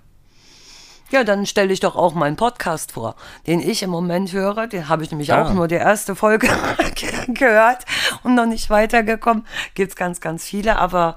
Ja, 1.10 1.22
dann 1.22 1.46
stelle 1.46 1.72
ich 1.72 1.80
doch 1.80 1.96
auch 1.96 2.14
meinen 2.14 2.36
Podcast 2.36 2.92
vor, 2.92 3.14
den 3.46 3.60
ich 3.60 3.82
im 3.82 3.90
Moment 3.90 4.32
höre. 4.32 4.66
Den 4.66 4.88
habe 4.88 5.04
ich 5.04 5.10
nämlich 5.10 5.32
Ah. 5.32 5.42
auch 5.44 5.52
nur 5.52 5.68
die 5.68 5.74
erste 5.76 6.16
Folge 6.16 6.48
gehört 7.28 7.84
und 8.22 8.34
noch 8.34 8.46
nicht 8.46 8.70
weitergekommen. 8.70 9.46
Gibt 9.74 9.90
es 9.90 9.96
ganz, 9.96 10.20
ganz 10.20 10.44
viele, 10.44 10.76
aber 10.78 11.16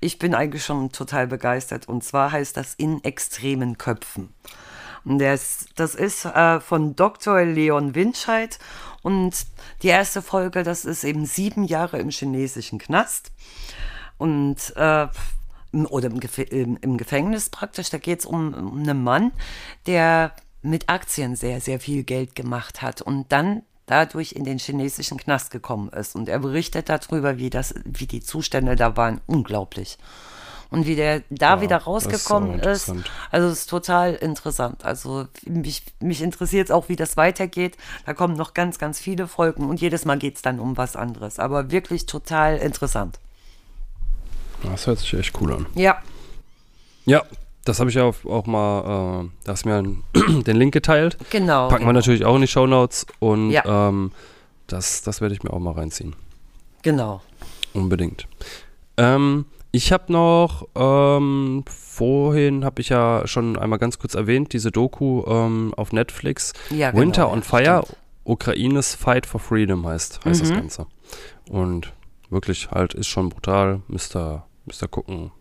ich 0.00 0.18
bin 0.18 0.34
eigentlich 0.34 0.64
schon 0.64 0.90
total 0.92 1.26
begeistert. 1.26 1.88
Und 1.88 2.04
zwar 2.04 2.32
heißt 2.32 2.56
das 2.56 2.74
In 2.74 3.02
extremen 3.04 3.78
Köpfen. 3.78 4.34
Und 5.04 5.20
das, 5.20 5.66
das 5.76 5.94
ist 5.94 6.24
äh, 6.26 6.60
von 6.60 6.94
Dr. 6.96 7.42
Leon 7.42 7.94
Winscheid. 7.94 8.58
Und 9.02 9.46
die 9.82 9.88
erste 9.88 10.20
Folge, 10.20 10.64
das 10.64 10.84
ist 10.84 11.04
eben 11.04 11.24
sieben 11.24 11.64
Jahre 11.64 11.98
im 11.98 12.10
chinesischen 12.10 12.78
Knast. 12.78 13.30
Und 14.18 14.56
äh, 14.76 15.06
oder 15.72 16.08
im, 16.08 16.20
Gef 16.20 16.38
im, 16.38 16.78
im 16.80 16.96
Gefängnis 16.96 17.50
praktisch, 17.50 17.90
da 17.90 17.98
geht 17.98 18.20
es 18.20 18.26
um, 18.26 18.54
um 18.54 18.78
einen 18.80 19.02
Mann, 19.02 19.32
der 19.86 20.32
mit 20.62 20.88
Aktien 20.88 21.36
sehr, 21.36 21.60
sehr 21.60 21.80
viel 21.80 22.02
Geld 22.04 22.34
gemacht 22.34 22.82
hat 22.82 23.02
und 23.02 23.30
dann 23.30 23.62
dadurch 23.86 24.32
in 24.32 24.44
den 24.44 24.58
chinesischen 24.58 25.18
Knast 25.18 25.50
gekommen 25.50 25.88
ist. 25.90 26.14
Und 26.14 26.28
er 26.28 26.38
berichtet 26.38 26.88
darüber, 26.88 27.38
wie, 27.38 27.50
das, 27.50 27.74
wie 27.84 28.06
die 28.06 28.20
Zustände 28.20 28.76
da 28.76 28.96
waren. 28.96 29.20
Unglaublich. 29.26 29.98
Und 30.70 30.86
wie 30.86 30.96
der 30.96 31.22
da 31.30 31.54
Ja, 31.54 31.60
wieder 31.62 31.78
ist 31.78 31.86
rausgekommen 31.86 32.50
ist. 32.50 32.56
interessant. 32.56 33.10
Also 33.30 33.48
es 33.48 33.60
ist 33.60 33.70
total 33.70 34.14
interessant. 34.14 34.84
Also 34.84 35.26
mich, 35.46 35.82
mich 36.00 36.20
interessiert 36.20 36.68
es 36.68 36.70
auch, 36.70 36.90
wie 36.90 36.96
das 36.96 37.16
weitergeht. 37.16 37.78
Da 38.04 38.12
kommen 38.12 38.34
noch 38.36 38.52
ganz, 38.52 38.78
ganz 38.78 39.00
viele 39.00 39.26
Folgen 39.26 39.66
und 39.70 39.80
jedes 39.80 40.04
Mal 40.04 40.18
geht 40.18 40.36
es 40.36 40.42
dann 40.42 40.60
um 40.60 40.76
was 40.76 40.94
anderes. 40.94 41.38
Aber 41.38 41.70
wirklich 41.70 42.04
total 42.04 42.58
interessant. 42.58 43.18
Das 44.62 44.86
hört 44.86 44.98
sich 44.98 45.12
echt 45.14 45.40
cool 45.40 45.52
an. 45.52 45.66
Ja, 45.74 45.98
Ja, 47.04 47.22
das 47.64 47.80
habe 47.80 47.90
ich 47.90 47.96
ja 47.96 48.04
auch, 48.04 48.46
mal, 48.46 49.24
äh, 49.24 49.28
da 49.44 49.52
hast 49.52 49.64
du 49.64 49.68
mir 49.68 49.76
einen- 49.76 50.02
den 50.44 50.56
Link 50.56 50.72
geteilt. 50.72 51.16
genau. 51.30 51.68
Packen 51.68 51.82
wir 51.84 51.88
genau. 51.88 51.92
natürlich 51.92 52.24
auch 52.24 52.34
in 52.34 52.42
die 52.42 52.48
Shownotes 52.48 53.06
und 53.18 53.50
Ja. 53.50 53.88
ähm, 53.88 54.12
das, 54.66 55.02
das 55.02 55.20
werde 55.20 55.34
ich 55.34 55.42
mir 55.42 55.52
auch 55.52 55.58
mal 55.58 55.72
reinziehen. 55.72 56.14
Genau. 56.82 57.22
Unbedingt. 57.72 58.26
Ähm, 58.96 59.46
ich 59.72 59.92
habe 59.92 60.12
noch, 60.12 60.66
ähm, 60.74 61.64
vorhin 61.68 62.64
habe 62.64 62.80
ich 62.80 62.88
ja 62.90 63.26
schon 63.26 63.58
einmal 63.58 63.78
ganz 63.78 63.98
kurz 63.98 64.14
erwähnt, 64.14 64.52
diese 64.52 64.70
Doku 64.70 65.24
ähm, 65.26 65.72
auf 65.76 65.92
Netflix. 65.92 66.52
Ja, 66.70 66.90
genau, 66.90 67.02
Winter 67.02 67.22
ja, 67.22 67.32
on 67.32 67.42
Fire, 67.42 67.82
stimmt. 67.84 67.98
Ukraines 68.24 68.94
Fight 68.94 69.24
for 69.26 69.40
Freedom 69.40 69.86
heißt, 69.86 70.24
heißt 70.24 70.42
das 70.42 70.50
Mhm. 70.50 70.54
Ganze. 70.54 70.86
Und 71.48 71.92
wirklich 72.30 72.70
halt 72.70 72.92
ist 72.94 73.06
schon 73.08 73.28
brutal. 73.30 73.80
Müsst 73.88 74.14
ihr, 74.16 74.42
müsst 74.68 74.82
ihr 74.82 74.88
gucken, 74.88 75.32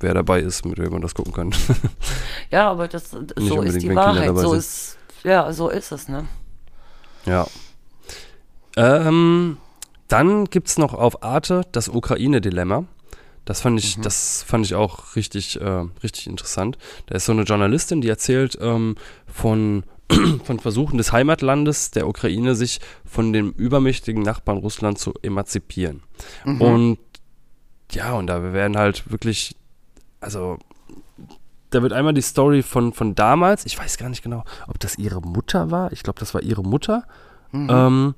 wer 0.00 0.14
dabei 0.14 0.40
ist, 0.40 0.64
mit 0.64 0.78
wem 0.78 0.92
man 0.92 1.02
das 1.02 1.14
gucken 1.14 1.32
kann. 1.32 1.54
Ja, 2.50 2.68
aber 2.68 2.88
das, 2.88 3.10
so 3.36 3.62
ist 3.62 3.80
die 3.80 3.94
Wahrheit. 3.94 4.36
So 4.36 4.54
ist, 4.54 4.98
ja, 5.22 5.52
so 5.52 5.68
ist 5.68 5.92
es, 5.92 6.08
ne? 6.08 6.26
Ja. 7.24 7.46
Ähm, 8.76 9.58
dann 10.08 10.46
gibt 10.46 10.66
es 10.66 10.76
noch 10.76 10.92
auf 10.92 11.22
Arte 11.22 11.62
das 11.70 11.88
Ukraine-Dilemma. 11.88 12.86
Das 13.44 13.60
fand 13.60 13.78
ich, 13.78 14.00
das 14.00 14.42
fand 14.42 14.66
ich 14.66 14.74
auch 14.74 15.14
richtig, 15.14 15.60
äh, 15.60 15.84
richtig 16.02 16.26
interessant. 16.26 16.76
Da 17.06 17.14
ist 17.14 17.26
so 17.26 17.32
eine 17.32 17.42
Journalistin, 17.42 18.00
die 18.00 18.08
erzählt 18.08 18.58
ähm, 18.60 18.96
von, 19.26 19.84
von 20.44 20.58
Versuchen 20.58 20.98
des 20.98 21.12
Heimatlandes 21.12 21.92
der 21.92 22.08
Ukraine, 22.08 22.56
sich 22.56 22.80
von 23.04 23.32
dem 23.32 23.52
übermächtigen 23.52 24.22
Nachbarn 24.22 24.58
Russland 24.58 24.98
zu 24.98 25.14
emanzipieren. 25.22 26.02
Und 26.44 26.98
ja, 27.92 28.12
und 28.14 28.26
da 28.26 28.52
werden 28.52 28.76
halt 28.76 29.10
wirklich, 29.10 29.56
also 30.20 30.58
da 31.70 31.82
wird 31.82 31.92
einmal 31.92 32.14
die 32.14 32.22
Story 32.22 32.62
von, 32.62 32.92
von 32.92 33.14
damals, 33.14 33.64
ich 33.64 33.78
weiß 33.78 33.96
gar 33.98 34.08
nicht 34.08 34.22
genau, 34.22 34.44
ob 34.68 34.78
das 34.80 34.98
ihre 34.98 35.20
Mutter 35.20 35.70
war. 35.70 35.92
Ich 35.92 36.02
glaube, 36.02 36.18
das 36.18 36.34
war 36.34 36.42
ihre 36.42 36.62
Mutter. 36.62 37.04
Ähm, 37.52 38.14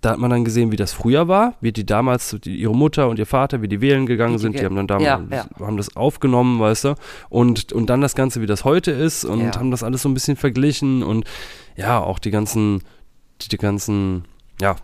da 0.00 0.10
hat 0.10 0.18
man 0.18 0.30
dann 0.30 0.44
gesehen, 0.44 0.70
wie 0.70 0.76
das 0.76 0.92
früher 0.92 1.26
war, 1.26 1.54
wie 1.60 1.72
die 1.72 1.84
damals, 1.84 2.36
die, 2.44 2.56
ihre 2.56 2.74
Mutter 2.74 3.08
und 3.08 3.18
ihr 3.18 3.26
Vater, 3.26 3.62
wie 3.62 3.68
die 3.68 3.80
wählen 3.80 4.06
gegangen 4.06 4.34
die 4.34 4.38
sind. 4.38 4.58
Die 4.58 4.64
haben 4.64 4.76
dann 4.76 4.86
damals, 4.86 5.30
Ja, 5.30 5.46
ja. 5.58 5.66
haben 5.66 5.76
das 5.76 5.96
aufgenommen, 5.96 6.60
weißt 6.60 6.84
du. 6.84 6.94
Und, 7.30 7.72
und 7.72 7.90
dann 7.90 8.00
das 8.00 8.14
Ganze, 8.14 8.40
wie 8.40 8.46
das 8.46 8.64
heute 8.64 8.90
ist 8.92 9.24
und 9.24 9.40
Ja. 9.40 9.56
haben 9.56 9.70
das 9.70 9.82
alles 9.82 10.02
so 10.02 10.08
ein 10.08 10.14
bisschen 10.14 10.36
verglichen 10.36 11.02
und 11.02 11.24
ja, 11.76 11.98
auch 12.00 12.18
die 12.18 12.30
ganzen, 12.30 12.82
die, 13.42 13.48
die 13.48 13.58
ganzen, 13.58 14.24
ja, 14.60 14.76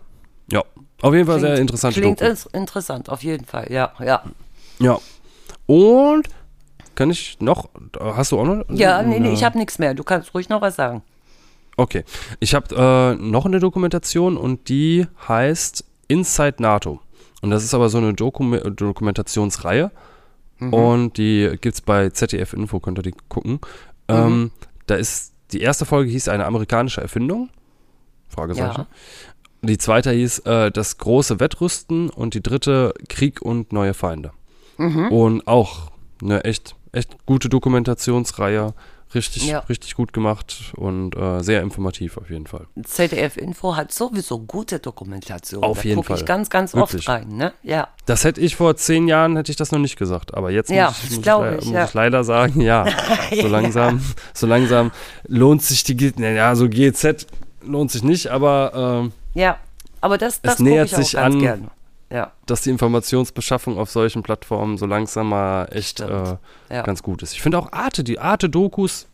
ja. 0.51 0.63
Auf 1.05 1.13
jeden 1.13 1.27
Fall 1.27 1.39
sehr 1.39 1.57
interessante 1.57 2.01
Klingt 2.01 2.19
Doku. 2.19 2.49
interessant, 2.53 3.09
auf 3.09 3.23
jeden 3.23 3.45
Fall. 3.45 3.67
Ja, 3.71 3.93
ja. 4.03 4.23
Ja. 4.79 4.97
Und 5.67 6.27
kann 6.95 7.11
ich 7.11 7.39
noch, 7.39 7.69
hast 7.99 8.31
du 8.31 8.39
auch 8.39 8.45
noch? 8.45 8.63
Ja, 8.69 9.03
nee, 9.03 9.19
nee, 9.19 9.31
ich 9.31 9.43
habe 9.43 9.55
nichts 9.55 9.77
mehr. 9.77 9.93
Du 9.93 10.03
kannst 10.03 10.33
ruhig 10.33 10.49
noch 10.49 10.61
was 10.61 10.75
sagen. 10.75 11.03
Okay. 11.77 12.05
Ich 12.39 12.55
habe 12.55 12.73
äh, 12.75 13.21
noch 13.21 13.45
eine 13.45 13.59
Dokumentation 13.59 14.35
und 14.35 14.67
die 14.67 15.05
heißt 15.27 15.83
Inside 16.07 16.55
NATO. 16.57 17.01
Und 17.43 17.51
das 17.51 17.63
ist 17.63 17.75
aber 17.75 17.89
so 17.89 17.99
eine 17.99 18.15
Dokum 18.15 18.57
Dokumentationsreihe. 18.75 19.91
Und 20.59 21.17
die 21.17 21.51
gibt 21.61 21.75
es 21.75 21.81
bei 21.81 22.09
ZDF 22.09 22.53
Info, 22.53 22.79
könnt 22.79 22.97
ihr 22.97 23.03
die 23.03 23.13
gucken. 23.29 23.59
Ähm, 24.07 24.49
da 24.87 24.95
ist, 24.95 25.33
die 25.51 25.61
erste 25.61 25.85
Folge 25.85 26.09
hieß 26.09 26.29
eine 26.29 26.45
amerikanische 26.45 27.01
Erfindung. 27.01 27.49
Fragezeichen. 28.29 28.87
Die 29.67 29.77
zweite 29.77 30.11
hieß 30.11 30.39
äh, 30.39 30.71
das 30.71 30.97
große 30.97 31.39
Wettrüsten 31.39 32.09
und 32.09 32.33
die 32.33 32.41
dritte 32.43 32.93
Krieg 33.09 33.41
und 33.41 33.73
neue 33.73 33.93
Feinde. 33.93 34.31
Und 34.77 35.47
auch 35.47 35.91
eine 36.21 36.43
echt, 36.43 36.75
echt 36.91 37.25
gute 37.25 37.47
Dokumentationsreihe. 37.47 38.73
Richtig, 39.13 39.45
Ja. 39.47 39.59
richtig 39.59 39.95
gut 39.95 40.11
gemacht 40.11 40.73
und 40.75 41.15
äh, 41.15 41.41
sehr 41.41 41.61
informativ 41.61 42.17
auf 42.17 42.29
jeden 42.29 42.47
Fall. 42.47 42.65
ZDF 42.83 43.37
Info 43.37 43.75
hat 43.77 43.93
sowieso 43.93 44.39
gute 44.39 44.79
Dokumentation. 44.79 45.63
Auf 45.63 45.77
da 45.77 45.83
jeden 45.83 45.95
guck 46.01 46.09
ich 46.09 46.17
Fall. 46.17 46.25
ganz, 46.25 46.49
ganz 46.49 46.73
Wirklich. 46.73 47.07
oft 47.07 47.09
rein, 47.09 47.29
ne? 47.29 47.53
Ja. 47.63 47.87
Das 48.07 48.25
hätte 48.25 48.41
ich 48.41 48.57
vor 48.57 48.75
zehn 48.75 49.07
Jahren, 49.07 49.37
hätte 49.37 49.51
ich 49.51 49.55
das 49.55 49.71
noch 49.71 49.79
nicht 49.79 49.97
gesagt. 49.97 50.33
Aber 50.33 50.51
jetzt 50.51 50.69
Ja, 50.69 50.87
muss, 50.87 51.03
ich, 51.03 51.09
muss, 51.11 51.19
ich, 51.19 51.59
ich, 51.59 51.65
muss 51.67 51.73
ja. 51.73 51.85
ich 51.85 51.93
leider 51.93 52.23
sagen, 52.25 52.59
ja, 52.59 52.85
so 53.41 53.47
langsam, 53.47 54.01
so 54.33 54.47
langsam 54.47 54.91
lohnt 55.27 55.61
sich 55.61 55.85
die, 55.85 56.11
ja, 56.17 56.53
so 56.55 56.67
GZ 56.67 57.27
lohnt 57.65 57.91
sich 57.91 58.03
nicht, 58.03 58.27
aber 58.27 58.71
ähm, 59.03 59.11
Ja. 59.33 59.57
Aber 60.01 60.17
das, 60.17 60.41
das 60.41 60.57
gucke 60.57 60.69
nähert 60.69 60.91
ich 60.91 60.95
sich 60.95 61.17
an- 61.17 61.39
gerne. 61.39 61.67
Ja. 62.11 62.31
dass 62.45 62.61
die 62.61 62.69
Informationsbeschaffung 62.69 63.79
auf 63.79 63.89
solchen 63.89 64.21
Plattformen 64.21 64.77
so 64.77 64.85
langsam 64.85 65.29
mal 65.29 65.65
echt 65.71 65.99
äh, 66.01 66.37
Ja. 66.69 66.81
ganz 66.83 67.01
gut 67.01 67.23
ist. 67.23 67.33
Ich 67.33 67.41
finde 67.41 67.57
auch 67.57 67.71
Arte, 67.71 68.03
die 68.03 68.19
Arte-Dokus, 68.19 69.07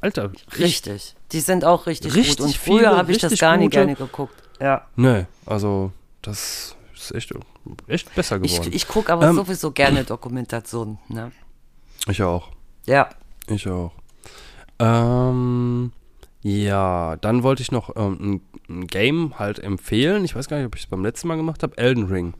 Alter, 0.00 0.32
richtig. 0.32 0.58
Richtig. 0.58 1.14
Die 1.32 1.40
sind 1.40 1.64
auch 1.64 1.86
richtig, 1.86 2.14
Richtig 2.14 2.38
gut. 2.38 2.46
Und 2.46 2.56
früher 2.56 2.96
habe 2.96 3.12
ich 3.12 3.18
das 3.18 3.38
gar 3.38 3.56
nicht 3.58 3.66
gute. 3.66 3.76
gerne 3.78 3.94
geguckt. 3.96 4.34
Ja. 4.60 4.86
Nee, 4.96 5.26
also 5.44 5.92
das 6.22 6.74
ist 6.94 7.12
echt, 7.14 7.32
echt 7.86 8.14
besser 8.14 8.40
Ich, 8.42 8.52
geworden. 8.54 8.70
ich 8.72 8.88
gucke 8.88 9.12
aber 9.12 9.26
Ähm, 9.28 9.34
sowieso 9.36 9.70
gerne 9.72 10.04
Dokumentationen. 10.04 10.98
Ne? 11.08 11.30
ich 12.08 12.22
auch. 12.22 12.48
Ja. 12.86 13.10
Ich 13.48 13.68
auch. 13.68 13.92
Ähm, 14.78 15.92
ja, 16.48 17.16
dann 17.16 17.42
wollte 17.42 17.62
ich 17.62 17.72
noch 17.72 17.94
ähm, 17.96 18.40
ein, 18.68 18.74
ein 18.74 18.86
Game 18.86 19.38
halt 19.38 19.58
empfehlen. 19.58 20.24
Ich 20.24 20.34
weiß 20.34 20.48
gar 20.48 20.56
nicht, 20.56 20.66
ob 20.66 20.74
ich 20.76 20.82
es 20.82 20.86
beim 20.86 21.04
letzten 21.04 21.28
Mal 21.28 21.36
gemacht 21.36 21.62
habe. 21.62 21.76
Elden 21.76 22.06
Ring. 22.06 22.34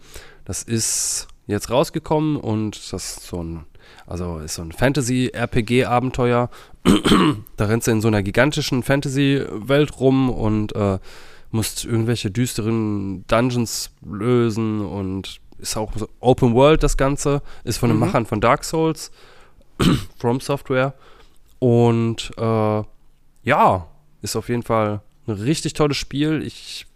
Das 0.45 0.63
ist 0.63 1.29
jetzt 1.47 1.71
rausgekommen 1.71 2.37
und 2.37 2.93
das 2.93 3.17
ist 3.17 3.27
so 3.27 3.43
ein, 3.43 3.67
also 4.07 4.39
ist 4.39 4.55
so 4.55 4.63
ein 4.63 4.73
Fantasy-RPG-Abenteuer. 4.73 6.49
da 7.57 7.65
rennst 7.67 7.87
du 7.87 7.91
in 7.91 8.01
so 8.01 8.09
einer 8.09 8.23
gigantischen 8.23 8.83
Fantasy-Welt 8.83 10.01
rum 10.01 10.31
und 10.31 10.75
äh, 10.75 10.99
musst 11.51 11.85
irgendwelche 11.85 12.31
düsteren 12.31 13.27
Dungeons 13.27 13.91
lösen 14.03 14.81
und 14.81 15.41
ist 15.59 15.77
auch 15.77 15.93
so 15.97 16.09
Open 16.21 16.55
World 16.55 16.83
das 16.83 16.97
Ganze. 16.97 17.43
Ist 17.65 17.77
von 17.77 17.91
den 17.91 17.99
Machern 17.99 18.25
von 18.25 18.41
Dark 18.41 18.65
Souls, 18.65 19.11
From 20.19 20.41
Software. 20.41 20.95
Und 21.59 22.31
äh, 22.39 22.83
ja, 23.43 23.87
ist 24.23 24.37
auf 24.37 24.49
jeden 24.49 24.63
Fall 24.63 25.01
ein 25.27 25.35
richtig 25.35 25.73
tolles 25.75 25.97
Spiel. 25.97 26.43
Ich 26.43 26.87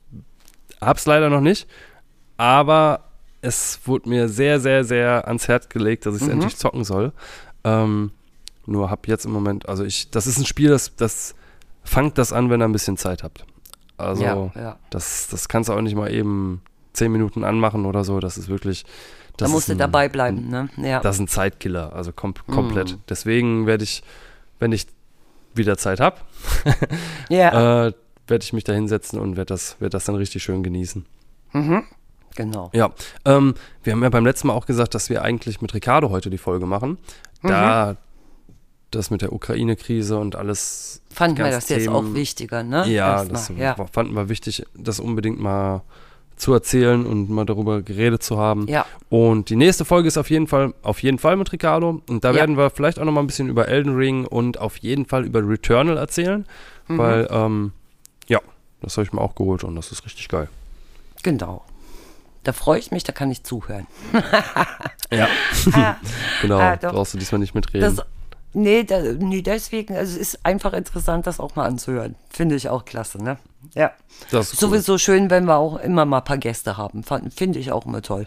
hab's 0.80 1.06
leider 1.06 1.30
noch 1.30 1.40
nicht, 1.40 1.66
aber 2.36 3.04
es 3.40 3.80
wurde 3.84 4.08
mir 4.08 4.28
sehr, 4.28 4.60
sehr, 4.60 4.84
sehr 4.84 5.26
ans 5.26 5.48
Herz 5.48 5.68
gelegt, 5.68 6.06
dass 6.06 6.16
ich 6.16 6.22
es 6.22 6.26
Mhm. 6.28 6.34
endlich 6.34 6.56
zocken 6.56 6.84
soll. 6.84 7.12
Ähm, 7.64 8.12
nur 8.66 8.90
hab 8.90 9.08
jetzt 9.08 9.24
im 9.24 9.32
Moment, 9.32 9.68
also 9.68 9.84
ich, 9.84 10.10
das 10.10 10.26
ist 10.26 10.38
ein 10.38 10.46
Spiel, 10.46 10.70
das, 10.70 10.94
das 10.96 11.34
fangt 11.82 12.18
das 12.18 12.32
an, 12.32 12.50
wenn 12.50 12.60
ihr 12.62 12.64
ein 12.64 12.72
bisschen 12.72 12.96
Zeit 12.96 13.22
habt. 13.22 13.44
Also 13.96 14.22
ja, 14.22 14.50
ja. 14.54 14.76
das, 14.90 15.28
das 15.28 15.48
kannst 15.48 15.68
du 15.68 15.74
auch 15.74 15.80
nicht 15.80 15.94
mal 15.96 16.12
eben 16.12 16.62
zehn 16.92 17.10
Minuten 17.12 17.44
anmachen 17.44 17.84
oder 17.86 18.04
so. 18.04 18.20
Das 18.20 18.36
ist 18.38 18.48
wirklich. 18.48 18.84
Da 19.36 19.44
Das 19.46 19.50
musst 19.50 19.68
du 19.68 19.76
dabei 19.76 20.08
bleiben, 20.08 20.48
ne? 20.48 20.68
Ja. 20.76 21.00
Das 21.00 21.16
ist 21.16 21.20
ein 21.20 21.28
Zeitkiller, 21.28 21.92
also 21.94 22.12
kom 22.12 22.34
komplett. 22.46 22.92
Mm. 22.96 23.00
Deswegen 23.08 23.66
werde 23.66 23.84
ich, 23.84 24.02
wenn 24.58 24.72
ich 24.72 24.86
wieder 25.54 25.76
Zeit 25.76 26.00
habe, 26.00 26.16
ja. 27.28 27.86
äh, 27.88 27.92
werde 28.26 28.42
ich 28.44 28.52
mich 28.52 28.64
da 28.64 28.72
hinsetzen 28.72 29.18
und 29.18 29.36
werde 29.36 29.48
das, 29.54 29.76
werd 29.80 29.94
das 29.94 30.04
dann 30.04 30.14
richtig 30.14 30.42
schön 30.42 30.62
genießen. 30.62 31.04
Genau. 32.34 32.70
Ja, 32.72 32.92
ähm, 33.24 33.54
wir 33.82 33.92
haben 33.92 34.02
ja 34.02 34.08
beim 34.08 34.24
letzten 34.24 34.48
Mal 34.48 34.54
auch 34.54 34.66
gesagt, 34.66 34.94
dass 34.94 35.10
wir 35.10 35.22
eigentlich 35.22 35.60
mit 35.60 35.74
Ricardo 35.74 36.10
heute 36.10 36.30
die 36.30 36.38
Folge 36.38 36.66
machen. 36.66 36.98
Da 37.42 37.96
das 38.90 39.10
mit 39.10 39.22
der 39.22 39.32
Ukraine-Krise 39.32 40.18
und 40.18 40.36
alles. 40.36 41.02
Fanden 41.10 41.38
wir 41.38 41.50
das 41.50 41.68
jetzt 41.68 41.84
Themen- 41.84 41.94
auch 41.94 42.14
wichtiger, 42.14 42.62
ne? 42.62 42.86
Ja, 42.88 43.22
Erstmal, 43.24 43.28
das 43.32 43.52
ja. 43.56 43.86
fanden 43.90 44.14
wir 44.14 44.28
wichtig, 44.28 44.64
das 44.74 45.00
unbedingt 45.00 45.40
mal 45.40 45.82
zu 46.36 46.52
erzählen 46.52 47.06
und 47.06 47.30
mal 47.30 47.44
darüber 47.44 47.82
geredet 47.82 48.22
zu 48.22 48.38
haben. 48.38 48.66
Ja. 48.68 48.84
Und 49.10 49.48
die 49.50 49.56
nächste 49.56 49.84
Folge 49.84 50.08
ist 50.08 50.16
auf 50.18 50.30
jeden 50.30 50.46
Fall, 50.46 50.74
auf 50.82 51.02
jeden 51.02 51.18
Fall 51.18 51.36
mit 51.36 51.52
Ricardo. 51.52 52.02
Und 52.08 52.24
da 52.24 52.30
Ja. 52.30 52.34
werden 52.36 52.56
wir 52.56 52.70
vielleicht 52.70 52.98
auch 52.98 53.04
noch 53.04 53.12
mal 53.12 53.20
ein 53.20 53.26
bisschen 53.26 53.48
über 53.48 53.68
Elden 53.68 53.94
Ring 53.94 54.24
und 54.26 54.58
auf 54.58 54.76
jeden 54.78 55.06
Fall 55.06 55.24
über 55.24 55.46
Returnal 55.46 55.96
erzählen. 55.96 56.46
Mhm. 56.88 56.98
Weil, 56.98 57.28
ähm, 57.30 57.72
ja, 58.28 58.40
das 58.80 58.96
habe 58.96 59.04
ich 59.06 59.12
mir 59.12 59.20
auch 59.20 59.34
geholt 59.34 59.64
und 59.64 59.76
das 59.76 59.92
ist 59.92 60.04
richtig 60.04 60.28
geil. 60.28 60.48
Genau. 61.22 61.64
Da 62.44 62.52
freue 62.52 62.78
ich 62.80 62.90
mich, 62.90 63.04
da 63.04 63.12
kann 63.12 63.30
ich 63.30 63.44
zuhören. 63.44 63.86
Ja. 65.12 65.28
genau, 66.42 66.58
ah, 66.58 66.76
brauchst 66.76 67.14
du 67.14 67.18
diesmal 67.18 67.38
nicht 67.38 67.54
mitreden. 67.54 67.94
Das, 67.96 68.04
nee, 68.52 68.84
da, 68.84 69.00
nee, 69.00 69.42
deswegen, 69.42 69.96
also 69.96 70.12
es 70.14 70.34
ist 70.34 70.44
einfach 70.46 70.72
interessant, 70.72 71.26
das 71.26 71.40
auch 71.40 71.56
mal 71.56 71.64
anzuhören. 71.66 72.14
Finde 72.30 72.54
ich 72.54 72.68
auch 72.68 72.84
klasse, 72.84 73.22
ne? 73.22 73.38
Ja. 73.74 73.92
Das 74.30 74.52
ist 74.52 74.62
cool. 74.62 74.70
Sowieso 74.70 74.98
schön, 74.98 75.30
wenn 75.30 75.44
wir 75.44 75.56
auch 75.56 75.76
immer 75.78 76.04
mal 76.04 76.18
ein 76.18 76.24
paar 76.24 76.38
Gäste 76.38 76.76
haben. 76.76 77.02
Finde 77.34 77.58
ich 77.58 77.70
auch 77.72 77.86
immer 77.86 78.02
toll. 78.02 78.26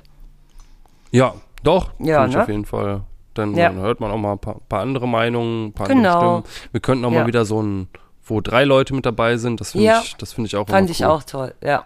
Ja, 1.12 1.36
doch, 1.64 1.92
Ja, 2.00 2.22
finde 2.24 2.30
ich 2.30 2.36
ne? 2.36 2.42
auf 2.44 2.50
jeden 2.50 2.66
Fall. 2.66 3.02
Dann, 3.34 3.54
Ja. 3.56 3.70
dann 3.70 3.78
hört 3.80 4.00
man 4.00 4.12
auch 4.12 4.18
mal 4.18 4.34
ein 4.34 4.40
paar, 4.40 4.60
paar 4.70 4.82
andere 4.82 5.08
Meinungen, 5.08 5.68
ein 5.68 5.74
paar 5.74 5.88
Genau. 5.88 6.14
andere 6.20 6.42
Stimmen. 6.48 6.70
Wir 6.72 6.82
könnten 6.82 7.06
auch 7.06 7.12
Ja. 7.12 7.20
mal 7.22 7.28
wieder 7.28 7.46
so 7.46 7.62
ein, 7.62 7.88
wo 8.26 8.40
drei 8.42 8.64
Leute 8.64 8.94
mit 8.94 9.06
dabei 9.06 9.38
sind. 9.38 9.60
Das 9.60 9.72
finde 9.74 9.88
Ja. 9.88 10.02
ich, 10.04 10.16
das 10.16 10.34
finde 10.34 10.48
ich 10.48 10.56
auch 10.56 10.68
Fand 10.68 10.90
ich 10.90 11.02
cool. 11.02 11.08
auch 11.08 11.24
toll, 11.24 11.54
ja. 11.62 11.86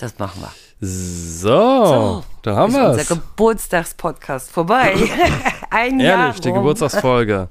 Das 0.00 0.18
machen 0.18 0.40
wir. 0.40 0.50
So, 0.80 2.24
dann 2.40 2.56
haben 2.56 2.70
ist 2.70 2.78
wir 2.78 2.88
unser 2.88 3.02
es. 3.02 3.08
Geburtstagspodcast 3.08 4.50
vorbei. 4.50 4.94
Ein 5.70 6.00
Jahr 6.00 6.28
Ehrlich, 6.28 6.40
die. 6.40 6.52
Geburtstagsfolge. 6.52 7.48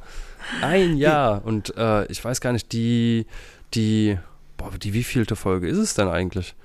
Ein 0.63 0.97
Jahr. 0.97 1.45
Und 1.45 1.77
äh, 1.77 2.05
ich 2.05 2.26
weiß 2.26 2.41
gar 2.41 2.51
nicht, 2.51 2.71
die, 2.71 3.27
die, 3.76 4.17
boah, 4.57 4.71
die 4.71 4.93
wievielte 4.93 5.35
Folge 5.35 5.67
ist 5.67 5.77
es 5.77 5.93
denn 5.93 6.07
eigentlich? 6.07 6.55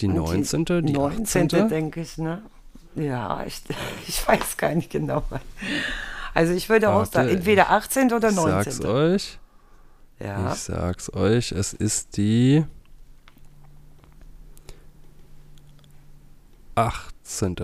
Die 0.00 0.08
19., 0.08 0.64
die 0.64 0.92
19. 0.92 1.46
18.? 1.46 1.68
denke 1.68 2.00
ich, 2.00 2.18
ne? 2.18 2.42
Ja, 2.96 3.44
ich, 3.46 3.62
ich 4.08 4.26
weiß 4.26 4.56
gar 4.56 4.74
nicht 4.74 4.90
genau. 4.90 5.22
Also 6.34 6.52
ich 6.52 6.68
würde 6.68 6.90
auch 6.90 7.06
sagen, 7.06 7.28
entweder 7.28 7.70
18. 7.70 8.12
oder 8.12 8.30
Ich 8.30 8.34
19. 8.34 8.72
sag's 8.72 8.84
euch. 8.84 9.38
Ja. 10.18 10.52
Ich 10.52 10.58
sag's 10.58 11.12
euch. 11.14 11.52
Es 11.52 11.74
ist 11.74 12.16
die 12.16 12.64
18. 16.86 17.56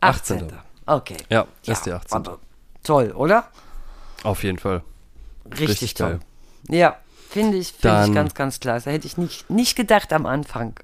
18. 0.00 0.48
Okay. 0.86 1.16
Ja, 1.28 1.46
ist 1.66 1.86
die 1.86 1.92
18. 1.92 2.16
aber 2.16 2.38
Toll, 2.82 3.12
oder? 3.12 3.44
Auf 4.24 4.42
jeden 4.42 4.58
Fall. 4.58 4.82
Richtig, 5.50 5.68
Richtig 5.68 5.94
toll. 5.94 6.20
geil. 6.68 6.78
Ja, 6.78 6.96
finde 7.28 7.58
ich, 7.58 7.72
finde 7.72 8.04
ich 8.08 8.14
ganz, 8.14 8.34
ganz 8.34 8.60
klasse. 8.60 8.90
Hätte 8.90 9.06
ich 9.06 9.16
nicht, 9.16 9.48
nicht 9.50 9.76
gedacht 9.76 10.12
am 10.12 10.26
Anfang. 10.26 10.74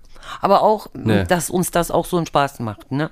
Aber 0.41 0.63
auch, 0.63 0.89
Nee. 0.95 1.25
dass 1.25 1.51
uns 1.51 1.71
das 1.71 1.91
auch 1.91 2.05
so 2.07 2.17
einen 2.17 2.27
Spaß 2.27 2.61
macht, 2.61 2.93
ne? 2.93 3.11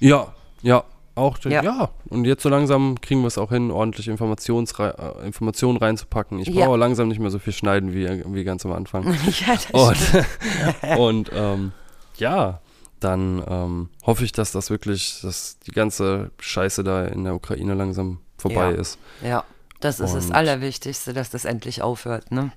Ja, 0.00 0.34
ja. 0.62 0.84
Auch, 1.16 1.38
ja. 1.44 1.62
Ja. 1.62 1.90
und 2.08 2.24
jetzt 2.24 2.42
so 2.42 2.48
langsam 2.48 2.98
kriegen 3.00 3.20
wir 3.20 3.26
es 3.26 3.36
auch 3.36 3.50
hin, 3.50 3.70
ordentlich 3.70 4.08
Informationsrei 4.08 4.88
äh, 4.88 5.26
Informationen 5.26 5.76
reinzupacken. 5.76 6.38
Ich 6.38 6.48
Ja. 6.48 6.64
brauche 6.66 6.78
langsam 6.78 7.08
nicht 7.08 7.18
mehr 7.18 7.30
so 7.30 7.38
viel 7.38 7.52
schneiden 7.52 7.92
wie, 7.92 8.08
wie 8.34 8.44
ganz 8.44 8.64
am 8.64 8.72
Anfang. 8.72 9.04
ja, 9.46 9.54
das 9.54 9.66
Und, 9.72 10.98
und 10.98 11.30
ähm, 11.34 11.72
ja, 12.16 12.60
dann 13.00 13.42
ähm, 13.48 13.88
hoffe 14.06 14.24
ich, 14.24 14.32
dass 14.32 14.52
das 14.52 14.70
wirklich, 14.70 15.20
dass 15.22 15.58
die 15.60 15.72
ganze 15.72 16.30
Scheiße 16.38 16.84
da 16.84 17.04
in 17.06 17.24
der 17.24 17.34
Ukraine 17.34 17.74
langsam 17.74 18.18
vorbei 18.38 18.70
Ja. 18.72 18.76
ist. 18.76 18.98
Ja, 19.22 19.44
das 19.80 20.00
ist 20.00 20.14
das 20.14 20.26
Und- 20.26 20.32
Allerwichtigste, 20.32 21.12
dass 21.12 21.30
das 21.30 21.44
endlich 21.44 21.82
aufhört, 21.82 22.30
ne? 22.30 22.52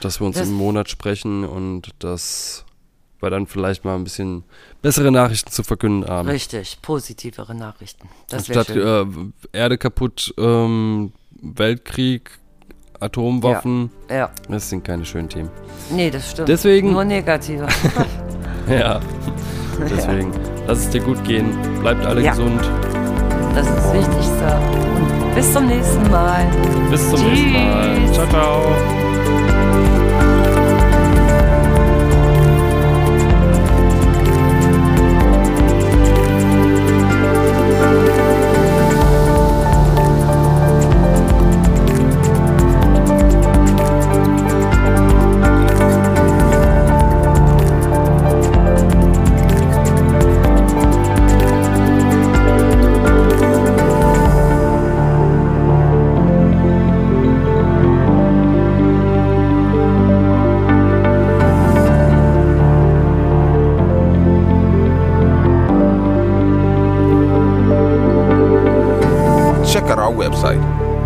Dass 0.00 0.20
wir 0.20 0.26
uns 0.26 0.36
Das- 0.38 0.48
im 0.48 0.54
Monat 0.54 0.88
sprechen 0.88 1.44
und 1.44 1.90
dass 1.98 2.64
wir 3.20 3.30
dann 3.30 3.46
vielleicht 3.46 3.84
mal 3.84 3.96
ein 3.96 4.04
bisschen 4.04 4.44
bessere 4.80 5.10
Nachrichten 5.10 5.50
zu 5.50 5.62
verkünden 5.64 6.08
haben. 6.08 6.28
Richtig, 6.28 6.78
positivere 6.82 7.54
Nachrichten. 7.54 8.08
Das 8.30 8.46
schön. 8.46 9.32
äh, 9.52 9.58
Erde 9.58 9.76
kaputt, 9.76 10.32
ähm, 10.38 11.12
Weltkrieg, 11.40 12.30
Atomwaffen, 13.00 13.90
ja, 14.08 14.30
das 14.48 14.70
sind 14.70 14.84
keine 14.84 15.04
schönen 15.04 15.28
Themen. 15.28 15.50
nee, 15.90 16.10
das 16.10 16.30
stimmt. 16.30 16.48
Deswegen- 16.48 16.92
Nur 16.92 17.04
negative. 17.04 17.66
Ja, 18.68 19.00
deswegen, 19.90 20.32
lass 20.66 20.78
es 20.80 20.90
dir 20.90 21.00
gut 21.00 21.22
gehen, 21.24 21.56
bleibt 21.80 22.04
alle 22.04 22.22
Ja. 22.22 22.30
gesund. 22.32 22.60
Das 23.54 23.66
ist 23.66 23.76
das 23.76 23.92
Wichtigste. 23.94 24.58
Und 25.24 25.34
bis 25.34 25.52
zum 25.52 25.66
nächsten 25.66 26.10
Mal. 26.10 26.46
Bis 26.90 27.10
zum 27.10 27.20
nächsten 27.28 27.52
Mal. 27.52 27.88
Tschüss. 28.06 28.12
Ciao, 28.14 28.26
ciao. 28.28 29.07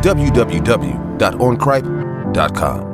www.oncripe.com. 0.02 2.91